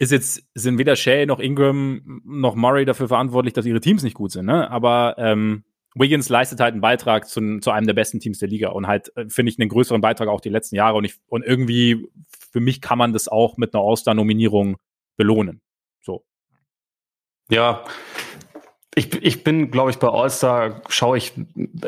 ist 0.00 0.10
jetzt, 0.10 0.42
sind 0.54 0.78
weder 0.78 0.96
Shay 0.96 1.26
noch 1.26 1.38
Ingram 1.38 2.22
noch 2.24 2.56
Murray 2.56 2.84
dafür 2.84 3.06
verantwortlich, 3.06 3.54
dass 3.54 3.66
ihre 3.66 3.78
Teams 3.78 4.02
nicht 4.02 4.14
gut 4.14 4.32
sind, 4.32 4.46
ne? 4.46 4.68
Aber 4.68 5.14
ähm, 5.16 5.62
Wiggins 5.94 6.28
leistet 6.28 6.58
halt 6.58 6.72
einen 6.72 6.80
Beitrag 6.80 7.28
zu, 7.28 7.60
zu 7.60 7.70
einem 7.70 7.86
der 7.86 7.94
besten 7.94 8.18
Teams 8.18 8.40
der 8.40 8.48
Liga 8.48 8.70
und 8.70 8.88
halt, 8.88 9.16
äh, 9.16 9.28
finde 9.28 9.52
ich, 9.52 9.60
einen 9.60 9.68
größeren 9.68 10.00
Beitrag 10.00 10.26
auch 10.26 10.40
die 10.40 10.48
letzten 10.48 10.74
Jahre. 10.74 10.96
Und 10.96 11.04
ich, 11.04 11.14
und 11.28 11.44
irgendwie, 11.44 12.04
für 12.50 12.58
mich 12.58 12.80
kann 12.80 12.98
man 12.98 13.12
das 13.12 13.28
auch 13.28 13.58
mit 13.58 13.76
einer 13.76 13.84
All-Star-Nominierung 13.84 14.76
belohnen. 15.16 15.60
So. 16.00 16.24
Ja, 17.48 17.84
ich, 18.98 19.14
ich 19.22 19.44
bin, 19.44 19.70
glaube 19.70 19.90
ich, 19.90 19.98
bei 19.98 20.08
All-Star 20.08 20.82
schaue 20.88 21.18
ich 21.18 21.32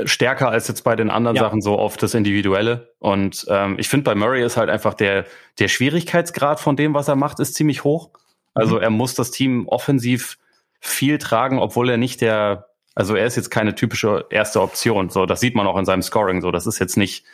stärker 0.05 0.49
als 0.49 0.69
jetzt 0.69 0.83
bei 0.83 0.95
den 0.95 1.11
anderen 1.11 1.37
ja. 1.37 1.43
Sachen 1.43 1.61
so 1.61 1.77
auf 1.77 1.97
das 1.97 2.15
Individuelle. 2.15 2.95
Und 3.01 3.47
ähm, 3.49 3.77
ich 3.79 3.89
finde, 3.89 4.05
bei 4.05 4.15
Murray 4.15 4.45
ist 4.45 4.57
halt 4.57 4.71
einfach 4.71 4.95
der, 4.95 5.27
der 5.59 5.67
Schwierigkeitsgrad 5.67 6.61
von 6.61 6.77
dem, 6.77 6.95
was 6.95 7.09
er 7.09 7.17
macht, 7.17 7.41
ist 7.41 7.55
ziemlich 7.55 7.83
hoch. 7.83 8.11
Also 8.55 8.77
mhm. 8.77 8.83
er 8.83 8.91
muss 8.91 9.15
das 9.15 9.33
Team 9.33 9.67
offensiv 9.67 10.39
viel 10.79 11.19
tragen, 11.19 11.59
obwohl 11.59 11.91
er 11.91 11.97
nicht 11.97 12.21
der, 12.21 12.69
also 12.95 13.17
er 13.17 13.27
ist 13.27 13.35
jetzt 13.35 13.51
keine 13.51 13.75
typische 13.75 14.27
erste 14.31 14.61
Option. 14.61 15.11
So, 15.11 15.27
das 15.27 15.41
sieht 15.41 15.57
man 15.57 15.67
auch 15.67 15.77
in 15.77 15.85
seinem 15.85 16.03
Scoring. 16.03 16.41
So, 16.41 16.53
das 16.53 16.69
ist 16.69 16.79
jetzt 16.79 16.97
nicht, 16.97 17.25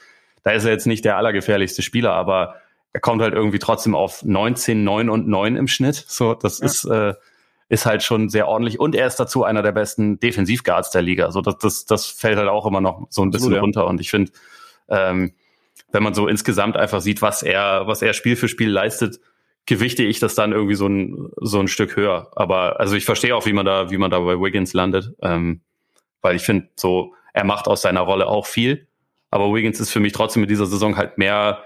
da 0.43 0.53
ist 0.53 0.65
er 0.65 0.71
jetzt 0.71 0.87
nicht 0.87 1.05
der 1.05 1.19
allergefährlichste 1.19 1.83
Spieler, 1.83 2.13
aber 2.13 2.57
er 2.95 3.01
kommt 3.01 3.21
halt 3.21 3.35
irgendwie 3.35 3.59
trotzdem 3.59 3.95
auf 3.95 4.25
19, 4.25 4.83
9 4.83 5.11
und 5.11 5.29
9 5.29 5.57
im 5.57 5.69
Schnitt. 5.69 6.03
So, 6.09 6.33
das 6.33 6.61
ja. 6.61 6.65
ist 6.65 6.85
äh, 6.87 7.13
ist 7.69 7.87
halt 7.87 8.03
schon 8.03 8.29
sehr 8.29 8.47
ordentlich 8.49 8.79
und 8.79 8.95
er 8.95 9.07
ist 9.07 9.17
dazu 9.17 9.45
einer 9.45 9.63
der 9.63 9.73
besten 9.73 10.21
Defensivguards 10.21 10.91
der 10.91 11.03
Liga. 11.03 11.33
So 11.33 11.41
das, 11.41 11.59
das, 11.59 11.85
das 11.85 12.07
fällt 12.07 12.39
halt 12.39 12.49
auch 12.49 12.67
immer 12.67 12.81
noch 12.81 13.07
so 13.11 13.23
ein 13.23 13.31
bisschen 13.31 13.49
Absolut, 13.49 13.63
runter. 13.63 13.87
Und 13.87 14.01
ich 14.01 14.11
finde, 14.11 14.31
ähm, 14.89 15.33
wenn 15.91 16.03
man 16.03 16.15
so 16.15 16.29
insgesamt 16.29 16.77
einfach 16.77 17.01
sieht, 17.01 17.23
was 17.23 17.43
er, 17.43 17.87
was 17.87 18.03
er 18.03 18.13
Spiel 18.13 18.37
für 18.37 18.49
Spiel 18.49 18.71
leistet, 18.71 19.19
gewichte 19.67 20.05
ich 20.05 20.21
das 20.21 20.37
dann 20.37 20.53
irgendwie 20.53 20.77
so 20.77 20.87
ein, 20.87 21.31
so 21.39 21.59
ein 21.59 21.67
Stück 21.67 21.97
höher. 21.97 22.31
Aber 22.37 22.79
also 22.79 22.95
ich 22.95 23.05
verstehe 23.05 23.35
auch, 23.35 23.47
wie 23.47 23.53
man 23.53 23.67
da, 23.67 23.91
wie 23.91 23.99
man 23.99 24.11
da 24.11 24.21
bei 24.21 24.39
Wiggins 24.39 24.73
landet. 24.73 25.13
Ähm, 25.23 25.61
weil 26.23 26.37
ich 26.37 26.43
finde, 26.43 26.69
so, 26.77 27.15
er 27.33 27.45
macht 27.45 27.67
aus 27.67 27.83
seiner 27.83 28.01
Rolle 28.01 28.27
auch 28.27 28.47
viel. 28.47 28.87
Aber 29.31 29.53
Wiggins 29.53 29.81
ist 29.81 29.91
für 29.91 30.01
mich 30.01 30.13
trotzdem 30.13 30.45
in 30.45 30.49
dieser 30.49 30.67
Saison 30.67 30.97
halt 30.97 31.19
mehr, 31.19 31.65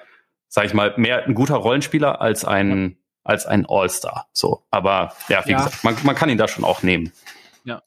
sag 0.49 0.65
ich 0.65 0.73
mal, 0.73 0.95
mehr 0.97 1.27
ein 1.27 1.35
guter 1.35 1.57
Rollenspieler 1.57 2.23
als 2.23 2.47
ein, 2.47 2.97
als 3.25 3.47
ein 3.47 3.67
All-Star. 3.69 4.29
So, 4.33 4.65
aber 4.71 5.13
ja, 5.29 5.45
wie 5.47 5.53
ja. 5.53 5.59
gesagt, 5.59 5.85
man, 5.85 5.97
man 6.05 6.15
kann 6.15 6.29
ihn 6.31 6.39
da 6.39 6.49
schon 6.49 6.65
auch 6.65 6.83
nehmen. 6.83 7.13
Ja. 7.65 7.83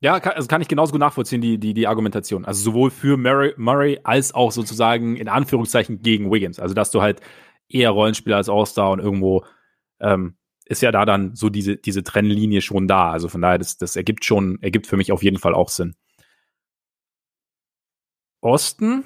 Ja, 0.00 0.20
kann, 0.20 0.32
also 0.34 0.48
kann 0.48 0.62
ich 0.62 0.68
genauso 0.68 0.92
gut 0.92 1.00
nachvollziehen, 1.00 1.40
die, 1.40 1.58
die, 1.58 1.74
die 1.74 1.86
Argumentation. 1.86 2.44
Also 2.44 2.62
sowohl 2.62 2.90
für 2.90 3.16
Murray, 3.16 3.54
Murray 3.56 4.00
als 4.04 4.34
auch 4.34 4.52
sozusagen 4.52 5.16
in 5.16 5.28
Anführungszeichen 5.28 6.02
gegen 6.02 6.30
Wiggins. 6.30 6.60
Also 6.60 6.74
dass 6.74 6.90
du 6.90 7.02
halt 7.02 7.20
eher 7.68 7.90
Rollenspieler 7.90 8.36
als 8.36 8.48
All-Star 8.48 8.90
und 8.92 9.00
irgendwo 9.00 9.44
ähm, 10.00 10.36
ist 10.66 10.82
ja 10.82 10.90
da 10.90 11.04
dann 11.04 11.34
so 11.34 11.48
diese, 11.48 11.76
diese 11.76 12.02
Trennlinie 12.02 12.60
schon 12.60 12.88
da. 12.88 13.10
Also 13.10 13.28
von 13.28 13.40
daher, 13.40 13.58
das, 13.58 13.78
das 13.78 13.96
ergibt 13.96 14.24
schon, 14.24 14.58
ergibt 14.62 14.86
für 14.86 14.96
mich 14.96 15.12
auf 15.12 15.22
jeden 15.22 15.38
Fall 15.38 15.54
auch 15.54 15.68
Sinn. 15.68 15.94
Osten? 18.40 19.04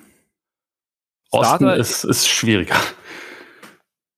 Osten 1.30 1.68
ist, 1.68 2.05
ist 2.05 2.28
schwieriger. 2.28 2.76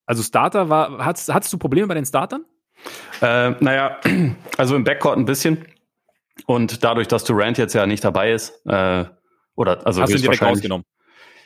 Also 0.07 0.23
Starter 0.23 0.69
war, 0.69 1.05
hattest, 1.05 1.33
hattest 1.33 1.53
du 1.53 1.59
Probleme 1.59 1.87
bei 1.87 1.95
den 1.95 2.05
Startern? 2.05 2.45
Äh, 3.21 3.51
naja, 3.61 4.01
also 4.57 4.77
im 4.77 4.85
Backcourt 4.85 5.17
ein 5.17 5.25
bisschen. 5.25 5.65
Und 6.47 6.83
dadurch, 6.83 7.09
dass 7.09 7.25
Durant 7.25 7.59
jetzt 7.59 7.75
ja 7.75 7.87
nicht 7.87 8.05
dabei 8.05 8.33
ist, 8.33 8.61
äh, 8.67 9.05
oder 9.55 9.87
also 9.87 10.03
Hast 10.03 10.13
du 10.13 10.17
ihn 10.17 10.23
direkt 10.23 10.43
rausgenommen? 10.43 10.85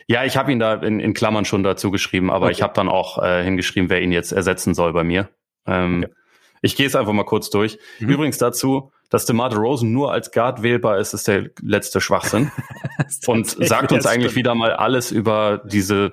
Ja, 0.08 0.24
ich 0.24 0.36
habe 0.36 0.52
ihn 0.52 0.60
da 0.60 0.74
in, 0.74 1.00
in, 1.00 1.14
Klammern 1.14 1.44
schon 1.44 1.64
dazu 1.64 1.90
geschrieben, 1.90 2.30
aber 2.30 2.46
okay. 2.46 2.52
ich 2.52 2.62
habe 2.62 2.72
dann 2.74 2.88
auch 2.88 3.22
äh, 3.22 3.42
hingeschrieben, 3.42 3.90
wer 3.90 4.00
ihn 4.00 4.12
jetzt 4.12 4.30
ersetzen 4.30 4.72
soll 4.72 4.92
bei 4.92 5.02
mir. 5.02 5.28
Ähm, 5.66 6.04
okay. 6.04 6.14
Ich 6.62 6.76
gehe 6.76 6.86
es 6.86 6.94
einfach 6.94 7.12
mal 7.12 7.24
kurz 7.24 7.50
durch. 7.50 7.78
Mhm. 7.98 8.08
Übrigens 8.08 8.38
dazu, 8.38 8.92
dass 9.10 9.26
DeMar 9.26 9.54
Rosen 9.54 9.92
nur 9.92 10.12
als 10.12 10.30
Guard 10.30 10.62
wählbar 10.62 10.98
ist, 10.98 11.12
ist 11.12 11.28
der 11.28 11.50
letzte 11.60 12.00
Schwachsinn. 12.00 12.52
und 13.26 13.46
sagt 13.46 13.92
uns 13.92 14.06
eigentlich 14.06 14.36
wieder 14.36 14.54
mal 14.54 14.72
alles 14.72 15.10
über 15.10 15.62
diese 15.64 16.12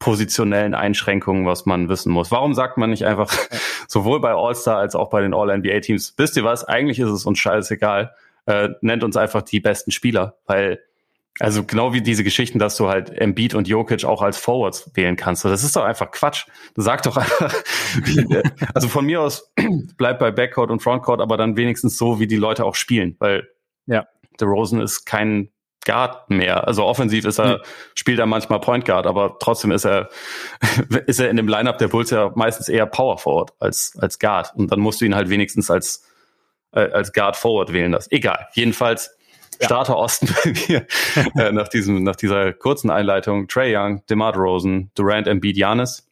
positionellen 0.00 0.74
Einschränkungen, 0.74 1.46
was 1.46 1.66
man 1.66 1.88
wissen 1.88 2.10
muss. 2.10 2.32
Warum 2.32 2.54
sagt 2.54 2.78
man 2.78 2.90
nicht 2.90 3.04
einfach 3.06 3.32
sowohl 3.86 4.20
bei 4.20 4.32
All-Star 4.32 4.78
als 4.78 4.96
auch 4.96 5.10
bei 5.10 5.20
den 5.20 5.32
All-NBA-Teams, 5.32 6.14
wisst 6.16 6.36
ihr 6.36 6.42
was, 6.42 6.64
eigentlich 6.64 6.98
ist 6.98 7.10
es 7.10 7.26
uns 7.26 7.38
scheißegal, 7.38 8.12
äh, 8.46 8.70
nennt 8.80 9.04
uns 9.04 9.16
einfach 9.16 9.42
die 9.42 9.60
besten 9.60 9.92
Spieler, 9.92 10.38
weil 10.46 10.80
also 11.38 11.64
genau 11.64 11.92
wie 11.92 12.02
diese 12.02 12.24
Geschichten, 12.24 12.58
dass 12.58 12.76
du 12.76 12.88
halt 12.88 13.10
Embiid 13.10 13.54
und 13.54 13.68
Jokic 13.68 14.04
auch 14.04 14.20
als 14.20 14.36
Forwards 14.36 14.90
wählen 14.94 15.16
kannst. 15.16 15.44
Das 15.44 15.62
ist 15.62 15.76
doch 15.76 15.84
einfach 15.84 16.10
Quatsch. 16.10 16.46
Sag 16.74 17.02
doch 17.04 17.16
einfach, 17.16 17.54
also 18.74 18.88
von 18.88 19.06
mir 19.06 19.20
aus 19.20 19.52
bleib 19.96 20.18
bei 20.18 20.32
Backcourt 20.32 20.70
und 20.70 20.82
Frontcourt, 20.82 21.20
aber 21.20 21.36
dann 21.36 21.56
wenigstens 21.56 21.96
so, 21.96 22.18
wie 22.20 22.26
die 22.26 22.36
Leute 22.36 22.64
auch 22.64 22.74
spielen, 22.74 23.16
weil 23.20 23.48
ja. 23.86 24.06
der 24.40 24.48
Rosen 24.48 24.80
ist 24.80 25.04
kein 25.04 25.50
Guard 25.84 26.28
mehr. 26.28 26.66
Also 26.66 26.84
offensiv 26.84 27.24
ist 27.24 27.38
er, 27.38 27.58
mhm. 27.58 27.62
spielt 27.94 28.18
er 28.18 28.26
manchmal 28.26 28.60
Point 28.60 28.84
Guard, 28.84 29.06
aber 29.06 29.36
trotzdem 29.38 29.70
ist 29.72 29.84
er, 29.84 30.08
ist 31.06 31.20
er 31.20 31.30
in 31.30 31.36
dem 31.36 31.48
Lineup 31.48 31.78
der 31.78 31.88
Bulls 31.88 32.10
ja 32.10 32.32
meistens 32.34 32.68
eher 32.68 32.86
Power 32.86 33.18
Forward 33.18 33.52
als, 33.58 33.96
als 33.98 34.18
Guard. 34.18 34.52
Und 34.54 34.70
dann 34.70 34.80
musst 34.80 35.00
du 35.00 35.04
ihn 35.04 35.14
halt 35.14 35.30
wenigstens 35.30 35.70
als, 35.70 36.06
äh, 36.72 36.90
als 36.90 37.12
Guard 37.12 37.36
Forward 37.36 37.72
wählen. 37.72 37.92
Das 37.92 38.10
egal. 38.10 38.48
Jedenfalls 38.52 39.16
Starter 39.62 39.96
Osten 39.96 40.26
bei 40.44 40.52
mir 40.68 40.86
äh, 41.36 41.52
nach 41.52 41.68
diesem, 41.68 42.02
nach 42.02 42.16
dieser 42.16 42.52
kurzen 42.52 42.90
Einleitung. 42.90 43.48
Trey 43.48 43.76
Young, 43.76 44.04
DeMar 44.06 44.34
Rosen, 44.34 44.90
Durant, 44.94 45.26
Embiid, 45.26 45.56
Giannis. 45.56 46.08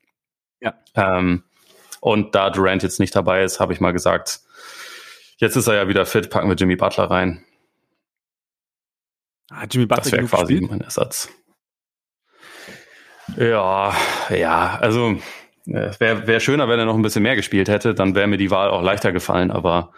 Ja. 0.61 0.75
Ähm, 0.95 1.45
und 2.01 2.35
da 2.35 2.51
Durant 2.51 2.83
jetzt 2.83 3.01
nicht 3.01 3.15
dabei 3.15 3.43
ist, 3.43 3.61
habe 3.61 3.73
ich 3.73 3.81
mal 3.81 3.93
gesagt, 3.93 4.41
jetzt 5.39 5.57
ist 5.57 5.67
er 5.67 5.75
ja 5.75 5.89
wieder 5.89 6.07
fit, 6.07 6.31
packen 6.31 6.49
wir 6.49 6.57
Jimmy 6.57 6.77
Butler 6.77 7.11
rein. 7.11 7.45
Ah, 9.51 9.67
Jimmy 9.71 9.87
Butler 9.87 10.03
das 10.03 10.13
wäre 10.13 10.25
quasi 10.25 10.55
gespielt? 10.55 10.71
mein 10.71 10.81
Ersatz. 10.81 11.31
Ja, 13.37 13.95
ja, 14.31 14.79
also 14.81 15.17
es 15.67 16.01
wäre 16.01 16.27
wär 16.27 16.41
schöner, 16.41 16.69
wenn 16.69 16.79
er 16.79 16.87
noch 16.87 16.95
ein 16.95 17.03
bisschen 17.03 17.23
mehr 17.23 17.37
gespielt 17.37 17.69
hätte, 17.69 17.95
dann 17.95 18.15
wäre 18.15 18.27
mir 18.27 18.39
die 18.39 18.51
Wahl 18.51 18.71
auch 18.71 18.83
leichter 18.83 19.13
gefallen, 19.13 19.51
aber 19.51 19.93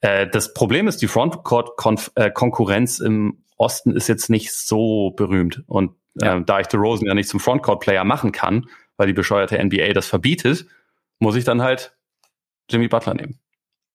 äh, 0.00 0.26
das 0.26 0.54
Problem 0.54 0.88
ist, 0.88 1.02
die 1.02 1.06
Frontcourt-Konkurrenz 1.06 3.00
äh, 3.00 3.06
im 3.06 3.44
Osten 3.56 3.92
ist 3.92 4.08
jetzt 4.08 4.30
nicht 4.30 4.52
so 4.52 5.10
berühmt. 5.10 5.62
Und 5.66 5.92
ja. 6.14 6.36
äh, 6.36 6.42
da 6.44 6.60
ich 6.60 6.72
Rosen 6.74 7.06
ja 7.06 7.14
nicht 7.14 7.28
zum 7.28 7.40
Frontcourt-Player 7.40 8.04
machen 8.04 8.32
kann, 8.32 8.68
weil 8.96 9.06
die 9.06 9.12
bescheuerte 9.12 9.62
NBA 9.62 9.92
das 9.92 10.06
verbietet, 10.06 10.66
muss 11.18 11.36
ich 11.36 11.44
dann 11.44 11.62
halt 11.62 11.96
Jimmy 12.70 12.88
Butler 12.88 13.14
nehmen. 13.14 13.38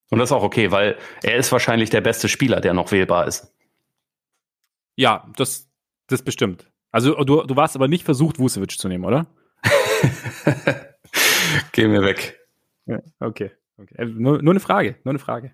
Und 0.09 0.19
das 0.19 0.29
ist 0.29 0.34
auch 0.34 0.43
okay, 0.43 0.71
weil 0.71 0.97
er 1.23 1.38
ist 1.38 1.51
wahrscheinlich 1.51 1.89
der 1.89 2.01
beste 2.01 2.27
Spieler, 2.27 2.59
der 2.59 2.73
noch 2.73 2.91
wählbar 2.91 3.27
ist. 3.27 3.51
Ja, 5.02 5.28
das, 5.36 5.68
das 6.06 6.22
bestimmt. 6.22 6.72
Also 6.91 7.16
du, 7.24 7.41
du 7.41 7.56
warst 7.56 7.76
aber 7.76 7.88
nicht 7.88 8.04
versucht, 8.04 8.38
Vucevic 8.38 8.78
zu 8.78 8.88
nehmen, 8.88 9.04
oder? 9.04 9.26
Geh 11.72 11.88
mir 11.88 12.04
weg. 12.04 12.39
Ja, 12.86 12.99
okay. 13.20 13.49
okay. 13.78 13.95
Äh, 13.97 14.06
nur, 14.06 14.43
nur 14.43 14.54
eine 14.54 14.60
Frage, 14.60 14.97
nur 15.04 15.14
eine 15.14 15.18
Frage. 15.18 15.54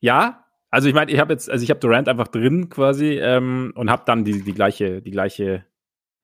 Ja, 0.00 0.46
also 0.70 0.88
ich 0.88 0.94
meine, 0.94 1.12
ich 1.12 1.18
habe 1.18 1.34
jetzt, 1.34 1.50
also 1.50 1.62
ich 1.62 1.68
habe 1.68 1.80
Durant 1.80 2.08
einfach 2.08 2.26
drin 2.26 2.70
quasi 2.70 3.18
ähm, 3.18 3.74
und 3.74 3.90
habe 3.90 4.04
dann 4.06 4.24
die, 4.24 4.42
die 4.42 4.54
gleiche, 4.54 5.02
die 5.02 5.10
gleiche 5.10 5.66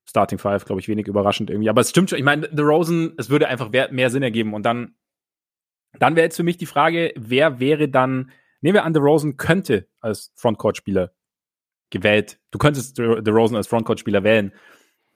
Starting 0.09 0.39
Five, 0.39 0.65
glaube 0.65 0.81
ich, 0.81 0.89
wenig 0.89 1.09
überraschend 1.09 1.51
irgendwie. 1.51 1.69
Aber 1.69 1.83
es 1.83 1.91
stimmt 1.91 2.09
schon. 2.09 2.19
Ich 2.19 2.25
meine, 2.25 2.49
The 2.51 2.63
Rosen, 2.63 3.13
es 3.19 3.29
würde 3.29 3.49
einfach 3.49 3.71
mehr 3.71 4.09
Sinn 4.09 4.23
ergeben. 4.23 4.55
Und 4.55 4.63
dann, 4.63 4.95
dann 5.99 6.17
wäre 6.17 6.25
jetzt 6.25 6.37
für 6.37 6.43
mich 6.43 6.57
die 6.57 6.65
Frage, 6.65 7.13
wer 7.17 7.61
wäre 7.61 7.91
dann 7.91 8.31
nehmen 8.61 8.75
wir 8.75 8.85
an, 8.85 8.93
DeRozan 8.93 9.37
könnte 9.37 9.89
als 10.01 10.33
Frontcourt-Spieler 10.37 11.13
gewählt, 11.91 12.39
du 12.51 12.59
könntest 12.59 12.99
DeRozan 12.99 13.57
als 13.57 13.67
Frontcourt-Spieler 13.67 14.25
wählen. 14.25 14.53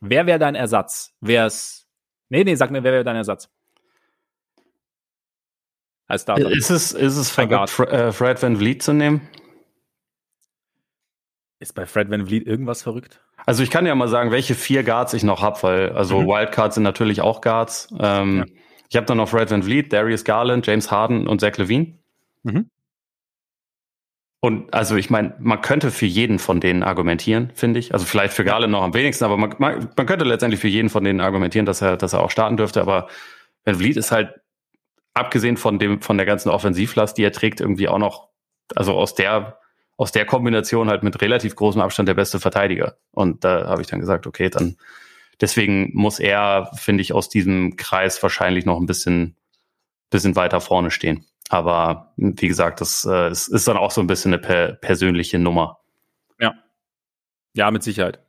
Wer 0.00 0.26
wäre 0.26 0.38
dein 0.38 0.54
Ersatz? 0.54 1.14
Wer 1.20 1.46
es, 1.46 1.86
nee, 2.28 2.44
nee, 2.44 2.54
sag 2.54 2.70
mir, 2.70 2.82
wer 2.82 2.92
wäre 2.92 3.04
dein 3.04 3.16
Ersatz? 3.16 3.50
Als 6.06 6.22
Starter. 6.22 6.50
Ist 6.50 6.70
es, 6.70 6.92
ist 6.92 7.16
es 7.16 7.30
verrückt, 7.30 7.70
Fred 7.70 8.42
Van 8.42 8.56
Vliet 8.56 8.82
zu 8.82 8.92
nehmen? 8.92 9.28
Ist 11.58 11.74
bei 11.74 11.86
Fred 11.86 12.10
Van 12.10 12.26
Vliet 12.26 12.46
irgendwas 12.46 12.82
verrückt? 12.82 13.20
Also 13.46 13.62
ich 13.62 13.70
kann 13.70 13.86
ja 13.86 13.94
mal 13.94 14.08
sagen, 14.08 14.30
welche 14.30 14.54
vier 14.54 14.82
Guards 14.82 15.14
ich 15.14 15.22
noch 15.22 15.42
habe, 15.42 15.62
weil 15.62 15.92
also 15.92 16.20
mhm. 16.20 16.26
Wildcards 16.26 16.74
sind 16.74 16.84
natürlich 16.84 17.20
auch 17.20 17.40
Guards. 17.40 17.88
Ähm, 17.98 18.38
ja. 18.38 18.44
Ich 18.88 18.96
habe 18.96 19.06
dann 19.06 19.16
noch 19.16 19.28
Fred 19.28 19.50
Van 19.50 19.62
Vliet, 19.62 19.92
Darius 19.92 20.24
Garland, 20.24 20.66
James 20.66 20.90
Harden 20.90 21.26
und 21.26 21.40
Zach 21.40 21.56
Levine. 21.56 21.98
Mhm. 22.42 22.68
Und 24.44 24.74
also 24.74 24.96
ich 24.96 25.08
meine, 25.08 25.36
man 25.38 25.60
könnte 25.60 25.92
für 25.92 26.06
jeden 26.06 26.40
von 26.40 26.60
denen 26.60 26.82
argumentieren, 26.82 27.52
finde 27.54 27.78
ich. 27.78 27.94
Also 27.94 28.04
vielleicht 28.04 28.34
für 28.34 28.44
Garland 28.44 28.72
noch 28.72 28.82
am 28.82 28.92
wenigsten, 28.92 29.24
aber 29.24 29.36
man, 29.36 29.54
man, 29.58 29.88
man, 29.96 30.06
könnte 30.06 30.24
letztendlich 30.24 30.60
für 30.60 30.68
jeden 30.68 30.90
von 30.90 31.04
denen 31.04 31.20
argumentieren, 31.20 31.64
dass 31.64 31.80
er, 31.80 31.96
dass 31.96 32.12
er 32.12 32.20
auch 32.20 32.30
starten 32.30 32.56
dürfte. 32.56 32.80
Aber 32.80 33.06
Van 33.64 33.76
Vliet 33.76 33.96
ist 33.96 34.10
halt, 34.10 34.34
abgesehen 35.14 35.56
von 35.56 35.78
dem, 35.78 36.00
von 36.00 36.16
der 36.16 36.26
ganzen 36.26 36.48
Offensivlast, 36.48 37.16
die 37.18 37.22
er 37.22 37.32
trägt, 37.32 37.60
irgendwie 37.60 37.86
auch 37.86 37.98
noch, 37.98 38.30
also 38.74 38.94
aus 38.94 39.14
der 39.14 39.58
aus 39.96 40.10
der 40.10 40.26
Kombination 40.26 40.88
halt 40.88 41.04
mit 41.04 41.20
relativ 41.20 41.54
großem 41.54 41.80
Abstand 41.80 42.08
der 42.08 42.14
beste 42.14 42.40
Verteidiger. 42.40 42.96
Und 43.12 43.44
da 43.44 43.68
habe 43.68 43.82
ich 43.82 43.88
dann 43.88 44.00
gesagt, 44.00 44.26
okay, 44.26 44.48
dann 44.48 44.76
deswegen 45.40 45.90
muss 45.94 46.18
er, 46.18 46.70
finde 46.74 47.02
ich, 47.02 47.12
aus 47.12 47.28
diesem 47.28 47.76
Kreis 47.76 48.20
wahrscheinlich 48.22 48.64
noch 48.64 48.80
ein 48.80 48.86
bisschen, 48.86 49.36
bisschen 50.10 50.34
weiter 50.34 50.60
vorne 50.60 50.90
stehen. 50.90 51.24
Aber 51.48 52.14
wie 52.16 52.48
gesagt, 52.48 52.80
das, 52.80 53.04
äh, 53.04 53.28
das 53.28 53.48
ist 53.48 53.68
dann 53.68 53.76
auch 53.76 53.90
so 53.90 54.00
ein 54.00 54.06
bisschen 54.06 54.32
eine 54.32 54.40
per 54.40 54.72
persönliche 54.72 55.38
Nummer. 55.38 55.80
Ja. 56.40 56.54
Ja, 57.54 57.70
mit 57.70 57.82
Sicherheit. 57.82 58.20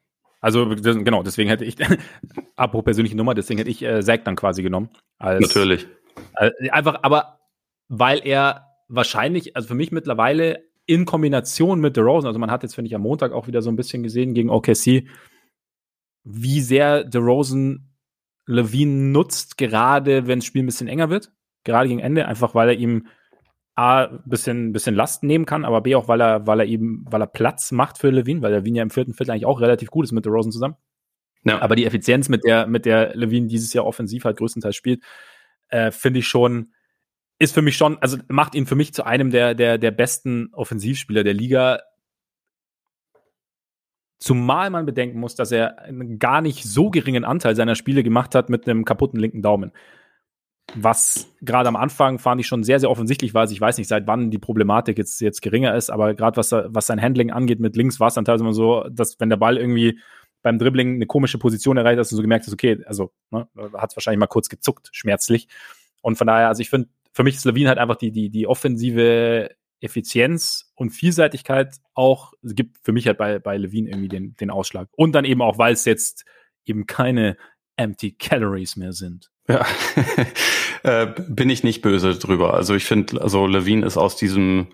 Also 0.42 0.68
genau, 0.68 1.24
deswegen 1.24 1.50
hätte 1.50 1.64
ich, 1.64 1.78
apropos 2.58 2.84
persönliche 2.84 3.16
Nummer, 3.16 3.34
deswegen 3.34 3.60
hätte 3.60 3.70
ich 3.70 3.82
äh, 3.82 4.02
Zack 4.02 4.26
dann 4.26 4.36
quasi 4.36 4.62
genommen. 4.62 4.90
Als, 5.18 5.40
Natürlich. 5.42 5.88
Äh, 6.36 6.52
einfach, 6.70 7.00
aber 7.04 7.40
weil 7.88 8.22
er 8.26 8.68
wahrscheinlich, 8.90 9.56
also 9.56 9.70
für 9.70 9.76
mich 9.76 9.92
mittlerweile 9.92 10.64
in 10.86 11.06
Kombination 11.06 11.80
mit 11.80 11.96
DeRozan, 11.96 12.28
also 12.28 12.40
man 12.40 12.52
hat 12.52 12.64
jetzt, 12.64 12.76
finde 12.76 12.90
ich, 12.90 12.96
am 12.96 13.04
Montag 13.04 13.32
auch 13.32 13.48
wieder 13.48 13.62
so 13.62 13.70
ein 13.70 13.78
bisschen 13.78 14.04
gesehen 14.04 14.34
gegen 14.34 14.50
OKC, 14.50 15.08
wie 16.26 16.62
sehr 16.62 17.04
DeRozan 17.06 17.90
Levine 18.46 19.12
nutzt, 19.12 19.58
gerade 19.58 20.28
wenn 20.28 20.40
das 20.40 20.46
Spiel 20.46 20.64
ein 20.64 20.66
bisschen 20.66 20.90
enger 20.90 21.10
wird, 21.10 21.32
gerade 21.64 21.88
gegen 21.88 22.00
Ende, 22.00 22.28
einfach 22.28 22.56
weil 22.56 22.70
er 22.70 22.76
ihm 22.76 23.08
A, 23.76 24.04
ein 24.04 24.22
bisschen, 24.26 24.72
bisschen 24.72 24.94
Last 24.94 25.24
nehmen 25.24 25.46
kann, 25.46 25.66
aber 25.66 25.82
B 25.82 25.96
auch, 25.96 26.08
weil 26.08 26.22
er, 26.22 26.46
weil 26.46 26.60
er 26.60 26.66
eben, 26.68 27.06
weil 27.10 27.22
er 27.22 27.28
Platz 27.28 27.72
macht 27.72 27.98
für 27.98 28.12
Levine, 28.12 28.42
weil 28.42 28.54
Levine 28.54 28.78
ja 28.78 28.84
im 28.84 28.92
vierten 28.92 29.14
Viertel 29.14 29.32
eigentlich 29.32 29.48
auch 29.48 29.62
relativ 29.62 29.90
gut 29.90 30.06
ist 30.06 30.12
mit 30.12 30.26
DeRozan 30.26 30.52
zusammen. 30.52 30.76
Ja. 31.44 31.60
Aber 31.60 31.76
die 31.76 31.86
Effizienz, 31.86 32.30
mit 32.30 32.44
der, 32.44 32.68
mit 32.68 32.86
der 32.86 33.16
Levine 33.16 33.48
dieses 33.48 33.74
Jahr 33.74 33.86
offensiv 33.86 34.26
halt 34.26 34.38
größtenteils 34.38 34.76
spielt, 34.76 35.04
äh, 35.70 35.92
finde 35.92 36.20
ich 36.20 36.28
schon, 36.28 36.72
ist 37.40 37.54
für 37.54 37.62
mich 37.64 37.76
schon, 37.76 37.98
also 38.00 38.18
macht 38.28 38.54
ihn 38.56 38.68
für 38.68 38.76
mich 38.76 38.94
zu 38.94 39.06
einem 39.06 39.32
der, 39.32 39.56
der, 39.56 39.78
der 39.78 39.92
besten 39.92 40.54
Offensivspieler 40.54 41.24
der 41.24 41.34
Liga. 41.34 41.82
Zumal 44.20 44.70
man 44.70 44.86
bedenken 44.86 45.20
muss, 45.20 45.36
dass 45.36 45.52
er 45.52 45.80
einen 45.80 46.20
gar 46.20 46.42
nicht 46.42 46.64
so 46.64 46.90
geringen 46.92 47.26
Anteil 47.26 47.56
seiner 47.56 47.76
Spiele 47.76 48.04
gemacht 48.04 48.36
hat 48.36 48.50
mit 48.50 48.68
einem 48.70 48.86
kaputten 48.86 49.20
linken 49.20 49.42
Daumen. 49.42 49.72
Was 50.76 51.30
gerade 51.42 51.68
am 51.68 51.76
Anfang 51.76 52.20
fand 52.20 52.42
ich 52.42 52.48
schon 52.48 52.64
sehr, 52.64 52.80
sehr 52.80 52.90
offensichtlich 52.90 53.34
war. 53.34 53.42
Also 53.42 53.54
ich 53.54 53.62
weiß 53.62 53.78
nicht, 53.78 53.88
seit 53.88 54.08
wann 54.08 54.32
die 54.32 54.40
Problematik 54.40 54.98
jetzt, 54.98 55.20
jetzt 55.22 55.42
geringer 55.42 55.76
ist, 55.76 55.90
aber 55.90 56.14
gerade 56.14 56.38
was, 56.38 56.52
was 56.52 56.88
sein 56.88 57.02
Handling 57.02 57.32
angeht 57.32 57.60
mit 57.60 57.76
links, 57.76 58.00
war 58.00 58.08
es 58.08 58.14
dann 58.14 58.26
teilweise 58.26 58.44
immer 58.44 58.54
so, 58.54 58.86
dass 58.90 59.20
wenn 59.20 59.30
der 59.30 59.38
Ball 59.38 59.58
irgendwie 59.58 60.00
beim 60.42 60.60
Dribbling 60.60 60.96
eine 60.96 61.06
komische 61.06 61.38
Position 61.38 61.78
erreicht, 61.78 62.00
hast 62.00 62.12
du 62.12 62.16
so 62.16 62.22
gemerkt 62.22 62.46
hast, 62.46 62.54
okay, 62.54 62.84
also 62.86 63.12
ne, 63.32 63.48
hat 63.74 63.92
es 63.92 63.98
wahrscheinlich 63.98 64.20
mal 64.20 64.28
kurz 64.28 64.50
gezuckt, 64.50 64.90
schmerzlich. 64.92 65.48
Und 66.02 66.18
von 66.18 66.28
daher, 66.28 66.50
also 66.50 66.62
ich 66.62 66.70
finde, 66.70 66.90
für 67.14 67.24
mich 67.24 67.36
ist 67.36 67.46
Levine 67.46 67.70
halt 67.70 67.80
einfach 67.80 67.96
die, 67.96 68.12
die, 68.12 68.30
die 68.30 68.48
offensive 68.48 69.50
Effizienz 69.80 70.72
und 70.76 70.92
Vielseitigkeit 70.92 71.76
auch, 71.94 72.34
gibt 72.42 72.78
für 72.84 72.92
mich 72.92 73.08
halt 73.08 73.18
bei, 73.18 73.40
bei 73.40 73.58
Levine 73.58 73.90
irgendwie 73.90 74.08
den, 74.08 74.36
den 74.36 74.50
Ausschlag. 74.50 74.88
Und 74.96 75.14
dann 75.14 75.26
eben 75.26 75.42
auch, 75.42 75.58
weil 75.58 75.74
es 75.74 75.86
jetzt 75.86 76.26
eben 76.66 76.86
keine 76.88 77.38
empty 77.76 78.14
Calories 78.14 78.76
mehr 78.76 78.94
sind. 78.94 79.33
Ja, 79.48 79.66
äh, 80.84 81.08
bin 81.28 81.50
ich 81.50 81.64
nicht 81.64 81.82
böse 81.82 82.16
drüber. 82.16 82.54
Also 82.54 82.76
ich 82.76 82.86
finde, 82.86 83.22
also 83.22 83.46
Levine 83.46 83.86
ist 83.86 83.98
aus 83.98 84.16
diesem 84.16 84.68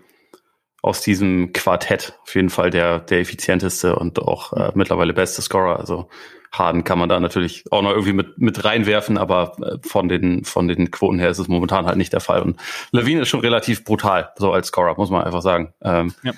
aus 0.82 1.01
diesem 1.01 1.51
Quartett 1.51 2.17
auf 2.22 2.36
jeden 2.36 2.49
Fall 2.49 2.70
der 2.70 2.99
der 2.99 3.20
effizienteste 3.20 3.95
und 3.95 4.20
auch 4.20 4.53
äh, 4.53 4.72
mittlerweile 4.76 5.13
beste 5.13 5.41
Scorer. 5.41 5.80
Also 5.80 6.09
Harden 6.51 6.84
kann 6.84 6.97
man 6.97 7.09
da 7.09 7.20
natürlich 7.20 7.63
auch 7.72 7.82
noch 7.82 7.91
irgendwie 7.91 8.13
mit, 8.13 8.38
mit 8.39 8.63
reinwerfen, 8.63 9.17
aber 9.17 9.55
äh, 9.61 9.88
von 9.88 10.09
den, 10.09 10.43
von 10.45 10.67
den 10.67 10.91
Quoten 10.91 11.20
her 11.20 11.30
ist 11.30 11.39
es 11.39 11.47
momentan 11.47 11.86
halt 11.86 11.97
nicht 11.97 12.13
der 12.13 12.22
Fall. 12.22 12.41
Und 12.41 12.59
Levine 12.91 13.22
ist 13.22 13.30
schon 13.30 13.41
relativ 13.41 13.84
brutal, 13.84 14.34
so 14.38 14.51
als 14.51 14.67
Scorer, 14.67 14.95
muss 14.97 15.11
man 15.11 15.24
einfach 15.24 15.41
sagen. 15.41 15.74
Ähm, 15.82 16.13
ja. 16.24 16.34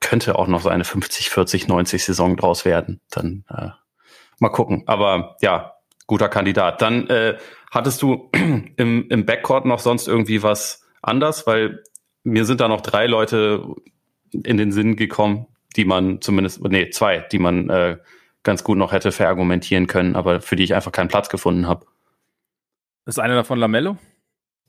Könnte 0.00 0.36
auch 0.36 0.46
noch 0.46 0.62
so 0.62 0.68
eine 0.68 0.84
50, 0.84 1.30
40, 1.30 1.68
90 1.68 2.04
Saison 2.04 2.36
draus 2.36 2.64
werden. 2.64 3.00
Dann 3.10 3.44
äh, 3.48 3.68
mal 4.38 4.48
gucken. 4.48 4.82
Aber 4.86 5.36
ja, 5.40 5.74
guter 6.08 6.28
Kandidat. 6.28 6.82
Dann 6.82 7.06
äh, 7.06 7.38
hattest 7.70 8.02
du 8.02 8.30
im, 8.76 9.08
im 9.08 9.24
Backcourt 9.24 9.66
noch 9.66 9.78
sonst 9.78 10.08
irgendwie 10.08 10.42
was 10.42 10.84
anders, 11.00 11.46
weil 11.46 11.84
mir 12.24 12.44
sind 12.44 12.60
da 12.60 12.66
noch 12.66 12.80
drei 12.80 13.06
Leute 13.06 13.64
in 14.32 14.56
den 14.56 14.72
Sinn 14.72 14.96
gekommen, 14.96 15.46
die 15.76 15.84
man 15.84 16.20
zumindest, 16.20 16.62
nee, 16.64 16.90
zwei, 16.90 17.20
die 17.30 17.38
man 17.38 17.70
äh, 17.70 17.98
ganz 18.42 18.64
gut 18.64 18.78
noch 18.78 18.92
hätte 18.92 19.12
verargumentieren 19.12 19.86
können, 19.86 20.16
aber 20.16 20.40
für 20.40 20.56
die 20.56 20.64
ich 20.64 20.74
einfach 20.74 20.92
keinen 20.92 21.08
Platz 21.08 21.28
gefunden 21.28 21.68
habe. 21.68 21.86
Ist 23.06 23.20
einer 23.20 23.36
davon 23.36 23.58
Lamello? 23.58 23.96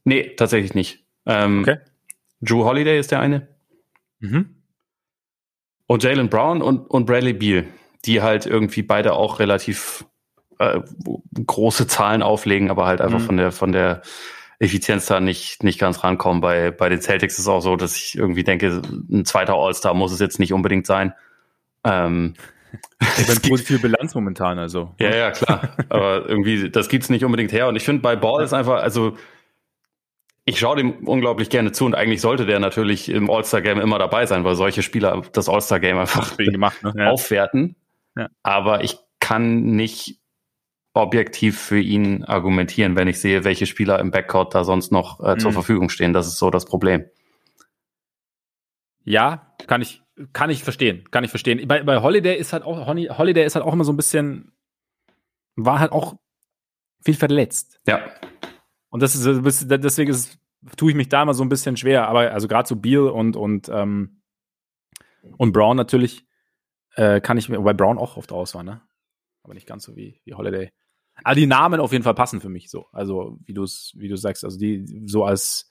Nee, 0.04 0.36
tatsächlich 0.36 0.74
nicht. 0.74 1.06
Ähm, 1.26 1.62
okay. 1.62 1.78
Drew 2.42 2.64
Holiday 2.64 3.00
ist 3.00 3.12
der 3.12 3.20
eine. 3.20 3.48
Mhm. 4.20 4.64
Und 5.88 6.04
Jalen 6.04 6.30
Brown 6.30 6.62
und, 6.62 6.90
und 6.90 7.06
Bradley 7.06 7.34
Beal, 7.34 7.66
die 8.06 8.22
halt 8.22 8.46
irgendwie 8.46 8.84
beide 8.84 9.14
auch 9.14 9.40
relativ 9.40 10.06
äh, 10.60 10.80
große 11.46 11.88
Zahlen 11.88 12.22
auflegen, 12.22 12.70
aber 12.70 12.86
halt 12.86 13.02
einfach 13.02 13.20
mhm. 13.20 13.26
von 13.26 13.38
der 13.38 13.52
von 13.52 13.72
der 13.72 14.02
Effizienz 14.60 15.06
da 15.06 15.22
nicht, 15.22 15.64
nicht 15.64 15.80
ganz 15.80 16.04
rankommen. 16.04 16.42
Bei, 16.42 16.70
bei 16.72 16.90
den 16.90 17.02
Celtics 17.02 17.36
ist 17.36 17.40
es 17.40 17.48
auch 17.48 17.62
so, 17.62 17.78
dass 17.78 17.96
ich 17.96 18.18
irgendwie 18.18 18.44
denke, 18.44 18.82
ein 19.10 19.24
zweiter 19.24 19.54
All-Star 19.54 19.94
muss 19.94 20.12
es 20.12 20.20
jetzt 20.20 20.38
nicht 20.38 20.52
unbedingt 20.52 20.86
sein. 20.86 21.14
Ähm, 21.86 22.34
es 23.00 23.42
gibt 23.42 23.62
viel 23.62 23.80
Bilanz 23.80 24.14
momentan, 24.14 24.60
also. 24.60 24.94
Ja, 25.00 25.16
ja, 25.16 25.32
klar. 25.32 25.70
Aber 25.88 26.28
irgendwie, 26.28 26.70
das 26.70 26.90
gibt's 26.90 27.10
nicht 27.10 27.24
unbedingt 27.24 27.54
her. 27.54 27.70
Und 27.70 27.78
ich 27.78 27.84
finde, 27.84 28.02
bei 28.02 28.18
Ball 28.18 28.44
ist 28.44 28.54
einfach, 28.54 28.84
also, 28.84 29.18
ich 30.44 30.60
schaue 30.60 30.76
dem 30.76 31.08
unglaublich 31.08 31.50
gerne 31.50 31.72
zu 31.72 31.86
und 31.86 31.96
eigentlich 31.96 32.22
sollte 32.22 32.46
der 32.46 32.60
natürlich 32.60 33.08
im 33.10 33.30
All-Star-Game 33.30 33.80
immer 33.80 33.98
dabei 33.98 34.26
sein, 34.26 34.44
weil 34.44 34.56
solche 34.56 34.84
Spieler 34.84 35.22
das 35.32 35.48
All-Star-Game 35.48 35.98
einfach 35.98 36.36
gemacht, 36.36 36.84
ne? 36.84 37.10
aufwerten. 37.10 37.76
Ja. 38.18 38.28
Aber 38.44 38.84
ich 38.84 38.98
kann 39.20 39.62
nicht 39.62 40.19
objektiv 41.02 41.60
für 41.60 41.80
ihn 41.80 42.24
argumentieren, 42.24 42.96
wenn 42.96 43.08
ich 43.08 43.20
sehe, 43.20 43.44
welche 43.44 43.66
Spieler 43.66 44.00
im 44.00 44.12
Backcourt 44.12 44.56
da 44.56 44.64
sonst 44.64 44.92
noch 44.92 45.20
äh, 45.20 45.38
zur 45.38 45.52
mhm. 45.52 45.56
Verfügung 45.56 45.90
stehen. 45.90 46.14
Das 46.14 46.28
ist 46.28 46.38
so 46.38 46.50
das 46.50 46.66
Problem. 46.66 47.06
Ja, 49.04 49.56
kann 49.68 49.82
ich, 49.82 50.02
kann 50.34 50.50
ich 50.50 50.64
verstehen, 50.64 51.06
kann 51.12 51.24
ich 51.24 51.30
verstehen. 51.30 51.68
Bei, 51.68 51.84
bei 51.84 52.02
Holiday 52.02 52.38
ist 52.38 52.54
halt 52.54 52.64
auch, 52.64 52.88
Holiday 52.88 53.46
ist 53.46 53.56
halt 53.56 53.66
auch 53.66 53.74
immer 53.74 53.84
so 53.84 53.94
ein 53.94 53.98
bisschen, 53.98 54.52
war 55.56 55.80
halt 55.80 55.92
auch 55.92 56.16
viel 57.04 57.16
verletzt. 57.16 57.80
Ja. 57.88 58.02
Und 58.90 59.02
das 59.02 59.16
ist, 59.16 59.26
deswegen 59.26 60.12
ist, 60.12 60.40
tue 60.78 60.92
ich 60.92 60.98
mich 60.98 61.10
da 61.10 61.24
immer 61.24 61.34
so 61.34 61.44
ein 61.44 61.50
bisschen 61.50 61.78
schwer. 61.78 62.08
Aber 62.08 62.32
also 62.32 62.48
gerade 62.48 62.68
so 62.68 62.76
Beal 62.76 63.08
und, 63.10 63.36
und, 63.36 63.70
ähm, 63.70 64.22
und 65.38 65.54
Brown 65.54 65.78
natürlich, 65.78 66.26
äh, 66.96 67.22
kann 67.22 67.38
ich 67.38 67.50
mir, 67.50 67.58
wobei 67.58 67.74
Brown 67.74 67.98
auch 67.98 68.18
oft 68.18 68.32
raus 68.32 68.56
war, 68.56 68.64
ne? 68.64 68.82
Aber 69.44 69.54
nicht 69.54 69.68
ganz 69.68 69.84
so 69.84 69.96
wie, 69.96 70.22
wie 70.26 70.34
Holiday. 70.34 70.72
Aber 71.24 71.36
die 71.36 71.48
Namen 71.48 71.80
auf 71.80 71.92
jeden 71.92 72.04
Fall 72.04 72.14
passen 72.14 72.42
für 72.42 72.50
mich 72.50 72.70
so. 72.70 72.88
Also, 72.92 73.38
wie 73.46 73.54
du 73.54 73.64
es, 73.64 73.94
wie 73.96 74.08
du 74.08 74.16
sagst, 74.16 74.44
also 74.44 74.58
die 74.58 75.04
so 75.06 75.24
als 75.24 75.70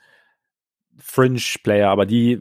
Fringe-Player, 0.99 1.89
aber 1.89 2.07
die 2.07 2.41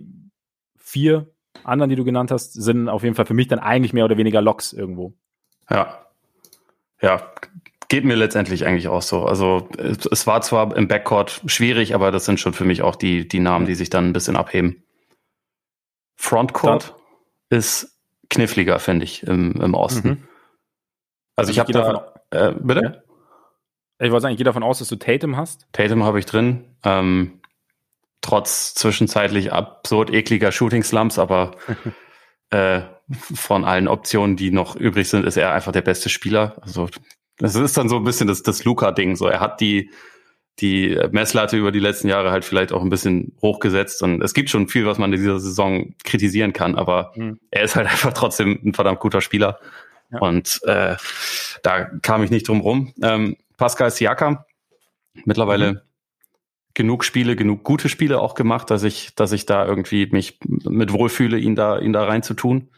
vier 0.78 1.28
anderen, 1.64 1.90
die 1.90 1.96
du 1.96 2.04
genannt 2.04 2.32
hast, 2.32 2.54
sind 2.54 2.90
auf 2.90 3.04
jeden 3.04 3.16
Fall 3.16 3.26
für 3.26 3.34
mich 3.34 3.48
dann 3.48 3.60
eigentlich 3.60 3.94
mehr 3.94 4.06
oder 4.06 4.18
weniger 4.18 4.42
Locks 4.42 4.74
irgendwo. 4.74 5.14
Ja. 5.70 6.06
Ja, 7.02 7.32
geht 7.90 8.06
mir 8.06 8.16
letztendlich 8.16 8.66
eigentlich 8.66 8.88
auch 8.88 9.02
so. 9.02 9.26
Also 9.26 9.70
es 9.78 10.28
war 10.28 10.42
zwar 10.42 10.76
im 10.76 10.88
Backcourt 10.88 11.42
schwierig, 11.46 11.94
aber 11.94 12.12
das 12.12 12.26
sind 12.26 12.40
schon 12.40 12.54
für 12.54 12.66
mich 12.66 12.82
auch 12.82 12.96
die, 12.96 13.28
die 13.28 13.40
Namen, 13.40 13.66
die 13.66 13.76
sich 13.76 13.90
dann 13.90 14.10
ein 14.10 14.14
bisschen 14.14 14.36
abheben. 14.36 14.84
Frontcourt 16.16 16.96
dann. 17.50 17.60
ist 17.60 18.00
kniffliger, 18.30 18.80
finde 18.80 19.06
ich, 19.06 19.24
im, 19.24 19.54
im 19.62 19.74
Osten. 19.74 20.10
Mhm. 20.10 20.28
Also, 21.36 21.50
also 21.50 21.52
ich, 21.52 21.60
habe 21.60 21.72
da, 21.72 21.94
davon, 21.94 22.17
äh, 22.32 22.54
bitte? 22.54 22.82
Ja. 22.82 24.06
Ich 24.06 24.12
wollte 24.12 24.24
sagen, 24.24 24.34
ich 24.34 24.38
gehe 24.38 24.46
davon 24.46 24.64
aus, 24.64 24.80
dass 24.80 24.90
du 24.90 24.96
Tatum 24.96 25.38
hast. 25.38 25.68
Tatum 25.72 26.04
habe 26.04 26.20
ich 26.20 26.26
drin. 26.26 26.66
Ähm, 26.84 27.42
trotz 28.22 28.76
zwischenzeitlich 28.76 29.52
absurd 29.52 30.14
ekliger 30.14 30.52
Shooting 30.52 30.84
Slumps, 30.84 31.18
aber 31.18 31.52
äh, 32.52 32.82
von 33.12 33.66
allen 33.66 33.88
Optionen, 33.88 34.36
die 34.36 34.52
noch 34.52 34.76
übrig 34.76 35.10
sind, 35.10 35.26
ist 35.26 35.38
er 35.38 35.54
einfach 35.54 35.72
der 35.72 35.82
beste 35.82 36.10
Spieler. 36.10 36.58
Also 36.62 36.90
das 37.38 37.56
ist 37.56 37.78
dann 37.78 37.90
so 37.90 37.98
ein 37.98 38.04
bisschen 38.04 38.28
das, 38.28 38.44
das 38.44 38.64
Luca-Ding. 38.66 39.16
So, 39.16 39.28
er 39.28 39.40
hat 39.40 39.62
die 39.62 39.92
die 40.60 41.00
Messlatte 41.12 41.58
über 41.58 41.72
die 41.72 41.80
letzten 41.80 42.08
Jahre 42.08 42.32
halt 42.32 42.44
vielleicht 42.44 42.72
auch 42.72 42.82
ein 42.82 42.90
bisschen 42.90 43.36
hochgesetzt 43.42 44.02
und 44.02 44.24
es 44.24 44.34
gibt 44.34 44.50
schon 44.50 44.68
viel, 44.68 44.86
was 44.86 44.98
man 44.98 45.14
in 45.14 45.20
dieser 45.20 45.40
Saison 45.40 45.94
kritisieren 46.04 46.52
kann, 46.52 46.76
aber 46.76 47.12
mhm. 47.16 47.40
er 47.52 47.64
ist 47.64 47.76
halt 47.76 47.88
einfach 47.92 48.14
trotzdem 48.14 48.60
ein 48.66 48.74
verdammt 48.74 49.00
guter 49.00 49.22
Spieler 49.22 49.60
ja. 50.12 50.20
und 50.20 50.62
äh, 50.64 50.96
da 51.64 51.86
kam 52.02 52.24
ich 52.24 52.32
nicht 52.32 52.48
drum 52.48 52.62
rum. 52.62 52.94
Ähm, 53.02 53.38
Pascal 53.58 53.92
Siakam, 53.92 54.40
mittlerweile 55.26 55.74
mhm. 55.74 55.80
genug 56.74 57.04
Spiele, 57.04 57.36
genug 57.36 57.64
gute 57.64 57.90
Spiele 57.90 58.20
auch 58.20 58.36
gemacht, 58.36 58.70
dass 58.70 58.84
ich, 58.84 59.16
dass 59.16 59.32
ich 59.32 59.46
da 59.46 59.66
irgendwie 59.66 60.08
mich 60.08 60.40
mit 60.46 60.94
wohlfühle, 60.94 61.38
ihn 61.38 61.56
da, 61.56 61.80
ihn 61.80 61.94
da 61.94 62.06
reinzutun. 62.06 62.70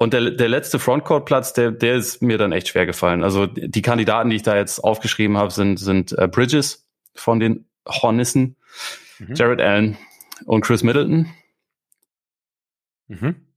Und 0.00 0.12
der, 0.12 0.30
der 0.30 0.48
letzte 0.48 0.78
Frontcourt-Platz, 0.78 1.54
der, 1.54 1.72
der 1.72 1.96
ist 1.96 2.22
mir 2.22 2.38
dann 2.38 2.52
echt 2.52 2.68
schwer 2.68 2.86
gefallen. 2.86 3.24
Also 3.24 3.46
die 3.46 3.82
Kandidaten, 3.82 4.30
die 4.30 4.36
ich 4.36 4.42
da 4.42 4.56
jetzt 4.56 4.78
aufgeschrieben 4.78 5.36
habe, 5.36 5.50
sind, 5.50 5.78
sind 5.78 6.16
äh, 6.16 6.28
Bridges 6.28 6.88
von 7.16 7.40
den 7.40 7.66
Hornissen, 7.86 8.56
mhm. 9.18 9.34
Jared 9.34 9.60
Allen 9.60 9.98
und 10.44 10.60
Chris 10.60 10.84
Middleton. 10.84 11.32
Mhm. 13.08 13.47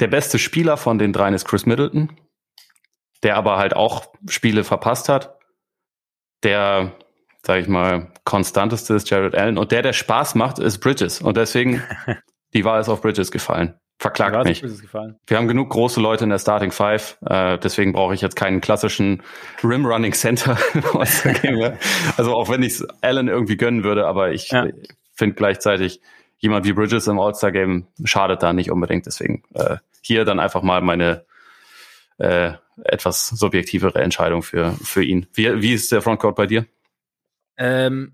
Der 0.00 0.08
beste 0.08 0.38
Spieler 0.38 0.76
von 0.76 0.98
den 0.98 1.12
dreien 1.12 1.34
ist 1.34 1.46
Chris 1.46 1.66
Middleton, 1.66 2.10
der 3.22 3.36
aber 3.36 3.56
halt 3.56 3.74
auch 3.74 4.12
Spiele 4.28 4.64
verpasst 4.64 5.08
hat. 5.08 5.38
Der, 6.42 6.92
sag 7.42 7.60
ich 7.60 7.68
mal, 7.68 8.12
konstanteste 8.24 8.94
ist 8.94 9.08
Jared 9.08 9.34
Allen. 9.34 9.56
Und 9.56 9.72
der, 9.72 9.82
der 9.82 9.92
Spaß 9.92 10.34
macht, 10.34 10.58
ist 10.58 10.78
Bridges. 10.78 11.20
Und 11.20 11.36
deswegen, 11.36 11.82
die 12.54 12.64
Wahl 12.64 12.80
ist 12.80 12.88
auf 12.88 13.02
Bridges 13.02 13.30
gefallen. 13.30 13.78
Verklagt 13.98 14.44
mich. 14.44 14.62
Wir 14.62 15.36
haben 15.36 15.46
genug 15.46 15.70
große 15.70 16.00
Leute 16.00 16.24
in 16.24 16.30
der 16.30 16.38
Starting 16.38 16.72
Five, 16.72 17.16
äh, 17.26 17.58
deswegen 17.58 17.92
brauche 17.92 18.12
ich 18.12 18.20
jetzt 18.20 18.34
keinen 18.34 18.60
klassischen 18.60 19.22
Rim 19.62 19.86
Running 19.86 20.12
Center. 20.12 20.58
also 22.16 22.34
auch 22.34 22.50
wenn 22.50 22.62
ich 22.64 22.72
es 22.72 22.86
Allen 23.02 23.28
irgendwie 23.28 23.56
gönnen 23.56 23.84
würde, 23.84 24.06
aber 24.06 24.32
ich 24.32 24.50
ja. 24.50 24.66
finde 25.14 25.36
gleichzeitig 25.36 26.00
jemand 26.44 26.64
wie 26.64 26.72
Bridges 26.72 27.08
im 27.08 27.18
All-Star 27.18 27.50
Game 27.50 27.88
schadet 28.04 28.42
da 28.42 28.52
nicht 28.52 28.70
unbedingt. 28.70 29.06
Deswegen 29.06 29.42
äh, 29.54 29.78
hier 30.02 30.24
dann 30.24 30.38
einfach 30.38 30.62
mal 30.62 30.80
meine 30.80 31.24
äh, 32.18 32.52
etwas 32.84 33.28
subjektivere 33.28 34.00
Entscheidung 34.00 34.42
für 34.42 34.72
für 34.72 35.02
ihn. 35.02 35.26
Wie, 35.32 35.60
wie 35.60 35.72
ist 35.72 35.90
der 35.90 36.02
Frontcourt 36.02 36.36
bei 36.36 36.46
dir? 36.46 36.66
Ähm, 37.56 38.12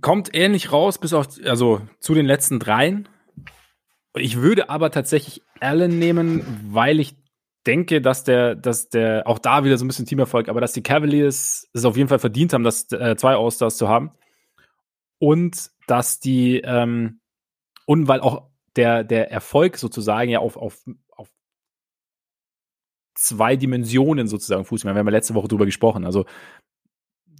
kommt 0.00 0.30
ähnlich 0.32 0.72
raus, 0.72 0.98
bis 0.98 1.12
auf 1.12 1.28
also 1.44 1.82
zu 1.98 2.14
den 2.14 2.26
letzten 2.26 2.58
dreien. 2.58 3.08
Ich 4.16 4.36
würde 4.38 4.70
aber 4.70 4.90
tatsächlich 4.90 5.42
Allen 5.60 5.98
nehmen, 5.98 6.44
weil 6.72 7.00
ich 7.00 7.16
denke, 7.66 8.00
dass 8.00 8.24
der, 8.24 8.54
dass 8.54 8.88
der, 8.88 9.26
auch 9.26 9.38
da 9.38 9.64
wieder 9.64 9.76
so 9.76 9.84
ein 9.84 9.88
bisschen 9.88 10.06
Teamerfolg, 10.06 10.48
aber 10.48 10.60
dass 10.60 10.72
die 10.72 10.82
Cavaliers 10.82 11.68
es 11.72 11.84
auf 11.84 11.96
jeden 11.96 12.08
Fall 12.08 12.18
verdient 12.18 12.52
haben, 12.52 12.64
das 12.64 12.90
äh, 12.92 13.16
zwei 13.16 13.36
All-Stars 13.36 13.76
zu 13.76 13.88
haben. 13.88 14.12
Und 15.18 15.70
dass 15.90 16.20
die, 16.20 16.60
ähm, 16.60 17.20
und 17.86 18.08
weil 18.08 18.20
auch 18.20 18.48
der, 18.76 19.04
der 19.04 19.30
Erfolg 19.30 19.76
sozusagen 19.76 20.30
ja 20.30 20.38
auf, 20.38 20.56
auf, 20.56 20.78
auf 21.10 21.28
zwei 23.14 23.56
Dimensionen 23.56 24.28
sozusagen 24.28 24.64
Fußball. 24.64 24.94
Wir 24.94 25.00
haben 25.00 25.06
ja 25.06 25.12
letzte 25.12 25.34
Woche 25.34 25.48
drüber 25.48 25.66
gesprochen. 25.66 26.04
Also 26.04 26.24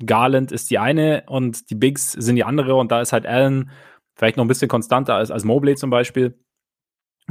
Garland 0.05 0.51
ist 0.51 0.71
die 0.71 0.79
eine 0.79 1.25
und 1.27 1.71
die 1.71 1.75
Bigs 1.75 2.13
sind 2.13 2.37
die 2.37 2.45
andere 2.45 2.75
und 2.75 2.91
da 2.91 3.01
ist 3.01 3.13
halt 3.13 3.27
Allen 3.27 3.71
vielleicht 4.15 4.37
noch 4.37 4.45
ein 4.45 4.49
bisschen 4.49 4.69
konstanter 4.69 5.15
als, 5.15 5.31
als 5.31 5.45
Mobley 5.45 5.77
zum 5.77 5.91
Beispiel. 5.91 6.39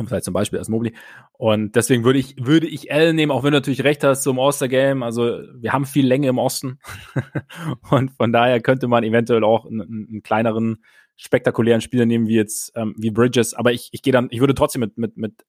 Vielleicht 0.05 0.23
zum 0.23 0.33
Beispiel 0.33 0.59
als 0.59 0.69
Mobley. 0.69 0.93
Und 1.33 1.75
deswegen 1.75 2.03
würde 2.03 2.19
ich, 2.19 2.35
würde 2.39 2.67
ich 2.67 2.89
L 2.89 3.13
nehmen, 3.13 3.31
auch 3.31 3.43
wenn 3.43 3.51
du 3.51 3.57
natürlich 3.57 3.83
recht 3.83 4.03
hast 4.03 4.23
zum 4.23 4.39
All-Star-Game. 4.39 5.03
Also 5.03 5.41
wir 5.55 5.73
haben 5.73 5.85
viel 5.85 6.07
Länge 6.07 6.29
im 6.29 6.37
Osten. 6.37 6.79
und 7.89 8.11
von 8.11 8.31
daher 8.31 8.61
könnte 8.61 8.87
man 8.87 9.03
eventuell 9.03 9.43
auch 9.43 9.65
einen, 9.65 10.07
einen 10.09 10.23
kleineren, 10.23 10.83
spektakulären 11.19 11.81
Spieler 11.81 12.05
nehmen, 12.05 12.27
wie 12.27 12.35
jetzt, 12.35 12.71
ähm, 12.75 12.95
wie 12.97 13.11
Bridges. 13.11 13.53
Aber 13.53 13.73
ich, 13.73 13.89
ich 13.91 14.01
gehe 14.01 14.13
dann, 14.13 14.29
ich 14.31 14.39
würde 14.39 14.55
trotzdem 14.55 14.79
mit, 14.79 14.97
mit, 14.97 15.17
mit 15.17 15.45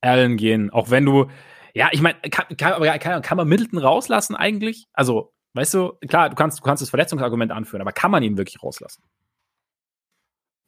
Allen 0.00 0.36
gehen. 0.36 0.70
Auch 0.70 0.90
wenn 0.90 1.04
du, 1.04 1.26
ja, 1.74 1.88
ich 1.90 2.00
meine, 2.00 2.20
kann, 2.30 2.56
kann, 2.56 3.00
kann, 3.00 3.22
kann 3.22 3.36
man 3.36 3.48
Middleton 3.48 3.80
rauslassen 3.80 4.36
eigentlich? 4.36 4.86
Also, 4.92 5.34
weißt 5.54 5.74
du, 5.74 5.94
klar, 6.06 6.30
du 6.30 6.36
kannst, 6.36 6.60
du 6.60 6.62
kannst 6.62 6.80
das 6.80 6.90
Verletzungsargument 6.90 7.50
anführen, 7.50 7.80
aber 7.80 7.92
kann 7.92 8.12
man 8.12 8.22
ihn 8.22 8.38
wirklich 8.38 8.62
rauslassen? 8.62 9.02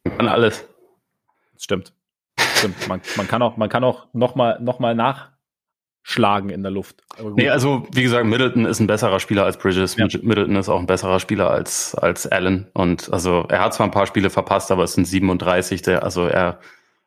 Kann 0.04 0.26
alles. 0.26 0.68
Stimmt. 1.56 1.94
Stimmt. 2.56 2.88
Man, 2.88 3.00
man, 3.16 3.28
kann 3.28 3.42
auch, 3.42 3.56
man 3.56 3.68
kann 3.68 3.84
auch 3.84 4.12
nochmal 4.12 4.60
noch 4.60 4.80
mal 4.80 4.94
nachschlagen 6.10 6.50
in 6.50 6.62
der 6.62 6.72
Luft. 6.72 7.02
Nee, 7.36 7.48
also 7.48 7.86
wie 7.92 8.02
gesagt, 8.02 8.26
Middleton 8.26 8.64
ist 8.64 8.80
ein 8.80 8.86
besserer 8.86 9.20
Spieler 9.20 9.44
als 9.44 9.58
Bridges. 9.58 9.96
Ja. 9.96 10.06
Middleton 10.22 10.56
ist 10.56 10.68
auch 10.68 10.78
ein 10.78 10.86
besserer 10.86 11.20
Spieler 11.20 11.50
als, 11.50 11.94
als 11.94 12.26
Allen. 12.26 12.68
Und 12.72 13.12
also 13.12 13.46
er 13.48 13.60
hat 13.60 13.74
zwar 13.74 13.86
ein 13.86 13.92
paar 13.92 14.06
Spiele 14.06 14.30
verpasst, 14.30 14.70
aber 14.70 14.84
es 14.84 14.94
sind 14.94 15.06
37. 15.06 15.82
Der, 15.82 16.02
also 16.02 16.26
er 16.26 16.60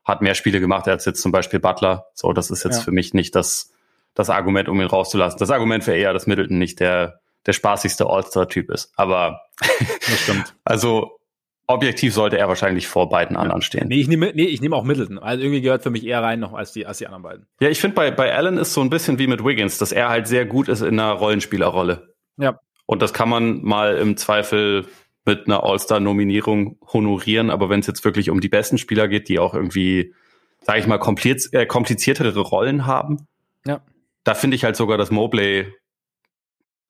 hat 0.04 0.22
mehr 0.22 0.36
Spiele 0.36 0.60
gemacht 0.60 0.88
als 0.88 1.06
jetzt 1.06 1.22
zum 1.22 1.32
Beispiel 1.32 1.60
Butler. 1.60 2.08
So, 2.14 2.34
das 2.34 2.52
ist 2.52 2.64
jetzt 2.64 2.78
ja. 2.78 2.84
für 2.84 2.92
mich 2.92 3.14
nicht 3.14 3.36
das, 3.36 3.72
das 4.14 4.30
Argument, 4.30 4.70
um 4.70 4.80
ihn 4.80 4.88
rauszulassen. 4.88 5.40
Das 5.40 5.50
Argument 5.50 5.86
wäre 5.88 5.98
eher, 5.98 6.14
dass 6.14 6.28
Middleton 6.28 6.58
nicht 6.58 6.80
der, 6.80 7.22
der 7.46 7.54
spaßigste 7.54 8.06
All-Star-Typ 8.06 8.70
ist. 8.70 8.92
Aber 8.96 9.42
das 9.60 10.20
stimmt. 10.20 10.56
also 10.64 11.20
objektiv 11.68 12.14
sollte 12.14 12.38
er 12.38 12.48
wahrscheinlich 12.48 12.88
vor 12.88 13.10
beiden 13.10 13.36
anderen 13.38 13.62
stehen. 13.62 13.88
Nee, 13.88 14.02
ich 14.02 14.08
nehme, 14.08 14.32
nee, 14.34 14.46
ich 14.46 14.62
nehme 14.62 14.76
auch 14.76 14.84
Middleton. 14.84 15.20
Also 15.20 15.44
irgendwie 15.44 15.62
gehört 15.62 15.84
für 15.84 15.90
mich 15.90 16.06
eher 16.06 16.22
rein 16.22 16.40
noch 16.40 16.54
als 16.54 16.74
die, 16.74 16.86
als 16.86 16.98
die 16.98 17.08
anderen 17.08 17.24
beiden. 17.24 17.48
Ja, 17.60 17.70
ich 17.70 17.80
finde 17.80 17.96
bei, 17.96 18.12
bei 18.12 18.34
Allen 18.36 18.58
ist 18.58 18.74
so 18.74 18.82
ein 18.82 18.90
bisschen 18.90 19.20
wie 19.20 19.28
mit 19.28 19.44
Wiggins, 19.44 19.78
dass 19.78 19.92
er 19.92 20.10
halt 20.10 20.28
sehr 20.28 20.46
gut 20.46 20.68
ist 20.68 20.82
in 20.82 21.00
einer 21.00 21.14
Rollenspielerrolle. 21.14 22.14
Ja. 22.38 22.60
Und 22.86 23.02
das 23.02 23.14
kann 23.14 23.30
man 23.30 23.64
mal 23.64 23.98
im 23.98 24.18
Zweifel 24.18 24.86
mit 25.26 25.48
einer 25.48 25.64
All-Star-Nominierung 25.64 26.78
honorieren, 26.92 27.50
aber 27.50 27.70
wenn 27.70 27.80
es 27.80 27.88
jetzt 27.88 28.04
wirklich 28.04 28.30
um 28.30 28.42
die 28.42 28.50
besten 28.50 28.78
Spieler 28.78 29.08
geht, 29.08 29.30
die 29.30 29.40
auch 29.40 29.54
irgendwie, 29.54 30.14
sage 30.62 30.80
ich 30.80 30.88
mal, 30.88 30.98
kompliz 30.98 31.50
äh, 31.54 31.66
kompliziertere 31.66 32.38
Rollen 32.40 32.86
haben, 32.86 33.28
ja. 33.66 33.82
da 34.26 34.34
finde 34.34 34.56
ich 34.56 34.66
halt 34.66 34.76
sogar, 34.76 34.98
dass 34.98 35.12
Mobley 35.12 35.74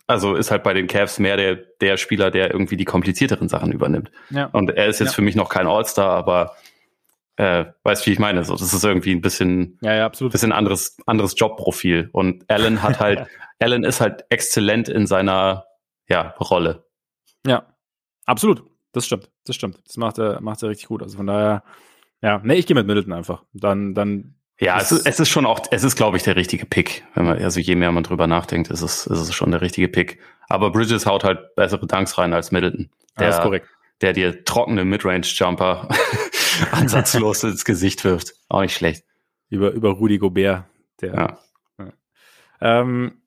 also 0.07 0.35
ist 0.35 0.51
halt 0.51 0.63
bei 0.63 0.73
den 0.73 0.87
Cavs 0.87 1.19
mehr 1.19 1.37
der, 1.37 1.55
der 1.55 1.97
Spieler, 1.97 2.31
der 2.31 2.51
irgendwie 2.51 2.77
die 2.77 2.85
komplizierteren 2.85 3.49
Sachen 3.49 3.71
übernimmt. 3.71 4.11
Ja. 4.29 4.45
Und 4.47 4.71
er 4.71 4.87
ist 4.87 4.99
jetzt 4.99 5.09
ja. 5.09 5.15
für 5.15 5.21
mich 5.21 5.35
noch 5.35 5.49
kein 5.49 5.67
All-Star, 5.67 6.09
aber 6.09 6.55
äh, 7.35 7.65
weißt 7.83 8.05
wie 8.05 8.11
ich 8.11 8.19
meine? 8.19 8.43
So, 8.43 8.53
das 8.53 8.73
ist 8.73 8.83
irgendwie 8.83 9.13
ein 9.13 9.21
bisschen, 9.21 9.79
ja, 9.81 9.95
ja, 9.95 10.05
absolut. 10.05 10.31
bisschen 10.33 10.51
anderes, 10.51 10.97
anderes 11.05 11.35
Jobprofil. 11.37 12.09
Und 12.11 12.49
Allen 12.49 12.83
hat 12.83 12.99
halt, 12.99 13.27
Allen 13.59 13.83
ist 13.83 14.01
halt 14.01 14.25
exzellent 14.29 14.89
in 14.89 15.07
seiner 15.07 15.65
ja, 16.07 16.35
Rolle. 16.39 16.85
Ja, 17.45 17.65
absolut. 18.25 18.63
Das 18.91 19.05
stimmt. 19.05 19.29
Das 19.45 19.55
stimmt. 19.55 19.79
Das 19.87 19.97
macht 19.97 20.19
er, 20.19 20.41
macht 20.41 20.61
er 20.61 20.69
richtig 20.69 20.87
gut. 20.87 21.01
Also 21.01 21.17
von 21.17 21.27
daher, 21.27 21.63
ja, 22.21 22.39
nee, 22.43 22.55
ich 22.55 22.67
gehe 22.67 22.75
mit 22.75 22.85
Middleton 22.85 23.13
einfach. 23.13 23.43
Dann, 23.53 23.95
dann 23.95 24.35
ja, 24.63 24.79
es 24.79 24.91
ist, 24.91 25.05
es 25.05 25.19
ist 25.19 25.29
schon 25.29 25.45
auch, 25.45 25.61
es 25.71 25.83
ist, 25.83 25.95
glaube 25.95 26.17
ich, 26.17 26.23
der 26.23 26.35
richtige 26.35 26.65
Pick. 26.65 27.03
Wenn 27.15 27.25
man, 27.25 27.41
also 27.41 27.59
je 27.59 27.75
mehr 27.75 27.91
man 27.91 28.03
drüber 28.03 28.27
nachdenkt, 28.27 28.69
ist 28.69 28.81
es, 28.81 29.05
ist 29.07 29.19
es 29.19 29.33
schon 29.33 29.51
der 29.51 29.61
richtige 29.61 29.89
Pick. 29.89 30.19
Aber 30.47 30.71
Bridges 30.71 31.05
haut 31.05 31.23
halt 31.23 31.55
bessere 31.55 31.85
Dunks 31.85 32.17
rein 32.17 32.33
als 32.33 32.51
Middleton. 32.51 32.89
Der, 33.17 33.27
das 33.27 33.37
ist 33.37 33.43
korrekt. 33.43 33.67
Der 34.01 34.13
dir 34.13 34.43
trockene 34.45 34.85
Midrange-Jumper 34.85 35.89
ansatzlos 36.71 37.43
ins 37.43 37.65
Gesicht 37.65 38.03
wirft. 38.03 38.33
Auch 38.47 38.61
nicht 38.61 38.75
schlecht. 38.75 39.03
Über, 39.49 39.71
über 39.71 39.91
Rudi 39.91 40.17
Gobert. 40.17 40.65
Der, 41.01 41.13
ja. 41.13 41.37
ja. 41.79 41.93
Ähm, 42.61 43.21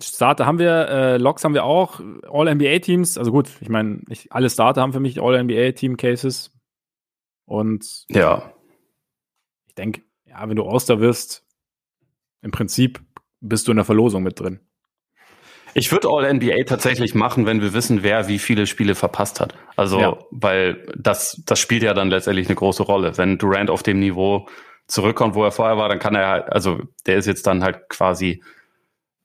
Starter 0.00 0.46
haben 0.46 0.58
wir, 0.58 0.88
äh, 0.88 1.16
Logs 1.16 1.42
haben 1.42 1.54
wir 1.54 1.64
auch, 1.64 2.00
All-NBA-Teams. 2.30 3.18
Also 3.18 3.32
gut, 3.32 3.48
ich 3.60 3.68
meine, 3.68 4.02
alle 4.30 4.50
Starter 4.50 4.82
haben 4.82 4.92
für 4.92 5.00
mich 5.00 5.20
All-NBA-Team-Cases. 5.20 6.52
Und 7.46 8.04
ja 8.08 8.52
denke, 9.76 10.02
ja, 10.24 10.48
wenn 10.48 10.56
du 10.56 10.64
Oster 10.64 11.00
wirst, 11.00 11.44
im 12.42 12.50
Prinzip 12.50 13.00
bist 13.40 13.66
du 13.66 13.72
in 13.72 13.76
der 13.76 13.84
Verlosung 13.84 14.22
mit 14.22 14.40
drin. 14.40 14.60
Ich 15.74 15.92
würde 15.92 16.08
All-NBA 16.08 16.64
tatsächlich 16.64 17.14
machen, 17.14 17.44
wenn 17.44 17.60
wir 17.60 17.74
wissen, 17.74 18.02
wer 18.02 18.28
wie 18.28 18.38
viele 18.38 18.66
Spiele 18.66 18.94
verpasst 18.94 19.40
hat. 19.40 19.54
Also, 19.76 20.00
ja. 20.00 20.18
weil 20.30 20.86
das, 20.96 21.42
das 21.44 21.58
spielt 21.58 21.82
ja 21.82 21.92
dann 21.92 22.08
letztendlich 22.08 22.48
eine 22.48 22.56
große 22.56 22.82
Rolle. 22.82 23.18
Wenn 23.18 23.36
Durant 23.36 23.68
auf 23.68 23.82
dem 23.82 23.98
Niveau 23.98 24.48
zurückkommt, 24.86 25.34
wo 25.34 25.44
er 25.44 25.52
vorher 25.52 25.76
war, 25.76 25.90
dann 25.90 25.98
kann 25.98 26.14
er 26.14 26.28
halt, 26.28 26.52
also 26.52 26.80
der 27.04 27.16
ist 27.16 27.26
jetzt 27.26 27.46
dann 27.46 27.62
halt 27.62 27.90
quasi 27.90 28.42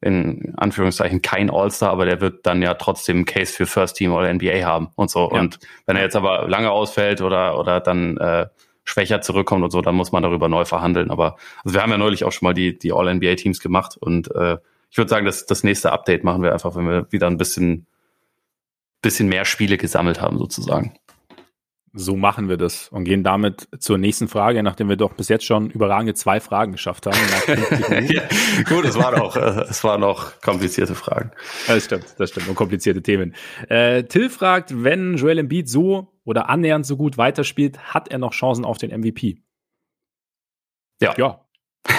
in 0.02 0.54
Anführungszeichen 0.58 1.22
kein 1.22 1.50
All-Star, 1.50 1.92
aber 1.92 2.06
der 2.06 2.20
wird 2.20 2.46
dann 2.46 2.62
ja 2.62 2.74
trotzdem 2.74 3.18
einen 3.18 3.26
Case 3.26 3.54
für 3.54 3.68
First 3.68 3.96
Team 3.96 4.12
oder 4.12 4.34
NBA 4.34 4.66
haben 4.66 4.90
und 4.96 5.10
so. 5.10 5.32
Ja. 5.32 5.40
Und 5.40 5.60
wenn 5.86 5.96
er 5.96 6.02
jetzt 6.04 6.16
aber 6.16 6.50
lange 6.50 6.72
ausfällt 6.72 7.22
oder, 7.22 7.58
oder 7.60 7.80
dann 7.80 8.18
äh, 8.18 8.48
schwächer 8.84 9.22
zurückkommt 9.22 9.64
und 9.64 9.72
so, 9.72 9.82
dann 9.82 9.96
muss 9.96 10.12
man 10.12 10.24
darüber 10.24 10.50
neu 10.50 10.66
verhandeln. 10.66 11.12
Aber 11.12 11.38
also 11.64 11.76
wir 11.76 11.82
haben 11.82 11.92
ja 11.92 11.98
neulich 11.98 12.24
auch 12.24 12.32
schon 12.32 12.48
mal 12.48 12.54
die, 12.54 12.78
die 12.78 12.94
All-NBA-Teams 12.94 13.60
gemacht 13.60 13.98
und 13.98 14.34
äh, 14.36 14.58
ich 14.90 14.98
würde 14.98 15.10
sagen, 15.10 15.26
das, 15.26 15.46
das 15.46 15.64
nächste 15.64 15.92
Update 15.94 16.24
machen 16.24 16.44
wir 16.44 16.52
einfach, 16.52 16.76
wenn 16.76 16.86
wir 16.86 17.12
wieder 17.12 17.28
ein 17.28 17.38
bisschen 17.38 17.88
bisschen 19.02 19.30
mehr 19.30 19.46
Spiele 19.46 19.78
gesammelt 19.78 20.22
haben, 20.22 20.38
sozusagen. 20.38 20.94
So 21.94 22.16
machen 22.16 22.48
wir 22.48 22.56
das 22.56 22.88
und 22.88 23.04
gehen 23.04 23.22
damit 23.22 23.68
zur 23.80 23.98
nächsten 23.98 24.30
Frage, 24.30 24.64
nachdem 24.64 24.88
wir 24.88 24.96
doch 24.96 25.14
bis 25.14 25.28
jetzt 25.28 25.44
schon 25.44 25.70
überragende 25.70 26.14
zwei 26.14 26.40
Fragen 26.40 26.72
geschafft 26.72 27.06
haben. 27.06 27.18
ja, 28.08 28.22
gut, 28.70 28.86
es 28.86 28.96
waren 28.96 29.20
auch, 29.20 29.36
äh, 29.36 29.66
es 29.70 29.84
waren 29.84 30.00
noch 30.00 30.40
komplizierte 30.40 30.96
Fragen. 30.96 31.32
Das 31.68 31.84
stimmt, 31.84 32.16
das 32.18 32.30
stimmt 32.30 32.48
und 32.48 32.56
komplizierte 32.56 33.02
Themen. 33.02 33.36
Äh, 33.68 34.04
Till 34.04 34.30
fragt, 34.30 34.84
wenn 34.84 35.18
Joel 35.18 35.40
Embiid 35.40 35.68
so 35.68 36.14
oder 36.32 36.50
annähernd 36.50 36.86
so 36.86 36.96
gut 36.96 37.18
weiterspielt, 37.18 37.78
hat 37.94 38.08
er 38.08 38.18
noch 38.18 38.32
Chancen 38.32 38.64
auf 38.64 38.78
den 38.78 38.98
MVP? 38.98 39.38
Ja. 41.02 41.14
Ja. 41.18 41.46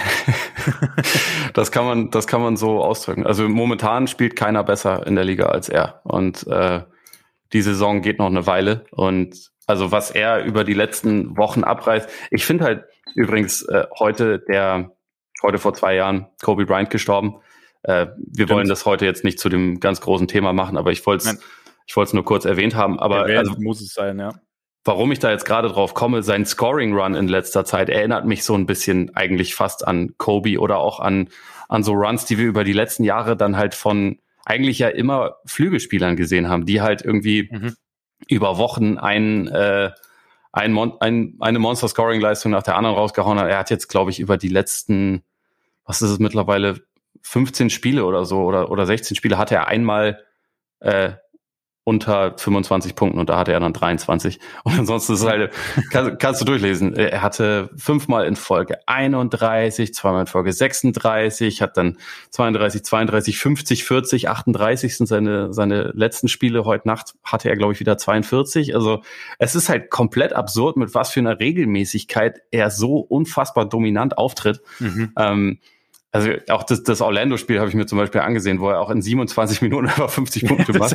das 1.55 1.71
kann 1.71 1.85
man, 1.85 2.11
das 2.11 2.27
kann 2.27 2.41
man 2.41 2.57
so 2.57 2.83
ausdrücken. 2.83 3.27
Also 3.27 3.47
momentan 3.49 4.07
spielt 4.07 4.35
keiner 4.35 4.65
besser 4.65 5.07
in 5.07 5.17
der 5.17 5.25
Liga 5.25 5.47
als 5.47 5.69
er 5.69 6.01
und 6.05 6.47
äh, 6.47 6.83
die 7.53 7.61
Saison 7.61 8.01
geht 8.01 8.19
noch 8.19 8.27
eine 8.27 8.47
Weile 8.47 8.85
und 8.91 9.51
also 9.67 9.93
was 9.93 10.11
er 10.11 10.45
über 10.45 10.65
die 10.65 10.73
letzten 10.73 11.37
Wochen 11.37 11.63
abreißt. 11.63 12.09
Ich 12.31 12.47
finde 12.47 12.65
halt 12.65 12.85
übrigens 13.15 13.63
äh, 13.63 13.87
heute 13.99 14.39
der, 14.39 14.97
heute 15.43 15.59
vor 15.59 15.75
zwei 15.75 15.95
Jahren 15.95 16.29
Kobe 16.43 16.65
Bryant 16.65 16.89
gestorben. 16.89 17.41
Äh, 17.83 18.07
wir 18.17 18.47
Stimmt. 18.47 18.51
wollen 18.51 18.69
das 18.69 18.87
heute 18.87 19.05
jetzt 19.05 19.25
nicht 19.25 19.39
zu 19.39 19.51
dem 19.51 19.79
ganz 19.79 20.01
großen 20.01 20.27
Thema 20.27 20.55
machen, 20.55 20.79
aber 20.79 20.91
ich 20.91 21.05
wollte 21.05 21.29
es 21.29 21.41
ich 21.87 21.97
wollte 21.97 22.09
es 22.09 22.15
nur 22.15 22.25
kurz 22.25 22.45
erwähnt 22.45 22.75
haben. 22.75 22.99
Aber 22.99 23.29
Erwähnt 23.29 23.51
also, 23.51 23.61
muss 23.61 23.81
es 23.81 23.95
sein, 23.95 24.19
ja. 24.19 24.33
Warum 24.85 25.13
ich 25.13 25.21
da 25.21 25.31
jetzt 25.31 25.45
gerade 25.45 25.69
drauf 25.69 25.95
komme, 25.95 26.23
sein 26.23 26.45
Scoring 26.45 26.93
Run 26.95 27.15
in 27.15 27.29
letzter 27.29 27.65
Zeit 27.65 27.89
erinnert 27.89 28.27
mich 28.27 28.43
so 28.43 28.55
ein 28.55 28.67
bisschen 28.67 29.15
eigentlich 29.15 29.55
fast 29.55 29.87
an 29.87 30.15
Kobe 30.19 30.59
oder 30.59 30.79
auch 30.79 30.99
an, 30.99 31.29
an 31.69 31.85
so 31.85 31.93
Runs, 31.93 32.25
die 32.25 32.37
wir 32.39 32.47
über 32.47 32.65
die 32.65 32.73
letzten 32.73 33.05
Jahre 33.05 33.37
dann 33.37 33.57
halt 33.57 33.75
von 33.75 34.19
eigentlich 34.45 34.81
ja 34.81 34.89
immer 34.89 35.37
Flügelspielern 35.47 36.17
gesehen 36.17 36.49
haben, 36.49 36.67
die 36.67 36.81
halt 36.81 37.03
irgendwie 37.03 37.49
mhm 37.53 37.77
über 38.29 38.59
Wochen 38.59 38.99
ein, 38.99 39.49
äh, 39.49 39.91
ein, 40.53 40.73
Mon 40.73 40.95
ein 41.01 41.37
eine 41.41 41.59
Monster-Scoring-Leistung 41.59 42.53
nach 42.53 42.63
der 42.63 42.77
anderen 42.77 42.97
rausgehauen 42.97 43.39
hat. 43.39 43.49
Er 43.49 43.59
hat 43.59 43.71
jetzt, 43.71 43.89
glaube 43.89 44.11
ich, 44.11 44.21
über 44.21 44.37
die 44.37 44.49
letzten, 44.49 45.23
was 45.85 46.03
ist 46.03 46.11
es 46.11 46.19
mittlerweile, 46.19 46.81
15 47.23 47.71
Spiele 47.71 48.05
oder 48.05 48.25
so 48.25 48.43
oder, 48.43 48.71
oder 48.71 48.85
16 48.85 49.17
Spiele 49.17 49.39
hatte 49.39 49.55
er 49.55 49.69
einmal 49.69 50.25
äh, 50.81 51.13
unter 51.85 52.35
25 52.39 52.95
Punkten 52.95 53.19
und 53.19 53.29
da 53.29 53.39
hatte 53.39 53.53
er 53.53 53.59
dann 53.59 53.73
23. 53.73 54.39
Und 54.63 54.79
ansonsten 54.79 55.15
ist 55.15 55.21
es 55.21 55.27
halt, 55.27 55.53
kann, 55.91 56.17
kannst 56.19 56.41
du 56.41 56.45
durchlesen. 56.45 56.95
Er 56.95 57.23
hatte 57.23 57.71
fünfmal 57.77 58.27
in 58.27 58.37
Folge 58.37 58.77
31, 58.87 59.93
zweimal 59.93 60.23
in 60.23 60.27
Folge 60.29 60.53
36, 60.53 61.61
hat 61.61 61.77
dann 61.77 61.99
32, 62.31 62.85
32, 62.85 63.39
50, 63.39 63.85
40, 63.85 64.29
38 64.29 64.97
sind 64.97 65.07
seine, 65.07 65.53
seine 65.53 65.91
letzten 65.95 66.29
Spiele. 66.29 66.65
Heute 66.65 66.87
Nacht 66.87 67.15
hatte 67.25 67.49
er, 67.49 67.57
glaube 67.57 67.73
ich, 67.73 67.81
wieder 67.81 67.99
42. 67.99 68.77
Also 68.77 69.03
es 69.39 69.57
ist 69.57 69.69
halt 69.69 69.91
komplett 69.91 70.35
absurd, 70.35 70.77
mit 70.77 70.95
was 70.95 71.11
für 71.11 71.21
einer 71.21 71.41
Regelmäßigkeit 71.41 72.43
er 72.53 72.71
so 72.71 72.99
unfassbar 72.99 73.69
dominant 73.69 74.19
auftritt. 74.19 74.61
Mhm. 74.79 75.13
Ähm, 75.19 75.59
also 76.13 76.31
auch 76.51 76.63
das, 76.63 76.83
das 76.83 77.01
Orlando-Spiel 77.01 77.59
habe 77.59 77.71
ich 77.71 77.75
mir 77.75 77.87
zum 77.87 77.99
Beispiel 77.99 78.21
angesehen, 78.21 78.61
wo 78.61 78.69
er 78.69 78.81
auch 78.81 78.91
in 78.91 79.01
27 79.01 79.63
Minuten 79.63 79.89
über 79.97 80.11
50 80.11 80.45
Punkte 80.45 80.79
macht. 80.79 80.95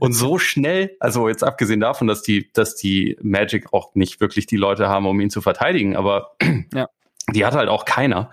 und 0.00 0.12
so 0.12 0.38
schnell, 0.38 0.96
also 0.98 1.28
jetzt 1.28 1.44
abgesehen 1.44 1.78
davon, 1.78 2.08
dass 2.08 2.22
die, 2.22 2.52
dass 2.52 2.74
die 2.74 3.16
Magic 3.22 3.72
auch 3.72 3.94
nicht 3.94 4.20
wirklich 4.20 4.46
die 4.46 4.56
Leute 4.56 4.88
haben, 4.88 5.06
um 5.06 5.20
ihn 5.20 5.30
zu 5.30 5.40
verteidigen, 5.40 5.96
aber 5.96 6.34
ja. 6.74 6.88
die 7.32 7.46
hat 7.46 7.54
halt 7.54 7.68
auch 7.68 7.84
keiner. 7.84 8.30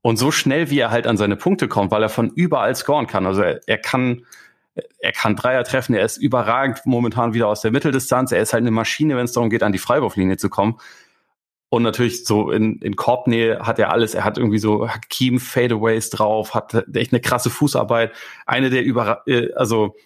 Und 0.00 0.16
so 0.16 0.30
schnell, 0.30 0.70
wie 0.70 0.78
er 0.78 0.90
halt 0.90 1.06
an 1.06 1.18
seine 1.18 1.36
Punkte 1.36 1.68
kommt, 1.68 1.90
weil 1.92 2.02
er 2.02 2.08
von 2.08 2.30
überall 2.30 2.74
scoren 2.74 3.06
kann. 3.06 3.26
Also 3.26 3.42
er, 3.42 3.60
er 3.66 3.78
kann, 3.78 4.24
er 4.98 5.12
kann 5.12 5.36
Dreier 5.36 5.64
treffen, 5.64 5.94
er 5.94 6.04
ist 6.06 6.16
überragend 6.16 6.80
momentan 6.86 7.34
wieder 7.34 7.48
aus 7.48 7.60
der 7.60 7.72
Mitteldistanz, 7.72 8.32
er 8.32 8.40
ist 8.40 8.54
halt 8.54 8.62
eine 8.62 8.70
Maschine, 8.70 9.16
wenn 9.16 9.26
es 9.26 9.32
darum 9.32 9.50
geht, 9.50 9.62
an 9.62 9.72
die 9.72 9.78
Freiwurflinie 9.78 10.38
zu 10.38 10.48
kommen. 10.48 10.78
Und 11.72 11.84
natürlich 11.84 12.26
so 12.26 12.50
in, 12.50 12.76
in 12.80 12.96
Korbnähe 12.96 13.60
hat 13.60 13.78
er 13.78 13.90
alles. 13.90 14.12
Er 14.12 14.24
hat 14.24 14.36
irgendwie 14.36 14.58
so 14.58 14.90
Hakim 14.90 15.40
Fadeaways 15.40 16.10
drauf, 16.10 16.52
hat 16.52 16.74
echt 16.94 17.14
eine 17.14 17.20
krasse 17.22 17.48
Fußarbeit. 17.48 18.12
Eine 18.44 18.68
der 18.68 18.84
über, 18.84 19.22
äh, 19.26 19.54
also 19.54 19.96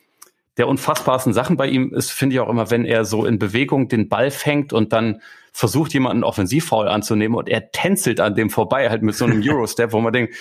der 0.58 0.68
unfassbarsten 0.68 1.32
Sachen 1.32 1.56
bei 1.56 1.66
ihm 1.66 1.92
ist, 1.92 2.12
finde 2.12 2.34
ich 2.34 2.40
auch 2.40 2.48
immer, 2.48 2.70
wenn 2.70 2.84
er 2.84 3.04
so 3.04 3.26
in 3.26 3.40
Bewegung 3.40 3.88
den 3.88 4.08
Ball 4.08 4.30
fängt 4.30 4.72
und 4.72 4.92
dann 4.92 5.20
versucht, 5.50 5.92
jemanden 5.92 6.22
Offensivfoul 6.22 6.86
anzunehmen 6.86 7.36
und 7.36 7.48
er 7.48 7.72
tänzelt 7.72 8.20
an 8.20 8.36
dem 8.36 8.48
vorbei, 8.48 8.88
halt 8.88 9.02
mit 9.02 9.16
so 9.16 9.24
einem 9.24 9.42
Eurostep, 9.44 9.92
wo 9.92 10.00
man 10.00 10.12
denkt, 10.12 10.36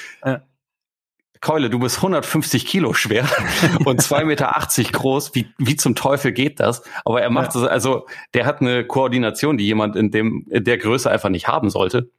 Keule, 1.41 1.69
du 1.69 1.79
bist 1.79 1.97
150 1.97 2.65
Kilo 2.65 2.93
schwer 2.93 3.27
und 3.85 4.01
2,80 4.01 4.25
Meter 4.25 4.91
groß. 4.91 5.35
Wie, 5.35 5.47
wie 5.57 5.75
zum 5.75 5.95
Teufel 5.95 6.31
geht 6.31 6.59
das? 6.59 6.83
Aber 7.03 7.21
er 7.21 7.29
macht 7.29 7.55
es, 7.55 7.61
ja. 7.61 7.67
also 7.67 8.07
der 8.33 8.45
hat 8.45 8.61
eine 8.61 8.85
Koordination, 8.85 9.57
die 9.57 9.65
jemand 9.65 9.95
in 9.95 10.11
dem, 10.11 10.45
in 10.49 10.63
der 10.63 10.77
Größe 10.77 11.09
einfach 11.09 11.29
nicht 11.29 11.47
haben 11.47 11.69
sollte. 11.69 12.09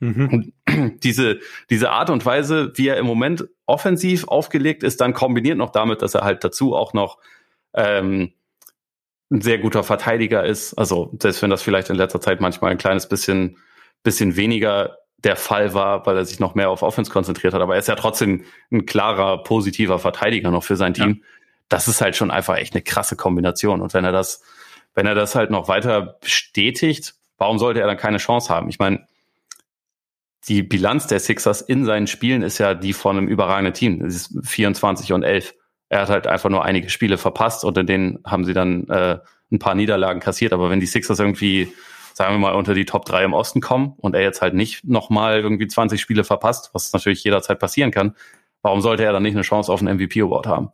Mhm. 0.00 0.52
Und 0.66 1.02
diese, 1.02 1.40
diese 1.70 1.90
Art 1.90 2.10
und 2.10 2.24
Weise, 2.24 2.72
wie 2.74 2.88
er 2.88 2.98
im 2.98 3.06
Moment 3.06 3.48
offensiv 3.66 4.28
aufgelegt 4.28 4.82
ist, 4.82 5.00
dann 5.00 5.14
kombiniert 5.14 5.58
noch 5.58 5.70
damit, 5.70 6.02
dass 6.02 6.14
er 6.14 6.22
halt 6.22 6.44
dazu 6.44 6.74
auch 6.74 6.92
noch 6.92 7.18
ähm, 7.74 8.32
ein 9.30 9.40
sehr 9.40 9.58
guter 9.58 9.82
Verteidiger 9.82 10.44
ist. 10.44 10.74
Also 10.74 11.12
selbst 11.20 11.42
wenn 11.42 11.50
das 11.50 11.62
vielleicht 11.62 11.90
in 11.90 11.96
letzter 11.96 12.20
Zeit 12.20 12.40
manchmal 12.40 12.70
ein 12.70 12.78
kleines 12.78 13.08
bisschen, 13.08 13.58
bisschen 14.02 14.36
weniger 14.36 14.98
der 15.18 15.36
Fall 15.36 15.74
war, 15.74 16.06
weil 16.06 16.16
er 16.16 16.24
sich 16.24 16.40
noch 16.40 16.54
mehr 16.54 16.70
auf 16.70 16.82
Offense 16.82 17.10
konzentriert 17.10 17.54
hat. 17.54 17.62
Aber 17.62 17.74
er 17.74 17.80
ist 17.80 17.88
ja 17.88 17.94
trotzdem 17.94 18.44
ein 18.70 18.86
klarer, 18.86 19.42
positiver 19.42 19.98
Verteidiger 19.98 20.50
noch 20.50 20.64
für 20.64 20.76
sein 20.76 20.94
Team. 20.94 21.08
Ja. 21.08 21.26
Das 21.68 21.88
ist 21.88 22.00
halt 22.00 22.16
schon 22.16 22.30
einfach 22.30 22.56
echt 22.56 22.74
eine 22.74 22.82
krasse 22.82 23.16
Kombination. 23.16 23.80
Und 23.80 23.94
wenn 23.94 24.04
er 24.04 24.12
das, 24.12 24.42
wenn 24.94 25.06
er 25.06 25.14
das 25.14 25.34
halt 25.34 25.50
noch 25.50 25.68
weiter 25.68 26.18
bestätigt, 26.20 27.14
warum 27.38 27.58
sollte 27.58 27.80
er 27.80 27.86
dann 27.86 27.96
keine 27.96 28.18
Chance 28.18 28.52
haben? 28.52 28.68
Ich 28.68 28.78
meine, 28.78 29.06
die 30.48 30.62
Bilanz 30.62 31.06
der 31.06 31.18
Sixers 31.18 31.60
in 31.60 31.84
seinen 31.84 32.06
Spielen 32.06 32.42
ist 32.42 32.58
ja 32.58 32.74
die 32.74 32.92
von 32.92 33.16
einem 33.16 33.28
überragenden 33.28 33.74
Team. 33.74 34.04
Es 34.04 34.14
ist 34.14 34.46
24 34.46 35.12
und 35.12 35.22
11. 35.22 35.54
Er 35.88 36.02
hat 36.02 36.08
halt 36.08 36.26
einfach 36.26 36.50
nur 36.50 36.64
einige 36.64 36.88
Spiele 36.88 37.18
verpasst 37.18 37.64
und 37.64 37.76
in 37.78 37.86
denen 37.86 38.18
haben 38.24 38.44
sie 38.44 38.54
dann 38.54 38.86
äh, 38.88 39.18
ein 39.50 39.58
paar 39.58 39.74
Niederlagen 39.74 40.20
kassiert. 40.20 40.52
Aber 40.52 40.70
wenn 40.70 40.80
die 40.80 40.86
Sixers 40.86 41.18
irgendwie 41.18 41.72
sagen 42.16 42.32
wir 42.32 42.38
mal, 42.38 42.54
unter 42.54 42.72
die 42.72 42.86
Top 42.86 43.04
3 43.04 43.24
im 43.24 43.34
Osten 43.34 43.60
kommen 43.60 43.92
und 43.98 44.14
er 44.14 44.22
jetzt 44.22 44.40
halt 44.40 44.54
nicht 44.54 44.84
nochmal 44.84 45.38
irgendwie 45.40 45.66
20 45.66 46.00
Spiele 46.00 46.24
verpasst, 46.24 46.70
was 46.72 46.90
natürlich 46.94 47.22
jederzeit 47.22 47.58
passieren 47.58 47.90
kann, 47.90 48.16
warum 48.62 48.80
sollte 48.80 49.04
er 49.04 49.12
dann 49.12 49.22
nicht 49.22 49.34
eine 49.34 49.42
Chance 49.42 49.70
auf 49.70 49.82
einen 49.82 49.98
MVP-Award 49.98 50.46
haben? 50.46 50.70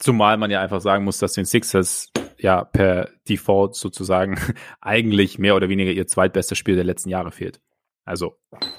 Zumal 0.00 0.38
man 0.38 0.50
ja 0.50 0.60
einfach 0.60 0.80
sagen 0.80 1.04
muss, 1.04 1.18
dass 1.18 1.34
den 1.34 1.44
Sixers 1.44 2.10
ja 2.36 2.64
per 2.64 3.10
Default 3.28 3.76
sozusagen 3.76 4.40
eigentlich 4.80 5.38
mehr 5.38 5.54
oder 5.54 5.68
weniger 5.68 5.92
ihr 5.92 6.08
zweitbestes 6.08 6.58
Spiel 6.58 6.74
der 6.74 6.84
letzten 6.84 7.10
Jahre 7.10 7.30
fehlt. 7.30 7.60
Also. 8.04 8.36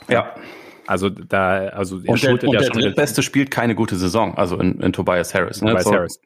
Ja. 0.09 0.35
Also 0.87 1.09
da, 1.09 1.67
also 1.69 2.01
er 2.03 2.09
und 2.09 2.21
der, 2.21 2.31
und 2.33 2.53
ja 2.53 2.59
der 2.59 2.69
drittbeste 2.69 3.23
spielt 3.23 3.49
keine 3.49 3.75
gute 3.75 3.95
Saison, 3.95 4.37
also 4.37 4.57
in, 4.59 4.81
in 4.81 4.91
Tobias 4.91 5.33
Harris. 5.33 5.61
Ne? 5.61 5.69
Tobias 5.69 5.85
so, 5.85 5.93
Harris 5.93 6.21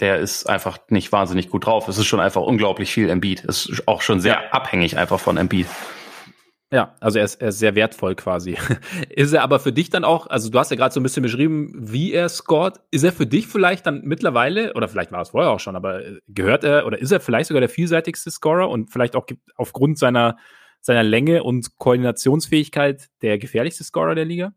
der 0.00 0.18
ist 0.18 0.48
einfach 0.48 0.78
nicht 0.88 1.10
wahnsinnig 1.12 1.48
gut 1.48 1.66
drauf. 1.66 1.88
Es 1.88 1.98
ist 1.98 2.06
schon 2.06 2.20
einfach 2.20 2.42
unglaublich 2.42 2.92
viel 2.92 3.10
Embiid. 3.10 3.44
Es 3.44 3.66
ist 3.66 3.88
auch 3.88 4.02
schon 4.02 4.20
sehr 4.20 4.34
ja. 4.34 4.50
abhängig 4.50 4.96
einfach 4.96 5.18
von 5.18 5.36
Embiid. 5.36 5.66
Ja, 6.70 6.94
also 7.00 7.18
er 7.18 7.24
ist, 7.24 7.36
er 7.36 7.48
ist 7.48 7.58
sehr 7.58 7.74
wertvoll 7.74 8.14
quasi. 8.14 8.58
ist 9.08 9.32
er 9.32 9.42
aber 9.42 9.58
für 9.58 9.72
dich 9.72 9.88
dann 9.88 10.04
auch, 10.04 10.26
also 10.26 10.50
du 10.50 10.58
hast 10.58 10.70
ja 10.70 10.76
gerade 10.76 10.92
so 10.92 11.00
ein 11.00 11.02
bisschen 11.02 11.22
beschrieben, 11.22 11.72
wie 11.74 12.12
er 12.12 12.28
scored. 12.28 12.78
Ist 12.90 13.04
er 13.04 13.12
für 13.12 13.26
dich 13.26 13.46
vielleicht 13.46 13.86
dann 13.86 14.02
mittlerweile, 14.04 14.74
oder 14.74 14.86
vielleicht 14.86 15.10
war 15.10 15.22
es 15.22 15.30
vorher 15.30 15.50
auch 15.50 15.60
schon, 15.60 15.76
aber 15.76 16.02
gehört 16.28 16.64
er 16.64 16.86
oder 16.86 16.98
ist 16.98 17.10
er 17.10 17.20
vielleicht 17.20 17.48
sogar 17.48 17.60
der 17.60 17.70
vielseitigste 17.70 18.30
Scorer 18.30 18.68
und 18.68 18.90
vielleicht 18.90 19.16
auch 19.16 19.26
aufgrund 19.56 19.98
seiner, 19.98 20.36
seiner 20.80 21.02
Länge 21.02 21.42
und 21.42 21.78
Koordinationsfähigkeit 21.78 23.08
der 23.22 23.38
gefährlichste 23.38 23.84
Scorer 23.84 24.14
der 24.14 24.26
Liga? 24.26 24.52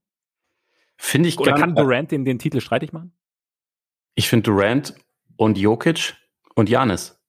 Finde 0.98 1.30
ich 1.30 1.40
Oder 1.40 1.54
kann 1.54 1.76
Durant 1.76 2.12
den, 2.12 2.26
den 2.26 2.40
Titel 2.40 2.60
streitig 2.60 2.92
machen? 2.92 3.16
Ich 4.16 4.28
finde 4.28 4.44
Durant 4.44 4.94
und 5.42 5.58
Jokic 5.58 6.14
und 6.54 6.70
Janis 6.70 7.20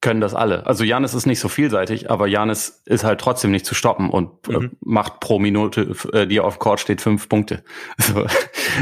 können 0.00 0.20
das 0.20 0.34
alle. 0.34 0.66
Also 0.66 0.82
Janis 0.82 1.14
ist 1.14 1.24
nicht 1.24 1.38
so 1.38 1.48
vielseitig, 1.48 2.10
aber 2.10 2.26
Janis 2.26 2.82
ist 2.84 3.04
halt 3.04 3.20
trotzdem 3.20 3.52
nicht 3.52 3.64
zu 3.64 3.76
stoppen 3.76 4.10
und 4.10 4.48
äh, 4.48 4.58
mhm. 4.58 4.76
macht 4.80 5.20
pro 5.20 5.38
Minute, 5.38 5.94
äh, 6.12 6.26
die 6.26 6.40
auf 6.40 6.58
Court 6.58 6.80
steht, 6.80 7.00
fünf 7.00 7.28
Punkte. 7.28 7.62
Also, 7.96 8.26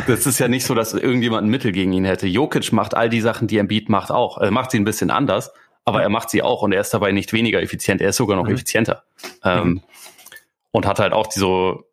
das 0.06 0.26
ist 0.26 0.38
ja 0.38 0.48
nicht 0.48 0.64
so, 0.64 0.74
dass 0.74 0.94
irgendjemand 0.94 1.46
ein 1.46 1.50
Mittel 1.50 1.70
gegen 1.70 1.92
ihn 1.92 2.06
hätte. 2.06 2.26
Jokic 2.26 2.72
macht 2.72 2.94
all 2.94 3.10
die 3.10 3.20
Sachen, 3.20 3.46
die 3.46 3.58
Embiid 3.58 3.90
macht 3.90 4.10
auch. 4.10 4.38
Er 4.38 4.50
macht 4.50 4.70
sie 4.70 4.78
ein 4.78 4.84
bisschen 4.84 5.10
anders, 5.10 5.52
aber 5.84 6.02
er 6.02 6.08
macht 6.08 6.30
sie 6.30 6.40
auch 6.40 6.62
und 6.62 6.72
er 6.72 6.80
ist 6.80 6.94
dabei 6.94 7.12
nicht 7.12 7.34
weniger 7.34 7.60
effizient. 7.60 8.00
Er 8.00 8.08
ist 8.08 8.16
sogar 8.16 8.38
noch 8.38 8.46
mhm. 8.46 8.54
effizienter. 8.54 9.04
Ähm, 9.44 9.68
mhm. 9.68 9.82
Und 10.70 10.86
hat 10.86 10.98
halt 10.98 11.12
auch 11.12 11.26
die 11.26 11.40
so 11.40 11.84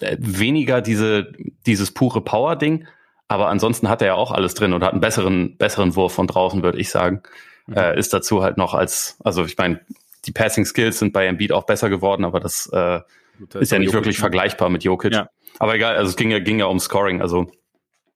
äh, 0.00 0.16
weniger 0.18 0.80
diese, 0.80 1.32
dieses 1.64 1.94
pure 1.94 2.22
Power-Ding, 2.22 2.88
aber 3.28 3.48
ansonsten 3.48 3.88
hat 3.88 4.02
er 4.02 4.08
ja 4.08 4.14
auch 4.14 4.30
alles 4.30 4.54
drin 4.54 4.72
und 4.72 4.84
hat 4.84 4.92
einen 4.92 5.00
besseren, 5.00 5.56
besseren 5.56 5.96
Wurf 5.96 6.12
von 6.14 6.26
draußen, 6.26 6.62
würde 6.62 6.78
ich 6.78 6.90
sagen. 6.90 7.22
Mhm. 7.66 7.76
Äh, 7.76 7.98
ist 7.98 8.12
dazu 8.12 8.42
halt 8.42 8.56
noch 8.56 8.74
als, 8.74 9.18
also 9.24 9.44
ich 9.44 9.56
meine, 9.58 9.80
die 10.24 10.32
Passing 10.32 10.64
Skills 10.64 10.98
sind 10.98 11.12
bei 11.12 11.26
Embiid 11.26 11.52
auch 11.52 11.64
besser 11.64 11.88
geworden, 11.88 12.24
aber 12.24 12.40
das, 12.40 12.66
äh, 12.72 13.00
Gut, 13.38 13.54
ist 13.56 13.72
ja 13.72 13.78
nicht 13.78 13.88
Jokic 13.88 14.00
wirklich 14.00 14.18
vergleichbar 14.18 14.70
mit 14.70 14.84
Jokic. 14.84 15.12
Ja. 15.12 15.28
Aber 15.58 15.74
egal, 15.74 15.96
also 15.96 16.10
es 16.10 16.16
ging 16.16 16.30
ja, 16.30 16.38
ging 16.38 16.58
ja 16.58 16.66
um 16.66 16.78
Scoring. 16.78 17.20
Also 17.20 17.50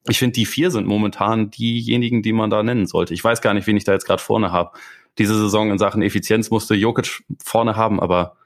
ich 0.09 0.19
finde, 0.19 0.35
die 0.35 0.47
vier 0.47 0.71
sind 0.71 0.87
momentan 0.87 1.51
diejenigen, 1.51 2.23
die 2.23 2.33
man 2.33 2.51
da 2.51 2.63
nennen 2.63 2.87
sollte. 2.87 3.15
Ich 3.15 3.23
weiß 3.23 3.41
gar 3.41 3.55
nicht, 3.55 3.67
wen 3.67 3.77
ich 3.77 3.85
da 3.85 3.93
jetzt 3.93 4.07
gerade 4.07 4.23
vorne 4.23 4.53
habe. 4.53 4.79
Diese 5.19 5.35
Saison 5.35 5.71
in 5.71 5.79
Sachen 5.79 6.03
Effizienz 6.03 6.51
musste 6.51 6.75
Jokic 6.75 7.23
vorne 7.43 7.77
haben, 7.77 8.01
aber 8.01 8.37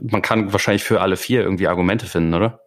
man 0.00 0.22
kann 0.22 0.52
wahrscheinlich 0.52 0.82
für 0.82 1.00
alle 1.00 1.16
vier 1.16 1.42
irgendwie 1.42 1.68
Argumente 1.68 2.06
finden, 2.06 2.34
oder? 2.34 2.60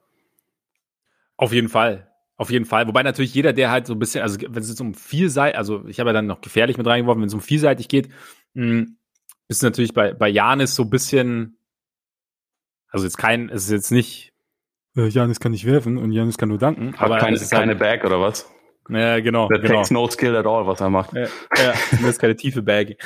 Auf 1.37 1.53
jeden 1.53 1.69
Fall. 1.69 2.11
Auf 2.37 2.49
jeden 2.49 2.65
Fall. 2.65 2.87
Wobei 2.87 3.03
natürlich 3.03 3.33
jeder, 3.33 3.53
der 3.53 3.71
halt 3.71 3.87
so 3.87 3.93
ein 3.93 3.99
bisschen, 3.99 4.21
also 4.21 4.37
wenn 4.41 4.61
es 4.61 4.69
jetzt 4.69 4.81
um 4.81 4.93
vielseitig, 4.93 5.57
also 5.57 5.85
ich 5.87 5.99
habe 5.99 6.09
ja 6.09 6.13
dann 6.13 6.27
noch 6.27 6.41
gefährlich 6.41 6.77
mit 6.77 6.85
reingeworfen, 6.85 7.21
wenn 7.21 7.27
es 7.27 7.33
um 7.33 7.41
vielseitig 7.41 7.87
geht, 7.87 8.09
mh, 8.53 8.65
hm, 8.65 8.97
ist 9.47 9.63
natürlich 9.63 9.93
bei, 9.93 10.13
bei 10.13 10.27
Janis 10.27 10.75
so 10.75 10.83
ein 10.83 10.89
bisschen, 10.89 11.57
also 12.89 13.05
jetzt 13.05 13.17
kein, 13.17 13.49
es 13.49 13.65
ist 13.65 13.71
jetzt 13.71 13.91
nicht, 13.91 14.33
äh, 14.97 15.07
Janis 15.07 15.39
kann 15.39 15.51
nicht 15.51 15.65
werfen 15.65 15.97
und 15.97 16.11
Janis 16.11 16.37
kann 16.37 16.49
nur 16.49 16.57
danken. 16.57 16.93
Hat 16.93 17.01
aber 17.01 17.17
keine, 17.19 17.37
keine 17.37 17.67
halt, 17.67 17.79
Bag 17.79 18.03
oder 18.03 18.19
was? 18.19 18.49
Ja, 18.89 19.19
genau. 19.19 19.47
Der 19.47 19.59
genau. 19.59 19.75
takes 19.75 19.91
no 19.91 20.07
skill 20.07 20.35
at 20.35 20.45
all, 20.45 20.67
was 20.67 20.79
er 20.79 20.89
macht. 20.89 21.13
Ja, 21.13 21.23
ja 21.57 21.73
das 21.91 22.01
ist 22.01 22.19
keine 22.19 22.35
tiefe 22.35 22.61
Bag. 22.61 22.97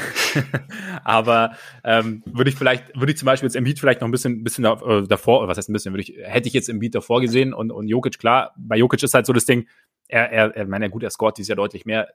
Aber 1.04 1.56
ähm, 1.84 2.22
würde 2.26 2.50
ich 2.50 2.58
vielleicht, 2.58 2.94
würde 3.00 3.14
ich 3.14 3.18
zum 3.18 3.26
Beispiel 3.26 3.48
jetzt 3.48 3.56
Embiid 3.56 3.80
vielleicht 3.80 4.02
noch 4.02 4.08
ein 4.08 4.12
bisschen, 4.12 4.44
bisschen 4.44 4.66
äh, 4.66 5.04
davor, 5.08 5.48
was 5.48 5.58
heißt 5.58 5.70
ein 5.70 5.74
bisschen, 5.74 5.94
würde 5.94 6.04
ich, 6.04 6.16
hätte 6.22 6.48
ich 6.48 6.54
jetzt 6.54 6.68
Embiid 6.68 6.96
davor 6.96 7.22
gesehen 7.22 7.54
und, 7.54 7.72
und 7.72 7.88
Jokic, 7.88 8.20
klar, 8.20 8.54
bei 8.58 8.78
Jokic 8.78 9.02
ist 9.04 9.14
halt 9.14 9.26
so 9.26 9.32
das 9.32 9.46
Ding, 9.46 9.68
er, 10.10 10.32
er, 10.32 10.56
er 10.56 10.66
meine, 10.66 10.90
gut, 10.90 11.04
er 11.04 11.12
scoret 11.12 11.38
dies 11.38 11.48
ja 11.48 11.56
deutlich 11.56 11.86
mehr. 11.86 12.10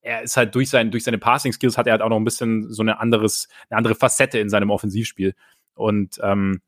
Er 0.00 0.22
ist 0.22 0.36
halt 0.36 0.54
durch, 0.54 0.70
sein, 0.70 0.92
durch 0.92 1.02
seine 1.02 1.18
Passing-Skills 1.18 1.76
hat 1.76 1.86
er 1.86 1.92
halt 1.92 2.02
auch 2.02 2.08
noch 2.08 2.18
ein 2.18 2.24
bisschen 2.24 2.72
so 2.72 2.82
eine 2.82 3.00
anderes, 3.00 3.48
eine 3.68 3.78
andere 3.78 3.94
Facette 3.96 4.38
in 4.38 4.48
seinem 4.48 4.70
Offensivspiel. 4.70 5.34
Und 5.74 6.20
ähm, 6.22 6.60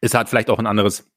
ist 0.00 0.14
halt 0.14 0.28
vielleicht 0.28 0.48
auch 0.48 0.58
ein 0.58 0.66
anderes 0.66 1.10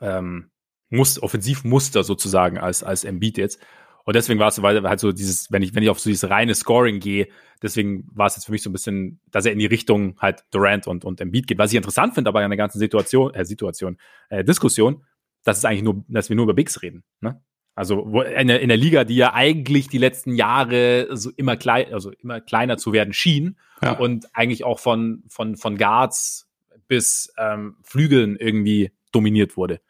ähm, 0.00 0.50
Muster, 0.90 1.22
Offensivmuster 1.22 2.04
sozusagen 2.04 2.58
als, 2.58 2.82
als 2.82 3.04
Embiid 3.04 3.38
jetzt. 3.38 3.60
Und 4.04 4.16
deswegen 4.16 4.38
war 4.38 4.48
es 4.48 4.58
halt 4.58 5.00
so 5.00 5.12
dieses, 5.12 5.50
wenn 5.50 5.62
ich, 5.62 5.74
wenn 5.74 5.82
ich 5.82 5.88
auf 5.88 5.98
so 5.98 6.10
dieses 6.10 6.28
reine 6.28 6.54
Scoring 6.54 7.00
gehe, 7.00 7.28
deswegen 7.62 8.06
war 8.12 8.26
es 8.26 8.36
jetzt 8.36 8.44
für 8.44 8.52
mich 8.52 8.62
so 8.62 8.68
ein 8.68 8.72
bisschen, 8.74 9.20
dass 9.30 9.46
er 9.46 9.52
in 9.52 9.58
die 9.58 9.66
Richtung 9.66 10.16
halt 10.20 10.44
Durant 10.50 10.86
und, 10.86 11.04
und 11.04 11.20
Embiid 11.20 11.46
geht. 11.46 11.58
Was 11.58 11.72
ich 11.72 11.76
interessant 11.76 12.14
finde, 12.14 12.28
aber 12.28 12.44
in 12.44 12.50
der 12.50 12.58
ganzen 12.58 12.78
Situation, 12.78 13.32
äh, 13.32 13.44
Situation, 13.46 13.96
äh, 14.28 14.44
Diskussion, 14.44 15.04
dass 15.42 15.58
es 15.58 15.64
eigentlich 15.64 15.82
nur, 15.82 16.04
dass 16.08 16.28
wir 16.28 16.36
nur 16.36 16.44
über 16.44 16.54
Bigs 16.54 16.82
reden. 16.82 17.02
Ne? 17.20 17.42
Also 17.74 18.04
wo, 18.06 18.20
in, 18.22 18.46
der, 18.46 18.60
in 18.60 18.68
der 18.68 18.76
Liga, 18.76 19.04
die 19.04 19.16
ja 19.16 19.32
eigentlich 19.32 19.88
die 19.88 19.98
letzten 19.98 20.34
Jahre 20.34 21.08
so 21.12 21.30
immer 21.30 21.56
klein, 21.56 21.92
also 21.92 22.12
immer 22.12 22.40
kleiner 22.40 22.76
zu 22.76 22.92
werden 22.92 23.12
schien 23.14 23.56
ja. 23.82 23.92
und 23.92 24.26
eigentlich 24.34 24.64
auch 24.64 24.78
von, 24.78 25.24
von, 25.28 25.56
von 25.56 25.76
Guards 25.76 26.48
bis 26.86 27.32
ähm, 27.38 27.76
Flügeln 27.82 28.36
irgendwie 28.36 28.92
dominiert 29.12 29.56
wurde. 29.56 29.80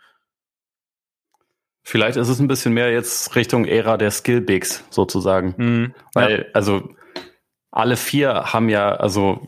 Vielleicht 1.86 2.16
ist 2.16 2.28
es 2.28 2.40
ein 2.40 2.48
bisschen 2.48 2.72
mehr 2.72 2.90
jetzt 2.90 3.36
Richtung 3.36 3.66
Ära 3.66 3.98
der 3.98 4.10
Skill 4.10 4.40
Bigs 4.40 4.84
sozusagen. 4.90 5.54
Mhm. 5.56 5.94
Weil, 6.14 6.38
ja. 6.38 6.44
also 6.54 6.94
alle 7.70 7.96
vier 7.96 8.52
haben 8.52 8.68
ja, 8.68 8.96
also 8.96 9.46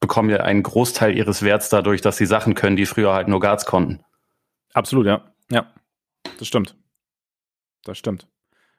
bekommen 0.00 0.30
ja 0.30 0.38
einen 0.38 0.64
Großteil 0.64 1.16
ihres 1.16 1.42
Werts 1.42 1.68
dadurch, 1.68 2.00
dass 2.00 2.16
sie 2.16 2.26
Sachen 2.26 2.54
können, 2.54 2.76
die 2.76 2.86
früher 2.86 3.12
halt 3.14 3.28
nur 3.28 3.40
Guards 3.40 3.66
konnten. 3.66 4.04
Absolut, 4.72 5.06
ja. 5.06 5.32
Ja, 5.50 5.72
das 6.38 6.48
stimmt. 6.48 6.76
Das 7.84 7.98
stimmt. 7.98 8.28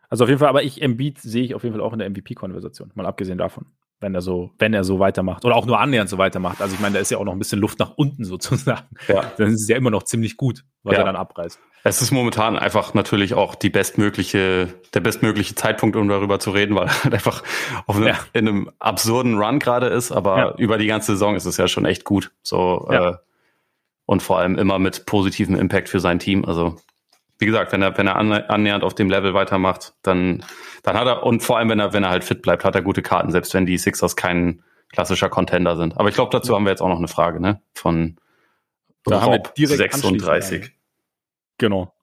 Also 0.10 0.26
auf 0.26 0.30
jeden 0.30 0.40
Fall, 0.40 0.50
aber 0.50 0.64
ich, 0.64 0.82
Embiid 0.82 1.20
sehe 1.20 1.44
ich 1.44 1.56
auf 1.56 1.64
jeden 1.64 1.74
Fall 1.74 1.84
auch 1.84 1.94
in 1.94 2.00
der 2.00 2.10
MVP-Konversation, 2.10 2.92
mal 2.96 3.06
abgesehen 3.06 3.38
davon 3.38 3.68
wenn 4.00 4.14
er 4.14 4.22
so, 4.22 4.52
wenn 4.60 4.74
er 4.74 4.84
so 4.84 5.00
weitermacht 5.00 5.46
oder 5.46 5.56
auch 5.56 5.66
nur 5.66 5.80
annähernd 5.80 6.10
so 6.10 6.18
weitermacht. 6.18 6.62
Also 6.62 6.76
ich 6.76 6.82
meine, 6.82 6.96
da 6.96 7.00
ist 7.00 7.12
ja 7.12 7.18
auch 7.18 7.24
noch 7.24 7.32
ein 7.32 7.40
bisschen 7.40 7.60
Luft 7.60 7.80
nach 7.80 7.92
unten 7.96 8.26
sozusagen. 8.26 8.88
Ja. 9.08 9.32
Dann 9.38 9.48
ist 9.48 9.62
es 9.62 9.68
ja 9.68 9.78
immer 9.78 9.92
noch 9.92 10.04
ziemlich 10.04 10.38
gut, 10.38 10.64
was 10.84 10.94
ja. 10.94 11.00
er 11.00 11.06
dann 11.06 11.16
abreißt. 11.16 11.60
Es 11.88 12.02
ist 12.02 12.12
momentan 12.12 12.58
einfach 12.58 12.96
natürlich 12.96 13.36
auch 13.36 13.54
die 13.54 13.70
bestmögliche, 13.70 14.74
der 14.96 15.00
bestmögliche 15.02 15.54
Zeitpunkt, 15.54 15.96
um 15.96 16.08
darüber 16.08 16.40
zu 16.40 16.50
reden, 16.50 16.76
weil 16.76 16.88
er 16.88 17.04
halt 17.04 17.14
einfach 17.14 17.44
auf 17.86 17.96
einem, 17.96 18.08
ja. 18.08 18.20
in 18.34 18.48
einem 18.48 18.72
absurden 18.80 19.38
Run 19.38 19.60
gerade 19.60 19.88
ist, 19.88 20.12
aber 20.12 20.38
ja. 20.38 20.56
über 20.58 20.80
die 20.80 20.88
ganze 20.88 21.12
Saison 21.12 21.36
ist 21.36 21.46
es 21.46 21.58
ja 21.58 21.68
schon 21.68 21.86
echt 21.86 22.04
gut. 22.04 22.32
So 22.42 22.88
äh, 22.90 23.14
und 24.08 24.24
vor 24.24 24.40
allem 24.40 24.58
immer 24.58 24.80
mit 24.80 25.06
positivem 25.06 25.56
Impact 25.56 25.90
für 25.90 26.00
sein 26.00 26.20
Team. 26.20 26.46
Also 26.46 26.76
wie 27.38 27.46
gesagt, 27.46 27.72
wenn 27.72 27.82
er, 27.82 27.98
wenn 27.98 28.08
er 28.08 28.16
annähernd 28.16 28.84
auf 28.84 28.96
dem 28.96 29.10
Level 29.10 29.34
weitermacht, 29.34 29.94
dann, 30.02 30.44
dann 30.84 30.98
hat 30.98 31.08
er, 31.08 31.24
und 31.24 31.42
vor 31.42 31.58
allem, 31.58 31.70
wenn 31.70 31.80
er, 31.80 31.94
wenn 31.94 32.04
er 32.04 32.10
halt 32.10 32.24
fit 32.24 32.42
bleibt, 32.42 32.64
hat 32.64 32.76
er 32.76 32.82
gute 32.82 33.02
Karten, 33.02 33.32
selbst 33.32 33.54
wenn 33.54 33.66
die 33.66 33.78
Sixers 33.78 34.16
kein 34.16 34.64
klassischer 34.92 35.30
Contender 35.30 35.76
sind. 35.76 35.98
Aber 35.98 36.10
ich 36.10 36.16
glaube, 36.16 36.32
dazu 36.32 36.56
haben 36.56 36.64
wir 36.64 36.70
jetzt 36.70 36.82
auch 36.82 36.90
noch 36.90 36.98
eine 36.98 37.08
Frage, 37.08 37.42
ne? 37.42 37.62
Von 37.74 38.18
da 39.04 39.22
haben 39.22 39.34
wir 39.34 39.68
direkt 39.68 39.94
36. 39.94 40.72
Genau. 41.58 41.94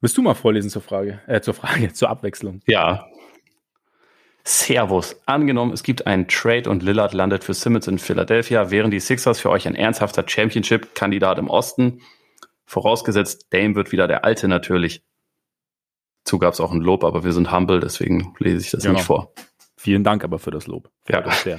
Willst 0.00 0.16
du 0.16 0.22
mal 0.22 0.34
vorlesen 0.34 0.70
zur 0.70 0.82
Frage, 0.82 1.20
äh, 1.26 1.40
zur 1.40 1.54
Frage, 1.54 1.92
zur 1.92 2.10
Abwechslung? 2.10 2.60
Ja. 2.66 3.06
Servus. 4.44 5.20
Angenommen, 5.26 5.72
es 5.72 5.82
gibt 5.82 6.06
einen 6.06 6.26
Trade 6.26 6.68
und 6.68 6.82
Lillard 6.82 7.12
landet 7.12 7.44
für 7.44 7.54
Simmons 7.54 7.86
in 7.86 7.98
Philadelphia. 7.98 8.70
Wären 8.70 8.90
die 8.90 9.00
Sixers 9.00 9.38
für 9.38 9.50
euch 9.50 9.68
ein 9.68 9.74
ernsthafter 9.74 10.24
Championship-Kandidat 10.26 11.38
im 11.38 11.48
Osten? 11.48 12.00
Vorausgesetzt, 12.70 13.48
Dame 13.50 13.74
wird 13.74 13.90
wieder 13.90 14.06
der 14.06 14.24
Alte 14.24 14.46
natürlich. 14.46 15.02
Zu 16.24 16.38
gab 16.38 16.54
es 16.54 16.60
auch 16.60 16.70
ein 16.70 16.80
Lob, 16.80 17.02
aber 17.02 17.24
wir 17.24 17.32
sind 17.32 17.50
humble, 17.50 17.80
deswegen 17.80 18.36
lese 18.38 18.60
ich 18.64 18.70
das 18.70 18.84
genau. 18.84 18.94
nicht 18.94 19.06
vor. 19.06 19.34
Vielen 19.76 20.04
Dank 20.04 20.22
aber 20.22 20.38
für 20.38 20.52
das 20.52 20.68
Lob. 20.68 20.88
Ja. 21.08 21.24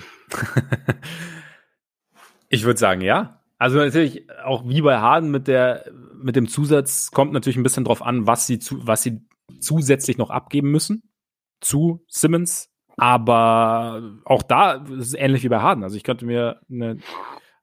ich 2.48 2.64
würde 2.64 2.80
sagen, 2.80 3.02
ja. 3.02 3.42
Also 3.58 3.80
natürlich 3.80 4.30
auch 4.46 4.66
wie 4.66 4.82
bei 4.82 5.00
Harden 5.00 5.32
mit 5.32 5.50
der 5.50 5.84
mit 6.16 6.38
dem 6.38 6.48
Zusatz 6.48 7.12
kommt 7.12 7.34
natürlich 7.34 7.58
ein 7.58 7.64
bisschen 7.64 7.84
drauf 7.84 8.02
an, 8.02 8.26
was 8.26 8.48
sie 8.48 8.60
zu, 8.60 8.88
was 8.88 9.04
sie 9.04 9.20
zusätzlich 9.60 10.18
noch 10.18 10.30
abgeben 10.30 10.72
müssen 10.72 11.12
zu 11.60 12.06
Simmons. 12.08 12.70
Aber 12.96 14.14
auch 14.24 14.44
da 14.44 14.76
ist 14.76 15.08
es 15.08 15.14
ähnlich 15.14 15.44
wie 15.44 15.50
bei 15.50 15.60
Harden. 15.60 15.84
Also 15.84 15.98
ich 15.98 16.06
könnte 16.06 16.26
mir 16.26 16.62
eine, 16.70 17.00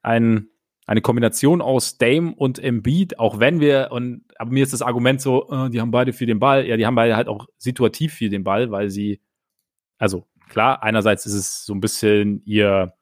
einen 0.03 0.51
eine 0.89 1.03
Kombination 1.03 1.61
aus 1.61 1.99
Dame 1.99 2.35
und 2.35 2.59
Embiid, 2.59 3.19
auch 3.19 3.39
wenn 3.39 3.61
wir, 3.61 3.89
und 3.91 4.25
aber 4.39 4.51
mir 4.51 4.63
ist 4.63 4.73
das 4.73 4.81
Argument 4.81 5.21
so, 5.21 5.47
äh, 5.51 5.69
die 5.69 5.83
haben 5.83 5.91
beide 5.91 6.15
für 6.15 6.25
den 6.25 6.39
Ball, 6.39 6.67
ja, 6.67 6.79
die 6.79 6.87
haben 6.87 6.95
beide 6.95 7.15
halt 7.15 7.29
auch 7.29 7.47
situativ 7.59 8.15
für 8.15 8.31
den 8.31 8.43
Ball, 8.43 8.71
weil 8.71 8.89
sie, 8.89 9.21
also 9.99 10.27
klar, 10.49 10.83
einerseits 10.83 11.27
ist 11.27 11.35
es 11.35 11.67
so 11.67 11.75
ein 11.75 11.81
bisschen 11.81 12.43
ihr 12.47 12.95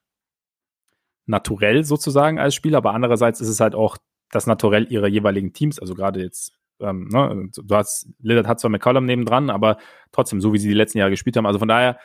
Naturell 1.27 1.85
sozusagen 1.85 2.41
als 2.41 2.57
Spieler, 2.57 2.79
aber 2.79 2.93
andererseits 2.93 3.41
ist 3.41 3.49
es 3.49 3.61
halt 3.61 3.77
auch 3.77 3.99
das 4.33 4.49
Naturell 4.49 4.91
ihrer 4.91 5.07
jeweiligen 5.07 5.53
Teams, 5.53 5.79
also 5.79 5.95
gerade 5.95 6.21
jetzt, 6.21 6.59
ähm, 6.81 7.07
ne, 7.07 7.51
du 7.55 7.75
hast, 7.77 8.09
Lillard 8.19 8.49
hat 8.49 8.59
zwar 8.59 8.71
McCollum 8.71 9.05
nebendran, 9.05 9.49
aber 9.49 9.79
trotzdem, 10.11 10.41
so 10.41 10.53
wie 10.53 10.59
sie 10.59 10.69
die 10.69 10.75
letzten 10.75 10.99
Jahre 10.99 11.13
gespielt 11.13 11.37
haben, 11.37 11.47
also 11.47 11.61
von 11.61 11.69
daher 11.69 12.01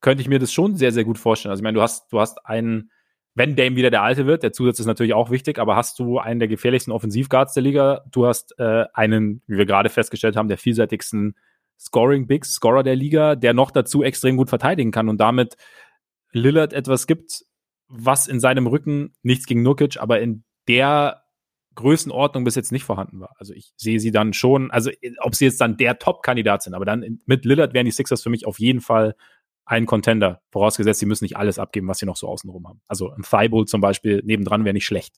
könnte 0.00 0.22
ich 0.22 0.28
mir 0.28 0.38
das 0.38 0.50
schon 0.50 0.76
sehr, 0.76 0.92
sehr 0.92 1.04
gut 1.04 1.18
vorstellen. 1.18 1.50
Also 1.50 1.60
ich 1.60 1.64
meine, 1.64 1.76
du 1.76 1.82
hast, 1.82 2.10
du 2.10 2.20
hast 2.20 2.46
einen 2.46 2.90
wenn 3.34 3.56
Dame 3.56 3.76
wieder 3.76 3.90
der 3.90 4.02
Alte 4.02 4.26
wird, 4.26 4.42
der 4.42 4.52
Zusatz 4.52 4.78
ist 4.78 4.86
natürlich 4.86 5.14
auch 5.14 5.30
wichtig, 5.30 5.58
aber 5.58 5.74
hast 5.76 5.98
du 5.98 6.18
einen 6.18 6.38
der 6.38 6.48
gefährlichsten 6.48 6.92
Offensivguards 6.92 7.54
der 7.54 7.62
Liga, 7.62 8.04
du 8.10 8.26
hast 8.26 8.58
äh, 8.58 8.84
einen, 8.92 9.42
wie 9.46 9.58
wir 9.58 9.66
gerade 9.66 9.88
festgestellt 9.88 10.36
haben, 10.36 10.48
der 10.48 10.58
vielseitigsten 10.58 11.34
Scoring 11.78 12.26
Bigs, 12.28 12.52
Scorer 12.52 12.84
der 12.84 12.94
Liga, 12.94 13.34
der 13.34 13.52
noch 13.52 13.72
dazu 13.72 14.02
extrem 14.04 14.36
gut 14.36 14.48
verteidigen 14.48 14.92
kann 14.92 15.08
und 15.08 15.18
damit 15.18 15.56
Lillard 16.32 16.72
etwas 16.72 17.06
gibt, 17.06 17.44
was 17.88 18.28
in 18.28 18.40
seinem 18.40 18.66
Rücken 18.66 19.14
nichts 19.22 19.46
gegen 19.46 19.62
Nurkic, 19.62 20.00
aber 20.00 20.20
in 20.20 20.44
der 20.68 21.22
Größenordnung 21.74 22.44
bis 22.44 22.54
jetzt 22.54 22.70
nicht 22.70 22.84
vorhanden 22.84 23.20
war. 23.20 23.34
Also 23.38 23.52
ich 23.52 23.72
sehe 23.76 23.98
sie 23.98 24.12
dann 24.12 24.32
schon, 24.32 24.70
also 24.70 24.90
ob 25.20 25.34
sie 25.34 25.46
jetzt 25.46 25.60
dann 25.60 25.76
der 25.76 25.98
Top-Kandidat 25.98 26.62
sind, 26.62 26.74
aber 26.74 26.84
dann 26.84 27.20
mit 27.26 27.44
Lillard 27.44 27.74
wären 27.74 27.86
die 27.86 27.92
Sixers 27.92 28.22
für 28.22 28.30
mich 28.30 28.46
auf 28.46 28.60
jeden 28.60 28.80
Fall 28.80 29.16
ein 29.66 29.86
Contender, 29.86 30.40
vorausgesetzt, 30.50 31.00
sie 31.00 31.06
müssen 31.06 31.24
nicht 31.24 31.36
alles 31.36 31.58
abgeben, 31.58 31.88
was 31.88 31.98
sie 31.98 32.06
noch 32.06 32.16
so 32.16 32.28
außenrum 32.28 32.68
haben. 32.68 32.80
Also 32.86 33.10
ein 33.10 33.22
Thibault 33.22 33.68
zum 33.68 33.80
Beispiel 33.80 34.22
nebendran 34.24 34.64
wäre 34.64 34.74
nicht 34.74 34.86
schlecht. 34.86 35.14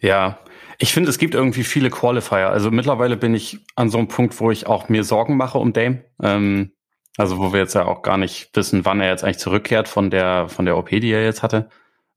Ja, 0.00 0.38
ich 0.78 0.92
finde, 0.92 1.10
es 1.10 1.18
gibt 1.18 1.34
irgendwie 1.34 1.64
viele 1.64 1.90
Qualifier. 1.90 2.50
Also 2.50 2.70
mittlerweile 2.70 3.16
bin 3.16 3.34
ich 3.34 3.58
an 3.74 3.90
so 3.90 3.98
einem 3.98 4.08
Punkt, 4.08 4.38
wo 4.40 4.50
ich 4.50 4.66
auch 4.66 4.88
mir 4.88 5.02
Sorgen 5.02 5.36
mache 5.36 5.58
um 5.58 5.72
Dame. 5.72 6.04
Ähm, 6.22 6.72
also 7.16 7.38
wo 7.38 7.52
wir 7.52 7.58
jetzt 7.58 7.74
ja 7.74 7.84
auch 7.84 8.02
gar 8.02 8.16
nicht 8.16 8.50
wissen, 8.54 8.84
wann 8.84 9.00
er 9.00 9.08
jetzt 9.08 9.24
eigentlich 9.24 9.38
zurückkehrt 9.38 9.88
von 9.88 10.10
der 10.10 10.48
von 10.48 10.66
der 10.66 10.76
OP, 10.76 10.90
die 10.90 11.10
er 11.10 11.24
jetzt 11.24 11.42
hatte. 11.42 11.68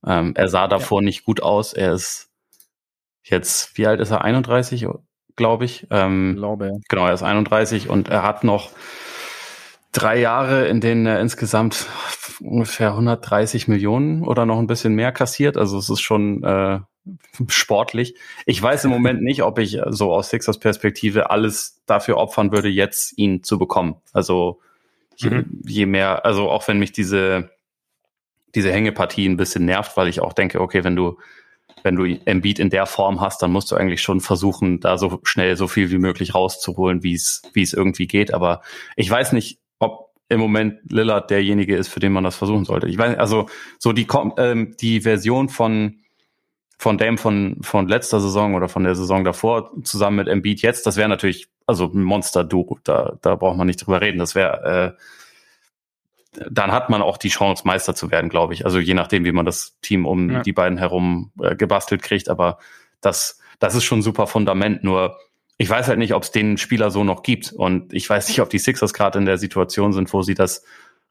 Ähm, 0.06 0.34
er 0.36 0.48
sah 0.48 0.68
davor 0.68 1.02
ja. 1.02 1.06
nicht 1.06 1.26
gut 1.26 1.42
aus. 1.42 1.74
Er 1.74 1.94
ist 1.94 2.30
jetzt, 3.24 3.78
wie 3.78 3.88
alt 3.88 4.00
ist 4.00 4.12
er? 4.12 4.24
31, 4.24 4.88
glaube 5.36 5.66
ich. 5.66 5.88
Ähm, 5.89 6.36
glaube 6.36 6.68
ja. 6.68 6.74
Genau, 6.88 7.08
er 7.08 7.14
ist 7.14 7.24
31 7.24 7.89
und 7.89 8.10
er 8.10 8.22
hat 8.22 8.44
noch 8.44 8.70
drei 9.92 10.20
Jahre, 10.20 10.68
in 10.68 10.82
denen 10.82 11.06
er 11.06 11.20
insgesamt 11.20 11.88
ungefähr 12.39 12.92
130 12.92 13.68
Millionen 13.68 14.24
oder 14.24 14.46
noch 14.46 14.60
ein 14.60 14.68
bisschen 14.68 14.96
mehr 14.96 15.12
kassiert. 15.12 15.58
Also 15.58 15.78
es 15.78 15.89
ist 15.89 16.02
schon 16.02 16.44
äh, 16.44 16.80
sportlich. 17.48 18.16
Ich 18.46 18.62
weiß 18.62 18.86
im 18.86 18.92
Moment 18.92 19.22
nicht, 19.22 19.44
ob 19.44 19.60
ich 19.60 19.80
so 19.88 20.14
aus 20.14 20.30
Sixers 20.30 20.60
Perspektive 20.60 21.30
alles 21.30 21.82
dafür 21.86 22.18
opfern 22.18 22.52
würde, 22.52 22.70
jetzt 22.70 23.18
ihn 23.18 23.44
zu 23.44 23.58
bekommen. 23.58 23.96
Also 24.14 24.60
je, 25.18 25.30
mhm. 25.30 25.62
je 25.66 25.86
mehr, 25.86 26.26
also 26.26 26.50
auch 26.50 26.68
wenn 26.68 26.80
mich 26.80 26.92
diese 26.92 27.52
diese 28.54 28.72
Hängepartie 28.72 29.28
ein 29.28 29.38
bisschen 29.38 29.64
nervt, 29.66 29.96
weil 29.96 30.10
ich 30.10 30.20
auch 30.20 30.34
denke, 30.34 30.60
okay, 30.60 30.84
wenn 30.84 30.96
du 30.96 31.18
wenn 31.84 31.96
du 31.96 32.06
Embiid 32.06 32.60
in 32.60 32.70
der 32.70 32.86
Form 32.86 33.22
hast, 33.22 33.42
dann 33.42 33.52
musst 33.52 33.72
du 33.72 33.76
eigentlich 33.76 34.02
schon 34.02 34.22
versuchen, 34.22 34.82
da 34.82 34.98
so 34.98 35.20
schnell 35.24 35.56
so 35.56 35.68
viel 35.68 35.89
wie 35.89 35.98
möglich 35.98 36.36
rauszuholen, 36.36 37.02
wie 37.02 37.14
es 37.14 37.42
wie 37.54 37.64
es 37.64 37.74
irgendwie 37.74 38.08
geht. 38.08 38.34
Aber 38.34 38.62
ich 38.96 39.10
weiß 39.10 39.32
nicht, 39.34 39.61
im 40.32 40.39
Moment 40.39 40.79
Lillard 40.89 41.29
derjenige 41.29 41.75
ist, 41.75 41.89
für 41.89 41.99
den 41.99 42.13
man 42.13 42.23
das 42.23 42.36
versuchen 42.36 42.65
sollte. 42.65 42.88
Ich 42.88 42.97
weiß, 42.97 43.17
also 43.17 43.47
so 43.77 43.91
die 43.91 44.07
ähm, 44.38 44.75
die 44.79 45.01
Version 45.01 45.49
von 45.49 45.97
von 46.77 46.97
Dame 46.97 47.17
von 47.17 47.57
von 47.61 47.88
letzter 47.88 48.19
Saison 48.19 48.55
oder 48.55 48.69
von 48.69 48.84
der 48.84 48.95
Saison 48.95 49.23
davor 49.23 49.71
zusammen 49.84 50.17
mit 50.17 50.27
Embiid 50.27 50.61
jetzt, 50.61 50.88
das 50.88 50.97
wäre 50.97 51.09
natürlich 51.09 51.47
also 51.67 51.86
ein 51.86 52.01
Monster 52.01 52.43
Duo. 52.43 52.79
Da 52.84 53.17
da 53.21 53.36
braucht 53.36 53.57
man 53.57 53.67
nicht 53.67 53.86
drüber 53.86 53.99
reden. 53.99 54.19
Das 54.19 54.34
wäre 54.34 54.95
äh, 54.95 55.01
dann 56.49 56.71
hat 56.71 56.89
man 56.89 57.01
auch 57.01 57.17
die 57.17 57.29
Chance, 57.29 57.63
Meister 57.65 57.93
zu 57.93 58.09
werden, 58.09 58.29
glaube 58.29 58.53
ich. 58.53 58.63
Also 58.65 58.79
je 58.79 58.93
nachdem, 58.93 59.25
wie 59.25 59.34
man 59.34 59.45
das 59.45 59.77
Team 59.82 60.05
um 60.05 60.29
ja. 60.29 60.41
die 60.41 60.53
beiden 60.53 60.77
herum 60.77 61.32
äh, 61.41 61.57
gebastelt 61.57 62.01
kriegt. 62.01 62.29
Aber 62.29 62.57
das, 63.01 63.39
das 63.59 63.75
ist 63.75 63.84
schon 63.84 63.99
ein 63.99 64.03
super 64.03 64.27
Fundament. 64.27 64.82
Nur 64.82 65.17
ich 65.62 65.70
weiß 65.70 65.89
halt 65.89 65.99
nicht, 65.99 66.16
ob 66.16 66.24
es 66.24 66.32
den 66.32 66.57
Spieler 66.57 66.89
so 66.89 67.03
noch 67.03 67.22
gibt. 67.22 67.53
Und 67.53 67.93
ich 67.93 68.09
weiß 68.09 68.30
nicht, 68.30 68.41
ob 68.41 68.49
die 68.49 68.57
Sixers 68.57 68.93
gerade 68.95 69.20
in 69.20 69.28
der 69.28 69.38
Situation 69.38 69.93
sind, 69.93 70.12
wo 70.12 70.24
sie 70.24 70.34
das 70.34 70.64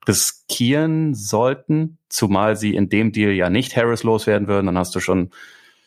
riskieren 0.08 1.14
sollten, 1.14 1.98
zumal 2.08 2.56
sie 2.56 2.74
in 2.74 2.88
dem 2.88 3.12
Deal 3.12 3.30
ja 3.30 3.48
nicht 3.48 3.76
Harris 3.76 4.02
loswerden 4.02 4.48
würden. 4.48 4.66
Dann 4.66 4.76
hast 4.76 4.92
du 4.96 4.98
schon 4.98 5.30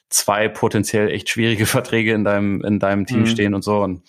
zwei 0.07 0.47
potenziell 0.47 1.11
echt 1.11 1.27
schwierige 1.27 1.65
Verträge 1.65 2.13
in 2.13 2.23
deinem, 2.23 2.63
in 2.63 2.79
deinem 2.79 3.05
Team 3.05 3.21
mhm. 3.21 3.27
stehen 3.27 3.53
und 3.53 3.65
so. 3.65 3.81
Und 3.81 4.01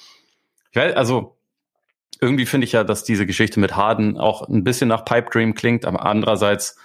ich 0.70 0.76
weiß, 0.76 0.94
also 0.94 1.36
irgendwie 2.20 2.46
finde 2.46 2.66
ich 2.66 2.72
ja, 2.72 2.84
dass 2.84 3.02
diese 3.02 3.26
Geschichte 3.26 3.58
mit 3.58 3.74
Harden 3.74 4.18
auch 4.18 4.48
ein 4.48 4.62
bisschen 4.62 4.86
nach 4.86 5.04
Pipe 5.04 5.30
Dream 5.32 5.54
klingt, 5.54 5.84
aber 5.84 6.06
andererseits 6.06 6.78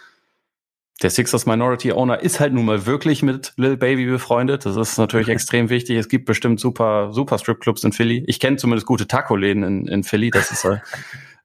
der 1.01 1.09
Sixers 1.09 1.45
Minority 1.45 1.93
Owner 1.93 2.19
ist 2.21 2.39
halt 2.39 2.53
nun 2.53 2.65
mal 2.65 2.85
wirklich 2.85 3.23
mit 3.23 3.53
Lil 3.55 3.77
Baby 3.77 4.05
befreundet. 4.05 4.65
Das 4.65 4.75
ist 4.75 4.97
natürlich 4.97 5.27
extrem 5.29 5.69
wichtig. 5.69 5.97
Es 5.97 6.09
gibt 6.09 6.25
bestimmt 6.25 6.59
super, 6.59 7.13
super 7.13 7.37
Stripclubs 7.37 7.83
in 7.83 7.93
Philly. 7.93 8.23
Ich 8.27 8.39
kenne 8.39 8.57
zumindest 8.57 8.85
gute 8.85 9.07
Taco-Läden 9.07 9.63
in, 9.63 9.87
in 9.87 10.03
Philly. 10.03 10.29
Das 10.29 10.51
ist, 10.51 10.65
äh, 10.65 10.77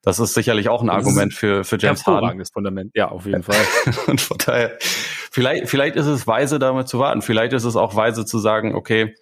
das 0.03 0.19
ist 0.19 0.35
sicherlich 0.35 0.69
auch 0.69 0.83
ein 0.83 0.91
Argument 0.91 1.33
für, 1.33 1.65
für 1.65 1.79
James 1.79 2.05
Harden. 2.05 2.43
Fundament. 2.53 2.91
Ja, 2.95 3.09
auf 3.09 3.27
jeden 3.27 3.43
Fall. 3.43 3.57
Und 4.07 4.21
von 4.21 4.39
daher, 4.39 4.77
vielleicht, 4.81 5.69
vielleicht 5.69 5.97
ist 5.97 6.07
es 6.07 6.27
weise, 6.27 6.59
damit 6.59 6.89
zu 6.89 6.99
warten. 6.99 7.23
Vielleicht 7.23 7.53
ist 7.53 7.65
es 7.65 7.77
auch 7.77 7.95
weise 7.95 8.27
zu 8.27 8.39
sagen, 8.39 8.75
okay, 8.75 9.15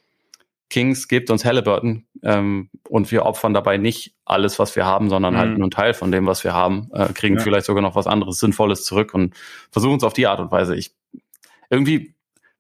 Kings 0.73 1.07
gibt 1.07 1.31
uns 1.31 1.45
Halliburton 1.45 2.07
ähm, 2.23 2.71
und 2.89 3.13
wir 3.13 3.27
opfern 3.27 3.53
dabei 3.53 3.77
nicht 3.77 4.15
alles, 4.25 4.59
was 4.59 4.75
wir 4.75 4.87
haben, 4.87 5.11
sondern 5.11 5.37
halt 5.37 5.45
mhm. 5.45 5.51
halt 5.51 5.59
nur 5.59 5.65
einen 5.67 5.71
Teil 5.71 5.95
von 5.95 6.11
dem, 6.11 6.27
was 6.27 6.45
wir 6.45 6.55
haben, 6.55 6.89
äh, 6.95 7.13
kriegen 7.13 7.37
ja. 7.37 7.43
vielleicht 7.43 7.67
sogar 7.67 7.83
noch 7.83 7.95
was 7.95 8.07
anderes 8.07 8.39
Sinnvolles 8.39 8.85
zurück 8.85 9.13
und 9.13 9.35
versuchen 9.71 9.99
es 9.99 10.03
auf 10.03 10.15
die 10.15 10.27
Art 10.27 10.41
und 10.41 10.51
Weise. 10.51 10.75
Ich 10.75 10.95
irgendwie 11.69 12.15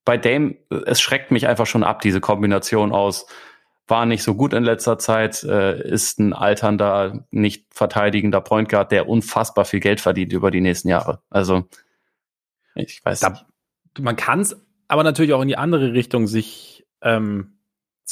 bei 0.04 0.18
Dame, 0.18 0.56
es 0.86 1.00
schreckt 1.00 1.30
mich 1.30 1.46
einfach 1.48 1.66
schon 1.66 1.84
ab, 1.84 2.02
diese 2.02 2.20
Kombination 2.20 2.92
aus 2.92 3.26
war 3.88 4.04
nicht 4.04 4.22
so 4.22 4.34
gut 4.34 4.52
in 4.52 4.62
letzter 4.62 4.98
Zeit, 4.98 5.42
äh, 5.42 5.82
ist 5.82 6.20
ein 6.20 6.34
alternder, 6.34 7.26
nicht 7.30 7.66
verteidigender 7.74 8.42
Point 8.42 8.68
Guard, 8.68 8.92
der 8.92 9.08
unfassbar 9.08 9.64
viel 9.64 9.80
Geld 9.80 10.00
verdient 10.00 10.32
über 10.32 10.50
die 10.50 10.60
nächsten 10.60 10.88
Jahre. 10.88 11.22
Also 11.30 11.64
ich 12.74 13.02
weiß 13.04 13.20
da, 13.20 13.30
nicht. 13.30 13.46
Man 14.00 14.16
kann 14.16 14.40
es 14.40 14.62
aber 14.88 15.02
natürlich 15.02 15.32
auch 15.32 15.40
in 15.42 15.48
die 15.48 15.56
andere 15.56 15.94
Richtung 15.94 16.26
sich 16.26 16.86
ähm, 17.00 17.58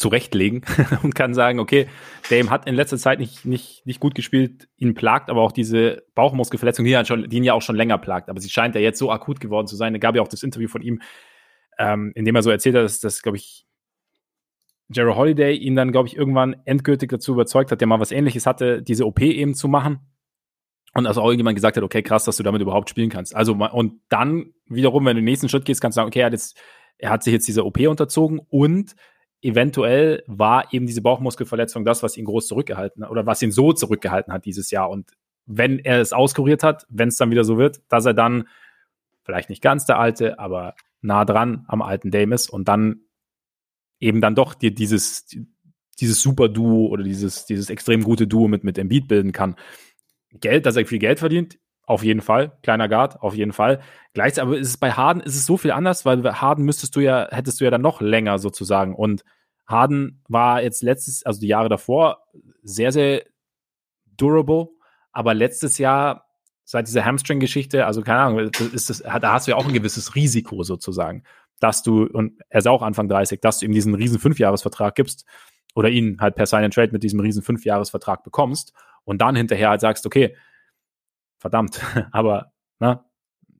zurechtlegen 0.01 0.63
und 1.03 1.15
kann 1.15 1.35
sagen, 1.35 1.61
okay, 1.61 1.87
Dame 2.31 2.51
hat 2.51 2.67
in 2.67 2.75
letzter 2.75 2.97
Zeit 2.97 3.19
nicht, 3.19 3.45
nicht, 3.45 3.85
nicht 3.87 4.01
gut 4.01 4.15
gespielt, 4.15 4.69
ihn 4.79 4.95
plagt 4.95 5.29
aber 5.29 5.43
auch 5.43 5.53
diese 5.53 6.03
Bauchmuskelverletzung, 6.15 6.87
die, 6.87 6.99
schon, 7.05 7.29
die 7.29 7.37
ihn 7.37 7.45
ja 7.45 7.53
auch 7.53 7.63
schon 7.63 7.77
länger 7.77 7.99
plagt, 7.99 8.31
aber 8.31 8.41
sie 8.41 8.49
scheint 8.49 8.75
ja 8.75 8.81
jetzt 8.81 8.99
so 8.99 9.13
akut 9.13 9.41
geworden 9.41 9.67
zu 9.67 9.77
sein. 9.77 9.93
Da 9.93 9.99
gab 9.99 10.17
ja 10.17 10.23
auch 10.23 10.29
das 10.29 10.43
Interview 10.43 10.69
von 10.69 10.81
ihm, 10.81 11.03
ähm, 11.79 12.13
in 12.15 12.25
dem 12.25 12.35
er 12.35 12.43
so 12.43 12.51
erzählt 12.51 12.77
hat, 12.77 12.83
dass 12.83 13.01
das, 13.01 13.21
glaube 13.21 13.37
ich, 13.37 13.67
Jerry 14.89 15.13
Holiday 15.15 15.55
ihn 15.55 15.77
dann, 15.77 15.93
glaube 15.93 16.09
ich, 16.09 16.17
irgendwann 16.17 16.57
endgültig 16.65 17.11
dazu 17.11 17.33
überzeugt 17.33 17.71
hat, 17.71 17.81
der 17.81 17.87
mal 17.87 18.01
was 18.01 18.11
ähnliches 18.11 18.47
hatte, 18.47 18.83
diese 18.83 19.07
OP 19.07 19.21
eben 19.21 19.55
zu 19.55 19.69
machen. 19.69 20.01
Und 20.95 21.07
also 21.07 21.21
auch 21.21 21.27
irgendjemand 21.27 21.55
gesagt 21.57 21.77
hat, 21.77 21.85
okay, 21.85 22.03
krass, 22.03 22.25
dass 22.25 22.39
du 22.39 22.43
damit 22.43 22.63
überhaupt 22.63 22.91
spielen 22.91 23.11
kannst. 23.11 23.37
Also, 23.37 23.53
und 23.53 24.01
dann 24.09 24.55
wiederum, 24.67 25.05
wenn 25.05 25.15
du 25.15 25.21
den 25.21 25.27
nächsten 25.27 25.49
Schritt 25.49 25.65
gehst, 25.65 25.81
kannst 25.81 25.97
du 25.97 26.01
sagen, 26.01 26.09
okay, 26.09 26.21
er 26.21 26.27
hat, 26.27 26.33
jetzt, 26.33 26.59
er 26.99 27.11
hat 27.11 27.23
sich 27.23 27.33
jetzt 27.33 27.47
dieser 27.47 27.65
OP 27.65 27.79
unterzogen 27.81 28.41
und 28.49 28.97
eventuell 29.43 30.23
war 30.27 30.73
eben 30.73 30.87
diese 30.87 31.03
Bauchmuskelverletzung 31.03 31.85
das, 31.85 32.03
was 32.03 32.17
ihn 32.17 32.25
groß 32.25 32.47
zurückgehalten 32.47 33.05
hat 33.05 33.11
oder 33.11 33.27
was 33.27 33.43
ihn 33.43 33.53
so 33.53 33.73
zurückgehalten 33.73 34.33
hat 34.33 34.45
dieses 34.45 34.71
Jahr. 34.71 34.91
Und 34.91 35.11
wenn 35.47 35.79
er 35.79 36.01
es 36.01 36.13
auskuriert 36.13 36.63
hat, 36.63 36.87
wenn 36.89 37.09
es 37.09 37.17
dann 37.17 37.31
wieder 37.31 37.45
so 37.45 37.59
wird, 37.59 37.81
dass 37.89 38.05
er 38.05 38.15
dann 38.15 38.49
vielleicht 39.23 39.51
nicht 39.51 39.63
ganz 39.63 39.87
der 39.87 39.99
alte, 39.99 40.39
aber 40.39 40.75
nah 41.01 41.25
dran 41.25 41.65
am 41.69 41.83
alten 41.83 42.11
Dame 42.11 42.35
ist 42.35 42.51
und 42.51 42.69
dann 42.69 43.01
eben 43.99 44.21
dann 44.21 44.35
doch 44.35 44.55
dir 44.55 44.75
dieses, 44.75 45.27
dieses 46.01 46.23
super 46.23 46.49
Duo 46.49 46.89
oder 46.89 47.03
dieses, 47.03 47.47
dieses 47.47 47.71
extrem 47.71 48.03
gute 48.03 48.27
Duo 48.27 48.49
mit, 48.49 48.65
mit 48.65 48.79
Embiid 48.79 49.09
bilden 49.09 49.33
kann. 49.33 49.57
Geld, 50.33 50.67
dass 50.67 50.77
er 50.77 50.87
viel 50.87 50.99
Geld 50.99 51.19
verdient, 51.19 51.59
auf 51.91 52.05
jeden 52.05 52.21
Fall. 52.21 52.57
Kleiner 52.63 52.89
Guard, 52.89 53.21
auf 53.21 53.35
jeden 53.35 53.53
Fall. 53.53 53.81
Gleichzeitig 54.15 54.49
aber 54.49 54.59
ist 54.59 54.69
es 54.69 54.77
bei 54.77 54.93
Harden 54.93 55.21
ist 55.21 55.35
es 55.35 55.45
so 55.45 55.57
viel 55.57 55.73
anders, 55.73 56.05
weil 56.05 56.23
Harden 56.41 56.65
müsstest 56.65 56.95
du 56.95 57.01
ja, 57.01 57.27
hättest 57.33 57.61
du 57.61 57.65
ja 57.65 57.71
dann 57.73 57.83
noch 57.83 58.01
länger 58.01 58.39
sozusagen. 58.39 58.95
Und 58.95 59.25
Harden 59.67 60.23
war 60.29 60.63
jetzt 60.63 60.85
letztes, 60.85 61.27
also 61.27 61.41
die 61.41 61.49
Jahre 61.49 61.69
davor, 61.69 62.23
sehr, 62.63 62.93
sehr 62.93 63.25
durable. 64.17 64.69
Aber 65.11 65.35
letztes 65.35 65.79
Jahr, 65.79 66.27
seit 66.65 66.87
dieser 66.87 67.05
Hamstring-Geschichte, 67.05 67.85
also 67.85 68.03
keine 68.03 68.21
Ahnung, 68.21 68.39
ist 68.73 68.89
das, 68.89 68.99
da 68.99 69.33
hast 69.33 69.49
du 69.49 69.51
ja 69.51 69.57
auch 69.57 69.67
ein 69.67 69.75
gewisses 69.75 70.15
Risiko 70.15 70.63
sozusagen, 70.63 71.25
dass 71.59 71.83
du, 71.83 72.05
und 72.05 72.41
er 72.51 72.61
ist 72.61 72.69
auch 72.69 72.83
Anfang 72.83 73.09
30, 73.09 73.41
dass 73.41 73.59
du 73.59 73.67
ihm 73.67 73.73
diesen 73.73 73.95
riesen 73.95 74.21
Fünfjahresvertrag 74.21 74.95
gibst 74.95 75.25
oder 75.75 75.89
ihn 75.89 76.19
halt 76.21 76.37
per 76.37 76.47
Sign 76.47 76.63
and 76.63 76.75
Trade 76.75 76.93
mit 76.93 77.03
diesem 77.03 77.19
riesen 77.19 77.43
Fünfjahresvertrag 77.43 78.23
bekommst 78.23 78.75
und 79.03 79.21
dann 79.21 79.35
hinterher 79.35 79.71
halt 79.71 79.81
sagst, 79.81 80.07
okay, 80.07 80.37
verdammt, 81.41 81.81
aber 82.13 82.53
ne, 82.79 83.05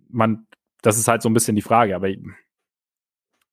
man, 0.09 0.47
das 0.83 0.99
ist 0.99 1.09
halt 1.09 1.23
so 1.23 1.29
ein 1.29 1.35
bisschen 1.35 1.57
die 1.57 1.63
Frage, 1.63 1.97
aber 1.97 2.09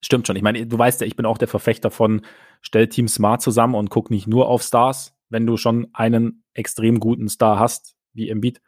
stimmt 0.01 0.27
schon. 0.27 0.35
Ich 0.35 0.43
meine, 0.43 0.65
du 0.67 0.77
weißt 0.77 1.01
ja, 1.01 1.07
ich 1.07 1.15
bin 1.15 1.25
auch 1.25 1.37
der 1.37 1.47
Verfechter 1.47 1.89
von 1.89 2.21
stell 2.61 2.87
Team 2.87 3.07
Smart 3.07 3.41
zusammen 3.41 3.75
und 3.75 3.89
guck 3.89 4.11
nicht 4.11 4.27
nur 4.27 4.47
auf 4.47 4.61
Stars, 4.61 5.17
wenn 5.29 5.45
du 5.45 5.57
schon 5.57 5.87
einen 5.93 6.43
extrem 6.53 6.99
guten 6.99 7.29
Star 7.29 7.59
hast, 7.59 7.95
wie 8.13 8.29
Embiid. 8.29 8.61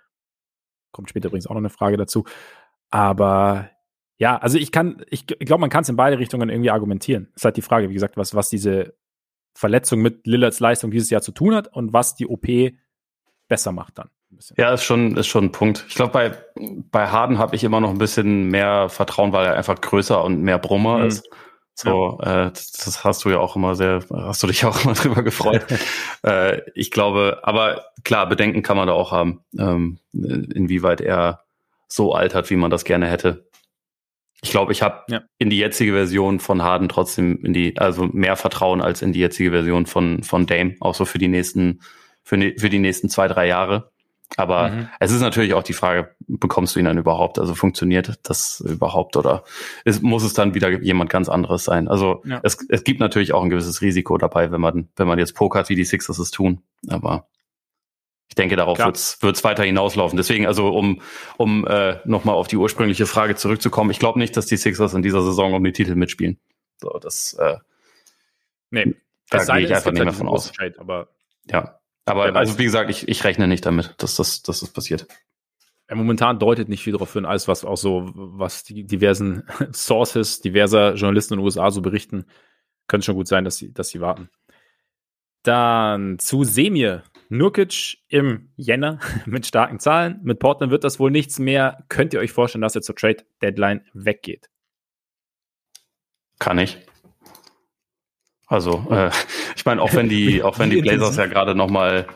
Kommt 0.92 1.10
später 1.10 1.28
übrigens 1.28 1.48
auch 1.48 1.54
noch 1.54 1.58
eine 1.60 1.70
Frage 1.70 1.98
dazu. 1.98 2.26
Aber 2.90 3.70
ja, 4.18 4.38
also 4.38 4.58
ich 4.58 4.72
kann, 4.72 5.04
ich, 5.10 5.26
ich 5.30 5.46
glaube, 5.46 5.62
man 5.62 5.70
kann 5.70 5.84
es 5.84 5.90
in 5.90 5.96
beide 5.96 6.20
Richtungen 6.20 6.50
irgendwie 6.50 6.72
argumentieren. 6.72 7.32
Ist 7.36 7.46
halt 7.46 7.58
die 7.58 7.62
Frage, 7.62 7.90
wie 7.90 7.94
gesagt, 7.94 8.18
was, 8.18 8.34
was 8.34 8.50
diese 8.50 8.98
Verletzung 9.56 10.02
mit 10.02 10.26
Lillards 10.26 10.60
Leistung 10.60 10.92
dieses 10.92 11.10
Jahr 11.10 11.22
zu 11.22 11.32
tun 11.32 11.56
hat 11.56 11.74
und 11.74 11.94
was 11.94 12.16
die 12.16 12.28
OP 12.28 12.48
besser 13.48 13.72
macht 13.72 13.98
dann. 13.98 14.10
Ja, 14.58 14.74
ist 14.74 14.84
schon, 14.84 15.18
ist 15.18 15.28
schon 15.28 15.46
ein 15.46 15.52
Punkt. 15.52 15.86
Ich 15.88 15.96
glaube, 15.96 16.12
bei, 16.12 16.32
bei 16.92 17.08
Harden 17.08 17.40
habe 17.40 17.56
ich 17.56 17.64
immer 17.64 17.80
noch 17.80 17.90
ein 17.90 17.98
bisschen 17.98 18.48
mehr 18.50 18.90
Vertrauen, 18.90 19.34
weil 19.34 19.48
er 19.48 19.56
einfach 19.56 19.80
größer 19.80 20.24
und 20.24 20.42
mehr 20.42 20.60
Brummer 20.60 21.00
mhm. 21.00 21.08
ist. 21.08 21.30
So, 21.74 22.20
ja. 22.22 22.48
äh, 22.48 22.52
das 22.52 23.06
hast 23.06 23.24
du 23.24 23.30
ja 23.30 23.40
auch 23.40 23.56
immer 23.56 23.74
sehr, 23.74 24.04
hast 24.12 24.44
du 24.44 24.48
dich 24.48 24.66
auch 24.66 24.84
immer 24.84 24.94
drüber 24.94 25.24
gefreut. 25.24 25.66
äh, 26.24 26.62
ich 26.76 26.92
glaube, 26.92 27.40
aber 27.44 27.86
klar, 28.04 28.28
Bedenken 28.28 28.64
kann 28.64 28.78
man 28.78 28.88
da 28.88 28.94
auch 28.94 29.12
haben, 29.12 29.42
ähm, 29.58 30.00
inwieweit 30.14 31.02
er 31.02 31.42
so 31.88 32.14
altert, 32.14 32.50
wie 32.50 32.56
man 32.56 32.70
das 32.70 32.84
gerne 32.84 33.08
hätte. 33.08 33.50
Ich 34.42 34.52
glaube, 34.52 34.72
ich 34.72 34.82
habe 34.82 35.04
ja. 35.10 35.22
in 35.38 35.50
die 35.50 35.58
jetzige 35.58 35.94
Version 35.94 36.40
von 36.40 36.64
Harden 36.64 36.88
trotzdem 36.88 37.44
in 37.44 37.54
die, 37.54 37.78
also 37.78 38.06
mehr 38.06 38.36
Vertrauen 38.36 38.82
als 38.82 39.02
in 39.02 39.12
die 39.12 39.20
jetzige 39.20 39.52
Version 39.52 39.86
von, 39.86 40.24
von 40.24 40.46
Dame, 40.48 40.76
auch 40.80 40.96
so 40.96 41.04
für 41.04 41.18
die 41.18 41.28
nächsten, 41.28 41.82
für, 42.24 42.38
ne, 42.38 42.56
für 42.58 42.70
die 42.70 42.80
nächsten 42.80 43.10
zwei, 43.10 43.28
drei 43.28 43.48
Jahre. 43.48 43.92
Aber 44.38 44.70
mhm. 44.70 44.90
es 45.00 45.12
ist 45.12 45.22
natürlich 45.22 45.54
auch 45.54 45.64
die 45.64 45.74
Frage, 45.74 46.16
bekommst 46.28 46.76
du 46.76 46.80
ihn 46.80 46.86
dann 46.86 46.98
überhaupt? 46.98 47.40
Also 47.40 47.56
funktioniert 47.56 48.20
das 48.24 48.64
überhaupt 48.66 49.18
oder 49.18 49.44
ist, 49.86 50.04
muss 50.04 50.24
es 50.24 50.34
dann 50.34 50.54
wieder 50.54 50.70
jemand 50.82 51.10
ganz 51.10 51.30
anderes 51.30 51.64
sein? 51.64 51.88
Also 51.88 52.22
ja. 52.26 52.40
es, 52.44 52.58
es 52.70 52.84
gibt 52.84 53.00
natürlich 53.00 53.34
auch 53.34 53.44
ein 53.44 53.50
gewisses 53.50 53.82
Risiko 53.82 54.18
dabei, 54.18 54.52
wenn 54.52 54.62
man, 54.62 54.90
wenn 54.96 55.08
man 55.08 55.20
jetzt 55.20 55.36
pokert, 55.36 55.70
wie 55.70 55.76
die 55.76 55.84
Sixers 55.84 56.20
es 56.20 56.32
tun. 56.32 56.62
Aber 56.88 57.28
ich 58.30 58.36
denke, 58.36 58.56
darauf 58.56 58.78
wird 58.78 59.36
es 59.36 59.44
weiter 59.44 59.64
hinauslaufen. 59.64 60.16
Deswegen, 60.16 60.46
also 60.46 60.70
um, 60.70 61.02
um 61.38 61.66
äh, 61.66 61.98
nochmal 62.06 62.36
auf 62.36 62.48
die 62.48 62.58
ursprüngliche 62.58 63.08
Frage 63.08 63.36
zurückzukommen, 63.36 63.90
ich 63.90 64.00
glaube 64.00 64.20
nicht, 64.20 64.38
dass 64.38 64.46
die 64.46 64.58
Sixers 64.58 64.94
in 64.94 65.02
dieser 65.02 65.24
Saison 65.24 65.54
um 65.56 65.64
die 65.64 65.72
Titel 65.72 65.96
mitspielen. 65.96 66.40
So, 66.78 67.00
das 67.02 67.34
äh, 67.34 67.58
nee, 68.70 68.96
da 69.32 69.44
gehe 69.44 69.66
ich 69.66 69.76
einfach 69.76 69.92
nicht 69.92 70.04
mehr 70.04 70.14
von 70.14 70.28
aus. 70.28 70.52
Aber 70.78 71.10
ja. 71.48 71.80
Aber 72.10 72.36
also 72.36 72.58
wie 72.58 72.64
gesagt, 72.64 72.90
ich, 72.90 73.08
ich 73.08 73.24
rechne 73.24 73.48
nicht 73.48 73.66
damit, 73.66 73.96
dass 73.98 74.16
das, 74.16 74.42
dass 74.42 74.62
das 74.62 74.70
passiert. 74.72 75.08
Momentan 75.92 76.38
deutet 76.38 76.70
nicht 76.70 76.84
viel 76.84 76.94
darauf 76.94 77.14
hin, 77.14 77.26
alles 77.26 77.48
was 77.48 77.66
auch 77.66 77.78
so, 77.78 78.12
was 78.14 78.64
die 78.64 78.86
diversen 78.86 79.44
Sources, 79.74 80.40
diverser 80.42 80.94
Journalisten 80.94 81.34
in 81.34 81.40
den 81.40 81.46
USA 81.46 81.72
so 81.72 81.82
berichten, 81.82 82.26
könnte 82.88 83.06
schon 83.06 83.16
gut 83.16 83.28
sein, 83.28 83.44
dass 83.44 83.58
sie, 83.58 83.74
dass 83.74 83.90
sie 83.90 84.02
warten. 84.02 84.30
Dann 85.44 86.20
zu 86.20 86.44
Semir. 86.44 87.04
Nurkic 87.30 88.00
im 88.08 88.50
Jänner 88.56 89.00
mit 89.26 89.46
starken 89.46 89.80
Zahlen. 89.80 90.20
Mit 90.24 90.40
Portland 90.40 90.72
wird 90.72 90.84
das 90.84 91.00
wohl 91.00 91.12
nichts 91.12 91.40
mehr. 91.40 91.86
Könnt 91.88 92.14
ihr 92.14 92.20
euch 92.20 92.32
vorstellen, 92.32 92.64
dass 92.64 92.76
er 92.76 92.82
zur 92.82 92.96
Trade 92.96 93.24
Deadline 93.42 93.86
weggeht? 93.94 94.50
Kann 96.40 96.58
ich. 96.58 96.78
Also, 98.50 98.88
äh, 98.90 99.12
ich 99.56 99.66
meine, 99.66 99.82
auch 99.82 99.94
wenn 99.94 100.10
die, 100.10 100.44
auch 100.44 100.60
wenn 100.60 100.72
die 100.72 100.82
Blazers 100.82 101.16
ja 101.16 101.28
gerade 101.28 101.56
nochmal 101.56 102.08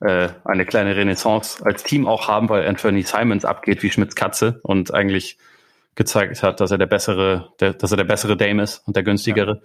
äh, 0.00 0.28
eine 0.44 0.64
kleine 0.64 0.96
Renaissance 0.96 1.64
als 1.64 1.82
Team 1.82 2.06
auch 2.06 2.28
haben, 2.28 2.48
weil 2.48 2.66
Anthony 2.66 3.02
Simons 3.02 3.44
abgeht 3.44 3.82
wie 3.82 3.90
Schmidts 3.90 4.14
Katze 4.14 4.60
und 4.62 4.94
eigentlich 4.94 5.38
gezeigt 5.94 6.42
hat, 6.42 6.60
dass 6.60 6.70
er 6.70 6.78
der 6.78 6.86
bessere, 6.86 7.52
der, 7.60 7.74
dass 7.74 7.90
er 7.90 7.96
der 7.96 8.04
bessere 8.04 8.36
Dame 8.36 8.62
ist 8.62 8.86
und 8.86 8.96
der 8.96 9.02
günstigere. 9.02 9.62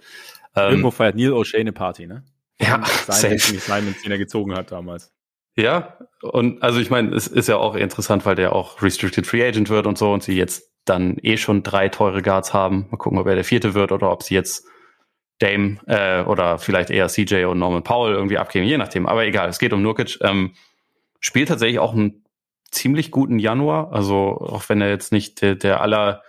Ja. 0.54 0.64
Ähm, 0.64 0.70
Irgendwo 0.72 0.90
feiert 0.90 1.14
Neil 1.14 1.32
O'Shea 1.32 1.60
eine 1.60 1.72
Party, 1.72 2.06
ne? 2.06 2.24
Ja, 2.60 2.82
sein 3.06 3.38
Simons, 3.38 4.02
den 4.02 4.10
er 4.10 4.18
gezogen 4.18 4.54
hat 4.54 4.72
damals. 4.72 5.12
Ja, 5.54 5.98
und 6.22 6.62
also 6.62 6.80
ich 6.80 6.90
meine, 6.90 7.14
es 7.14 7.28
ist 7.28 7.48
ja 7.48 7.56
auch 7.56 7.74
interessant, 7.74 8.26
weil 8.26 8.34
der 8.34 8.52
auch 8.52 8.82
Restricted 8.82 9.26
Free 9.26 9.46
Agent 9.46 9.70
wird 9.70 9.86
und 9.86 9.96
so 9.96 10.12
und 10.12 10.22
sie 10.22 10.36
jetzt 10.36 10.70
dann 10.84 11.16
eh 11.22 11.36
schon 11.36 11.62
drei 11.62 11.88
teure 11.88 12.22
Guards 12.22 12.52
haben. 12.52 12.86
Mal 12.90 12.96
gucken, 12.96 13.18
ob 13.18 13.26
er 13.26 13.34
der 13.36 13.44
vierte 13.44 13.74
wird 13.74 13.92
oder 13.92 14.10
ob 14.10 14.22
sie 14.22 14.34
jetzt 14.34 14.66
Dame 15.38 15.78
äh, 15.86 16.22
oder 16.22 16.58
vielleicht 16.58 16.90
eher 16.90 17.08
CJ 17.08 17.44
und 17.44 17.58
Norman 17.58 17.82
Powell 17.82 18.14
irgendwie 18.14 18.38
abgeben, 18.38 18.66
je 18.66 18.78
nachdem. 18.78 19.06
Aber 19.06 19.24
egal, 19.24 19.48
es 19.48 19.58
geht 19.58 19.72
um 19.72 19.82
Nurkic. 19.82 20.18
Ähm, 20.20 20.52
spielt 21.20 21.48
tatsächlich 21.48 21.78
auch 21.78 21.92
einen 21.92 22.24
ziemlich 22.70 23.10
guten 23.10 23.38
Januar. 23.38 23.92
Also 23.92 24.38
auch 24.40 24.68
wenn 24.68 24.80
er 24.80 24.90
jetzt 24.90 25.12
nicht 25.12 25.42
der, 25.42 25.54
der 25.54 25.80
aller 25.80 26.22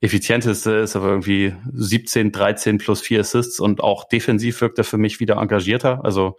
effizienteste 0.00 0.72
ist, 0.72 0.96
aber 0.96 1.08
irgendwie 1.08 1.54
17, 1.72 2.30
13 2.30 2.78
plus 2.78 3.00
4 3.00 3.20
Assists 3.20 3.58
und 3.58 3.82
auch 3.82 4.04
defensiv 4.04 4.60
wirkt 4.60 4.78
er 4.78 4.84
für 4.84 4.98
mich 4.98 5.18
wieder 5.18 5.36
engagierter. 5.36 6.04
Also 6.04 6.36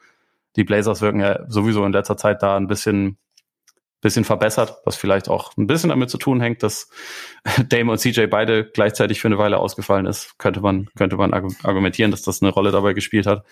die 0.56 0.64
Blazers 0.64 1.02
wirken 1.02 1.20
ja 1.20 1.40
sowieso 1.50 1.84
in 1.86 1.92
letzter 1.92 2.18
Zeit 2.18 2.44
da 2.44 2.56
ein 2.58 2.68
bisschen 2.68 3.18
bisschen 4.06 4.24
verbessert, 4.24 4.78
was 4.86 4.96
vielleicht 4.96 5.30
auch 5.30 5.58
ein 5.58 5.66
bisschen 5.66 5.90
damit 5.90 6.12
zu 6.12 6.20
tun 6.20 6.40
hängt, 6.40 6.62
dass 6.62 6.92
Dame 7.70 7.92
und 7.92 7.98
CJ 7.98 8.28
beide 8.28 8.64
gleichzeitig 8.64 9.20
für 9.20 9.28
eine 9.28 9.40
Weile 9.40 9.58
ausgefallen 9.58 10.06
ist. 10.06 10.38
Könnte 10.38 10.62
man, 10.62 10.90
könnte 10.96 11.18
man 11.18 11.34
argumentieren, 11.34 12.12
dass 12.12 12.22
das 12.22 12.44
eine 12.44 12.52
Rolle 12.52 12.70
dabei 12.70 12.94
gespielt 12.94 13.26
hat. 13.26 13.46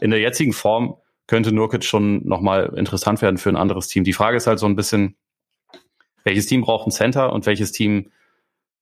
In 0.00 0.12
der 0.12 0.20
jetzigen 0.20 0.52
Form 0.52 0.96
könnte 1.26 1.50
Nurkic 1.50 1.82
schon 1.84 2.24
nochmal 2.24 2.72
interessant 2.76 3.20
werden 3.20 3.36
für 3.36 3.48
ein 3.48 3.56
anderes 3.56 3.88
Team. 3.88 4.04
Die 4.04 4.12
Frage 4.12 4.36
ist 4.36 4.46
halt 4.46 4.60
so 4.60 4.66
ein 4.66 4.76
bisschen, 4.76 5.16
welches 6.22 6.46
Team 6.46 6.60
braucht 6.60 6.86
ein 6.86 6.92
Center 6.92 7.32
und 7.32 7.46
welches 7.46 7.72
Team 7.72 8.12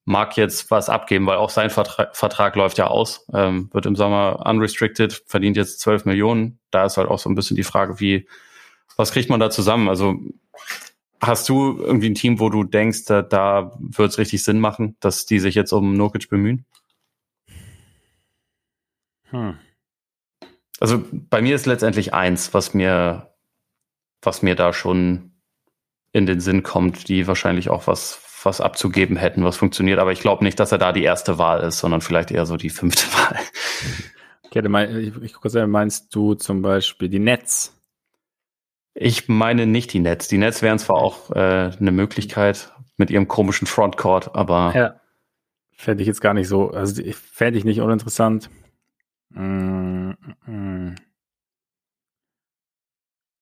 mag 0.04 0.36
jetzt 0.36 0.70
was 0.70 0.90
abgeben, 0.90 1.26
weil 1.26 1.38
auch 1.38 1.50
sein 1.50 1.70
Vertrag, 1.70 2.14
Vertrag 2.14 2.54
läuft 2.54 2.76
ja 2.76 2.88
aus, 2.88 3.26
ähm, 3.32 3.70
wird 3.72 3.86
im 3.86 3.96
Sommer 3.96 4.44
unrestricted, 4.44 5.22
verdient 5.26 5.56
jetzt 5.56 5.80
12 5.80 6.04
Millionen. 6.04 6.58
Da 6.70 6.84
ist 6.84 6.98
halt 6.98 7.08
auch 7.08 7.18
so 7.18 7.30
ein 7.30 7.34
bisschen 7.34 7.56
die 7.56 7.64
Frage, 7.64 7.98
wie, 7.98 8.26
was 8.96 9.12
kriegt 9.12 9.30
man 9.30 9.40
da 9.40 9.48
zusammen? 9.48 9.88
Also 9.88 10.18
Hast 11.20 11.48
du 11.48 11.78
irgendwie 11.78 12.10
ein 12.10 12.14
Team, 12.14 12.38
wo 12.38 12.48
du 12.48 12.64
denkst, 12.64 13.04
da, 13.06 13.22
da 13.22 13.76
wird 13.78 14.10
es 14.10 14.18
richtig 14.18 14.44
Sinn 14.44 14.60
machen, 14.60 14.96
dass 15.00 15.26
die 15.26 15.40
sich 15.40 15.54
jetzt 15.54 15.72
um 15.72 15.94
Nokic 15.94 16.28
bemühen? 16.28 16.64
Hm. 19.30 19.58
Also 20.80 21.02
bei 21.12 21.42
mir 21.42 21.54
ist 21.54 21.66
letztendlich 21.66 22.14
eins, 22.14 22.54
was 22.54 22.72
mir, 22.72 23.34
was 24.22 24.42
mir 24.42 24.54
da 24.54 24.72
schon 24.72 25.32
in 26.12 26.26
den 26.26 26.40
Sinn 26.40 26.62
kommt, 26.62 27.08
die 27.08 27.26
wahrscheinlich 27.26 27.68
auch 27.68 27.86
was, 27.86 28.20
was 28.44 28.60
abzugeben 28.60 29.16
hätten, 29.16 29.44
was 29.44 29.56
funktioniert. 29.56 29.98
Aber 29.98 30.12
ich 30.12 30.20
glaube 30.20 30.44
nicht, 30.44 30.60
dass 30.60 30.72
er 30.72 30.78
da 30.78 30.92
die 30.92 31.02
erste 31.02 31.38
Wahl 31.38 31.60
ist, 31.60 31.78
sondern 31.78 32.00
vielleicht 32.00 32.30
eher 32.30 32.46
so 32.46 32.56
die 32.56 32.70
fünfte 32.70 33.02
Wahl. 33.12 33.38
Okay, 34.44 35.00
ich, 35.00 35.16
ich 35.22 35.32
gucke, 35.34 35.66
meinst 35.66 36.14
du 36.14 36.34
zum 36.34 36.62
Beispiel 36.62 37.08
die 37.08 37.18
Netz? 37.18 37.77
Ich 39.00 39.28
meine 39.28 39.66
nicht 39.66 39.92
die 39.92 40.00
Nets. 40.00 40.26
Die 40.26 40.38
Nets 40.38 40.60
wären 40.60 40.80
zwar 40.80 40.96
auch 40.96 41.30
äh, 41.30 41.70
eine 41.78 41.92
Möglichkeit 41.92 42.72
mit 42.96 43.10
ihrem 43.10 43.28
komischen 43.28 43.68
Frontcourt, 43.68 44.34
aber. 44.34 44.72
Ja. 44.74 45.00
Fände 45.70 46.02
ich 46.02 46.08
jetzt 46.08 46.20
gar 46.20 46.34
nicht 46.34 46.48
so, 46.48 46.72
also 46.72 47.00
fände 47.12 47.56
ich 47.56 47.64
nicht 47.64 47.80
uninteressant. 47.80 48.50
Mm, 49.30 50.10
mm. 50.46 50.96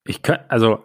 Ich 0.05 0.21
kann, 0.21 0.41
also 0.49 0.85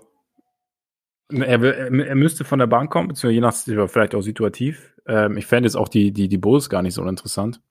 er, 1.30 1.61
er, 1.61 2.15
müsste 2.15 2.45
von 2.45 2.59
der 2.59 2.67
Bank 2.67 2.89
kommen, 2.89 3.09
beziehungsweise 3.09 3.74
je 3.74 3.82
nach, 3.82 3.89
vielleicht 3.89 4.15
auch 4.15 4.22
situativ. 4.22 4.95
Ähm, 5.05 5.36
ich 5.36 5.45
fände 5.45 5.67
jetzt 5.67 5.76
auch 5.76 5.89
die, 5.89 6.13
die, 6.13 6.30
die 6.30 6.38
Bulls 6.38 6.69
gar 6.69 6.82
nicht 6.82 6.93
so 6.93 7.05
interessant. 7.05 7.61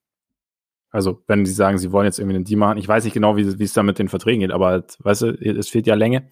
Also, 0.90 1.22
wenn 1.26 1.46
sie 1.46 1.54
sagen, 1.54 1.78
sie 1.78 1.92
wollen 1.92 2.04
jetzt 2.04 2.18
irgendwie 2.18 2.36
einen 2.36 2.44
Deal 2.44 2.58
machen, 2.58 2.76
ich 2.76 2.88
weiß 2.88 3.04
nicht 3.04 3.14
genau, 3.14 3.38
wie, 3.38 3.58
wie 3.58 3.64
es 3.64 3.72
da 3.72 3.82
mit 3.82 3.98
den 3.98 4.08
Verträgen 4.10 4.40
geht, 4.40 4.50
aber 4.50 4.66
halt, 4.66 4.98
weißt 5.00 5.22
du, 5.22 5.26
es 5.28 5.70
fehlt 5.70 5.86
ja 5.86 5.94
Länge. 5.94 6.28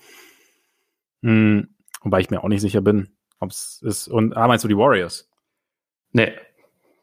Hm, 1.22 1.68
wobei 2.02 2.20
ich 2.20 2.30
mir 2.30 2.42
auch 2.42 2.48
nicht 2.48 2.60
sicher 2.60 2.80
bin, 2.80 3.10
ob 3.40 3.50
es 3.50 3.80
ist. 3.82 4.08
Und 4.08 4.36
ah, 4.36 4.46
meinst 4.46 4.64
du 4.64 4.68
die 4.68 4.76
Warriors? 4.76 5.28
Nee. 6.12 6.32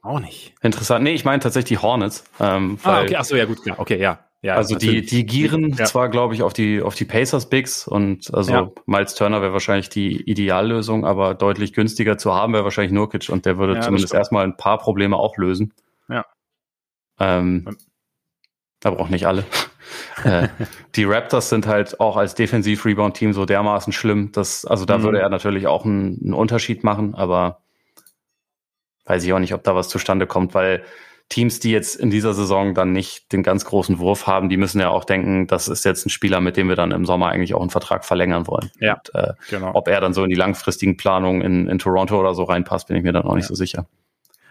Auch 0.01 0.20
nicht. 0.20 0.53
Interessant. 0.61 1.03
Nee, 1.03 1.13
ich 1.13 1.26
meine 1.26 1.39
tatsächlich 1.39 1.80
die 1.80 1.84
Hornets. 1.84 2.24
Ähm, 2.39 2.78
ah, 2.84 3.01
okay, 3.01 3.16
achso, 3.16 3.36
ja, 3.36 3.45
gut, 3.45 3.63
klar. 3.63 3.80
Okay, 3.80 3.99
ja. 3.99 4.20
Ja, 4.45 4.57
also 4.57 4.76
die, 4.76 5.03
die 5.03 5.26
gieren 5.26 5.74
ja. 5.74 5.86
zwar, 5.86 6.07
glaube 6.09 6.36
ich, 6.36 6.43
auf 6.43 6.53
die, 6.53 6.80
auf 6.84 6.93
die 6.93 7.05
Pacers 7.05 7.49
Bigs 7.49 7.88
und 7.88 8.32
also 8.32 8.51
ja. 8.51 8.72
Miles 8.86 9.16
Turner 9.16 9.41
wäre 9.41 9.53
wahrscheinlich 9.53 9.89
die 9.89 10.22
Ideallösung, 10.22 11.03
aber 11.03 11.34
deutlich 11.34 11.74
günstiger 11.74 12.20
zu 12.20 12.32
haben 12.36 12.53
wäre 12.53 12.63
wahrscheinlich 12.63 12.91
Nurkic 12.91 13.30
und 13.30 13.47
der 13.47 13.57
würde 13.57 13.74
ja, 13.74 13.82
zumindest 13.82 14.13
erstmal 14.13 14.43
ein 14.43 14.55
paar 14.55 14.78
Probleme 14.78 15.18
auch 15.18 15.38
lösen. 15.38 15.74
Ja. 16.09 16.28
Ähm, 17.20 17.76
aber 18.84 18.99
auch 18.99 19.09
nicht 19.09 19.26
alle. 19.26 19.45
Äh, 20.23 20.47
die 20.95 21.03
Raptors 21.03 21.49
sind 21.49 21.67
halt 21.67 21.99
auch 21.99 22.17
als 22.17 22.36
Defensiv-Rebound-Team 22.36 23.33
so 23.33 23.45
dermaßen 23.45 23.93
schlimm, 23.93 24.31
dass, 24.31 24.65
also 24.65 24.86
da 24.86 24.97
mhm. 24.97 25.03
würde 25.03 25.19
er 25.19 25.29
natürlich 25.29 25.67
auch 25.67 25.86
einen, 25.86 26.19
einen, 26.23 26.33
Unterschied 26.33 26.83
machen, 26.83 27.15
aber 27.15 27.61
weiß 29.05 29.23
ich 29.23 29.33
auch 29.33 29.39
nicht, 29.39 29.53
ob 29.53 29.63
da 29.63 29.75
was 29.75 29.89
zustande 29.89 30.27
kommt, 30.27 30.53
weil 30.53 30.83
Teams, 31.29 31.59
die 31.59 31.71
jetzt 31.71 31.95
in 31.95 32.11
dieser 32.11 32.33
Saison 32.33 32.75
dann 32.75 32.91
nicht 32.91 33.31
den 33.31 33.41
ganz 33.41 33.65
großen 33.65 33.97
Wurf 33.97 34.27
haben, 34.27 34.47
die 34.47 34.57
müssen 34.57 34.79
ja 34.79 34.89
auch 34.89 35.05
denken, 35.05 35.47
das 35.47 35.67
ist 35.67 35.83
jetzt 35.83 36.05
ein 36.05 36.09
Spieler, 36.09 36.39
mit 36.39 36.55
dem 36.55 36.69
wir 36.69 36.75
dann 36.75 36.91
im 36.91 37.05
Sommer 37.05 37.29
eigentlich 37.29 37.55
auch 37.55 37.61
einen 37.61 37.71
Vertrag 37.71 38.05
verlängern 38.05 38.45
wollen. 38.47 38.69
Ja, 38.79 38.93
Und, 38.93 39.15
äh, 39.15 39.33
genau. 39.49 39.71
Ob 39.73 39.88
er 39.88 40.01
dann 40.01 40.13
so 40.13 40.23
in 40.23 40.29
die 40.29 40.36
langfristigen 40.36 40.97
Planungen 40.97 41.41
in, 41.41 41.67
in 41.67 41.79
Toronto 41.79 42.19
oder 42.19 42.36
so 42.36 42.43
reinpasst, 42.43 42.88
bin 42.88 42.97
ich 42.97 43.03
mir 43.03 43.11
dann 43.11 43.23
auch 43.23 43.31
ja. 43.31 43.38
nicht 43.38 43.47
so 43.47 43.55
sicher. 43.55 43.88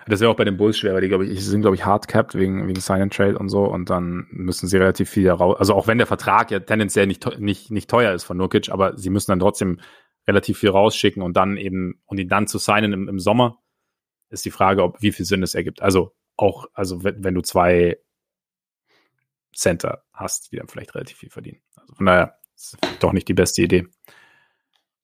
Das 0.07 0.21
wäre 0.21 0.31
auch 0.31 0.37
bei 0.37 0.45
den 0.45 0.57
Bulls 0.57 0.79
schwer, 0.79 0.95
weil 0.95 1.01
die, 1.01 1.09
glaube 1.09 1.27
ich, 1.27 1.45
sind, 1.45 1.63
glaube 1.63 1.77
ich, 1.77 1.85
hard 1.85 2.09
capped 2.09 2.35
wegen, 2.35 2.69
wegen 2.69 2.81
Sign 2.81 3.03
and 3.03 3.15
Trade 3.15 3.39
und 3.39 3.49
so 3.49 3.65
und 3.65 3.89
dann 3.91 4.27
müssen 4.31 4.69
sie 4.69 4.77
relativ 4.77 5.09
viel 5.09 5.31
raus. 5.31 5.57
Also 5.59 5.75
auch 5.75 5.87
wenn 5.87 5.99
der 5.99 6.07
Vertrag 6.07 6.51
ja 6.51 6.61
tendenziell 6.61 7.07
nicht, 7.07 7.39
nicht, 7.39 7.71
nicht 7.71 7.89
teuer 7.89 8.13
ist 8.13 8.25
von 8.25 8.37
Nurkic, 8.37 8.71
aber 8.71 8.99
sie 8.99 9.11
müssen 9.11 9.31
dann 9.31 9.41
trotzdem 9.41 9.81
relativ 10.27 10.59
viel 10.59 10.71
rausschicken 10.71 11.23
und 11.23 11.37
dann 11.37 11.57
eben, 11.57 12.01
und 12.07 12.19
ihn 12.19 12.29
dann 12.29 12.47
zu 12.47 12.59
signen 12.59 12.93
im, 12.93 13.09
im 13.09 13.19
Sommer, 13.19 13.59
ist 14.31 14.45
die 14.45 14.51
Frage, 14.51 14.83
ob 14.83 15.01
wie 15.01 15.13
viel 15.13 15.27
Sinn 15.27 15.43
es 15.43 15.55
ergibt. 15.55 15.83
Also 15.83 16.15
auch, 16.37 16.67
also 16.75 17.05
wenn, 17.05 17.23
wenn 17.25 17.35
du 17.35 17.43
zwei 17.43 17.99
Center 19.55 20.05
hast, 20.13 20.53
die 20.53 20.57
dann 20.57 20.69
vielleicht 20.69 20.95
relativ 20.95 21.19
viel 21.19 21.31
verdienen. 21.31 21.61
Also 21.77 21.95
von 21.95 22.07
daher 22.07 22.39
ist 22.55 22.77
doch 23.01 23.13
nicht 23.13 23.29
die 23.29 23.35
beste 23.35 23.63
Idee. 23.63 23.87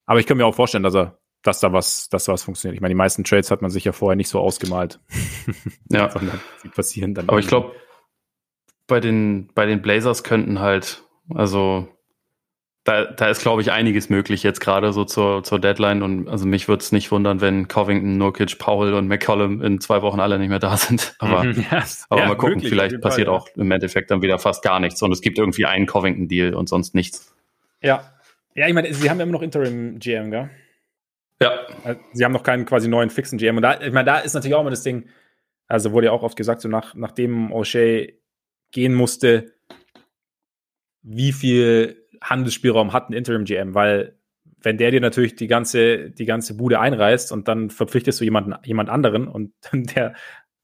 Aber 0.07 0.19
ich 0.19 0.27
kann 0.27 0.37
mir 0.37 0.47
auch 0.47 0.55
vorstellen, 0.55 0.83
dass 0.83 0.97
er 0.97 1.20
dass 1.43 1.61
da 1.61 1.73
was, 1.73 2.09
dass 2.09 2.25
da 2.25 2.33
was 2.33 2.43
funktioniert. 2.43 2.75
Ich 2.75 2.81
meine, 2.81 2.93
die 2.93 2.99
meisten 2.99 3.25
Trades 3.25 3.51
hat 3.51 3.63
man 3.63 3.71
sich 3.71 3.85
ja 3.85 3.93
vorher 3.93 4.17
nicht 4.17 4.29
so 4.29 4.41
ausgemalt. 4.41 5.01
ja. 5.91 6.11
Sondern 6.11 6.41
sie 6.63 6.69
passieren 6.69 7.15
dann. 7.15 7.29
Aber 7.29 7.39
ich 7.39 7.47
glaube, 7.47 7.75
bei 8.87 9.01
den, 9.01 9.49
bei 9.55 9.67
den 9.67 9.81
Blazers 9.81 10.25
könnten 10.25 10.61
halt, 10.61 11.03
also 11.35 11.89
da, 12.85 13.05
da 13.05 13.29
ist, 13.29 13.43
glaube 13.43 13.63
ich, 13.63 13.73
einiges 13.73 14.09
möglich 14.09 14.43
jetzt 14.43 14.61
gerade 14.61 14.93
so 14.93 15.05
zur, 15.05 15.43
zur 15.45 15.59
Deadline. 15.59 16.03
Und 16.03 16.29
also 16.29 16.47
mich 16.47 16.69
würde 16.69 16.83
es 16.83 16.93
nicht 16.93 17.11
wundern, 17.11 17.41
wenn 17.41 17.69
Covington, 17.69 18.19
Nurkic, 18.19 18.59
Powell 18.59 18.95
und 18.95 19.07
McCollum 19.07 19.63
in 19.63 19.81
zwei 19.81 20.03
Wochen 20.03 20.21
alle 20.21 20.39
nicht 20.39 20.49
mehr 20.49 20.59
da 20.59 20.77
sind. 20.77 21.15
Aber, 21.19 21.45
yes. 21.45 22.07
aber 22.11 22.23
ja, 22.23 22.29
mal 22.29 22.37
gucken, 22.37 22.55
möglich, 22.55 22.71
vielleicht 22.71 23.01
passiert 23.01 23.29
Fall, 23.29 23.37
auch 23.37 23.49
im 23.57 23.71
Endeffekt 23.71 24.11
dann 24.11 24.23
wieder 24.23 24.39
fast 24.39 24.63
gar 24.63 24.81
nichts. 24.81 25.03
Und 25.03 25.13
es 25.13 25.21
gibt 25.21 25.39
irgendwie 25.39 25.67
einen 25.67 25.87
Covington-Deal 25.87 26.55
und 26.55 26.69
sonst 26.69 26.95
nichts. 26.95 27.35
Ja. 27.83 28.13
Ja, 28.55 28.67
ich 28.67 28.75
meine, 28.75 28.93
sie 28.93 29.09
haben 29.09 29.19
ja 29.19 29.23
immer 29.23 29.33
noch 29.33 29.43
Interim-GM, 29.43 30.31
gell? 30.31 30.51
Ja. 31.43 31.67
Äh, 31.85 31.97
sie 32.13 32.25
haben 32.25 32.33
noch 32.33 32.43
keinen 32.43 32.67
quasi 32.67 32.89
neuen 32.89 33.11
fixen 33.11 33.39
GM. 33.39 33.57
Und 33.57 33.63
da, 33.63 33.81
ich 33.81 33.93
meine, 33.93 34.07
da 34.07 34.19
ist 34.19 34.35
natürlich 34.35 34.55
auch 34.55 34.61
immer 34.61 34.71
das 34.71 34.83
Ding, 34.83 35.09
also 35.67 35.93
wurde 35.93 36.07
ja 36.07 36.13
auch 36.13 36.23
oft 36.23 36.37
gesagt, 36.37 36.61
so 36.61 36.69
nach, 36.69 36.95
nachdem 36.95 37.53
O'Shea 37.53 38.15
gehen 38.73 38.95
musste, 38.95 39.53
wie 41.03 41.33
viel 41.33 42.07
Handelsspielraum 42.23 42.93
hat 42.93 43.09
ein 43.09 43.15
Interim 43.15 43.45
GM, 43.45 43.75
weil 43.75 44.19
wenn 44.63 44.77
der 44.77 44.91
dir 44.91 45.01
natürlich 45.01 45.37
die 45.37 45.47
ganze, 45.47 46.11
die 46.11 46.27
ganze 46.27 46.57
Bude 46.57 46.81
einreißt 46.81 47.33
und 47.33 47.49
dann 47.49 47.71
verpflichtest 47.71 48.21
du 48.21 48.25
jemanden, 48.25 48.55
jemand 48.65 48.91
anderen 48.91 49.27
und 49.27 49.55
der 49.73 50.15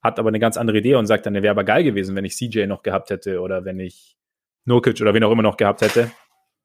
hat 0.03 0.19
aber 0.19 0.29
eine 0.29 0.39
ganz 0.39 0.57
andere 0.57 0.77
Idee 0.77 0.95
und 0.95 1.07
sagt 1.07 1.25
dann, 1.25 1.33
der 1.33 1.41
wäre 1.41 1.51
aber 1.51 1.63
geil 1.63 1.83
gewesen, 1.83 2.15
wenn 2.15 2.25
ich 2.25 2.35
CJ 2.35 2.67
noch 2.67 2.83
gehabt 2.83 3.09
hätte 3.09 3.41
oder 3.41 3.65
wenn 3.65 3.79
ich 3.79 4.15
Nurkic 4.65 5.01
oder 5.01 5.13
wen 5.13 5.23
auch 5.23 5.31
immer 5.31 5.43
noch 5.43 5.57
gehabt 5.57 5.81
hätte. 5.81 6.11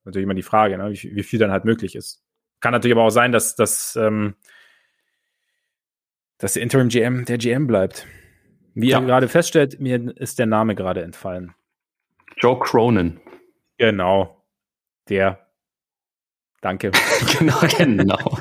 Natürlich 0.05 0.25
immer 0.25 0.35
die 0.35 0.43
Frage, 0.43 0.77
ne, 0.77 0.91
wie, 0.91 1.17
wie 1.17 1.23
viel 1.23 1.39
dann 1.39 1.53
halt 1.53 1.65
möglich 1.65 1.95
ist. 1.95 2.22
Kann 2.63 2.73
natürlich 2.73 2.95
aber 2.95 3.05
auch 3.05 3.11
sein, 3.11 3.33
dass, 3.33 3.57
dass, 3.57 3.97
ähm, 3.97 4.37
dass 6.39 6.55
der 6.55 6.63
Interim 6.63 6.89
GM 6.89 7.25
der 7.25 7.37
GM 7.37 7.67
bleibt. 7.67 8.07
Wie 8.75 8.89
ja. 8.89 9.01
ihr 9.01 9.07
gerade 9.07 9.29
feststellt, 9.29 9.81
mir 9.81 10.17
ist 10.17 10.39
der 10.39 10.47
Name 10.47 10.77
gerade 10.77 11.03
entfallen. 11.03 11.55
Joe 12.37 12.59
Cronin. 12.59 13.21
Genau. 13.79 14.45
Der. 15.09 15.45
Danke. 16.61 16.93
genau, 17.39 17.61
genau. 17.77 18.39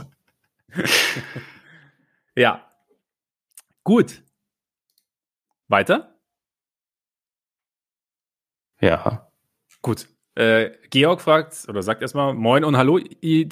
ja. 2.36 2.72
Gut. 3.84 4.24
Weiter? 5.68 6.16
Ja. 8.80 9.32
Gut. 9.82 10.08
Äh, 10.36 10.72
Georg 10.90 11.22
fragt 11.22 11.66
oder 11.68 11.82
sagt 11.82 12.02
erstmal 12.02 12.34
Moin 12.34 12.64
und 12.64 12.78
Hallo 12.78 13.00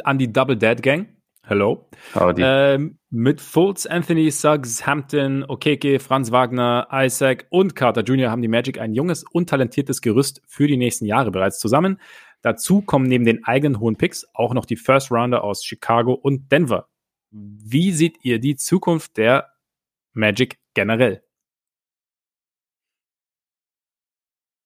an 0.04 0.18
die 0.18 0.32
Double 0.32 0.56
Dead 0.56 0.82
Gang. 0.82 1.10
Hello. 1.44 1.90
Ähm, 2.38 3.00
mit 3.10 3.42
Fultz, 3.42 3.88
Anthony, 3.88 4.30
Suggs, 4.30 4.86
Hampton, 4.86 5.44
Okeke, 5.48 6.00
Franz 6.00 6.32
Wagner, 6.32 6.88
Isaac 6.92 7.48
und 7.50 7.76
Carter 7.76 8.04
Jr. 8.04 8.30
haben 8.30 8.44
die 8.44 8.48
Magic 8.48 8.80
ein 8.80 8.94
junges 8.94 9.24
und 9.24 9.50
talentiertes 9.50 10.02
Gerüst 10.02 10.44
für 10.48 10.68
die 10.68 10.78
nächsten 10.78 11.06
Jahre 11.06 11.32
bereits 11.32 11.58
zusammen. 11.58 12.00
Dazu 12.44 12.82
kommen 12.82 13.08
neben 13.08 13.26
den 13.26 13.44
eigenen 13.46 13.80
hohen 13.80 13.98
Picks 13.98 14.28
auch 14.34 14.54
noch 14.54 14.66
die 14.66 14.76
First 14.76 15.12
Rounder 15.12 15.44
aus 15.44 15.64
Chicago 15.66 16.14
und 16.14 16.52
Denver. 16.52 16.88
Wie 17.32 17.92
seht 17.92 18.24
ihr 18.24 18.40
die 18.40 18.56
Zukunft 18.56 19.18
der 19.18 19.50
Magic 20.14 20.60
generell? 20.76 21.24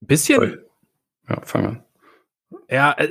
Bisschen. 0.01 0.59
Ja, 1.29 1.41
fangen 1.41 1.63
wir 1.63 1.69
an. 1.69 1.83
Ja, 2.69 2.93
äh, 2.97 3.09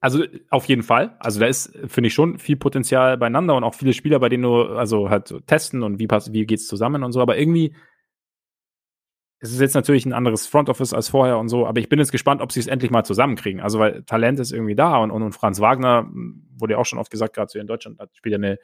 also 0.00 0.24
auf 0.50 0.66
jeden 0.66 0.82
Fall. 0.82 1.16
Also 1.18 1.40
da 1.40 1.46
ist, 1.46 1.76
finde 1.86 2.08
ich, 2.08 2.14
schon 2.14 2.38
viel 2.38 2.56
Potenzial 2.56 3.16
beieinander 3.16 3.56
und 3.56 3.64
auch 3.64 3.74
viele 3.74 3.92
Spieler, 3.92 4.18
bei 4.20 4.28
denen 4.28 4.44
du 4.44 4.62
also 4.64 5.10
halt 5.10 5.28
so 5.28 5.40
testen 5.40 5.82
und 5.82 5.98
wie 5.98 6.06
passt, 6.06 6.32
wie 6.32 6.46
geht's 6.46 6.66
zusammen 6.66 7.02
und 7.02 7.12
so. 7.12 7.20
Aber 7.20 7.38
irgendwie 7.38 7.74
es 9.38 9.52
ist 9.52 9.60
jetzt 9.60 9.74
natürlich 9.74 10.06
ein 10.06 10.12
anderes 10.12 10.46
Front 10.46 10.68
Office 10.68 10.94
als 10.94 11.10
vorher 11.10 11.38
und 11.38 11.48
so, 11.48 11.66
aber 11.66 11.78
ich 11.78 11.88
bin 11.88 11.98
jetzt 11.98 12.12
gespannt, 12.12 12.40
ob 12.40 12.52
sie 12.52 12.60
es 12.60 12.66
endlich 12.66 12.90
mal 12.90 13.04
zusammenkriegen. 13.04 13.60
Also, 13.60 13.78
weil 13.78 14.02
Talent 14.04 14.40
ist 14.40 14.52
irgendwie 14.52 14.74
da 14.74 14.96
und, 14.98 15.10
und, 15.10 15.22
und 15.22 15.32
Franz 15.32 15.60
Wagner, 15.60 16.00
hm, 16.10 16.46
wurde 16.58 16.74
ja 16.74 16.78
auch 16.78 16.86
schon 16.86 16.98
oft 16.98 17.10
gesagt, 17.10 17.34
gerade 17.34 17.50
so 17.50 17.58
in 17.58 17.66
Deutschland, 17.66 18.00
spielt 18.14 18.32
ja 18.32 18.38
eine, 18.38 18.58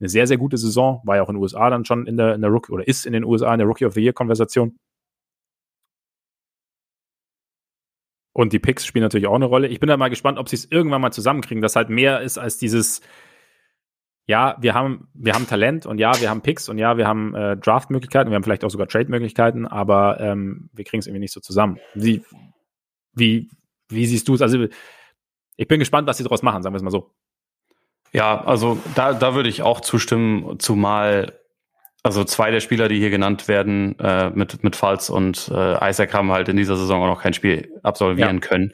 eine 0.00 0.08
sehr, 0.08 0.26
sehr 0.26 0.36
gute 0.36 0.58
Saison, 0.58 1.00
war 1.04 1.16
ja 1.16 1.22
auch 1.22 1.28
in 1.28 1.36
den 1.36 1.42
USA 1.42 1.70
dann 1.70 1.84
schon 1.84 2.06
in 2.06 2.16
der, 2.16 2.34
in 2.34 2.42
der 2.42 2.50
Rookie 2.50 2.72
oder 2.72 2.86
ist 2.86 3.06
in 3.06 3.12
den 3.14 3.24
USA 3.24 3.52
in 3.52 3.58
der 3.58 3.66
Rookie 3.66 3.86
of 3.86 3.94
the 3.94 4.02
Year 4.02 4.12
Konversation. 4.12 4.78
Und 8.38 8.52
die 8.52 8.60
Picks 8.60 8.86
spielen 8.86 9.02
natürlich 9.02 9.26
auch 9.26 9.34
eine 9.34 9.46
Rolle. 9.46 9.66
Ich 9.66 9.80
bin 9.80 9.88
da 9.88 9.96
mal 9.96 10.10
gespannt, 10.10 10.38
ob 10.38 10.48
sie 10.48 10.54
es 10.54 10.70
irgendwann 10.70 11.00
mal 11.00 11.10
zusammenkriegen, 11.10 11.60
dass 11.60 11.74
halt 11.74 11.90
mehr 11.90 12.20
ist 12.20 12.38
als 12.38 12.56
dieses, 12.56 13.00
ja, 14.28 14.56
wir 14.60 14.74
haben, 14.74 15.08
wir 15.12 15.32
haben 15.32 15.48
Talent 15.48 15.86
und 15.86 15.98
ja, 15.98 16.12
wir 16.20 16.30
haben 16.30 16.40
Picks 16.40 16.68
und 16.68 16.78
ja, 16.78 16.96
wir 16.96 17.08
haben 17.08 17.34
äh, 17.34 17.56
Draft-Möglichkeiten, 17.56 18.30
wir 18.30 18.36
haben 18.36 18.44
vielleicht 18.44 18.62
auch 18.62 18.70
sogar 18.70 18.86
Trade-Möglichkeiten, 18.86 19.66
aber 19.66 20.20
ähm, 20.20 20.70
wir 20.72 20.84
kriegen 20.84 21.00
es 21.00 21.08
irgendwie 21.08 21.22
nicht 21.22 21.32
so 21.32 21.40
zusammen. 21.40 21.80
Wie, 21.94 22.22
wie, 23.12 23.50
wie 23.88 24.06
siehst 24.06 24.28
du 24.28 24.34
es? 24.34 24.40
Also 24.42 24.68
ich 25.56 25.66
bin 25.66 25.80
gespannt, 25.80 26.06
was 26.06 26.18
sie 26.18 26.22
daraus 26.22 26.42
machen, 26.42 26.62
sagen 26.62 26.74
wir 26.74 26.76
es 26.76 26.84
mal 26.84 26.92
so. 26.92 27.10
Ja, 28.12 28.44
also 28.44 28.78
da, 28.94 29.14
da 29.14 29.34
würde 29.34 29.48
ich 29.48 29.62
auch 29.62 29.80
zustimmen, 29.80 30.60
zumal 30.60 31.37
also 32.08 32.24
zwei 32.24 32.50
der 32.50 32.60
Spieler, 32.60 32.88
die 32.88 32.98
hier 32.98 33.10
genannt 33.10 33.48
werden, 33.48 33.98
äh, 33.98 34.30
mit, 34.30 34.64
mit 34.64 34.76
Falls 34.76 35.10
und 35.10 35.50
äh, 35.54 35.90
Isaac 35.90 36.14
haben 36.14 36.32
halt 36.32 36.48
in 36.48 36.56
dieser 36.56 36.78
Saison 36.78 37.02
auch 37.02 37.06
noch 37.06 37.22
kein 37.22 37.34
Spiel 37.34 37.70
absolvieren 37.82 38.36
ja. 38.36 38.40
können. 38.40 38.72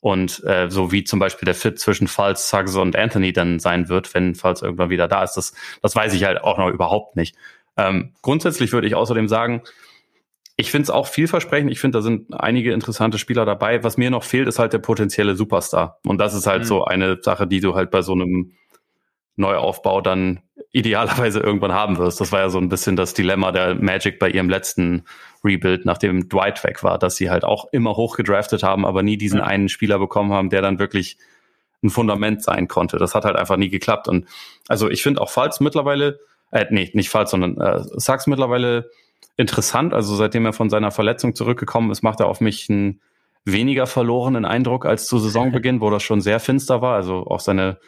Und 0.00 0.44
äh, 0.44 0.68
so 0.68 0.92
wie 0.92 1.02
zum 1.02 1.18
Beispiel 1.18 1.46
der 1.46 1.54
Fit 1.54 1.78
zwischen 1.78 2.06
Falls, 2.06 2.50
Suggs 2.50 2.76
und 2.76 2.94
Anthony 2.94 3.32
dann 3.32 3.60
sein 3.60 3.88
wird, 3.88 4.12
wenn 4.12 4.34
Falls 4.34 4.60
irgendwann 4.60 4.90
wieder 4.90 5.08
da 5.08 5.22
ist, 5.22 5.38
das, 5.38 5.54
das 5.80 5.96
weiß 5.96 6.12
ich 6.12 6.24
halt 6.24 6.44
auch 6.44 6.58
noch 6.58 6.68
überhaupt 6.68 7.16
nicht. 7.16 7.34
Ähm, 7.78 8.12
grundsätzlich 8.20 8.72
würde 8.72 8.86
ich 8.86 8.94
außerdem 8.94 9.26
sagen, 9.26 9.62
ich 10.58 10.70
finde 10.70 10.82
es 10.82 10.90
auch 10.90 11.06
vielversprechend. 11.06 11.72
Ich 11.72 11.80
finde, 11.80 11.96
da 11.96 12.02
sind 12.02 12.38
einige 12.38 12.74
interessante 12.74 13.16
Spieler 13.16 13.46
dabei. 13.46 13.84
Was 13.84 13.96
mir 13.96 14.10
noch 14.10 14.22
fehlt, 14.22 14.48
ist 14.48 14.58
halt 14.58 14.74
der 14.74 14.80
potenzielle 14.80 15.34
Superstar. 15.34 15.98
Und 16.04 16.18
das 16.18 16.34
ist 16.34 16.46
halt 16.46 16.64
mhm. 16.64 16.66
so 16.66 16.84
eine 16.84 17.18
Sache, 17.22 17.46
die 17.46 17.60
du 17.60 17.74
halt 17.74 17.90
bei 17.90 18.02
so 18.02 18.12
einem 18.12 18.52
Neuaufbau 19.36 20.02
dann 20.02 20.40
idealerweise 20.76 21.40
irgendwann 21.40 21.72
haben 21.72 21.96
wirst. 21.96 22.20
Das 22.20 22.32
war 22.32 22.40
ja 22.40 22.48
so 22.50 22.58
ein 22.58 22.68
bisschen 22.68 22.96
das 22.96 23.14
Dilemma 23.14 23.50
der 23.50 23.76
Magic 23.76 24.18
bei 24.18 24.28
ihrem 24.28 24.50
letzten 24.50 25.04
Rebuild, 25.42 25.86
nachdem 25.86 26.28
Dwight 26.28 26.62
weg 26.64 26.84
war, 26.84 26.98
dass 26.98 27.16
sie 27.16 27.30
halt 27.30 27.44
auch 27.44 27.72
immer 27.72 27.96
hoch 27.96 28.16
gedraftet 28.16 28.62
haben, 28.62 28.84
aber 28.84 29.02
nie 29.02 29.16
diesen 29.16 29.40
einen 29.40 29.70
Spieler 29.70 29.98
bekommen 29.98 30.32
haben, 30.34 30.50
der 30.50 30.60
dann 30.60 30.78
wirklich 30.78 31.16
ein 31.82 31.88
Fundament 31.88 32.42
sein 32.42 32.68
konnte. 32.68 32.98
Das 32.98 33.14
hat 33.14 33.24
halt 33.24 33.36
einfach 33.36 33.56
nie 33.56 33.70
geklappt. 33.70 34.06
Und 34.06 34.26
also 34.68 34.90
ich 34.90 35.02
finde 35.02 35.22
auch 35.22 35.30
Falls 35.30 35.60
mittlerweile, 35.60 36.20
äh, 36.50 36.66
nee, 36.68 36.90
nicht 36.92 37.08
Falls, 37.08 37.30
sondern 37.30 37.58
äh, 37.58 37.80
Sachs 37.94 38.26
mittlerweile 38.26 38.90
interessant. 39.38 39.94
Also 39.94 40.14
seitdem 40.14 40.44
er 40.44 40.52
von 40.52 40.68
seiner 40.68 40.90
Verletzung 40.90 41.34
zurückgekommen 41.34 41.90
ist, 41.90 42.02
macht 42.02 42.20
er 42.20 42.26
auf 42.26 42.42
mich 42.42 42.68
einen 42.68 43.00
weniger 43.46 43.86
verlorenen 43.86 44.44
Eindruck 44.44 44.84
als 44.84 45.06
zu 45.06 45.18
Saisonbeginn, 45.18 45.80
wo 45.80 45.88
das 45.88 46.02
schon 46.02 46.20
sehr 46.20 46.38
finster 46.38 46.82
war. 46.82 46.96
Also 46.96 47.26
auch 47.26 47.40
seine 47.40 47.78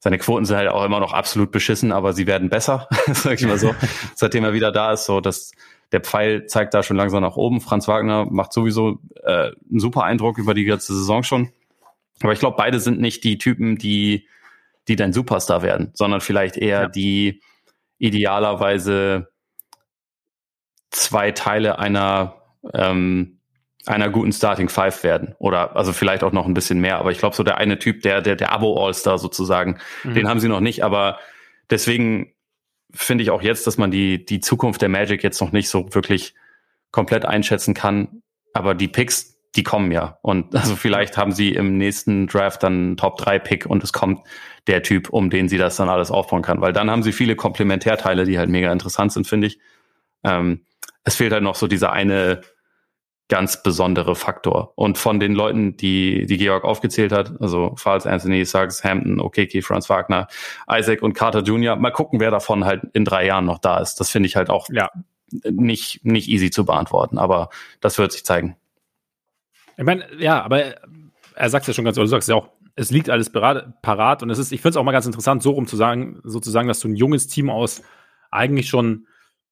seine 0.00 0.18
Quoten 0.18 0.44
sind 0.44 0.56
halt 0.56 0.68
auch 0.68 0.84
immer 0.84 1.00
noch 1.00 1.12
absolut 1.12 1.50
beschissen, 1.50 1.92
aber 1.92 2.12
sie 2.12 2.26
werden 2.26 2.48
besser, 2.48 2.88
sag 3.12 3.40
ich 3.40 3.46
mal 3.46 3.58
so, 3.58 3.74
seitdem 4.14 4.44
er 4.44 4.52
wieder 4.52 4.70
da 4.70 4.92
ist. 4.92 5.06
So, 5.06 5.20
dass 5.20 5.52
der 5.92 6.00
Pfeil 6.00 6.46
zeigt 6.46 6.74
da 6.74 6.82
schon 6.82 6.96
langsam 6.96 7.22
nach 7.22 7.36
oben. 7.36 7.60
Franz 7.60 7.88
Wagner 7.88 8.26
macht 8.30 8.52
sowieso 8.52 9.00
äh, 9.24 9.50
einen 9.70 9.80
super 9.80 10.04
Eindruck 10.04 10.38
über 10.38 10.54
die 10.54 10.64
ganze 10.64 10.94
Saison 10.94 11.22
schon. 11.22 11.50
Aber 12.22 12.32
ich 12.32 12.40
glaube, 12.40 12.56
beide 12.56 12.80
sind 12.80 13.00
nicht 13.00 13.24
die 13.24 13.38
Typen, 13.38 13.76
die, 13.76 14.26
die 14.86 14.96
dein 14.96 15.12
Superstar 15.12 15.62
werden, 15.62 15.90
sondern 15.94 16.20
vielleicht 16.20 16.56
eher 16.56 16.82
ja. 16.82 16.88
die 16.88 17.40
idealerweise 17.98 19.28
zwei 20.90 21.32
Teile 21.32 21.78
einer 21.78 22.42
ähm, 22.72 23.37
einer 23.88 24.10
guten 24.10 24.32
Starting 24.32 24.68
Five 24.68 25.02
werden. 25.02 25.34
Oder 25.38 25.76
also 25.76 25.92
vielleicht 25.92 26.22
auch 26.22 26.32
noch 26.32 26.46
ein 26.46 26.54
bisschen 26.54 26.80
mehr. 26.80 26.98
Aber 26.98 27.10
ich 27.10 27.18
glaube, 27.18 27.34
so 27.34 27.42
der 27.42 27.58
eine 27.58 27.78
Typ, 27.78 28.02
der, 28.02 28.20
der, 28.20 28.36
der 28.36 28.52
Abo-All-Star 28.52 29.18
sozusagen, 29.18 29.78
mhm. 30.04 30.14
den 30.14 30.28
haben 30.28 30.40
sie 30.40 30.48
noch 30.48 30.60
nicht. 30.60 30.84
Aber 30.84 31.18
deswegen 31.70 32.32
finde 32.92 33.24
ich 33.24 33.30
auch 33.30 33.42
jetzt, 33.42 33.66
dass 33.66 33.78
man 33.78 33.90
die, 33.90 34.24
die 34.24 34.40
Zukunft 34.40 34.82
der 34.82 34.88
Magic 34.88 35.22
jetzt 35.22 35.40
noch 35.40 35.52
nicht 35.52 35.68
so 35.68 35.94
wirklich 35.94 36.34
komplett 36.90 37.24
einschätzen 37.24 37.74
kann. 37.74 38.22
Aber 38.52 38.74
die 38.74 38.88
Picks, 38.88 39.38
die 39.56 39.62
kommen 39.62 39.90
ja. 39.90 40.18
Und 40.22 40.54
also 40.54 40.76
vielleicht 40.76 41.16
haben 41.16 41.32
sie 41.32 41.52
im 41.54 41.78
nächsten 41.78 42.26
Draft 42.26 42.62
dann 42.62 42.72
einen 42.72 42.96
Top 42.98 43.16
3 43.18 43.38
Pick 43.38 43.66
und 43.66 43.82
es 43.82 43.92
kommt 43.92 44.20
der 44.66 44.82
Typ, 44.82 45.08
um 45.08 45.30
den 45.30 45.48
sie 45.48 45.58
das 45.58 45.76
dann 45.76 45.88
alles 45.88 46.10
aufbauen 46.10 46.42
kann. 46.42 46.60
Weil 46.60 46.74
dann 46.74 46.90
haben 46.90 47.02
sie 47.02 47.12
viele 47.12 47.36
Komplementärteile, 47.36 48.24
die 48.24 48.38
halt 48.38 48.50
mega 48.50 48.70
interessant 48.70 49.12
sind, 49.12 49.26
finde 49.26 49.46
ich. 49.46 49.58
Ähm, 50.24 50.60
es 51.04 51.16
fehlt 51.16 51.32
halt 51.32 51.42
noch 51.42 51.54
so 51.54 51.66
dieser 51.68 51.92
eine 51.92 52.42
ganz 53.28 53.62
besondere 53.62 54.16
Faktor. 54.16 54.72
Und 54.74 54.96
von 54.96 55.20
den 55.20 55.34
Leuten, 55.34 55.76
die, 55.76 56.26
die 56.26 56.38
Georg 56.38 56.64
aufgezählt 56.64 57.12
hat, 57.12 57.40
also 57.40 57.74
Falls, 57.76 58.06
Anthony, 58.06 58.44
Suggs, 58.44 58.82
Hampton, 58.82 59.20
Okeke, 59.20 59.62
Franz 59.62 59.90
Wagner, 59.90 60.28
Isaac 60.70 61.02
und 61.02 61.12
Carter 61.12 61.42
Jr., 61.42 61.76
mal 61.76 61.90
gucken, 61.90 62.20
wer 62.20 62.30
davon 62.30 62.64
halt 62.64 62.82
in 62.94 63.04
drei 63.04 63.26
Jahren 63.26 63.44
noch 63.44 63.58
da 63.58 63.78
ist. 63.78 63.96
Das 64.00 64.10
finde 64.10 64.28
ich 64.28 64.36
halt 64.36 64.48
auch 64.48 64.68
ja. 64.70 64.90
nicht, 65.50 66.04
nicht 66.04 66.28
easy 66.28 66.50
zu 66.50 66.64
beantworten, 66.64 67.18
aber 67.18 67.50
das 67.80 67.98
wird 67.98 68.12
sich 68.12 68.24
zeigen. 68.24 68.56
Ich 69.76 69.84
meine, 69.84 70.06
ja, 70.18 70.42
aber 70.42 70.76
er 71.34 71.50
sagt 71.50 71.68
ja 71.68 71.74
schon 71.74 71.84
ganz, 71.84 71.98
oder 71.98 72.04
du 72.04 72.10
sagst 72.10 72.28
ja 72.28 72.34
auch, 72.34 72.48
es 72.76 72.90
liegt 72.90 73.10
alles 73.10 73.30
parat 73.30 74.22
und 74.22 74.30
es 74.30 74.38
ist, 74.38 74.52
ich 74.52 74.60
finde 74.60 74.70
es 74.70 74.76
auch 74.76 74.84
mal 74.84 74.92
ganz 74.92 75.06
interessant, 75.06 75.42
so 75.42 75.50
rum 75.50 75.66
zu 75.66 75.76
sagen, 75.76 76.20
sozusagen, 76.24 76.68
dass 76.68 76.80
du 76.80 76.88
ein 76.88 76.96
junges 76.96 77.26
Team 77.26 77.50
aus 77.50 77.82
eigentlich 78.30 78.68
schon 78.68 79.06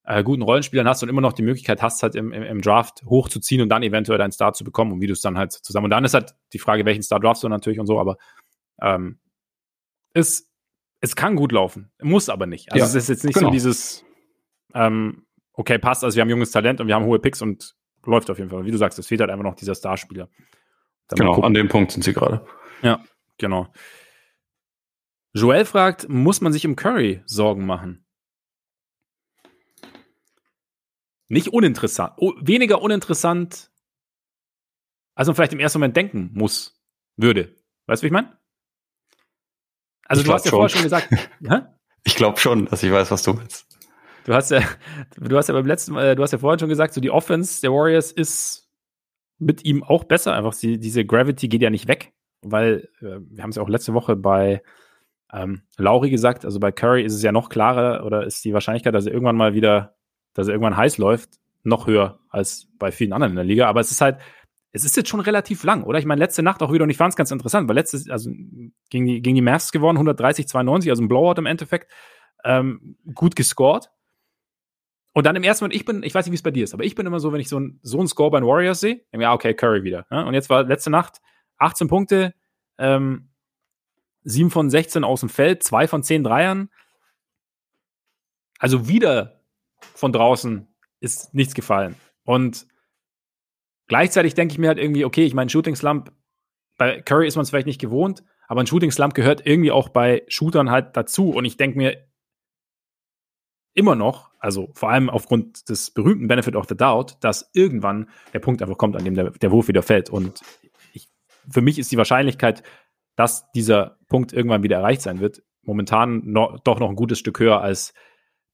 äh, 0.06 0.22
guten 0.22 0.42
Rollenspielern 0.42 0.88
hast 0.88 1.02
und 1.02 1.08
immer 1.08 1.20
noch 1.20 1.32
die 1.32 1.42
Möglichkeit 1.42 1.82
hast, 1.82 2.02
halt 2.02 2.14
im, 2.14 2.32
im, 2.32 2.42
im 2.42 2.62
Draft 2.62 3.02
hochzuziehen 3.04 3.60
und 3.60 3.68
dann 3.68 3.82
eventuell 3.82 4.18
deinen 4.18 4.32
Star 4.32 4.52
zu 4.52 4.64
bekommen 4.64 4.92
und 4.92 5.00
wie 5.00 5.06
du 5.06 5.12
es 5.12 5.20
dann 5.20 5.36
halt 5.36 5.52
zusammen. 5.52 5.86
Und 5.86 5.90
dann 5.90 6.04
ist 6.04 6.14
halt 6.14 6.34
die 6.52 6.58
Frage, 6.58 6.84
welchen 6.84 7.02
Star 7.02 7.18
draftst 7.18 7.42
du 7.42 7.48
natürlich 7.48 7.80
und 7.80 7.86
so, 7.86 7.98
aber 7.98 8.16
ähm, 8.80 9.18
es, 10.14 10.50
es 11.00 11.16
kann 11.16 11.34
gut 11.34 11.52
laufen, 11.52 11.90
muss 12.00 12.28
aber 12.28 12.46
nicht. 12.46 12.72
Also 12.72 12.84
ja, 12.84 12.88
es 12.88 12.94
ist 12.94 13.08
jetzt 13.08 13.24
nicht 13.24 13.34
genau. 13.34 13.48
so 13.48 13.52
dieses, 13.52 14.04
ähm, 14.74 15.26
okay, 15.52 15.78
passt, 15.78 16.04
also 16.04 16.14
wir 16.14 16.22
haben 16.22 16.30
junges 16.30 16.52
Talent 16.52 16.80
und 16.80 16.86
wir 16.86 16.94
haben 16.94 17.04
hohe 17.04 17.18
Picks 17.18 17.42
und 17.42 17.74
läuft 18.04 18.30
auf 18.30 18.38
jeden 18.38 18.50
Fall. 18.50 18.64
Wie 18.64 18.70
du 18.70 18.78
sagst, 18.78 18.98
es 19.00 19.08
fehlt 19.08 19.20
halt 19.20 19.30
einfach 19.30 19.44
noch 19.44 19.56
dieser 19.56 19.74
Starspieler. 19.74 20.28
Genau, 21.08 21.40
an 21.40 21.54
dem 21.54 21.68
Punkt 21.68 21.92
sind 21.92 22.02
sie 22.02 22.12
gerade. 22.12 22.46
Ja, 22.82 23.02
genau. 23.38 23.68
Joel 25.32 25.64
fragt, 25.64 26.08
muss 26.08 26.40
man 26.40 26.52
sich 26.52 26.64
im 26.64 26.76
Curry 26.76 27.22
Sorgen 27.26 27.66
machen? 27.66 28.05
Nicht 31.28 31.48
uninteressant, 31.48 32.12
oh, 32.18 32.34
weniger 32.40 32.80
uninteressant, 32.80 33.70
als 35.14 35.26
man 35.26 35.34
vielleicht 35.34 35.52
im 35.52 35.60
ersten 35.60 35.78
Moment 35.78 35.96
denken 35.96 36.30
muss, 36.34 36.80
würde. 37.16 37.56
Weißt 37.86 38.02
du, 38.02 38.04
wie 38.04 38.08
ich 38.08 38.12
meine? 38.12 38.38
Also 40.04 40.22
ich 40.22 40.28
du 40.28 40.34
hast 40.34 40.44
ja 40.44 40.50
schon. 40.50 40.58
vorher 40.58 40.68
schon 40.68 40.82
gesagt. 40.82 41.10
Hä? 41.48 41.62
Ich 42.04 42.14
glaube 42.14 42.38
schon, 42.38 42.66
dass 42.66 42.82
ich 42.82 42.92
weiß, 42.92 43.10
was 43.10 43.22
du 43.22 43.32
meinst. 43.32 43.66
Du 44.24 44.34
hast 44.34 44.50
ja, 44.50 44.60
du 45.16 45.36
hast 45.36 45.48
ja 45.48 45.54
beim 45.54 45.66
letzten, 45.66 45.96
äh, 45.96 46.14
du 46.14 46.22
hast 46.22 46.32
ja 46.32 46.38
vorhin 46.38 46.58
schon 46.58 46.68
gesagt, 46.68 46.94
so 46.94 47.00
die 47.00 47.10
Offense 47.10 47.60
der 47.60 47.72
Warriors 47.72 48.12
ist 48.12 48.68
mit 49.38 49.64
ihm 49.64 49.82
auch 49.82 50.04
besser. 50.04 50.34
Einfach 50.34 50.54
die, 50.54 50.78
diese 50.78 51.04
Gravity 51.04 51.48
geht 51.48 51.62
ja 51.62 51.70
nicht 51.70 51.88
weg, 51.88 52.12
weil 52.42 52.88
äh, 53.00 53.18
wir 53.28 53.42
haben 53.42 53.50
es 53.50 53.56
ja 53.56 53.62
auch 53.62 53.68
letzte 53.68 53.94
Woche 53.94 54.16
bei 54.16 54.62
ähm, 55.32 55.62
Lauri 55.76 56.10
gesagt. 56.10 56.44
Also 56.44 56.60
bei 56.60 56.72
Curry 56.72 57.04
ist 57.04 57.14
es 57.14 57.22
ja 57.22 57.32
noch 57.32 57.48
klarer 57.48 58.04
oder 58.04 58.24
ist 58.24 58.44
die 58.44 58.52
Wahrscheinlichkeit, 58.52 58.94
dass 58.94 59.06
er 59.06 59.12
irgendwann 59.12 59.36
mal 59.36 59.54
wieder 59.54 59.95
dass 60.36 60.48
er 60.48 60.54
irgendwann 60.54 60.76
heiß 60.76 60.98
läuft, 60.98 61.38
noch 61.62 61.86
höher 61.86 62.20
als 62.28 62.68
bei 62.78 62.92
vielen 62.92 63.12
anderen 63.12 63.32
in 63.32 63.36
der 63.36 63.44
Liga. 63.44 63.68
Aber 63.68 63.80
es 63.80 63.90
ist 63.90 64.00
halt, 64.00 64.18
es 64.72 64.84
ist 64.84 64.96
jetzt 64.96 65.08
schon 65.08 65.20
relativ 65.20 65.64
lang, 65.64 65.84
oder? 65.84 65.98
Ich 65.98 66.04
meine, 66.04 66.18
letzte 66.18 66.42
Nacht 66.42 66.62
auch 66.62 66.72
wieder 66.72 66.84
und 66.84 66.90
ich 66.90 66.96
fand 66.96 67.12
es 67.12 67.16
ganz 67.16 67.30
interessant, 67.30 67.68
weil 67.68 67.76
letztes, 67.76 68.10
also 68.10 68.30
gegen 68.90 69.06
die, 69.06 69.22
gegen 69.22 69.34
die 69.34 69.42
Mavs 69.42 69.72
gewonnen, 69.72 69.96
130, 69.96 70.46
92, 70.46 70.90
also 70.90 71.02
ein 71.02 71.08
Blowout 71.08 71.38
im 71.38 71.46
Endeffekt, 71.46 71.90
ähm, 72.44 72.96
gut 73.14 73.34
gescored. 73.36 73.90
Und 75.14 75.24
dann 75.24 75.34
im 75.34 75.42
ersten 75.42 75.64
Moment, 75.64 75.74
ich 75.74 75.86
bin, 75.86 76.02
ich 76.02 76.14
weiß 76.14 76.26
nicht, 76.26 76.32
wie 76.32 76.36
es 76.36 76.42
bei 76.42 76.50
dir 76.50 76.64
ist, 76.64 76.74
aber 76.74 76.84
ich 76.84 76.94
bin 76.94 77.06
immer 77.06 77.20
so, 77.20 77.32
wenn 77.32 77.40
ich 77.40 77.48
so, 77.48 77.58
ein, 77.58 77.80
so 77.82 77.98
einen 77.98 78.06
Score 78.06 78.30
bei 78.30 78.38
den 78.38 78.46
Warriors 78.46 78.80
sehe, 78.80 79.00
ja, 79.12 79.32
okay, 79.32 79.54
Curry 79.54 79.82
wieder. 79.82 80.06
Ne? 80.10 80.26
Und 80.26 80.34
jetzt 80.34 80.50
war 80.50 80.64
letzte 80.64 80.90
Nacht 80.90 81.22
18 81.56 81.88
Punkte, 81.88 82.34
ähm, 82.76 83.30
7 84.24 84.50
von 84.50 84.68
16 84.68 85.04
aus 85.04 85.20
dem 85.20 85.30
Feld, 85.30 85.62
2 85.62 85.88
von 85.88 86.02
10 86.02 86.24
Dreiern. 86.24 86.68
Also 88.58 88.88
wieder 88.88 89.40
von 89.94 90.12
draußen 90.12 90.68
ist 91.00 91.34
nichts 91.34 91.54
gefallen. 91.54 91.96
Und 92.24 92.66
gleichzeitig 93.86 94.34
denke 94.34 94.52
ich 94.52 94.58
mir 94.58 94.68
halt 94.68 94.78
irgendwie, 94.78 95.04
okay, 95.04 95.24
ich 95.24 95.34
meine, 95.34 95.50
Shooting 95.50 95.76
Slump, 95.76 96.12
bei 96.76 97.00
Curry 97.00 97.26
ist 97.26 97.36
man 97.36 97.44
es 97.44 97.50
vielleicht 97.50 97.66
nicht 97.66 97.80
gewohnt, 97.80 98.24
aber 98.48 98.60
ein 98.60 98.66
Shooting 98.66 98.90
Slump 98.90 99.14
gehört 99.14 99.46
irgendwie 99.46 99.70
auch 99.70 99.88
bei 99.88 100.24
Shootern 100.28 100.70
halt 100.70 100.96
dazu. 100.96 101.30
Und 101.30 101.44
ich 101.44 101.56
denke 101.56 101.78
mir, 101.78 102.06
immer 103.76 103.94
noch, 103.94 104.30
also 104.38 104.70
vor 104.72 104.90
allem 104.90 105.10
aufgrund 105.10 105.68
des 105.68 105.90
berühmten 105.90 106.28
Benefit 106.28 106.56
of 106.56 106.66
the 106.68 106.76
Doubt, 106.76 107.18
dass 107.20 107.50
irgendwann 107.52 108.08
der 108.32 108.38
Punkt 108.38 108.62
einfach 108.62 108.78
kommt, 108.78 108.96
an 108.96 109.04
dem 109.04 109.14
der, 109.14 109.30
der 109.30 109.52
Wurf 109.52 109.68
wieder 109.68 109.82
fällt. 109.82 110.08
Und 110.08 110.40
ich, 110.94 111.08
für 111.48 111.60
mich 111.60 111.78
ist 111.78 111.92
die 111.92 111.98
Wahrscheinlichkeit, 111.98 112.62
dass 113.16 113.50
dieser 113.52 113.98
Punkt 114.08 114.32
irgendwann 114.32 114.62
wieder 114.62 114.76
erreicht 114.76 115.02
sein 115.02 115.20
wird, 115.20 115.42
momentan 115.62 116.22
noch, 116.24 116.58
doch 116.60 116.80
noch 116.80 116.88
ein 116.88 116.96
gutes 116.96 117.18
Stück 117.18 117.38
höher, 117.38 117.60
als 117.60 117.92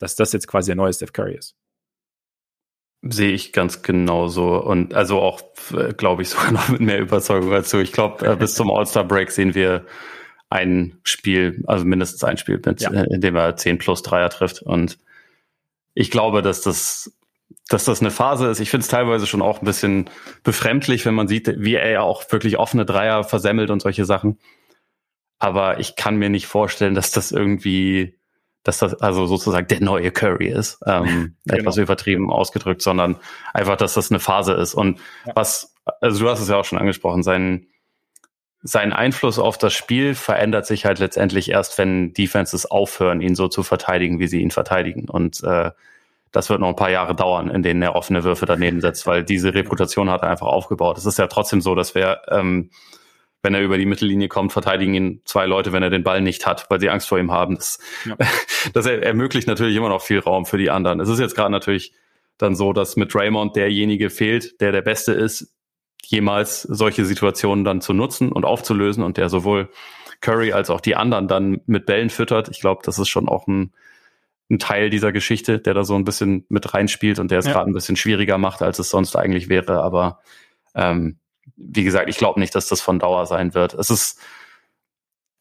dass 0.02 0.16
das 0.16 0.32
jetzt 0.32 0.48
quasi 0.48 0.70
der 0.70 0.76
neue 0.76 0.92
Steph 0.92 1.12
Curry 1.12 1.36
ist. 1.36 1.54
Sehe 3.02 3.30
ich 3.30 3.52
ganz 3.52 3.82
genauso 3.82 4.56
und 4.56 4.94
also 4.94 5.20
auch, 5.20 5.42
glaube 5.96 6.22
ich, 6.22 6.28
sogar 6.30 6.50
noch 6.50 6.68
mit 6.68 6.80
mehr 6.80 6.98
Überzeugung 6.98 7.50
du. 7.72 7.78
Ich 7.78 7.92
glaube, 7.92 8.26
äh, 8.26 8.36
bis 8.36 8.54
zum 8.54 8.70
All-Star-Break 8.70 9.30
sehen 9.30 9.54
wir 9.54 9.86
ein 10.50 10.98
Spiel, 11.04 11.62
also 11.66 11.84
mindestens 11.84 12.24
ein 12.24 12.36
Spiel, 12.36 12.60
mit, 12.66 12.80
ja. 12.80 12.90
Äh, 12.90 13.14
in 13.14 13.20
dem 13.20 13.36
er 13.36 13.56
10 13.56 13.78
plus 13.78 14.02
Dreier 14.02 14.28
trifft 14.28 14.60
und 14.60 14.98
ich 15.94 16.10
glaube, 16.10 16.42
dass 16.42 16.62
das, 16.62 17.16
dass 17.68 17.84
das 17.84 18.00
eine 18.00 18.10
Phase 18.10 18.48
ist. 18.48 18.58
Ich 18.58 18.70
finde 18.70 18.82
es 18.82 18.88
teilweise 18.88 19.26
schon 19.28 19.42
auch 19.42 19.60
ein 19.60 19.66
bisschen 19.66 20.10
befremdlich, 20.42 21.06
wenn 21.06 21.14
man 21.14 21.28
sieht, 21.28 21.48
wie 21.58 21.74
er 21.74 21.90
ja 21.90 22.00
auch 22.00 22.24
wirklich 22.32 22.58
offene 22.58 22.84
Dreier 22.84 23.22
versemmelt 23.22 23.70
und 23.70 23.82
solche 23.82 24.04
Sachen. 24.04 24.38
Aber 25.38 25.78
ich 25.78 25.94
kann 25.94 26.16
mir 26.16 26.30
nicht 26.30 26.46
vorstellen, 26.46 26.94
dass 26.94 27.10
das 27.10 27.30
irgendwie, 27.30 28.18
dass 28.62 28.78
das 28.78 28.94
also 28.94 29.26
sozusagen 29.26 29.66
der 29.66 29.80
neue 29.80 30.10
Curry 30.10 30.48
ist, 30.48 30.78
ähm, 30.86 31.36
genau. 31.44 31.60
etwas 31.60 31.76
übertrieben 31.76 32.30
ausgedrückt, 32.30 32.82
sondern 32.82 33.16
einfach, 33.52 33.76
dass 33.76 33.94
das 33.94 34.10
eine 34.10 34.20
Phase 34.20 34.52
ist. 34.52 34.74
Und 34.74 34.98
ja. 35.26 35.32
was, 35.34 35.74
also 36.00 36.24
du 36.24 36.30
hast 36.30 36.40
es 36.40 36.48
ja 36.48 36.56
auch 36.56 36.64
schon 36.64 36.78
angesprochen, 36.78 37.22
sein, 37.22 37.66
sein 38.62 38.92
Einfluss 38.92 39.38
auf 39.38 39.58
das 39.58 39.72
Spiel 39.72 40.14
verändert 40.14 40.66
sich 40.66 40.84
halt 40.84 41.00
letztendlich 41.00 41.50
erst, 41.50 41.76
wenn 41.78 42.12
Defenses 42.12 42.66
aufhören, 42.66 43.20
ihn 43.20 43.34
so 43.34 43.48
zu 43.48 43.64
verteidigen, 43.64 44.20
wie 44.20 44.28
sie 44.28 44.40
ihn 44.40 44.52
verteidigen. 44.52 45.08
Und 45.08 45.42
äh, 45.42 45.72
das 46.30 46.48
wird 46.48 46.60
noch 46.60 46.68
ein 46.68 46.76
paar 46.76 46.90
Jahre 46.90 47.14
dauern, 47.16 47.50
in 47.50 47.62
denen 47.62 47.82
er 47.82 47.96
offene 47.96 48.22
Würfe 48.22 48.46
daneben 48.46 48.80
setzt, 48.80 49.06
weil 49.06 49.24
diese 49.24 49.54
Reputation 49.54 50.10
hat 50.10 50.22
er 50.22 50.30
einfach 50.30 50.46
aufgebaut. 50.46 50.96
Es 50.96 51.06
ist 51.06 51.18
ja 51.18 51.26
trotzdem 51.26 51.60
so, 51.60 51.74
dass 51.74 51.94
wir, 51.94 52.22
ähm, 52.28 52.70
wenn 53.42 53.54
er 53.54 53.62
über 53.62 53.76
die 53.76 53.86
Mittellinie 53.86 54.28
kommt, 54.28 54.52
verteidigen 54.52 54.94
ihn 54.94 55.20
zwei 55.24 55.46
Leute, 55.46 55.72
wenn 55.72 55.82
er 55.82 55.90
den 55.90 56.04
Ball 56.04 56.20
nicht 56.20 56.46
hat, 56.46 56.66
weil 56.70 56.80
sie 56.80 56.90
Angst 56.90 57.08
vor 57.08 57.18
ihm 57.18 57.32
haben. 57.32 57.56
Das, 57.56 57.78
ja. 58.04 58.16
das 58.72 58.86
ermöglicht 58.86 59.48
natürlich 59.48 59.76
immer 59.76 59.88
noch 59.88 60.02
viel 60.02 60.20
Raum 60.20 60.46
für 60.46 60.58
die 60.58 60.70
anderen. 60.70 61.00
Es 61.00 61.08
ist 61.08 61.18
jetzt 61.18 61.34
gerade 61.34 61.50
natürlich 61.50 61.92
dann 62.38 62.54
so, 62.54 62.72
dass 62.72 62.96
mit 62.96 63.14
Raymond 63.14 63.56
derjenige 63.56 64.10
fehlt, 64.10 64.60
der 64.60 64.72
der 64.72 64.82
Beste 64.82 65.12
ist, 65.12 65.54
jemals 66.04 66.62
solche 66.62 67.04
Situationen 67.04 67.64
dann 67.64 67.80
zu 67.80 67.92
nutzen 67.92 68.30
und 68.32 68.44
aufzulösen 68.44 69.02
und 69.02 69.16
der 69.16 69.28
sowohl 69.28 69.68
Curry 70.20 70.52
als 70.52 70.70
auch 70.70 70.80
die 70.80 70.96
anderen 70.96 71.28
dann 71.28 71.60
mit 71.66 71.86
Bällen 71.86 72.10
füttert. 72.10 72.48
Ich 72.48 72.60
glaube, 72.60 72.82
das 72.84 72.98
ist 72.98 73.08
schon 73.08 73.28
auch 73.28 73.46
ein, 73.46 73.72
ein 74.50 74.58
Teil 74.58 74.88
dieser 74.88 75.12
Geschichte, 75.12 75.58
der 75.58 75.74
da 75.74 75.84
so 75.84 75.94
ein 75.94 76.04
bisschen 76.04 76.44
mit 76.48 76.74
reinspielt 76.74 77.18
und 77.18 77.30
der 77.30 77.40
es 77.40 77.46
ja. 77.46 77.52
gerade 77.52 77.70
ein 77.70 77.74
bisschen 77.74 77.96
schwieriger 77.96 78.38
macht, 78.38 78.62
als 78.62 78.78
es 78.78 78.90
sonst 78.90 79.16
eigentlich 79.16 79.48
wäre. 79.48 79.82
Aber 79.82 80.20
ähm, 80.74 81.18
wie 81.56 81.84
gesagt, 81.84 82.08
ich 82.08 82.18
glaube 82.18 82.40
nicht, 82.40 82.54
dass 82.54 82.68
das 82.68 82.80
von 82.80 82.98
Dauer 82.98 83.26
sein 83.26 83.54
wird. 83.54 83.74
Es 83.74 83.90
ist, 83.90 84.20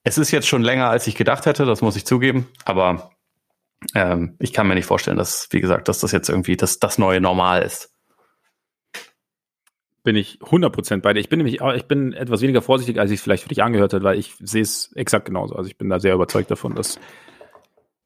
es 0.04 0.18
ist 0.18 0.32
jetzt 0.32 0.48
schon 0.48 0.64
länger, 0.64 0.90
als 0.90 1.08
ich 1.08 1.16
gedacht 1.16 1.46
hätte, 1.46 1.66
das 1.66 1.82
muss 1.82 1.96
ich 1.96 2.06
zugeben. 2.06 2.48
Aber 2.66 3.12
ähm, 3.96 4.36
ich 4.40 4.54
kann 4.54 4.68
mir 4.68 4.76
nicht 4.76 4.86
vorstellen, 4.86 5.18
dass, 5.18 5.48
wie 5.52 5.62
gesagt, 5.62 5.88
dass 5.88 6.00
das 6.00 6.12
jetzt 6.12 6.30
irgendwie 6.30 6.58
das, 6.58 6.80
das 6.80 6.98
neue 6.98 7.22
Normal 7.22 7.64
ist 7.64 7.92
bin 10.04 10.16
ich 10.16 10.40
100% 10.40 11.02
bei 11.02 11.14
dir. 11.14 11.20
Ich 11.20 11.30
bin 11.30 11.38
nämlich, 11.38 11.62
ich 11.62 11.86
bin 11.86 12.14
etwas 12.14 12.42
weniger 12.42 12.62
vorsichtig, 12.62 13.00
als 13.00 13.12
ich 13.12 13.20
es 13.20 13.24
vielleicht 13.24 13.44
für 13.44 13.50
dich 13.50 13.64
angehört 13.64 13.94
habe, 13.94 14.04
weil 14.04 14.18
ich 14.18 14.36
sehe 14.40 14.62
es 14.62 14.92
exakt 14.96 15.26
genauso. 15.26 15.56
Also 15.56 15.70
ich 15.70 15.78
bin 15.78 15.90
da 15.90 16.00
sehr 16.00 16.16
überzeugt 16.16 16.50
davon, 16.50 16.76
dass, 16.76 17.00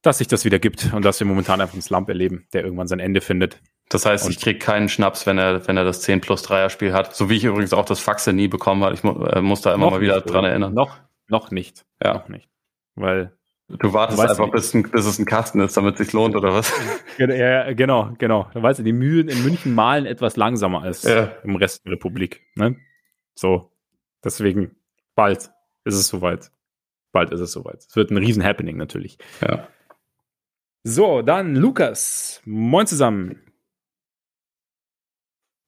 dass 0.02 0.18
sich 0.18 0.27
das 0.27 0.45
wieder 0.45 0.60
gibt 0.60 0.94
und 0.94 1.06
dass 1.06 1.19
wir 1.19 1.27
momentan 1.27 1.61
einfach 1.61 1.73
einen 1.73 1.82
Slump 1.82 2.10
erleben, 2.10 2.48
der 2.53 2.64
irgendwann 2.64 2.88
sein 2.88 2.99
Ende 2.99 3.22
findet. 3.22 3.61
Das 3.90 4.06
heißt, 4.06 4.26
und 4.26 4.32
ich 4.32 4.40
kriege 4.40 4.57
keinen 4.57 4.90
Schnaps, 4.90 5.28
wenn 5.28 5.38
er, 5.38 5.68
wenn 5.68 5.78
er 5.78 5.84
das 5.84 6.02
10 6.02 6.22
plus 6.22 6.44
3er 6.44 6.70
Spiel 6.70 6.94
hat. 6.94 7.16
So 7.16 7.30
wie 7.30 7.36
ich 7.36 7.44
übrigens 7.44 7.74
auch 7.74 7.86
das 7.86 7.99
Faxe 7.99 8.34
nie 8.34 8.48
bekommen 8.48 8.84
habe. 8.84 8.95
Ich 8.95 9.03
mu 9.03 9.24
äh, 9.26 9.41
muss 9.41 9.62
da 9.62 9.74
immer 9.74 9.91
mal 9.91 10.02
wieder 10.02 10.16
nicht, 10.16 10.30
dran 10.30 10.44
erinnern. 10.44 10.74
Noch, 10.74 10.98
noch 11.28 11.52
nicht. 11.52 11.86
Ja. 12.03 12.16
Noch 12.16 12.30
nicht. 12.30 12.49
Weil 12.95 13.32
Du 13.68 13.94
wartest 13.94 14.20
du 14.20 14.24
einfach, 14.24 14.52
bis, 14.52 14.72
bis, 14.74 15.06
es 15.06 15.18
ein 15.18 15.26
Kasten 15.26 15.60
ist, 15.60 15.76
damit 15.76 15.95
es 15.95 16.06
sich 16.06 16.14
lohnt, 16.14 16.36
oder 16.36 16.53
was? 16.53 16.72
Ja, 17.18 17.74
genau, 17.74 18.14
genau. 18.20 18.48
Da 18.53 18.62
weißt 18.62 18.80
du, 18.80 18.84
die 18.84 18.94
Mühlen 18.94 19.28
in 19.28 19.41
München 19.44 19.74
malen 19.74 20.06
etwas 20.06 20.36
langsamer 20.36 20.84
als 20.84 21.03
ja. 21.03 21.32
im 21.44 21.56
Rest 21.56 21.84
der 21.86 21.94
Republik. 21.94 22.41
Ne? 22.56 22.76
So, 23.34 23.72
deswegen, 24.24 24.76
bald 25.16 25.49
ist 25.84 25.95
es 25.95 26.07
soweit. 26.07 26.52
Bald 27.12 27.32
ist 27.32 27.40
es 27.40 27.53
soweit. 27.53 27.86
Es 27.88 27.95
wird 27.95 28.12
ein 28.12 28.18
Riesen-Happening 28.18 28.78
natürlich. 28.78 29.18
Ja. 29.41 29.68
So, 30.84 31.24
dann 31.24 31.56
Lukas. 31.56 32.41
Moin 32.45 32.86
zusammen. 32.86 33.41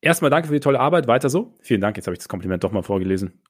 Erstmal 0.01 0.31
danke 0.31 0.47
für 0.47 0.53
die 0.53 0.59
tolle 0.59 0.79
Arbeit. 0.79 1.07
Weiter 1.07 1.29
so. 1.29 1.55
Vielen 1.61 1.81
Dank. 1.81 1.97
Jetzt 1.97 2.07
habe 2.07 2.13
ich 2.13 2.19
das 2.19 2.29
Kompliment 2.29 2.63
doch 2.63 2.71
mal 2.71 2.83
vorgelesen. 2.83 3.41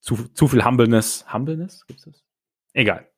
Zu, 0.00 0.16
zu 0.34 0.48
viel 0.48 0.64
Humbleness. 0.64 1.24
Humbleness? 1.32 1.86
Gibt's 1.86 2.04
das? 2.04 2.24
Egal. 2.72 3.08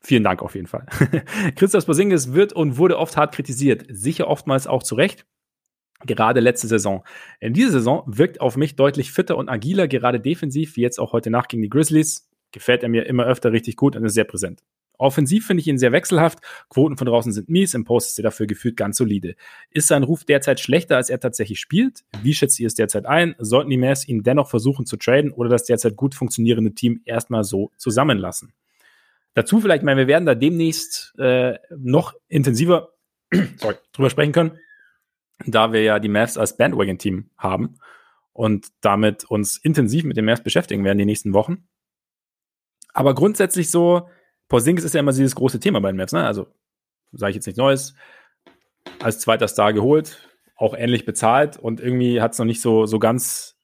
Vielen 0.00 0.22
Dank 0.22 0.40
auf 0.40 0.54
jeden 0.54 0.68
Fall. 0.68 0.86
Christoph 1.56 1.86
Porzingis 1.86 2.32
wird 2.32 2.52
und 2.52 2.76
wurde 2.76 2.96
oft 2.96 3.16
hart 3.16 3.34
kritisiert, 3.34 3.86
sicher 3.88 4.28
oftmals 4.28 4.68
auch 4.68 4.84
zu 4.84 4.94
Recht. 4.94 5.26
Gerade 6.04 6.40
letzte 6.40 6.68
Saison. 6.68 7.04
In 7.40 7.54
dieser 7.54 7.72
Saison 7.72 8.04
wirkt 8.06 8.40
auf 8.40 8.56
mich 8.56 8.76
deutlich 8.76 9.10
fitter 9.10 9.36
und 9.36 9.48
agiler, 9.48 9.88
gerade 9.88 10.20
defensiv, 10.20 10.76
wie 10.76 10.82
jetzt 10.82 11.00
auch 11.00 11.12
heute 11.12 11.30
Nacht 11.30 11.48
gegen 11.48 11.62
die 11.62 11.70
Grizzlies. 11.70 12.30
Gefällt 12.52 12.84
er 12.84 12.88
mir 12.88 13.06
immer 13.06 13.24
öfter 13.24 13.50
richtig 13.50 13.76
gut 13.76 13.96
und 13.96 14.04
ist 14.04 14.14
sehr 14.14 14.24
präsent. 14.24 14.62
Offensiv 14.98 15.46
finde 15.46 15.60
ich 15.60 15.66
ihn 15.66 15.78
sehr 15.78 15.92
wechselhaft. 15.92 16.38
Quoten 16.68 16.96
von 16.96 17.06
draußen 17.06 17.32
sind 17.32 17.48
mies, 17.48 17.74
im 17.74 17.84
Post 17.84 18.10
ist 18.10 18.18
er 18.18 18.24
dafür 18.24 18.46
gefühlt 18.46 18.76
ganz 18.76 18.96
solide. 18.96 19.36
Ist 19.70 19.88
sein 19.88 20.02
Ruf 20.02 20.24
derzeit 20.24 20.60
schlechter, 20.60 20.96
als 20.96 21.10
er 21.10 21.20
tatsächlich 21.20 21.60
spielt? 21.60 22.04
Wie 22.22 22.34
schätzt 22.34 22.58
ihr 22.60 22.66
es 22.66 22.74
derzeit 22.74 23.06
ein? 23.06 23.34
Sollten 23.38 23.70
die 23.70 23.76
Mavs 23.76 24.06
ihn 24.06 24.22
dennoch 24.22 24.48
versuchen 24.48 24.86
zu 24.86 24.96
traden 24.96 25.32
oder 25.32 25.48
das 25.48 25.64
derzeit 25.64 25.96
gut 25.96 26.14
funktionierende 26.14 26.72
Team 26.72 27.02
erstmal 27.04 27.44
so 27.44 27.70
zusammenlassen? 27.76 28.52
Dazu 29.34 29.60
vielleicht, 29.60 29.82
ich 29.82 29.84
meine, 29.86 30.00
wir 30.00 30.06
werden 30.06 30.24
da 30.24 30.34
demnächst 30.34 31.14
äh, 31.18 31.58
noch 31.76 32.14
intensiver 32.28 32.92
sorry, 33.56 33.76
drüber 33.92 34.10
sprechen 34.10 34.32
können, 34.32 34.58
da 35.44 35.72
wir 35.72 35.82
ja 35.82 35.98
die 35.98 36.08
Mavs 36.08 36.38
als 36.38 36.56
Bandwagon-Team 36.56 37.30
haben 37.36 37.76
und 38.32 38.68
damit 38.80 39.24
uns 39.24 39.58
intensiv 39.58 40.04
mit 40.04 40.16
den 40.16 40.24
Mavs 40.24 40.42
beschäftigen 40.42 40.84
werden 40.84 40.98
die 40.98 41.04
nächsten 41.04 41.32
Wochen. 41.32 41.68
Aber 42.92 43.14
grundsätzlich 43.14 43.70
so, 43.70 44.08
Porzingis 44.48 44.84
ist 44.84 44.94
ja 44.94 45.00
immer 45.00 45.12
dieses 45.12 45.34
große 45.34 45.60
Thema 45.60 45.80
bei 45.80 45.90
den 45.90 45.96
Mavs, 45.96 46.12
ne? 46.12 46.24
Also, 46.24 46.46
sage 47.12 47.30
ich 47.30 47.36
jetzt 47.36 47.46
nichts 47.46 47.58
Neues, 47.58 47.94
als 49.00 49.20
zweiter 49.20 49.48
Star 49.48 49.72
geholt, 49.72 50.28
auch 50.56 50.74
ähnlich 50.74 51.04
bezahlt 51.04 51.58
und 51.58 51.80
irgendwie 51.80 52.20
hat 52.20 52.32
es 52.32 52.38
noch 52.38 52.46
nicht 52.46 52.60
so, 52.60 52.86
so 52.86 52.98
ganz 52.98 53.56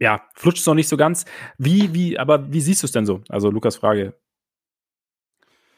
ja, 0.00 0.22
flutscht 0.34 0.60
es 0.60 0.66
noch 0.66 0.74
nicht 0.74 0.88
so 0.88 0.96
ganz. 0.96 1.24
Wie, 1.58 1.94
wie, 1.94 2.18
aber 2.18 2.52
wie 2.52 2.60
siehst 2.60 2.82
du 2.82 2.86
es 2.86 2.92
denn 2.92 3.06
so? 3.06 3.22
Also, 3.28 3.50
Lukas 3.50 3.76
Frage. 3.76 4.14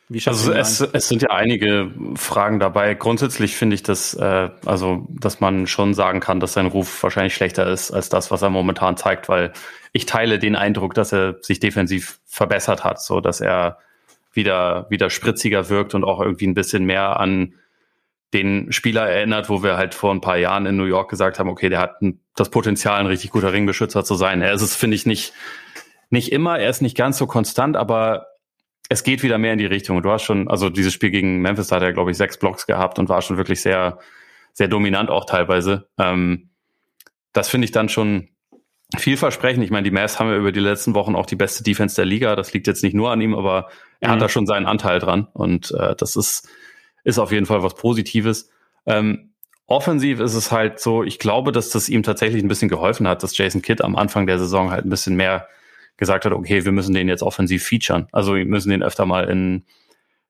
Wie 0.09 0.23
also 0.25 0.53
es, 0.53 0.81
es 0.81 1.09
sind 1.09 1.23
ja 1.23 1.31
einige 1.31 1.93
Fragen 2.15 2.61
dabei. 2.61 2.95
Grundsätzlich 2.95 3.57
finde 3.57 3.75
ich, 3.75 3.83
dass, 3.83 4.15
äh, 4.15 4.51
also, 4.65 5.07
dass 5.11 5.41
man 5.41 5.67
schon 5.67 5.95
sagen 5.95 6.21
kann, 6.21 6.39
dass 6.39 6.53
sein 6.53 6.67
Ruf 6.67 7.03
wahrscheinlich 7.03 7.35
schlechter 7.35 7.67
ist 7.69 7.91
als 7.91 8.09
das, 8.09 8.31
was 8.31 8.43
er 8.43 8.51
momentan 8.51 8.97
zeigt, 8.97 9.29
weil 9.29 9.53
ich 9.93 10.07
teile 10.07 10.39
den 10.39 10.55
Eindruck, 10.55 10.95
dass 10.95 11.13
er 11.13 11.39
sich 11.43 11.59
defensiv 11.59 12.21
verbessert 12.37 12.85
hat, 12.85 13.01
so 13.01 13.21
dass 13.21 13.41
er 13.41 13.79
wieder, 14.33 14.87
wieder 14.91 15.09
spritziger 15.09 15.71
wirkt 15.71 15.95
und 15.95 16.05
auch 16.05 16.21
irgendwie 16.21 16.47
ein 16.47 16.55
bisschen 16.55 16.85
mehr 16.85 17.19
an 17.19 17.55
den 18.35 18.73
Spieler 18.73 19.09
erinnert, 19.09 19.49
wo 19.49 19.63
wir 19.63 19.79
halt 19.79 19.95
vor 19.95 20.13
ein 20.13 20.21
paar 20.21 20.37
Jahren 20.37 20.67
in 20.67 20.77
New 20.77 20.85
York 20.85 21.09
gesagt 21.09 21.39
haben, 21.39 21.49
okay, 21.49 21.71
der 21.71 21.81
hat 21.81 21.97
das 22.35 22.51
Potenzial, 22.51 23.01
ein 23.01 23.07
richtig 23.07 23.31
guter 23.31 23.55
Ringbeschützer 23.55 24.05
zu 24.05 24.17
sein. 24.17 24.43
Er 24.43 24.53
ist 24.53 24.61
es, 24.61 24.77
finde 24.77 24.97
ich, 24.97 25.07
nicht, 25.07 25.33
nicht 26.11 26.31
immer, 26.31 26.59
er 26.59 26.69
ist 26.69 26.83
nicht 26.83 26.97
ganz 26.97 27.17
so 27.17 27.27
konstant, 27.27 27.75
aber 27.75 28.27
es 28.91 29.03
geht 29.03 29.23
wieder 29.23 29.39
mehr 29.39 29.55
in 29.55 29.59
die 29.59 29.65
Richtung. 29.65 30.03
Du 30.03 30.11
hast 30.11 30.23
schon, 30.23 30.49
also 30.49 30.69
dieses 30.69 30.93
Spiel 30.93 31.11
gegen 31.11 31.41
Memphis 31.41 31.73
hat 31.73 31.83
er, 31.83 31.95
glaube 31.95 32.11
ich, 32.11 32.19
sechs 32.19 32.39
Blocks 32.39 32.67
gehabt 32.67 32.99
und 32.99 33.09
war 33.09 33.23
schon 33.23 33.39
wirklich 33.39 33.63
sehr, 33.63 33.99
sehr 34.53 34.69
dominant 34.69 35.09
auch 35.09 35.25
teilweise. 35.25 35.89
Ähm, 35.99 36.51
das 37.33 37.49
finde 37.49 37.65
ich 37.65 37.73
dann 37.73 37.89
schon 37.89 38.29
vielversprechend. 39.01 39.63
Ich 39.65 39.71
meine, 39.71 39.85
die 39.85 39.91
Mavs 39.91 40.19
haben 40.19 40.31
ja 40.31 40.37
über 40.37 40.53
die 40.53 40.61
letzten 40.61 40.95
Wochen 40.95 41.15
auch 41.15 41.27
die 41.27 41.37
beste 41.37 41.63
Defense 41.63 41.97
der 41.97 42.05
Liga. 42.05 42.37
Das 42.37 42.53
liegt 42.53 42.67
jetzt 42.67 42.83
nicht 42.83 42.95
nur 42.95 43.11
an 43.11 43.21
ihm, 43.21 43.35
aber 43.35 43.69
er 44.01 44.09
mhm. 44.09 44.13
hat 44.13 44.23
da 44.23 44.29
schon 44.29 44.47
seinen 44.47 44.67
Anteil 44.67 44.99
dran 44.99 45.29
und 45.33 45.73
äh, 45.73 45.95
das 45.97 46.17
ist 46.17 46.49
ist 47.07 47.21
auf 47.21 47.31
jeden 47.31 47.47
Fall 47.47 47.63
was 47.63 47.75
Positives. 47.75 48.51
Ähm, 48.85 49.31
offensiv 49.67 50.19
ist 50.19 50.35
es 50.35 50.51
halt 50.51 50.81
so, 50.81 51.05
ich 51.05 51.21
glaube, 51.21 51.53
dass 51.53 51.71
das 51.71 51.89
ihm 51.89 52.03
tatsächlich 52.03 52.43
ein 52.43 52.49
bisschen 52.49 52.69
geholfen 52.69 53.07
hat, 53.07 53.23
dass 53.23 53.39
Jason 53.39 53.63
Kidd 53.63 53.83
am 53.83 53.95
Anfang 53.95 54.27
der 54.27 54.41
Saison 54.41 54.73
halt 54.73 54.85
ein 54.85 54.91
bisschen 54.91 55.15
mehr 55.15 55.47
gesagt 55.99 56.25
hat, 56.25 56.33
okay, 56.33 56.65
wir 56.65 56.73
müssen 56.73 56.95
den 56.95 57.09
jetzt 57.09 57.23
offensiv 57.23 57.65
featuren. 57.65 58.09
Also 58.11 58.35
wir 58.35 58.45
müssen 58.45 58.71
den 58.71 58.83
öfter 58.83 59.07
mal 59.07 59.31
in, 59.31 59.65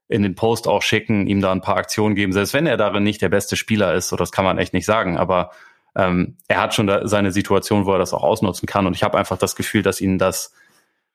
in 0.09 0.23
den 0.23 0.35
Post 0.35 0.69
auch 0.69 0.83
schicken, 0.83 1.27
ihm 1.27 1.41
da 1.41 1.51
ein 1.51 1.63
paar 1.63 1.79
Aktionen 1.79 2.15
geben, 2.15 2.35
selbst 2.35 2.53
wenn 2.53 2.67
er 2.67 2.77
darin 2.77 3.03
nicht 3.03 3.23
der 3.23 3.31
beste 3.31 3.57
Spieler 3.57 3.95
ist, 3.95 4.09
so 4.09 4.17
das 4.17 4.31
kann 4.31 4.45
man 4.45 4.59
echt 4.59 4.75
nicht 4.75 4.87
sagen, 4.87 5.17
aber 5.17 5.53
ähm, 5.97 6.37
er 6.47 6.61
hat 6.61 6.75
schon 6.75 6.87
da 6.87 7.07
seine 7.09 7.33
Situation, 7.33 7.87
wo 7.87 7.93
er 7.93 7.99
das 7.99 8.13
auch 8.13 8.23
ausnutzen 8.23 8.67
kann 8.67 8.87
und 8.87 8.95
ich 8.95 9.03
habe 9.03 9.19
einfach 9.19 9.39
das 9.39 9.57
Gefühl, 9.57 9.83
dass 9.83 10.01
ihn 10.01 10.19
das 10.19 10.53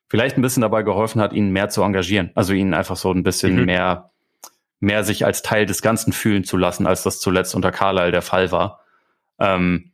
vielleicht 0.08 0.36
ein 0.36 0.42
bisschen 0.42 0.62
dabei 0.62 0.82
geholfen 0.82 1.20
hat, 1.20 1.32
ihn 1.32 1.50
mehr 1.50 1.68
zu 1.68 1.82
engagieren, 1.82 2.30
also 2.34 2.52
ihn 2.52 2.74
einfach 2.74 2.96
so 2.96 3.10
ein 3.10 3.22
bisschen 3.22 3.56
mhm. 3.56 3.64
mehr 3.64 4.12
mehr 4.82 5.04
sich 5.04 5.24
als 5.24 5.42
Teil 5.42 5.64
des 5.64 5.80
Ganzen 5.80 6.12
fühlen 6.12 6.42
zu 6.42 6.56
lassen, 6.56 6.88
als 6.88 7.04
das 7.04 7.20
zuletzt 7.20 7.54
unter 7.54 7.70
Carlyle 7.70 8.10
der 8.10 8.20
Fall 8.20 8.50
war. 8.50 8.80
Ähm, 9.38 9.92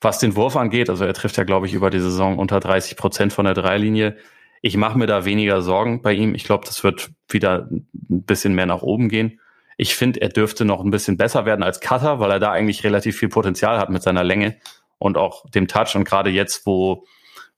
was 0.00 0.20
den 0.20 0.36
Wurf 0.36 0.54
angeht, 0.54 0.88
also 0.88 1.04
er 1.04 1.14
trifft 1.14 1.36
ja, 1.36 1.42
glaube 1.42 1.66
ich, 1.66 1.74
über 1.74 1.90
die 1.90 1.98
Saison 1.98 2.38
unter 2.38 2.60
30 2.60 2.96
Prozent 2.96 3.32
von 3.32 3.44
der 3.44 3.54
Dreilinie. 3.54 4.16
Ich 4.62 4.76
mache 4.76 4.96
mir 4.96 5.08
da 5.08 5.24
weniger 5.24 5.62
Sorgen 5.62 6.00
bei 6.00 6.12
ihm. 6.12 6.36
Ich 6.36 6.44
glaube, 6.44 6.64
das 6.64 6.84
wird 6.84 7.10
wieder 7.28 7.68
ein 7.70 7.88
bisschen 8.22 8.54
mehr 8.54 8.66
nach 8.66 8.82
oben 8.82 9.08
gehen. 9.08 9.40
Ich 9.78 9.94
finde, 9.94 10.20
er 10.20 10.28
dürfte 10.28 10.64
noch 10.64 10.84
ein 10.84 10.90
bisschen 10.90 11.16
besser 11.16 11.46
werden 11.46 11.62
als 11.62 11.80
Cutter, 11.80 12.18
weil 12.18 12.32
er 12.32 12.40
da 12.40 12.50
eigentlich 12.50 12.84
relativ 12.84 13.16
viel 13.16 13.28
Potenzial 13.28 13.78
hat 13.78 13.90
mit 13.90 14.02
seiner 14.02 14.24
Länge 14.24 14.56
und 14.98 15.16
auch 15.16 15.48
dem 15.50 15.68
Touch. 15.68 15.94
Und 15.94 16.04
gerade 16.04 16.30
jetzt, 16.30 16.66
wo, 16.66 17.06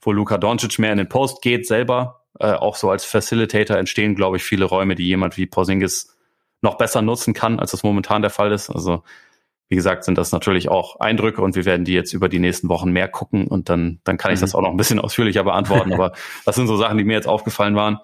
wo 0.03 0.13
Luka 0.13 0.39
Doncic 0.39 0.79
mehr 0.79 0.93
in 0.93 0.99
den 0.99 1.09
Post 1.09 1.41
geht 1.41 1.67
selber, 1.67 2.21
äh, 2.39 2.53
auch 2.53 2.77
so 2.77 2.91
als 2.91 3.07
Facilitator 3.07 3.79
entstehen, 3.79 4.15
glaube 4.15 4.37
ich, 4.37 4.45
viele 4.45 4.67
Räume, 4.67 4.95
die 4.95 5.07
jemand 5.07 5.39
wie 5.39 5.47
Porzingis 5.47 6.15
noch 6.61 6.77
besser 6.77 7.01
nutzen 7.01 7.33
kann, 7.33 7.59
als 7.59 7.71
das 7.71 7.83
momentan 7.83 8.21
der 8.21 8.31
Fall 8.31 8.53
ist. 8.53 8.69
Also 8.69 9.03
wie 9.71 9.77
gesagt, 9.77 10.05
sind 10.05 10.19
das 10.19 10.33
natürlich 10.33 10.69
auch 10.69 10.99
Eindrücke 11.01 11.41
und 11.41 11.55
wir 11.55 11.65
werden 11.65 11.85
die 11.85 11.95
jetzt 11.95 12.13
über 12.13 12.29
die 12.29 12.41
nächsten 12.41 12.69
Wochen 12.69 12.91
mehr 12.91 13.09
gucken 13.09 13.47
und 13.47 13.69
dann, 13.69 14.01
dann 14.05 14.19
kann 14.19 14.33
ich 14.33 14.41
mhm. 14.41 14.43
das 14.43 14.55
auch 14.55 14.63
noch 14.63 14.71
ein 14.71 14.77
bisschen 14.77 14.99
ausführlicher 14.99 15.45
beantworten. 15.45 15.95
Aber 15.95 16.13
das 16.45 16.57
sind 16.57 16.67
so 16.67 16.77
Sachen, 16.77 16.99
die 16.99 17.05
mir 17.05 17.15
jetzt 17.15 17.29
aufgefallen 17.29 17.77
waren. 17.77 17.99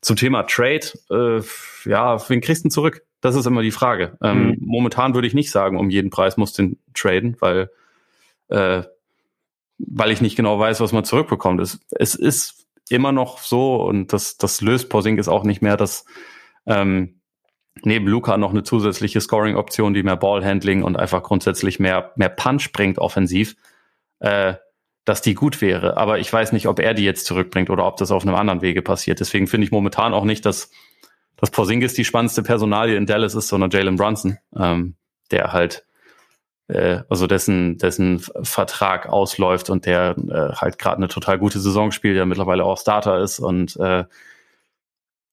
Zum 0.00 0.16
Thema 0.16 0.42
Trade, 0.42 0.86
äh, 1.10 1.42
ja, 1.88 2.28
wen 2.28 2.40
kriegst 2.40 2.64
du 2.64 2.68
denn 2.68 2.70
zurück? 2.70 3.02
Das 3.24 3.36
ist 3.36 3.46
immer 3.46 3.62
die 3.62 3.70
Frage. 3.70 4.18
Ähm, 4.22 4.48
mhm. 4.48 4.56
Momentan 4.60 5.14
würde 5.14 5.26
ich 5.26 5.32
nicht 5.32 5.50
sagen, 5.50 5.78
um 5.78 5.88
jeden 5.88 6.10
Preis 6.10 6.36
muss 6.36 6.52
den 6.52 6.78
traden, 6.92 7.38
weil, 7.40 7.70
äh, 8.48 8.82
weil 9.78 10.10
ich 10.10 10.20
nicht 10.20 10.36
genau 10.36 10.58
weiß, 10.58 10.80
was 10.80 10.92
man 10.92 11.04
zurückbekommt. 11.04 11.58
Es, 11.62 11.80
es 11.92 12.14
ist 12.16 12.66
immer 12.90 13.12
noch 13.12 13.38
so 13.38 13.76
und 13.76 14.12
das, 14.12 14.36
das 14.36 14.60
löst 14.60 14.90
Porzingis 14.90 15.28
auch 15.28 15.42
nicht 15.44 15.62
mehr, 15.62 15.78
dass 15.78 16.04
ähm, 16.66 17.22
neben 17.82 18.06
Luca 18.08 18.36
noch 18.36 18.50
eine 18.50 18.62
zusätzliche 18.62 19.22
Scoring-Option, 19.22 19.94
die 19.94 20.02
mehr 20.02 20.18
Ballhandling 20.18 20.82
und 20.82 20.98
einfach 20.98 21.22
grundsätzlich 21.22 21.80
mehr, 21.80 22.12
mehr 22.16 22.28
Punch 22.28 22.72
bringt 22.72 22.98
offensiv, 22.98 23.56
äh, 24.18 24.56
dass 25.06 25.22
die 25.22 25.32
gut 25.32 25.62
wäre. 25.62 25.96
Aber 25.96 26.18
ich 26.18 26.30
weiß 26.30 26.52
nicht, 26.52 26.68
ob 26.68 26.78
er 26.78 26.92
die 26.92 27.04
jetzt 27.04 27.24
zurückbringt 27.24 27.70
oder 27.70 27.86
ob 27.86 27.96
das 27.96 28.10
auf 28.10 28.26
einem 28.26 28.34
anderen 28.34 28.60
Wege 28.60 28.82
passiert. 28.82 29.20
Deswegen 29.20 29.46
finde 29.46 29.64
ich 29.64 29.70
momentan 29.70 30.12
auch 30.12 30.24
nicht, 30.24 30.44
dass, 30.44 30.70
dass 31.44 31.50
Porzingis 31.50 31.92
die 31.92 32.06
spannendste 32.06 32.42
Personalie 32.42 32.96
in 32.96 33.04
Dallas 33.04 33.34
ist, 33.34 33.48
sondern 33.48 33.68
Jalen 33.68 33.96
Brunson, 33.96 34.38
ähm, 34.56 34.96
der 35.30 35.52
halt 35.52 35.84
äh, 36.68 37.00
also 37.10 37.26
dessen, 37.26 37.76
dessen 37.76 38.20
Vertrag 38.20 39.10
ausläuft 39.10 39.68
und 39.68 39.84
der 39.84 40.16
äh, 40.16 40.54
halt 40.54 40.78
gerade 40.78 40.96
eine 40.96 41.08
total 41.08 41.38
gute 41.38 41.60
Saison 41.60 41.92
spielt, 41.92 42.16
der 42.16 42.24
mittlerweile 42.24 42.64
auch 42.64 42.80
Starter 42.80 43.20
ist 43.20 43.40
und 43.40 43.76
äh, 43.76 44.04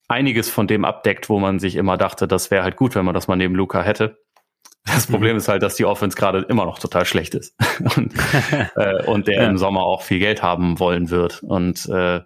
einiges 0.09 0.49
von 0.49 0.67
dem 0.67 0.83
abdeckt, 0.83 1.29
wo 1.29 1.39
man 1.39 1.59
sich 1.59 1.77
immer 1.77 1.95
dachte, 1.95 2.27
das 2.27 2.51
wäre 2.51 2.63
halt 2.63 2.75
gut, 2.75 2.93
wenn 2.95 3.05
man 3.05 3.13
das 3.13 3.29
mal 3.29 3.37
neben 3.37 3.55
Luca 3.55 3.81
hätte. 3.81 4.17
Das 4.83 5.07
mhm. 5.07 5.13
Problem 5.13 5.37
ist 5.37 5.47
halt, 5.47 5.63
dass 5.63 5.75
die 5.75 5.85
Offense 5.85 6.17
gerade 6.17 6.39
immer 6.39 6.65
noch 6.65 6.79
total 6.79 7.05
schlecht 7.05 7.35
ist 7.35 7.55
und, 7.95 8.13
äh, 8.75 9.05
und 9.05 9.29
der 9.29 9.43
ja. 9.43 9.49
im 9.49 9.57
Sommer 9.57 9.83
auch 9.83 10.01
viel 10.01 10.19
Geld 10.19 10.43
haben 10.43 10.77
wollen 10.77 11.09
wird. 11.09 11.41
Und 11.41 11.87
äh, 11.87 12.19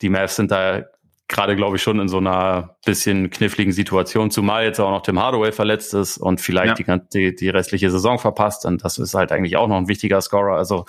die 0.00 0.08
Mavs 0.08 0.36
sind 0.36 0.50
da 0.50 0.84
gerade, 1.28 1.56
glaube 1.56 1.76
ich, 1.76 1.82
schon 1.82 2.00
in 2.00 2.08
so 2.08 2.18
einer 2.18 2.76
bisschen 2.84 3.30
kniffligen 3.30 3.72
Situation, 3.72 4.30
zumal 4.30 4.64
jetzt 4.64 4.80
auch 4.80 4.90
noch 4.90 5.02
Tim 5.02 5.20
Hardaway 5.20 5.52
verletzt 5.52 5.94
ist 5.94 6.18
und 6.18 6.40
vielleicht 6.40 6.78
ja. 6.80 6.98
die, 6.98 7.08
die, 7.12 7.34
die 7.36 7.48
restliche 7.50 7.90
Saison 7.90 8.18
verpasst. 8.18 8.64
Und 8.64 8.84
das 8.84 8.98
ist 8.98 9.14
halt 9.14 9.30
eigentlich 9.30 9.56
auch 9.56 9.68
noch 9.68 9.76
ein 9.76 9.88
wichtiger 9.88 10.20
Scorer. 10.20 10.56
Also 10.56 10.86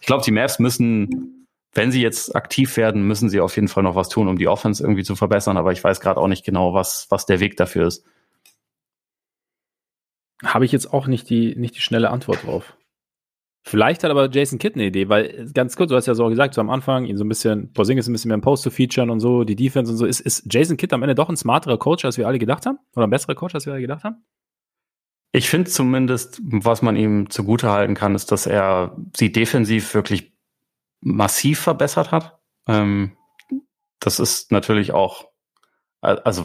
ich 0.00 0.06
glaube, 0.06 0.22
die 0.24 0.30
Mavs 0.30 0.58
müssen 0.58 1.44
wenn 1.74 1.90
sie 1.90 2.00
jetzt 2.00 2.34
aktiv 2.36 2.76
werden, 2.76 3.06
müssen 3.06 3.28
sie 3.28 3.40
auf 3.40 3.56
jeden 3.56 3.68
Fall 3.68 3.82
noch 3.82 3.96
was 3.96 4.08
tun, 4.08 4.28
um 4.28 4.38
die 4.38 4.48
Offense 4.48 4.82
irgendwie 4.82 5.02
zu 5.02 5.16
verbessern. 5.16 5.56
Aber 5.56 5.72
ich 5.72 5.82
weiß 5.82 6.00
gerade 6.00 6.20
auch 6.20 6.28
nicht 6.28 6.44
genau, 6.44 6.72
was, 6.72 7.06
was 7.10 7.26
der 7.26 7.40
Weg 7.40 7.56
dafür 7.56 7.88
ist. 7.88 8.04
Habe 10.42 10.64
ich 10.64 10.72
jetzt 10.72 10.92
auch 10.92 11.06
nicht 11.06 11.28
die, 11.30 11.56
nicht 11.56 11.74
die 11.74 11.80
schnelle 11.80 12.10
Antwort 12.10 12.44
drauf. 12.46 12.76
Vielleicht 13.66 14.04
hat 14.04 14.10
aber 14.10 14.30
Jason 14.30 14.58
Kidd 14.58 14.74
eine 14.74 14.84
Idee, 14.84 15.08
weil 15.08 15.50
ganz 15.54 15.74
kurz, 15.74 15.88
du 15.88 15.96
hast 15.96 16.04
ja 16.04 16.14
so 16.14 16.28
gesagt, 16.28 16.52
so 16.52 16.60
am 16.60 16.68
Anfang, 16.68 17.06
ihn 17.06 17.16
so 17.16 17.24
ein 17.24 17.30
bisschen, 17.30 17.72
Porzingis 17.72 18.06
ein 18.06 18.12
bisschen 18.12 18.28
mehr 18.28 18.34
im 18.34 18.42
Post 18.42 18.62
zu 18.62 18.70
featuren 18.70 19.08
und 19.08 19.20
so, 19.20 19.44
die 19.44 19.56
Defense 19.56 19.90
und 19.90 19.96
so. 19.96 20.04
Ist, 20.04 20.20
ist 20.20 20.52
Jason 20.52 20.76
Kidd 20.76 20.92
am 20.94 21.02
Ende 21.02 21.14
doch 21.14 21.30
ein 21.30 21.36
smarterer 21.36 21.78
Coach, 21.78 22.04
als 22.04 22.18
wir 22.18 22.26
alle 22.26 22.38
gedacht 22.38 22.66
haben? 22.66 22.78
Oder 22.94 23.06
ein 23.06 23.10
besserer 23.10 23.34
Coach, 23.34 23.54
als 23.54 23.64
wir 23.64 23.72
alle 23.72 23.80
gedacht 23.80 24.04
haben? 24.04 24.22
Ich 25.32 25.48
finde 25.48 25.70
zumindest, 25.70 26.42
was 26.44 26.82
man 26.82 26.94
ihm 26.94 27.30
zugute 27.30 27.70
halten 27.70 27.94
kann, 27.94 28.14
ist, 28.14 28.30
dass 28.30 28.46
er 28.46 28.96
sie 29.16 29.32
defensiv 29.32 29.94
wirklich 29.94 30.34
massiv 31.00 31.58
verbessert 31.60 32.12
hat. 32.12 32.38
Ähm, 32.68 33.16
das 33.98 34.20
ist 34.20 34.52
natürlich 34.52 34.92
auch, 34.92 35.30
also 36.02 36.44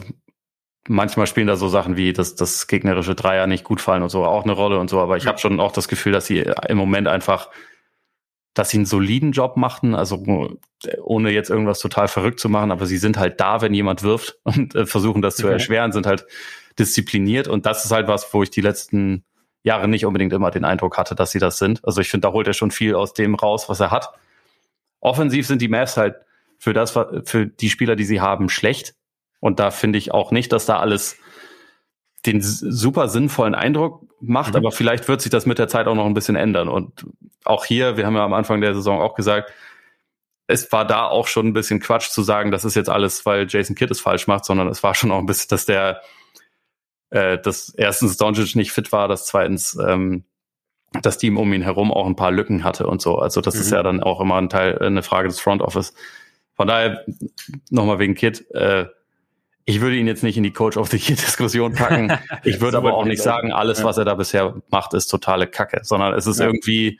manchmal 0.88 1.26
spielen 1.26 1.46
da 1.46 1.56
so 1.56 1.68
Sachen 1.68 1.96
wie, 1.96 2.12
dass 2.12 2.34
das 2.34 2.66
gegnerische 2.66 3.14
Dreier 3.14 3.46
nicht 3.46 3.64
gut 3.64 3.80
fallen 3.80 4.02
und 4.02 4.08
so 4.08 4.24
auch 4.24 4.44
eine 4.44 4.52
Rolle 4.52 4.78
und 4.78 4.90
so, 4.90 5.00
aber 5.00 5.16
ich 5.16 5.26
habe 5.26 5.38
schon 5.38 5.60
auch 5.60 5.72
das 5.72 5.88
Gefühl, 5.88 6.12
dass 6.12 6.26
sie 6.26 6.44
im 6.68 6.78
Moment 6.78 7.08
einfach, 7.08 7.50
dass 8.54 8.70
sie 8.70 8.78
einen 8.78 8.86
soliden 8.86 9.32
Job 9.32 9.56
machten, 9.56 9.94
also 9.94 10.24
ohne 11.02 11.30
jetzt 11.30 11.50
irgendwas 11.50 11.78
total 11.78 12.08
verrückt 12.08 12.40
zu 12.40 12.48
machen, 12.48 12.70
aber 12.70 12.86
sie 12.86 12.98
sind 12.98 13.18
halt 13.18 13.40
da, 13.40 13.60
wenn 13.60 13.74
jemand 13.74 14.02
wirft 14.02 14.38
und 14.44 14.74
äh, 14.74 14.86
versuchen 14.86 15.22
das 15.22 15.36
zu 15.36 15.44
okay. 15.44 15.54
erschweren, 15.54 15.92
sind 15.92 16.06
halt 16.06 16.26
diszipliniert 16.78 17.48
und 17.48 17.66
das 17.66 17.84
ist 17.84 17.92
halt 17.92 18.08
was, 18.08 18.32
wo 18.32 18.42
ich 18.42 18.50
die 18.50 18.62
letzten 18.62 19.24
Jahre 19.62 19.88
nicht 19.88 20.06
unbedingt 20.06 20.32
immer 20.32 20.50
den 20.50 20.64
Eindruck 20.64 20.96
hatte, 20.96 21.14
dass 21.14 21.32
sie 21.32 21.38
das 21.38 21.58
sind. 21.58 21.84
Also 21.84 22.00
ich 22.00 22.08
finde, 22.08 22.28
da 22.28 22.32
holt 22.32 22.46
er 22.46 22.54
schon 22.54 22.70
viel 22.70 22.94
aus 22.94 23.12
dem 23.12 23.34
raus, 23.34 23.68
was 23.68 23.80
er 23.80 23.90
hat. 23.90 24.10
Offensiv 25.00 25.46
sind 25.46 25.60
die 25.60 25.68
Mavs 25.68 25.96
halt 25.96 26.16
für 26.58 26.72
das, 26.72 26.92
für 27.24 27.46
die 27.46 27.70
Spieler, 27.70 27.96
die 27.96 28.04
sie 28.04 28.20
haben, 28.20 28.48
schlecht. 28.48 28.94
Und 29.40 29.58
da 29.58 29.70
finde 29.70 29.98
ich 29.98 30.12
auch 30.12 30.30
nicht, 30.30 30.52
dass 30.52 30.66
da 30.66 30.78
alles 30.78 31.18
den 32.26 32.42
super 32.42 33.08
sinnvollen 33.08 33.54
Eindruck 33.54 34.04
macht, 34.20 34.50
mhm. 34.50 34.56
aber 34.56 34.72
vielleicht 34.72 35.08
wird 35.08 35.22
sich 35.22 35.30
das 35.30 35.46
mit 35.46 35.58
der 35.58 35.68
Zeit 35.68 35.86
auch 35.86 35.94
noch 35.94 36.06
ein 36.06 36.14
bisschen 36.14 36.36
ändern. 36.36 36.68
Und 36.68 37.06
auch 37.44 37.64
hier, 37.64 37.96
wir 37.96 38.06
haben 38.06 38.14
ja 38.14 38.24
am 38.24 38.34
Anfang 38.34 38.60
der 38.60 38.74
Saison 38.74 39.00
auch 39.00 39.14
gesagt, 39.14 39.52
es 40.46 40.70
war 40.72 40.86
da 40.86 41.06
auch 41.06 41.28
schon 41.28 41.46
ein 41.46 41.52
bisschen 41.52 41.80
Quatsch 41.80 42.10
zu 42.10 42.22
sagen, 42.22 42.50
das 42.50 42.64
ist 42.64 42.74
jetzt 42.74 42.90
alles, 42.90 43.24
weil 43.24 43.46
Jason 43.48 43.76
Kidd 43.76 43.90
es 43.90 44.00
falsch 44.00 44.26
macht, 44.26 44.44
sondern 44.44 44.68
es 44.68 44.82
war 44.82 44.94
schon 44.94 45.10
auch 45.12 45.18
ein 45.18 45.26
bisschen, 45.26 45.48
dass 45.48 45.64
der, 45.64 46.02
äh, 47.10 47.38
dass 47.38 47.70
erstens 47.70 48.16
Doncic 48.16 48.56
nicht 48.56 48.72
fit 48.72 48.92
war, 48.92 49.08
dass 49.08 49.26
zweitens 49.26 49.78
ähm, 49.80 50.24
das 51.02 51.18
Team 51.18 51.36
um 51.36 51.52
ihn 51.52 51.62
herum 51.62 51.92
auch 51.92 52.06
ein 52.06 52.16
paar 52.16 52.32
Lücken 52.32 52.64
hatte 52.64 52.86
und 52.86 53.00
so. 53.00 53.16
Also 53.18 53.40
das 53.40 53.54
mhm. 53.54 53.60
ist 53.60 53.70
ja 53.70 53.82
dann 53.82 54.02
auch 54.02 54.20
immer 54.20 54.36
ein 54.36 54.48
Teil, 54.48 54.78
eine 54.78 55.02
Frage 55.02 55.28
des 55.28 55.40
Front 55.40 55.62
Office. 55.62 55.94
Von 56.54 56.66
daher, 56.66 57.04
nochmal 57.70 58.00
wegen 58.00 58.14
Kid, 58.14 58.50
äh, 58.50 58.86
ich 59.70 59.80
würde 59.80 59.96
ihn 59.96 60.08
jetzt 60.08 60.24
nicht 60.24 60.36
in 60.36 60.42
die 60.42 60.52
Coach 60.52 60.76
of 60.76 60.88
the 60.88 60.96
Year 60.96 61.16
Diskussion 61.16 61.72
packen. 61.72 62.12
Ich 62.44 62.60
würde 62.60 62.76
aber 62.76 62.94
auch 62.94 63.04
nicht 63.04 63.22
sagen, 63.22 63.52
alles, 63.52 63.84
was 63.84 63.98
er 63.98 64.04
da 64.04 64.14
bisher 64.14 64.54
macht, 64.70 64.94
ist 64.94 65.06
totale 65.06 65.46
Kacke, 65.46 65.80
sondern 65.82 66.14
es 66.14 66.26
ist 66.26 66.40
ja. 66.40 66.46
irgendwie, 66.46 66.98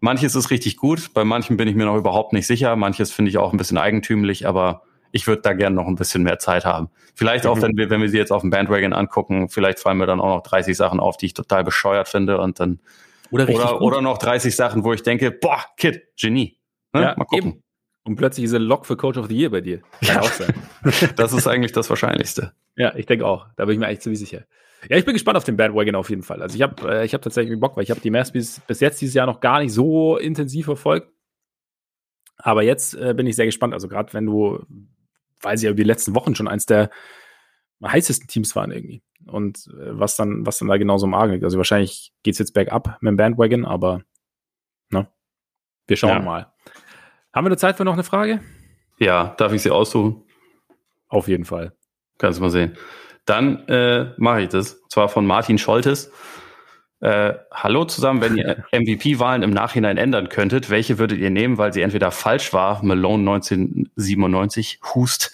manches 0.00 0.34
ist 0.34 0.50
richtig 0.50 0.76
gut, 0.76 1.12
bei 1.12 1.24
manchen 1.24 1.56
bin 1.56 1.68
ich 1.68 1.74
mir 1.74 1.84
noch 1.84 1.96
überhaupt 1.96 2.32
nicht 2.32 2.46
sicher, 2.46 2.76
manches 2.76 3.12
finde 3.12 3.30
ich 3.30 3.38
auch 3.38 3.52
ein 3.52 3.58
bisschen 3.58 3.76
eigentümlich, 3.76 4.46
aber 4.46 4.82
ich 5.12 5.26
würde 5.26 5.42
da 5.42 5.52
gerne 5.52 5.76
noch 5.76 5.86
ein 5.86 5.96
bisschen 5.96 6.22
mehr 6.22 6.38
Zeit 6.38 6.64
haben. 6.64 6.88
Vielleicht 7.14 7.46
auch, 7.46 7.56
mhm. 7.56 7.62
wenn 7.62 7.76
wir, 7.76 7.90
wenn 7.90 8.00
wir 8.00 8.08
sie 8.08 8.16
jetzt 8.16 8.32
auf 8.32 8.40
dem 8.40 8.50
Bandwagon 8.50 8.92
angucken, 8.94 9.48
vielleicht 9.50 9.80
fallen 9.80 9.98
mir 9.98 10.06
dann 10.06 10.20
auch 10.20 10.36
noch 10.36 10.42
30 10.42 10.76
Sachen 10.76 11.00
auf, 11.00 11.18
die 11.18 11.26
ich 11.26 11.34
total 11.34 11.64
bescheuert 11.64 12.08
finde 12.08 12.38
und 12.38 12.60
dann 12.60 12.80
oder, 13.30 13.48
oder, 13.48 13.80
oder 13.82 14.00
noch 14.00 14.18
30 14.18 14.54
Sachen, 14.56 14.84
wo 14.84 14.92
ich 14.92 15.02
denke, 15.02 15.30
boah, 15.30 15.64
Kid, 15.76 16.02
Genie. 16.18 16.58
Ne? 16.92 17.02
Ja, 17.02 17.14
Mal 17.16 17.24
gucken. 17.24 17.50
Eben. 17.50 17.62
Und 18.10 18.16
plötzlich 18.16 18.44
ist 18.44 18.52
er 18.52 18.58
Lock 18.58 18.86
für 18.86 18.96
Coach 18.96 19.18
of 19.18 19.28
the 19.28 19.36
Year 19.36 19.50
bei 19.50 19.60
dir. 19.60 19.82
Kann 20.04 20.16
ja. 20.16 20.20
auch 20.20 20.32
sein. 20.32 20.52
das 21.16 21.32
ist 21.32 21.46
eigentlich 21.46 21.70
das 21.70 21.88
Wahrscheinlichste. 21.88 22.52
Ja, 22.76 22.94
ich 22.96 23.06
denke 23.06 23.24
auch. 23.24 23.46
Da 23.56 23.64
bin 23.64 23.74
ich 23.74 23.78
mir 23.78 23.86
eigentlich 23.86 24.00
ziemlich 24.00 24.18
sicher. 24.18 24.44
Ja, 24.88 24.96
ich 24.96 25.04
bin 25.04 25.14
gespannt 25.14 25.36
auf 25.36 25.44
den 25.44 25.56
Bandwagon 25.56 25.94
auf 25.94 26.10
jeden 26.10 26.22
Fall. 26.22 26.42
Also 26.42 26.56
ich 26.56 26.62
habe 26.62 26.90
äh, 26.90 27.04
ich 27.04 27.14
hab 27.14 27.22
tatsächlich 27.22 27.58
Bock, 27.60 27.76
weil 27.76 27.84
ich 27.84 27.90
habe 27.90 28.00
die 28.00 28.10
Mavs 28.10 28.32
bis, 28.32 28.58
bis 28.60 28.80
jetzt 28.80 29.00
dieses 29.00 29.14
Jahr 29.14 29.26
noch 29.26 29.40
gar 29.40 29.60
nicht 29.60 29.72
so 29.72 30.16
intensiv 30.16 30.64
verfolgt. 30.64 31.08
Aber 32.36 32.62
jetzt 32.62 32.94
äh, 32.94 33.14
bin 33.14 33.28
ich 33.28 33.36
sehr 33.36 33.46
gespannt. 33.46 33.74
Also 33.74 33.86
gerade 33.86 34.12
wenn 34.12 34.26
du 34.26 34.66
weil 35.40 35.56
sie 35.56 35.66
ja 35.66 35.72
die 35.72 35.84
letzten 35.84 36.14
Wochen 36.14 36.34
schon 36.34 36.48
eins 36.48 36.66
der 36.66 36.90
heißesten 37.84 38.26
Teams 38.28 38.54
waren 38.56 38.72
irgendwie. 38.72 39.02
Und 39.26 39.68
äh, 39.68 39.98
was 39.98 40.16
dann, 40.16 40.44
was 40.46 40.58
dann 40.58 40.68
da 40.68 40.76
genauso 40.76 41.06
im 41.06 41.14
Argen 41.14 41.32
liegt. 41.32 41.44
Also 41.44 41.56
wahrscheinlich 41.56 42.12
geht's 42.22 42.38
jetzt 42.38 42.52
bergab 42.52 42.98
mit 43.00 43.10
dem 43.10 43.16
Bandwagon, 43.16 43.64
aber 43.64 44.02
ne, 44.90 45.08
wir 45.86 45.96
schauen 45.96 46.10
ja. 46.10 46.20
mal. 46.20 46.52
Haben 47.32 47.44
wir 47.44 47.50
noch 47.50 47.56
Zeit 47.56 47.76
für 47.76 47.84
noch 47.84 47.92
eine 47.92 48.04
Frage? 48.04 48.40
Ja, 48.98 49.34
darf 49.36 49.52
ich 49.52 49.62
sie 49.62 49.70
aussuchen? 49.70 50.22
Auf 51.08 51.28
jeden 51.28 51.44
Fall. 51.44 51.72
Kannst 52.18 52.38
du 52.38 52.42
mal 52.42 52.50
sehen. 52.50 52.76
Dann 53.24 53.68
äh, 53.68 54.12
mache 54.16 54.42
ich 54.42 54.48
das. 54.48 54.74
Und 54.74 54.90
zwar 54.90 55.08
von 55.08 55.26
Martin 55.26 55.58
Scholtes. 55.58 56.10
Äh, 57.00 57.34
hallo 57.50 57.84
zusammen, 57.86 58.20
wenn 58.20 58.36
ihr 58.36 58.64
MVP-Wahlen 58.72 59.42
im 59.42 59.50
Nachhinein 59.50 59.96
ändern 59.96 60.28
könntet, 60.28 60.68
welche 60.68 60.98
würdet 60.98 61.18
ihr 61.18 61.30
nehmen, 61.30 61.56
weil 61.56 61.72
sie 61.72 61.80
entweder 61.80 62.10
falsch 62.10 62.52
war, 62.52 62.84
Malone 62.84 63.22
1997, 63.30 64.80
Hust, 64.94 65.32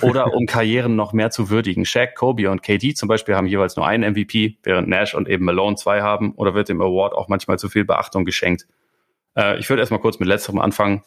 oder 0.00 0.32
um 0.32 0.46
Karrieren 0.46 0.94
noch 0.94 1.12
mehr 1.12 1.30
zu 1.30 1.50
würdigen? 1.50 1.84
Shaq, 1.84 2.14
Kobe 2.14 2.50
und 2.50 2.62
KD 2.62 2.94
zum 2.94 3.08
Beispiel 3.08 3.34
haben 3.34 3.48
jeweils 3.48 3.74
nur 3.74 3.86
einen 3.86 4.12
MVP, 4.12 4.58
während 4.62 4.86
Nash 4.88 5.14
und 5.14 5.28
eben 5.28 5.44
Malone 5.44 5.74
zwei 5.76 6.02
haben, 6.02 6.34
oder 6.34 6.54
wird 6.54 6.68
dem 6.68 6.80
Award 6.80 7.14
auch 7.14 7.26
manchmal 7.26 7.58
zu 7.58 7.68
viel 7.68 7.84
Beachtung 7.84 8.24
geschenkt? 8.24 8.66
Äh, 9.36 9.58
ich 9.58 9.68
würde 9.68 9.80
erstmal 9.80 10.00
kurz 10.00 10.20
mit 10.20 10.28
letzterem 10.28 10.60
anfangen. 10.60 11.02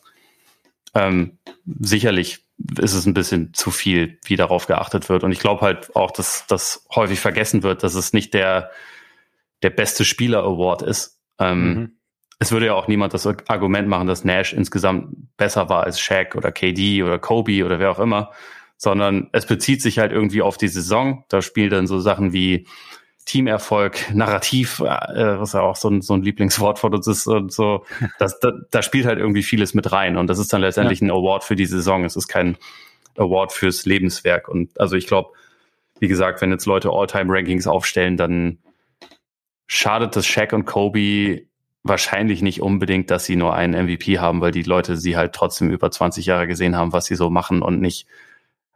Ähm, 0.95 1.37
sicherlich 1.65 2.45
ist 2.79 2.93
es 2.93 3.05
ein 3.05 3.13
bisschen 3.13 3.53
zu 3.53 3.69
viel, 3.69 4.17
wie 4.25 4.37
darauf 4.37 4.65
geachtet 4.65 5.09
wird. 5.09 5.23
Und 5.23 5.31
ich 5.31 5.39
glaube 5.39 5.61
halt 5.61 5.95
auch, 5.95 6.11
dass 6.11 6.45
das 6.47 6.87
häufig 6.95 7.19
vergessen 7.19 7.63
wird, 7.63 7.83
dass 7.83 7.95
es 7.95 8.13
nicht 8.13 8.33
der 8.33 8.71
der 9.63 9.69
beste 9.71 10.05
Spieler 10.05 10.43
Award 10.43 10.83
ist. 10.83 11.19
Ähm, 11.39 11.73
mhm. 11.73 11.91
Es 12.37 12.51
würde 12.51 12.67
ja 12.67 12.73
auch 12.75 12.87
niemand 12.87 13.13
das 13.13 13.25
Argument 13.25 13.87
machen, 13.87 14.07
dass 14.07 14.25
Nash 14.25 14.53
insgesamt 14.53 15.35
besser 15.37 15.69
war 15.69 15.83
als 15.83 15.99
Shaq 15.99 16.35
oder 16.35 16.51
KD 16.51 17.03
oder 17.03 17.17
Kobe 17.17 17.65
oder 17.65 17.79
wer 17.79 17.91
auch 17.91 17.99
immer, 17.99 18.31
sondern 18.77 19.29
es 19.31 19.45
bezieht 19.45 19.81
sich 19.81 19.99
halt 19.99 20.11
irgendwie 20.11 20.41
auf 20.41 20.57
die 20.57 20.67
Saison. 20.67 21.23
Da 21.29 21.41
spielt 21.41 21.71
dann 21.71 21.87
so 21.87 21.99
Sachen 21.99 22.33
wie 22.33 22.67
Teamerfolg, 23.25 24.13
Narrativ, 24.13 24.79
äh, 24.79 24.83
was 25.39 25.53
ja 25.53 25.61
auch 25.61 25.75
so 25.75 25.89
ein, 25.89 26.01
so 26.01 26.13
ein 26.13 26.21
Lieblingswort 26.21 26.77
von 26.77 26.93
uns 26.93 27.07
ist 27.07 27.27
und 27.27 27.51
so. 27.51 27.85
Das, 28.19 28.39
da, 28.39 28.51
da 28.71 28.81
spielt 28.81 29.05
halt 29.05 29.19
irgendwie 29.19 29.43
vieles 29.43 29.73
mit 29.73 29.91
rein 29.91 30.15
und 30.17 30.27
das 30.27 30.39
ist 30.39 30.53
dann 30.53 30.61
letztendlich 30.61 31.01
ja. 31.01 31.07
ein 31.07 31.11
Award 31.11 31.43
für 31.43 31.55
die 31.55 31.65
Saison. 31.65 32.05
Es 32.05 32.15
ist 32.15 32.27
kein 32.27 32.57
Award 33.17 33.51
fürs 33.51 33.85
Lebenswerk 33.85 34.47
und 34.47 34.79
also 34.79 34.95
ich 34.95 35.07
glaube, 35.07 35.31
wie 35.99 36.07
gesagt, 36.07 36.41
wenn 36.41 36.51
jetzt 36.51 36.65
Leute 36.65 36.89
All-Time-Rankings 36.91 37.67
aufstellen, 37.67 38.17
dann 38.17 38.59
schadet 39.67 40.15
das 40.15 40.27
Shaq 40.27 40.53
und 40.53 40.65
Kobe 40.65 41.43
wahrscheinlich 41.83 42.41
nicht 42.41 42.61
unbedingt, 42.61 43.11
dass 43.11 43.25
sie 43.25 43.35
nur 43.35 43.53
einen 43.53 43.85
MVP 43.85 44.19
haben, 44.19 44.41
weil 44.41 44.51
die 44.51 44.63
Leute 44.63 44.97
sie 44.97 45.15
halt 45.15 45.33
trotzdem 45.33 45.69
über 45.69 45.91
20 45.91 46.25
Jahre 46.25 46.47
gesehen 46.47 46.75
haben, 46.75 46.93
was 46.93 47.05
sie 47.05 47.15
so 47.15 47.29
machen 47.29 47.61
und 47.61 47.79
nicht. 47.79 48.07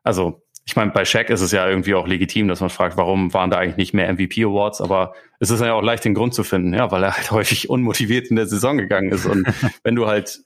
Also, 0.04 0.42
ich 0.70 0.76
meine, 0.76 0.92
bei 0.92 1.04
Shaq 1.04 1.32
ist 1.32 1.42
es 1.42 1.52
ja 1.52 1.68
irgendwie 1.68 1.96
auch 1.96 2.06
legitim, 2.06 2.48
dass 2.48 2.60
man 2.60 2.70
fragt, 2.70 2.96
warum 2.96 3.34
waren 3.34 3.50
da 3.50 3.58
eigentlich 3.58 3.78
nicht 3.78 3.96
mehr 3.96 4.14
MVP 4.14 4.44
Awards, 4.44 4.82
aber 4.82 5.16
es 5.40 5.50
ist 5.50 5.62
ja 5.62 5.74
auch 5.74 5.82
leicht 5.82 6.06
den 6.06 6.14
Grund 6.14 6.36
zu 6.36 6.44
finden, 6.44 6.76
ja, 6.76 6.92
weil 6.92 7.02
er 7.04 7.18
halt 7.18 7.32
häufig 7.32 7.72
unmotiviert 7.72 8.28
in 8.28 8.36
der 8.36 8.46
Saison 8.46 8.78
gegangen 8.78 9.12
ist 9.12 9.26
und 9.26 9.48
wenn 9.84 9.96
du 9.96 10.06
halt 10.06 10.42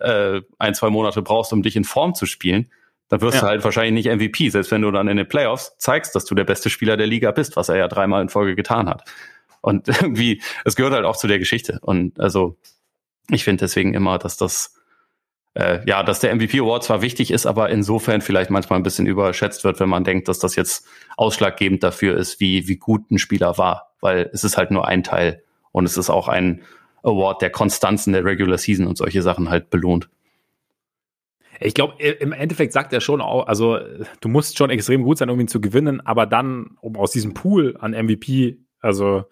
äh, 0.00 0.42
ein, 0.58 0.74
zwei 0.74 0.90
Monate 0.90 1.22
brauchst, 1.22 1.54
um 1.54 1.62
dich 1.62 1.74
in 1.74 1.84
Form 1.84 2.14
zu 2.14 2.26
spielen, 2.26 2.70
dann 3.08 3.22
wirst 3.22 3.36
ja. 3.36 3.40
du 3.40 3.46
halt 3.46 3.64
wahrscheinlich 3.64 4.04
nicht 4.04 4.14
MVP, 4.14 4.50
selbst 4.50 4.70
wenn 4.72 4.82
du 4.82 4.90
dann 4.90 5.08
in 5.08 5.16
den 5.16 5.26
Playoffs 5.26 5.74
zeigst, 5.78 6.14
dass 6.14 6.26
du 6.26 6.34
der 6.34 6.44
beste 6.44 6.68
Spieler 6.68 6.98
der 6.98 7.06
Liga 7.06 7.30
bist, 7.30 7.56
was 7.56 7.70
er 7.70 7.76
ja 7.76 7.88
dreimal 7.88 8.20
in 8.20 8.28
Folge 8.28 8.54
getan 8.54 8.90
hat. 8.90 9.08
Und 9.62 9.88
irgendwie, 10.02 10.42
es 10.66 10.76
gehört 10.76 10.92
halt 10.92 11.06
auch 11.06 11.16
zu 11.16 11.28
der 11.28 11.38
Geschichte. 11.38 11.78
Und 11.80 12.20
also, 12.20 12.58
ich 13.30 13.44
finde 13.44 13.64
deswegen 13.64 13.94
immer, 13.94 14.18
dass 14.18 14.36
das, 14.36 14.74
äh, 15.54 15.80
ja, 15.86 16.02
dass 16.02 16.20
der 16.20 16.34
MVP 16.34 16.60
Award 16.60 16.84
zwar 16.84 17.02
wichtig 17.02 17.30
ist, 17.30 17.46
aber 17.46 17.70
insofern 17.70 18.20
vielleicht 18.20 18.50
manchmal 18.50 18.78
ein 18.78 18.82
bisschen 18.82 19.06
überschätzt 19.06 19.64
wird, 19.64 19.80
wenn 19.80 19.88
man 19.88 20.04
denkt, 20.04 20.28
dass 20.28 20.38
das 20.38 20.56
jetzt 20.56 20.86
ausschlaggebend 21.16 21.82
dafür 21.82 22.16
ist, 22.16 22.40
wie, 22.40 22.68
wie 22.68 22.76
gut 22.76 23.10
ein 23.10 23.18
Spieler 23.18 23.58
war. 23.58 23.92
Weil 24.00 24.30
es 24.32 24.44
ist 24.44 24.56
halt 24.56 24.70
nur 24.70 24.88
ein 24.88 25.02
Teil. 25.02 25.42
Und 25.70 25.84
es 25.84 25.96
ist 25.96 26.10
auch 26.10 26.28
ein 26.28 26.62
Award, 27.02 27.42
der 27.42 27.50
Konstanzen 27.50 28.12
der 28.12 28.24
Regular 28.24 28.58
Season 28.58 28.86
und 28.86 28.96
solche 28.96 29.22
Sachen 29.22 29.50
halt 29.50 29.70
belohnt. 29.70 30.08
Ich 31.60 31.74
glaube, 31.74 32.02
im 32.02 32.32
Endeffekt 32.32 32.72
sagt 32.72 32.92
er 32.92 33.00
schon 33.00 33.20
auch, 33.20 33.46
also 33.46 33.78
du 34.20 34.28
musst 34.28 34.58
schon 34.58 34.70
extrem 34.70 35.04
gut 35.04 35.18
sein, 35.18 35.30
um 35.30 35.38
ihn 35.38 35.48
zu 35.48 35.60
gewinnen, 35.60 36.00
aber 36.00 36.26
dann, 36.26 36.76
um 36.80 36.96
aus 36.96 37.12
diesem 37.12 37.34
Pool 37.34 37.76
an 37.78 37.92
MVP 37.92 38.58
also 38.82 39.24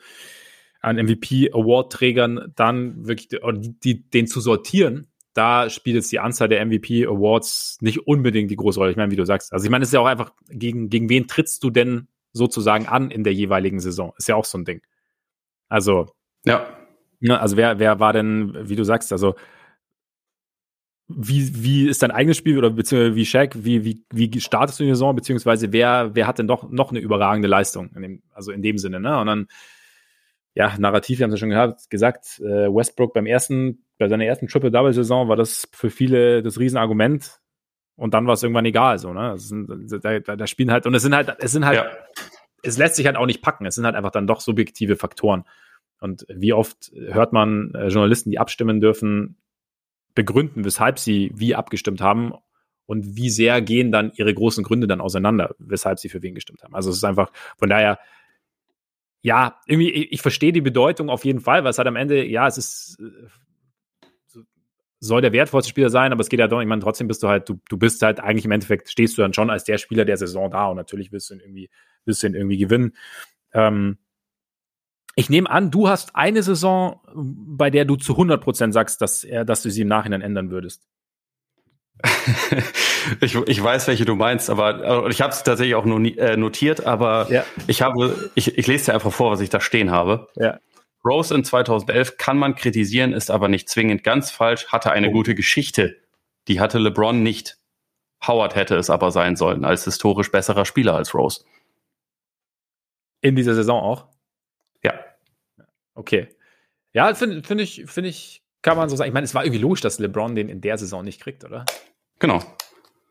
an 0.80 0.97
MVP-Award-Trägern 0.97 2.52
dann 2.56 3.06
wirklich 3.06 3.28
die, 3.28 3.74
die, 3.84 4.09
den 4.09 4.26
zu 4.26 4.40
sortieren, 4.40 5.09
da 5.41 5.71
spielt 5.71 5.97
jetzt 5.97 6.12
die 6.12 6.19
Anzahl 6.19 6.49
der 6.49 6.62
MVP-Awards 6.67 7.79
nicht 7.81 8.07
unbedingt 8.07 8.51
die 8.51 8.57
große 8.57 8.79
Rolle. 8.79 8.91
Ich 8.91 8.99
meine, 8.99 9.11
wie 9.11 9.17
du 9.17 9.25
sagst. 9.25 9.55
Also 9.55 9.65
ich 9.65 9.71
meine, 9.71 9.85
es 9.85 9.89
ist 9.89 9.95
ja 9.95 10.01
auch 10.01 10.07
einfach, 10.07 10.35
gegen, 10.51 10.91
gegen 10.91 11.09
wen 11.09 11.29
trittst 11.29 11.65
du 11.65 11.71
denn 11.71 12.09
sozusagen 12.35 12.87
an 12.87 13.11
in 13.11 13.25
der 13.25 13.33
jeweiligen 13.33 13.81
Saison? 13.81 14.12
Ist 14.19 14.29
ja 14.29 14.35
auch 14.35 14.45
so 14.45 14.59
ein 14.59 14.67
Ding. 14.67 14.83
Also. 15.71 16.12
Ja. 16.45 16.67
Ne, 17.21 17.41
also 17.41 17.57
wer, 17.57 17.79
wer 17.79 18.01
war 18.01 18.12
denn, 18.12 18.69
wie 18.69 18.77
du 18.77 18.85
sagst, 18.85 19.12
also 19.12 19.35
wie, 21.09 21.65
wie 21.65 21.89
ist 21.89 22.03
dein 22.03 22.11
eigenes 22.11 22.37
Spiel 22.37 22.59
oder 22.59 22.69
beziehungsweise 22.69 23.17
wie 23.17 23.25
Shaq, 23.25 23.65
wie, 23.65 23.83
wie, 23.83 24.05
wie 24.12 24.41
startest 24.41 24.79
du 24.79 24.85
die 24.85 24.91
Saison, 24.91 25.17
beziehungsweise 25.17 25.73
wer, 25.73 26.11
wer 26.15 26.27
hat 26.27 26.39
denn 26.39 26.49
doch 26.49 26.69
noch 26.71 26.91
eine 26.91 27.01
überragende 27.01 27.49
Leistung, 27.49 27.91
in 27.97 28.03
dem, 28.03 28.23
also 28.35 28.53
in 28.53 28.61
dem 28.61 28.77
Sinne, 28.77 29.01
ne? 29.01 29.19
Und 29.19 29.27
dann, 29.27 29.49
ja, 30.55 30.74
narrativ, 30.78 31.18
wir 31.18 31.24
haben 31.24 31.31
es 31.31 31.36
ja 31.36 31.40
schon 31.40 31.51
gehabt, 31.51 31.90
gesagt, 31.90 32.40
äh, 32.40 32.68
Westbrook 32.68 33.14
beim 33.14 33.27
ersten, 33.27 33.85
bei 33.98 34.09
seiner 34.09 34.24
ersten 34.24 34.48
Triple-Double-Saison 34.48 35.28
war 35.28 35.36
das 35.36 35.68
für 35.72 35.90
viele 35.90 36.43
das 36.43 36.59
Riesenargument 36.59 37.40
und 37.97 38.14
dann 38.14 38.27
war 38.27 38.35
es 38.35 38.43
irgendwann 38.43 38.64
egal, 38.64 38.98
so, 38.98 39.12
ne? 39.12 39.39
Sind, 39.39 39.68
da, 39.68 40.18
da, 40.18 40.36
da, 40.36 40.47
spielen 40.47 40.72
halt, 40.72 40.86
und 40.86 40.94
es 40.94 41.02
sind 41.02 41.14
halt, 41.14 41.36
es 41.39 41.52
sind 41.52 41.66
halt, 41.66 41.77
ja. 41.77 41.90
es 42.62 42.78
lässt 42.78 42.97
sich 42.97 43.06
halt 43.06 43.16
auch 43.16 43.27
nicht 43.27 43.43
packen, 43.43 43.66
es 43.66 43.74
sind 43.74 43.85
halt 43.85 43.94
einfach 43.94 44.10
dann 44.10 44.27
doch 44.27 44.40
subjektive 44.40 44.97
Faktoren. 44.97 45.44
Und 46.01 46.24
wie 46.28 46.52
oft 46.52 46.90
hört 46.94 47.32
man 47.32 47.72
äh, 47.74 47.89
Journalisten, 47.89 48.31
die 48.31 48.39
abstimmen 48.39 48.81
dürfen, 48.81 49.36
begründen, 50.14 50.64
weshalb 50.64 50.98
sie 50.98 51.31
wie 51.35 51.55
abgestimmt 51.55 52.01
haben 52.01 52.32
und 52.86 53.16
wie 53.16 53.31
sehr 53.31 53.62
gehen 53.62 53.93
dann 53.93 54.10
ihre 54.16 54.35
großen 54.35 54.64
Gründe 54.64 54.89
dann 54.89 55.01
auseinander, 55.01 55.55
weshalb 55.59 56.01
sie 56.01 56.09
für 56.09 56.22
wen 56.22 56.35
gestimmt 56.35 56.62
haben. 56.64 56.74
Also 56.74 56.90
es 56.90 56.97
ist 56.97 57.05
einfach, 57.05 57.31
von 57.56 57.68
daher, 57.68 57.98
ja, 59.22 59.60
irgendwie, 59.66 59.90
ich, 59.90 60.22
verstehe 60.22 60.52
die 60.52 60.60
Bedeutung 60.60 61.10
auf 61.10 61.24
jeden 61.24 61.40
Fall, 61.40 61.62
weil 61.62 61.70
es 61.70 61.78
halt 61.78 61.88
am 61.88 61.97
Ende, 61.97 62.24
ja, 62.24 62.47
es 62.47 62.56
ist, 62.56 62.98
äh, 63.01 64.40
soll 64.98 65.20
der 65.22 65.32
wertvollste 65.32 65.70
Spieler 65.70 65.90
sein, 65.90 66.12
aber 66.12 66.20
es 66.20 66.28
geht 66.28 66.40
ja 66.40 66.48
doch, 66.48 66.60
ich 66.60 66.66
meine, 66.66 66.82
trotzdem 66.82 67.09
bist 67.09 67.22
du 67.22 67.28
halt, 67.28 67.48
du, 67.48 67.60
du 67.68 67.78
bist 67.78 68.02
halt 68.02 68.20
eigentlich 68.20 68.44
im 68.44 68.52
Endeffekt, 68.52 68.90
stehst 68.90 69.16
du 69.16 69.22
dann 69.22 69.32
schon 69.32 69.51
als 69.51 69.64
der 69.64 69.78
Spieler 69.78 70.05
der 70.05 70.16
Saison 70.16 70.51
da 70.51 70.66
und 70.66 70.76
natürlich 70.76 71.12
willst 71.12 71.30
du 71.30 71.34
ihn 71.34 71.40
irgendwie, 71.40 71.70
willst 72.05 72.22
du 72.22 72.26
ihn 72.26 72.34
irgendwie 72.34 72.59
gewinnen. 72.59 72.97
Ähm, 73.52 73.98
ich 75.16 75.28
nehme 75.28 75.51
an, 75.51 75.70
du 75.70 75.88
hast 75.88 76.14
eine 76.14 76.42
Saison, 76.42 77.01
bei 77.14 77.70
der 77.70 77.84
du 77.84 77.97
zu 77.97 78.14
100% 78.14 78.72
sagst, 78.72 79.01
dass, 79.01 79.26
dass 79.44 79.62
du 79.62 79.70
sie 79.70 79.82
im 79.82 79.88
Nachhinein 79.88 80.22
ändern 80.22 80.51
würdest. 80.51 80.86
ich, 83.20 83.35
ich 83.35 83.62
weiß, 83.62 83.89
welche 83.89 84.05
du 84.05 84.14
meinst, 84.14 84.51
aber 84.51 85.09
ich 85.09 85.20
habe 85.20 85.32
es 85.32 85.43
tatsächlich 85.43 85.74
auch 85.74 85.86
äh, 85.86 86.36
notiert, 86.36 86.86
aber 86.86 87.27
ja. 87.31 87.44
ich 87.66 87.82
habe, 87.82 88.31
ich, 88.35 88.56
ich 88.59 88.66
lese 88.66 88.86
dir 88.86 88.94
einfach 88.94 89.12
vor, 89.12 89.31
was 89.31 89.40
ich 89.40 89.51
da 89.51 89.60
stehen 89.60 89.90
habe. 89.90 90.28
Ja. 90.36 90.59
Rose 91.05 91.35
in 91.35 91.44
2011 91.44 92.18
kann 92.18 92.39
man 92.39 92.55
kritisieren, 92.55 93.12
ist 93.12 93.31
aber 93.31 93.48
nicht 93.48 93.68
zwingend 93.68 94.05
ganz 94.05 94.31
falsch, 94.31 94.66
hatte 94.68 94.93
eine 94.93 95.09
oh. 95.09 95.12
gute 95.12 95.35
Geschichte. 95.35 95.97
Die 96.48 96.60
hatte 96.60 96.78
LeBron 96.78 97.22
nicht. 97.22 97.59
Howard 98.27 98.55
hätte 98.55 98.77
es 98.77 98.90
aber 98.90 99.10
sein 99.12 99.36
sollen, 99.36 99.64
als 99.64 99.85
historisch 99.85 100.31
besserer 100.31 100.66
Spieler 100.66 100.94
als 100.94 101.14
Rose. 101.14 101.44
In 103.22 103.35
dieser 103.35 103.55
Saison 103.55 103.82
auch? 103.82 104.09
Ja. 104.82 104.94
Okay. 105.94 106.28
Ja, 106.93 107.14
finde 107.14 107.43
find 107.43 107.60
ich, 107.60 107.85
finde 107.86 108.10
ich, 108.10 108.43
kann 108.62 108.77
man 108.77 108.89
so 108.89 108.97
sagen. 108.97 109.09
Ich 109.09 109.14
meine, 109.14 109.24
es 109.24 109.35
war 109.35 109.44
irgendwie 109.44 109.60
logisch, 109.60 109.81
dass 109.81 109.98
LeBron 109.98 110.35
den 110.35 110.48
in 110.48 110.60
der 110.60 110.77
Saison 110.77 111.05
nicht 111.05 111.20
kriegt, 111.20 111.44
oder? 111.44 111.64
Genau. 112.20 112.40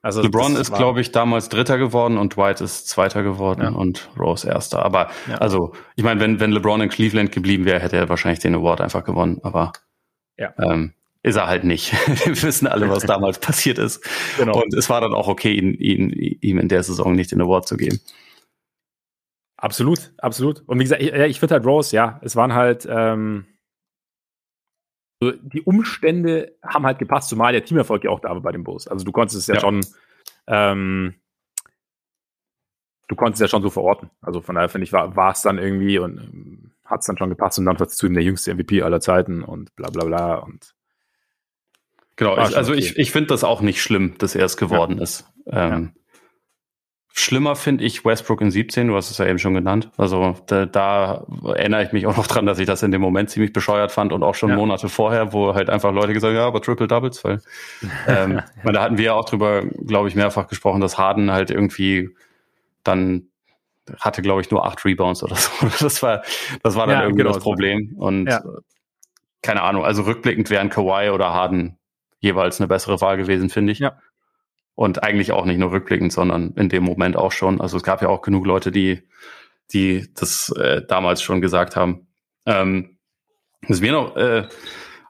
Also 0.02 0.22
LeBron 0.22 0.56
ist, 0.56 0.74
glaube 0.74 1.02
ich, 1.02 1.12
damals 1.12 1.50
Dritter 1.50 1.78
geworden 1.78 2.18
und 2.18 2.38
Dwight 2.38 2.62
ist 2.62 2.88
Zweiter 2.88 3.22
geworden 3.22 3.64
ja. 3.64 3.70
und 3.70 4.10
Rose 4.18 4.48
Erster. 4.48 4.84
Aber 4.86 5.10
ja. 5.28 5.36
also, 5.40 5.74
ich 5.98 6.06
meine, 6.06 6.22
wenn, 6.22 6.40
wenn 6.40 6.54
LeBron 6.54 6.80
in 6.80 6.90
Cleveland 6.90 7.34
geblieben 7.34 7.66
wäre, 7.66 7.82
hätte 7.82 7.98
er 7.98 8.08
wahrscheinlich 8.08 8.40
den 8.40 8.56
Award 8.56 8.80
einfach 8.80 9.04
gewonnen. 9.04 9.40
Aber 9.44 9.74
ja. 10.38 10.54
ähm, 10.58 10.94
ist 11.22 11.36
er 11.36 11.48
halt 11.48 11.66
nicht. 11.66 11.92
Wir 12.26 12.42
wissen 12.44 12.68
alle, 12.68 12.90
was 12.90 13.04
damals 13.04 13.40
passiert 13.40 13.78
ist. 13.78 14.02
Genau. 14.38 14.62
Und 14.62 14.74
es 14.74 14.90
war 14.90 15.02
dann 15.02 15.14
auch 15.14 15.28
okay, 15.28 15.52
ihn, 15.52 15.74
ihn, 15.74 16.12
ihm 16.12 16.60
in 16.60 16.70
der 16.70 16.84
Saison 16.84 17.14
nicht 17.14 17.34
den 17.34 17.42
Award 17.42 17.68
zu 17.68 17.76
geben. 17.76 18.00
Absolut, 19.58 20.14
absolut. 20.20 20.64
Und 20.66 20.80
wie 20.80 20.84
gesagt, 20.84 21.02
ich, 21.02 21.12
ich 21.12 21.40
finde 21.42 21.56
halt 21.56 21.66
Rose, 21.66 21.94
ja, 21.94 22.22
es 22.24 22.38
waren 22.38 22.54
halt, 22.54 22.88
ähm, 22.90 23.46
die 25.22 25.62
Umstände 25.62 26.56
haben 26.64 26.86
halt 26.86 27.00
gepasst, 27.00 27.30
zumal 27.30 27.52
der 27.52 27.66
Teamerfolg 27.66 28.04
ja 28.04 28.10
auch 28.10 28.22
da 28.22 28.30
war 28.30 28.42
bei 28.42 28.52
den 28.52 28.64
Bulls. 28.64 28.88
Also 28.88 29.06
du 29.06 29.12
konntest 29.12 29.38
es 29.38 29.48
ja, 29.48 29.56
ja. 29.56 29.60
schon, 29.60 29.82
ähm, 30.48 31.16
du 33.08 33.16
konntest 33.16 33.42
es 33.42 33.48
ja 33.48 33.50
schon 33.50 33.64
so 33.64 33.70
verorten. 33.70 34.10
Also 34.22 34.42
von 34.42 34.56
daher 34.56 34.70
finde 34.70 34.86
ich, 34.86 34.94
war 34.94 35.32
es 35.32 35.42
dann 35.42 35.58
irgendwie 35.58 36.00
und 36.00 36.18
ähm, 36.20 36.72
hat 36.86 37.02
es 37.02 37.08
dann 37.08 37.18
schon 37.18 37.30
gepasst 37.30 37.60
und 37.60 37.66
dann 37.66 37.76
dazu 37.76 38.08
der 38.08 38.24
jüngste 38.24 38.54
MVP 38.54 38.82
aller 38.82 39.02
Zeiten 39.02 39.44
und 39.44 39.76
bla 39.76 39.90
bla 39.90 40.06
bla 40.06 40.36
und 40.36 40.74
Genau, 42.20 42.34
ich, 42.34 42.58
also 42.58 42.74
okay. 42.74 42.82
ich, 42.82 42.98
ich 42.98 43.12
finde 43.14 43.28
das 43.28 43.46
auch 43.46 43.62
nicht 43.62 43.82
schlimm, 43.82 44.18
dass 44.18 44.36
er 44.36 44.44
es 44.44 44.58
geworden 44.58 44.98
ja. 44.98 45.04
ist. 45.04 45.26
Ähm, 45.46 45.94
Schlimmer 47.20 47.58
finde 47.58 47.84
ich 47.84 48.06
Westbrook 48.06 48.40
in 48.40 48.50
17, 48.50 48.88
du 48.88 48.96
hast 48.96 49.12
es 49.12 49.18
ja 49.18 49.26
eben 49.26 49.40
schon 49.40 49.54
genannt. 49.54 49.92
Also 49.98 50.38
da, 50.48 50.66
da, 50.66 51.26
erinnere 51.44 51.84
ich 51.84 51.92
mich 51.92 52.08
auch 52.08 52.16
noch 52.16 52.28
dran, 52.28 52.46
dass 52.46 52.60
ich 52.60 52.66
das 52.66 52.82
in 52.82 52.92
dem 52.92 53.02
Moment 53.02 53.30
ziemlich 53.30 53.52
bescheuert 53.52 53.92
fand 53.92 54.14
und 54.14 54.24
auch 54.24 54.36
schon 54.36 54.52
ja. 54.52 54.56
Monate 54.56 54.88
vorher, 54.88 55.34
wo 55.34 55.54
halt 55.54 55.70
einfach 55.70 55.92
Leute 55.92 56.14
gesagt 56.14 56.32
haben, 56.32 56.38
ja, 56.38 56.48
aber 56.48 56.62
Triple 56.62 56.88
Doubles, 56.88 57.22
weil 57.26 57.42
ähm, 58.08 58.42
meine, 58.64 58.78
da 58.78 58.82
hatten 58.82 58.98
wir 58.98 59.06
ja 59.06 59.14
auch 59.16 59.26
drüber, 59.26 59.64
glaube 59.66 60.08
ich, 60.08 60.16
mehrfach 60.16 60.48
gesprochen, 60.48 60.80
dass 60.80 60.98
Harden 60.98 61.32
halt 61.32 61.52
irgendwie 61.52 62.10
dann 62.84 63.28
hatte, 64.00 64.22
glaube 64.22 64.40
ich, 64.40 64.50
nur 64.50 64.66
acht 64.66 64.86
Rebounds 64.86 65.22
oder 65.22 65.36
so. 65.36 65.52
Das 65.80 66.02
war, 66.02 66.24
das 66.64 66.76
war 66.76 66.88
dann 66.88 66.96
ja, 66.96 67.02
irgendwie 67.04 67.24
genau, 67.24 67.34
das 67.34 67.44
Problem. 67.44 67.96
Und 67.98 68.28
ja. 68.28 68.42
keine 69.42 69.64
Ahnung, 69.64 69.84
also 69.84 70.04
rückblickend 70.04 70.50
wären 70.50 70.70
Kawhi 70.70 71.10
oder 71.10 71.34
Harden 71.34 71.78
jeweils 72.20 72.62
eine 72.62 72.68
bessere 72.68 73.02
Wahl 73.02 73.18
gewesen, 73.18 73.50
finde 73.50 73.74
ich. 73.74 73.80
Ja. 73.80 73.98
Und 74.80 75.04
eigentlich 75.04 75.34
auch 75.34 75.44
nicht 75.44 75.58
nur 75.58 75.74
rückblickend, 75.74 76.14
sondern 76.14 76.54
in 76.56 76.70
dem 76.70 76.86
Moment 76.86 77.18
auch 77.18 77.34
schon. 77.34 77.60
Also 77.60 77.76
es 77.76 77.84
gab 77.84 78.02
ja 78.02 78.08
auch 78.08 78.22
genug 78.22 78.46
Leute, 78.46 78.72
die, 78.72 79.02
die 79.74 80.08
das 80.16 80.54
äh, 80.58 80.84
damals 80.88 81.22
schon 81.22 81.42
gesagt 81.42 81.76
haben. 81.76 82.08
Ähm, 82.46 82.98
was 83.68 83.82
mir 83.82 83.92
noch 83.92 84.16
äh, 84.16 84.48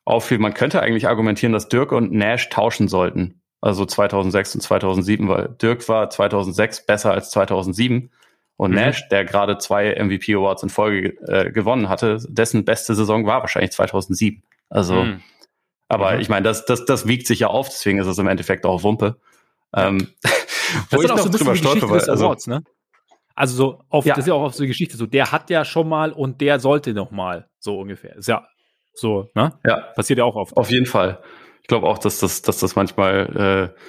auffiel, 0.05 0.39
man 0.39 0.55
könnte 0.55 0.81
eigentlich 0.81 1.07
argumentieren, 1.07 1.53
dass 1.53 1.69
Dirk 1.69 1.91
und 1.91 2.11
Nash 2.11 2.49
tauschen 2.49 2.87
sollten. 2.87 3.43
Also 3.61 3.85
2006 3.85 4.55
und 4.55 4.61
2007, 4.61 5.27
weil 5.27 5.55
Dirk 5.61 5.87
war 5.87 6.09
2006 6.09 6.87
besser 6.87 7.11
als 7.11 7.29
2007 7.29 8.09
und 8.57 8.71
mhm. 8.71 8.75
Nash, 8.75 9.07
der 9.09 9.23
gerade 9.23 9.59
zwei 9.59 10.03
MVP 10.03 10.33
Awards 10.33 10.63
in 10.63 10.69
Folge 10.69 11.09
äh, 11.27 11.51
gewonnen 11.51 11.89
hatte, 11.89 12.17
dessen 12.27 12.65
beste 12.65 12.95
Saison 12.95 13.27
war 13.27 13.41
wahrscheinlich 13.41 13.73
2007. 13.73 14.41
Also, 14.67 15.03
mhm. 15.03 15.21
aber 15.89 16.15
mhm. 16.15 16.21
ich 16.21 16.29
meine, 16.29 16.45
das, 16.45 16.65
das, 16.65 16.85
das 16.85 17.07
wiegt 17.07 17.27
sich 17.27 17.41
ja 17.41 17.49
auf, 17.49 17.69
deswegen 17.69 17.99
ist 17.99 18.07
es 18.07 18.17
im 18.17 18.27
Endeffekt 18.27 18.65
auch 18.65 18.81
Wumpe. 18.81 19.19
Ähm, 19.75 20.07
wo 20.91 21.01
ich 21.01 21.07
noch 21.07 21.17
so 21.19 21.29
drüber 21.29 21.55
stolper, 21.55 21.89
weil, 21.89 21.99
also, 22.01 22.25
Awards, 22.25 22.47
ne? 22.47 22.63
Also 23.35 23.55
so 23.55 23.83
oft, 23.89 24.05
ja. 24.05 24.15
das 24.15 24.25
ist 24.25 24.27
ja 24.27 24.33
auch 24.33 24.43
oft 24.43 24.55
so 24.55 24.63
die 24.63 24.67
Geschichte, 24.67 24.97
so 24.97 25.05
der 25.05 25.31
hat 25.31 25.49
ja 25.49 25.63
schon 25.63 25.87
mal 25.87 26.11
und 26.11 26.41
der 26.41 26.59
sollte 26.59 26.93
noch 26.93 27.11
mal, 27.11 27.47
so 27.59 27.79
ungefähr. 27.79 28.15
Ist 28.17 28.27
ja 28.27 28.45
so, 28.93 29.29
ne? 29.33 29.57
Ja. 29.65 29.77
Passiert 29.95 30.19
ja 30.19 30.25
auch 30.25 30.35
oft. 30.35 30.57
Auf 30.57 30.69
jeden 30.71 30.85
Fall. 30.85 31.19
Ich 31.61 31.67
glaube 31.67 31.87
auch, 31.87 31.99
dass 31.99 32.19
das, 32.19 32.41
dass 32.41 32.59
das 32.59 32.75
manchmal 32.75 33.73
äh, 33.73 33.81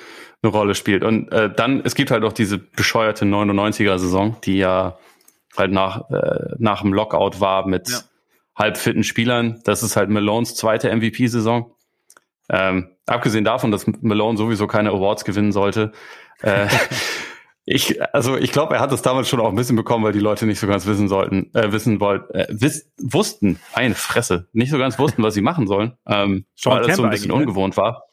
eine 0.43 0.52
Rolle 0.52 0.74
spielt. 0.74 1.02
Und 1.02 1.32
äh, 1.32 1.52
dann, 1.52 1.82
es 1.85 1.94
gibt 1.94 2.11
halt 2.11 2.24
auch 2.24 2.32
diese 2.32 2.59
bescheuerte 2.59 3.24
99er-Saison, 3.24 4.36
die 4.44 4.59
ja 4.59 4.98
halt 5.57 5.73
nach, 5.73 6.09
äh, 6.11 6.55
nach 6.59 6.82
dem 6.82 6.93
Lockout 6.93 7.40
war 7.40 7.66
mit 7.66 7.89
ja. 7.89 7.98
halbfitten 8.57 9.05
Spielern. 9.05 9.61
Das 9.65 9.82
ist 9.82 9.97
halt 9.97 10.11
Malones 10.11 10.55
zweite 10.55 10.94
MVP-Saison. 10.94 11.74
Ähm, 12.52 12.97
abgesehen 13.06 13.44
davon, 13.44 13.70
dass 13.70 13.86
Malone 13.86 14.36
sowieso 14.36 14.66
keine 14.66 14.90
Awards 14.90 15.24
gewinnen 15.24 15.52
sollte. 15.52 15.93
Äh, 16.43 16.66
ich, 17.64 18.02
also 18.12 18.36
ich 18.36 18.51
glaube, 18.51 18.74
er 18.74 18.81
hat 18.81 18.90
es 18.90 19.02
damals 19.02 19.28
schon 19.28 19.40
auch 19.40 19.48
ein 19.48 19.55
bisschen 19.55 19.77
bekommen, 19.77 20.05
weil 20.05 20.12
die 20.12 20.18
Leute 20.20 20.47
nicht 20.47 20.59
so 20.59 20.66
ganz 20.66 20.85
wissen 20.86 21.09
sollten, 21.09 21.55
äh, 21.55 21.70
wissen 21.70 22.01
wollten, 22.01 22.35
äh, 22.35 22.47
wiss, 22.51 22.90
wussten, 22.98 23.60
eine 23.72 23.94
Fresse, 23.94 24.48
nicht 24.52 24.70
so 24.70 24.78
ganz 24.78 24.98
wussten, 24.98 25.22
was 25.22 25.35
sie 25.35 25.43
machen 25.43 25.68
sollen, 25.68 25.97
ähm, 26.06 26.44
Sean 26.56 26.77
weil 26.77 26.86
das 26.86 26.97
so 26.97 27.05
ein 27.05 27.10
bisschen 27.10 27.28
ne? 27.28 27.35
ungewohnt 27.35 27.77
war. 27.77 28.05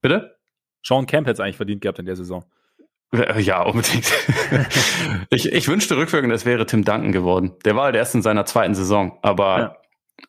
Bitte? 0.00 0.36
Sean 0.82 1.06
Camp 1.06 1.26
hätte 1.26 1.34
es 1.34 1.40
eigentlich 1.40 1.56
verdient 1.56 1.80
gehabt 1.80 2.00
in 2.00 2.06
der 2.06 2.16
Saison. 2.16 2.44
Äh, 3.12 3.40
ja, 3.40 3.62
unbedingt. 3.62 4.12
ich, 5.30 5.52
ich 5.52 5.68
wünschte 5.68 5.96
rückwirkend, 5.96 6.32
es 6.32 6.44
wäre 6.44 6.66
Tim 6.66 6.84
Duncan 6.84 7.12
geworden. 7.12 7.52
Der 7.64 7.76
war 7.76 7.84
halt 7.84 7.94
erst 7.94 8.16
in 8.16 8.22
seiner 8.22 8.44
zweiten 8.44 8.74
Saison, 8.74 9.18
aber 9.22 9.58
ja. 9.58 9.76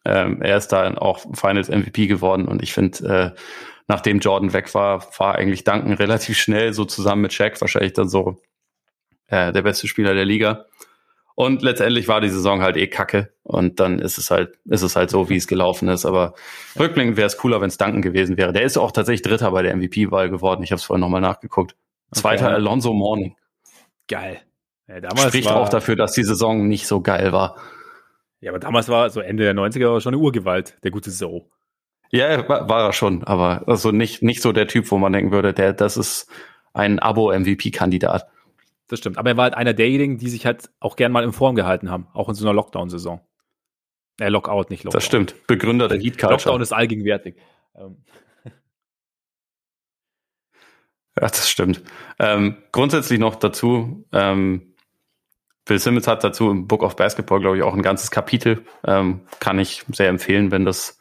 Ähm, 0.04 0.42
er 0.42 0.58
ist 0.58 0.70
da 0.70 0.94
auch 0.96 1.20
Finals 1.34 1.70
MVP 1.70 2.08
geworden 2.08 2.48
und 2.48 2.64
ich 2.64 2.74
finde, 2.74 3.34
äh, 3.36 3.40
nachdem 3.88 4.20
Jordan 4.20 4.54
weg 4.54 4.74
war, 4.74 5.06
war 5.18 5.36
eigentlich 5.36 5.64
Duncan 5.64 5.94
relativ 6.00 6.38
schnell 6.38 6.74
so 6.74 6.86
zusammen 6.86 7.24
mit 7.24 7.34
Shaq 7.34 7.60
wahrscheinlich 7.62 7.94
dann 7.94 8.10
so 8.10 8.38
äh, 9.28 9.52
der 9.52 9.62
beste 9.62 9.88
Spieler 9.88 10.14
der 10.14 10.26
Liga. 10.26 10.66
Und 11.38 11.62
letztendlich 11.62 12.08
war 12.08 12.22
die 12.22 12.30
Saison 12.30 12.62
halt 12.62 12.78
eh 12.78 12.88
kacke. 12.88 13.34
Und 13.44 13.82
dann 13.82 14.00
ist 14.00 14.18
es 14.18 14.32
halt, 14.32 14.58
ist 14.66 14.84
es 14.84 14.96
halt 14.96 15.10
so, 15.10 15.30
wie 15.30 15.36
es 15.36 15.48
gelaufen 15.48 15.90
ist. 15.90 16.06
Aber 16.06 16.34
rückblickend 16.80 17.18
wäre 17.18 17.28
es 17.28 17.38
cooler, 17.38 17.60
wenn 17.60 17.68
es 17.68 17.78
Duncan 17.78 18.02
gewesen 18.02 18.38
wäre. 18.38 18.54
Der 18.54 18.64
ist 18.64 18.78
auch 18.78 18.94
tatsächlich 18.94 19.22
Dritter 19.22 19.52
bei 19.52 19.62
der 19.62 19.76
MVP-Wahl 19.76 20.30
geworden. 20.30 20.64
Ich 20.64 20.72
habe 20.72 20.80
es 20.80 20.86
vorhin 20.86 21.02
nochmal 21.02 21.20
nachgeguckt. 21.20 21.76
Zweiter 22.14 22.46
okay. 22.46 22.56
Alonso 22.56 22.94
Morning. 22.94 23.36
Geil. 24.08 24.40
Ja, 24.88 25.18
Spricht 25.18 25.50
war, 25.50 25.58
auch 25.58 25.70
dafür, 25.70 25.98
dass 25.98 26.14
die 26.14 26.24
Saison 26.24 26.68
nicht 26.68 26.88
so 26.88 27.02
geil 27.02 27.34
war. 27.34 27.58
Ja, 28.46 28.52
aber 28.52 28.60
damals 28.60 28.90
war 28.90 29.10
so 29.10 29.22
Ende 29.22 29.44
der 29.44 29.56
90er 29.56 30.00
schon 30.02 30.14
eine 30.14 30.22
Urgewalt, 30.22 30.78
der 30.84 30.92
gute 30.92 31.10
So. 31.10 31.50
Ja, 32.12 32.48
war, 32.48 32.70
war 32.70 32.86
er 32.86 32.94
schon, 32.94 33.24
aber 33.24 33.64
also 33.68 33.92
nicht, 33.92 34.22
nicht 34.22 34.44
so 34.44 34.52
der 34.52 34.68
Typ, 34.68 34.92
wo 34.92 35.00
man 35.00 35.12
denken 35.12 35.32
würde, 35.32 35.52
der, 35.52 35.74
das 35.74 35.98
ist 35.98 36.30
ein 36.72 37.00
Abo-MVP-Kandidat. 37.00 38.28
Das 38.88 39.00
stimmt. 39.00 39.18
Aber 39.18 39.32
er 39.32 39.38
war 39.38 39.46
halt 39.46 39.56
einer 39.56 39.74
derjenigen, 39.74 40.20
die 40.20 40.30
sich 40.30 40.46
halt 40.46 40.70
auch 40.80 40.96
gern 40.96 41.12
mal 41.12 41.24
in 41.24 41.34
Form 41.34 41.56
gehalten 41.56 41.90
haben, 41.90 42.06
auch 42.14 42.30
in 42.30 42.36
so 42.36 42.46
einer 42.46 42.54
Lockdown-Saison. 42.54 43.20
Äh, 44.20 44.30
Lockout, 44.30 44.70
nicht 44.70 44.84
Lockdown. 44.84 45.00
Das 45.00 45.06
stimmt. 45.06 45.48
Begründer 45.48 45.88
der 45.88 45.98
Heat 45.98 46.20
Culture. 46.20 46.34
Lockdown 46.34 46.62
ist 46.62 46.72
allgegenwärtig. 46.72 47.38
Ähm. 47.76 48.04
Ja, 51.20 51.28
das 51.30 51.50
stimmt. 51.50 51.82
Ähm, 52.20 52.58
grundsätzlich 52.72 53.20
noch 53.20 53.38
dazu, 53.38 54.06
ähm, 54.12 54.75
Bill 55.66 55.80
Simmons 55.80 56.08
hat 56.08 56.24
dazu 56.24 56.52
im 56.52 56.68
Book 56.68 56.84
of 56.84 56.96
Basketball, 56.96 57.40
glaube 57.40 57.58
ich, 57.58 57.64
auch 57.64 57.74
ein 57.74 57.82
ganzes 57.82 58.12
Kapitel. 58.12 58.64
Ähm, 58.86 59.22
kann 59.40 59.60
ich 59.60 59.84
sehr 59.92 60.10
empfehlen, 60.10 60.52
wenn 60.52 60.64
das 60.64 61.00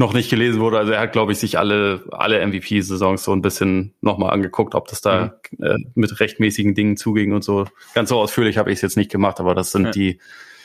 noch 0.00 0.14
nicht 0.14 0.30
gelesen 0.30 0.60
wurde. 0.60 0.78
Also 0.78 0.92
er 0.92 1.00
hat, 1.00 1.12
glaube 1.12 1.32
ich, 1.32 1.38
sich 1.38 1.58
alle, 1.58 2.04
alle 2.10 2.44
MVP-Saisons 2.46 3.22
so 3.22 3.32
ein 3.32 3.42
bisschen 3.42 3.94
nochmal 4.00 4.32
angeguckt, 4.32 4.74
ob 4.74 4.88
das 4.88 5.00
da 5.02 5.34
mhm. 5.58 5.64
äh, 5.64 5.76
mit 5.94 6.18
rechtmäßigen 6.18 6.74
Dingen 6.74 6.96
zuging 6.96 7.32
und 7.32 7.44
so. 7.44 7.66
Ganz 7.94 8.08
so 8.08 8.18
ausführlich 8.18 8.58
habe 8.58 8.70
ich 8.70 8.76
es 8.76 8.82
jetzt 8.82 8.96
nicht 8.96 9.10
gemacht, 9.10 9.40
aber 9.40 9.54
das 9.54 9.72
sind 9.72 9.86
ja. 9.86 9.90
die, 9.90 10.20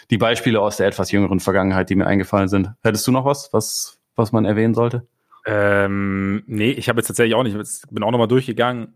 die 0.09 0.17
Beispiele 0.17 0.61
aus 0.61 0.77
der 0.77 0.87
etwas 0.87 1.11
jüngeren 1.11 1.39
Vergangenheit, 1.39 1.89
die 1.89 1.95
mir 1.95 2.07
eingefallen 2.07 2.47
sind. 2.47 2.71
Hättest 2.81 3.05
du 3.07 3.11
noch 3.11 3.25
was, 3.25 3.51
was, 3.51 3.99
was 4.15 4.31
man 4.31 4.45
erwähnen 4.45 4.73
sollte? 4.73 5.05
Ähm, 5.45 6.43
nee, 6.47 6.71
ich 6.71 6.89
habe 6.89 6.99
jetzt 6.99 7.07
tatsächlich 7.07 7.35
auch 7.35 7.43
nicht. 7.43 7.55
Ich 7.55 7.89
bin 7.91 8.03
auch 8.03 8.11
nochmal 8.11 8.27
durchgegangen. 8.27 8.95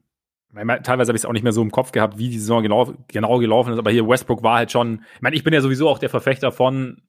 Teilweise 0.54 1.10
habe 1.10 1.16
ich 1.16 1.22
es 1.22 1.26
auch 1.26 1.34
nicht 1.34 1.44
mehr 1.44 1.52
so 1.52 1.62
im 1.62 1.72
Kopf 1.72 1.92
gehabt, 1.92 2.18
wie 2.18 2.30
die 2.30 2.40
Saison 2.40 2.64
genau, 2.64 2.94
genau 3.08 3.38
gelaufen 3.38 3.74
ist. 3.74 3.80
Aber 3.80 3.92
hier 3.92 4.08
Westbrook 4.08 4.42
war 4.42 4.58
halt 4.58 4.72
schon. 4.72 5.04
Ich 5.16 5.22
meine, 5.22 5.36
ich 5.36 5.44
bin 5.44 5.54
ja 5.54 5.62
sowieso 5.62 5.88
auch 5.88 6.00
der 6.00 6.10
Verfechter 6.10 6.52
von 6.52 7.02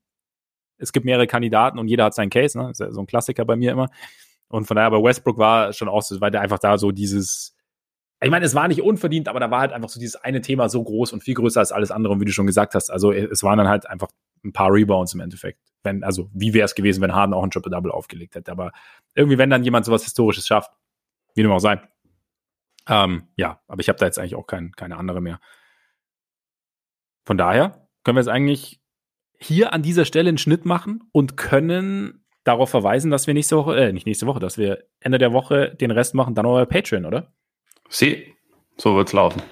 es 0.81 0.93
gibt 0.93 1.05
mehrere 1.05 1.27
Kandidaten 1.27 1.79
und 1.79 1.89
jeder 1.89 2.05
hat 2.05 2.15
seinen 2.15 2.31
Case, 2.31 2.59
ne? 2.59 2.71
Ist 2.71 2.81
ja 2.81 2.91
so 2.91 3.01
ein 3.01 3.07
Klassiker 3.07 3.45
bei 3.45 3.57
mir 3.57 3.73
immer. 3.73 3.89
Und 4.49 4.65
von 4.65 4.75
daher, 4.75 4.89
aber 4.89 5.03
Westbrook 5.03 5.39
war 5.39 5.73
schon 5.73 5.89
auch 5.89 6.03
so, 6.03 6.21
weil 6.21 6.31
der 6.31 6.41
einfach 6.41 6.59
da 6.59 6.79
so 6.79 6.91
dieses, 6.91 7.55
ich 8.23 8.31
meine, 8.31 8.45
es 8.45 8.55
war 8.55 8.67
nicht 8.67 8.83
unverdient, 8.83 9.29
aber 9.29 9.41
da 9.41 9.51
war 9.51 9.61
halt 9.61 9.73
einfach 9.73 9.89
so 9.89 10.01
dieses 10.01 10.17
eine 10.17 10.41
Thema 10.41 10.69
so 10.69 10.83
groß 10.83 11.13
und 11.13 11.23
viel 11.23 11.35
größer 11.35 11.61
als 11.61 11.73
alles 11.73 11.91
andere, 11.91 12.13
und 12.13 12.21
wie 12.21 12.25
du 12.25 12.33
schon 12.33 12.47
gesagt 12.47 12.75
hast. 12.75 12.91
Also 12.91 13.13
es 13.13 13.43
waren 13.43 13.59
dann 13.59 13.69
halt 13.69 13.89
einfach 13.89 14.09
ein 14.45 14.53
paar 14.53 14.73
Rebounds 14.73 15.15
im 15.15 15.21
Endeffekt. 15.21 15.61
Wenn, 15.83 16.03
also 16.03 16.29
wie 16.33 16.53
wäre 16.53 16.65
es 16.65 16.75
gewesen, 16.75 17.01
wenn 17.03 17.15
Harden 17.15 17.35
auch 17.35 17.45
ein 17.45 17.51
Triple-Double 17.51 17.91
aufgelegt 17.91 18.35
hätte. 18.35 18.51
Aber 18.51 18.73
irgendwie, 19.15 19.39
wenn 19.39 19.51
dann 19.51 19.65
jemand 19.65 19.87
sowas 19.87 20.05
Historisches 20.05 20.47
schafft, 20.47 20.71
wie 21.35 21.43
dem 21.43 21.53
auch 21.53 21.61
sei. 21.61 21.81
Ähm, 22.89 23.29
ja, 23.37 23.61
aber 23.69 23.81
ich 23.81 23.89
habe 23.89 23.99
da 23.99 24.07
jetzt 24.07 24.19
eigentlich 24.19 24.35
auch 24.35 24.47
kein, 24.47 24.73
keine 24.73 24.97
andere 24.97 25.21
mehr. 25.21 25.41
Von 27.25 27.39
daher 27.39 27.87
können 28.05 28.17
wir 28.17 28.23
jetzt 28.23 28.29
eigentlich 28.29 28.81
hier 29.39 29.73
an 29.73 29.83
dieser 29.83 30.05
Stelle 30.05 30.29
einen 30.29 30.39
Schnitt 30.39 30.65
machen 30.65 31.03
und 31.13 31.37
können 31.37 32.25
darauf 32.45 32.71
verweisen, 32.71 33.11
dass 33.11 33.27
wir 33.27 33.35
nächste 33.35 33.57
Woche, 33.57 33.77
äh, 33.77 33.93
nicht 33.93 34.07
nächste 34.07 34.27
Woche, 34.27 34.41
dass 34.41 34.59
wir 34.59 34.85
Ende 35.01 35.19
der 35.19 35.33
Woche 35.33 35.75
den 35.75 35.91
Rest 35.91 36.15
machen, 36.15 36.35
dann 36.35 36.47
euer 36.47 36.67
Patreon, 36.67 37.05
oder? 37.05 37.33
Sie, 37.89 38.35
so 38.77 38.97
wird's 38.97 39.13
laufen. 39.13 39.43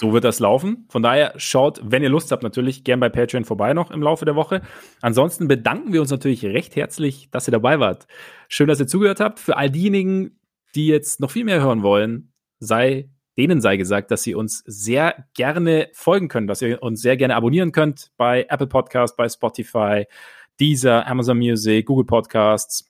So 0.00 0.12
wird 0.12 0.22
das 0.22 0.38
laufen. 0.38 0.86
Von 0.88 1.02
daher 1.02 1.34
schaut, 1.36 1.80
wenn 1.82 2.04
ihr 2.04 2.08
Lust 2.08 2.30
habt, 2.30 2.44
natürlich 2.44 2.84
gern 2.84 3.00
bei 3.00 3.08
Patreon 3.08 3.44
vorbei 3.44 3.74
noch 3.74 3.90
im 3.90 4.00
Laufe 4.00 4.24
der 4.24 4.36
Woche. 4.36 4.62
Ansonsten 5.00 5.48
bedanken 5.48 5.92
wir 5.92 6.00
uns 6.00 6.10
natürlich 6.10 6.44
recht 6.44 6.76
herzlich, 6.76 7.30
dass 7.32 7.48
ihr 7.48 7.52
dabei 7.52 7.80
wart. 7.80 8.06
Schön, 8.48 8.68
dass 8.68 8.78
ihr 8.78 8.86
zugehört 8.86 9.18
habt. 9.18 9.40
Für 9.40 9.56
all 9.56 9.70
diejenigen, 9.70 10.38
die 10.76 10.86
jetzt 10.86 11.18
noch 11.18 11.32
viel 11.32 11.44
mehr 11.44 11.60
hören 11.60 11.82
wollen, 11.82 12.27
sei 12.58 13.10
denen 13.38 13.60
sei 13.60 13.76
gesagt, 13.76 14.10
dass 14.10 14.24
sie 14.24 14.34
uns 14.34 14.64
sehr 14.66 15.26
gerne 15.34 15.88
folgen 15.92 16.26
können, 16.28 16.48
dass 16.48 16.60
ihr 16.60 16.82
uns 16.82 17.00
sehr 17.00 17.16
gerne 17.16 17.36
abonnieren 17.36 17.70
könnt 17.70 18.10
bei 18.16 18.46
Apple 18.48 18.66
Podcast, 18.66 19.16
bei 19.16 19.28
Spotify, 19.28 20.06
Deezer, 20.58 21.06
Amazon 21.06 21.38
Music, 21.38 21.86
Google 21.86 22.04
Podcasts. 22.04 22.84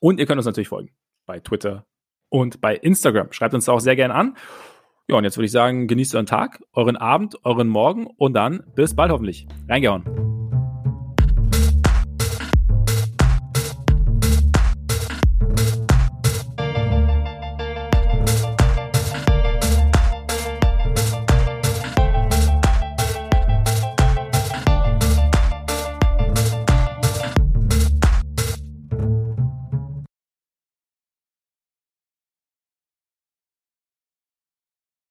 Und 0.00 0.18
ihr 0.18 0.26
könnt 0.26 0.38
uns 0.38 0.46
natürlich 0.46 0.68
folgen 0.68 0.90
bei 1.26 1.38
Twitter 1.38 1.86
und 2.28 2.60
bei 2.60 2.74
Instagram. 2.74 3.32
Schreibt 3.32 3.54
uns 3.54 3.68
auch 3.68 3.80
sehr 3.80 3.94
gerne 3.94 4.14
an. 4.14 4.36
Ja, 5.08 5.16
und 5.16 5.24
jetzt 5.24 5.36
würde 5.36 5.46
ich 5.46 5.52
sagen, 5.52 5.86
genießt 5.86 6.14
euren 6.16 6.26
Tag, 6.26 6.60
euren 6.72 6.96
Abend, 6.96 7.36
euren 7.44 7.68
Morgen 7.68 8.06
und 8.06 8.34
dann 8.34 8.64
bis 8.74 8.96
bald 8.96 9.12
hoffentlich. 9.12 9.46
Reingehauen. 9.68 10.31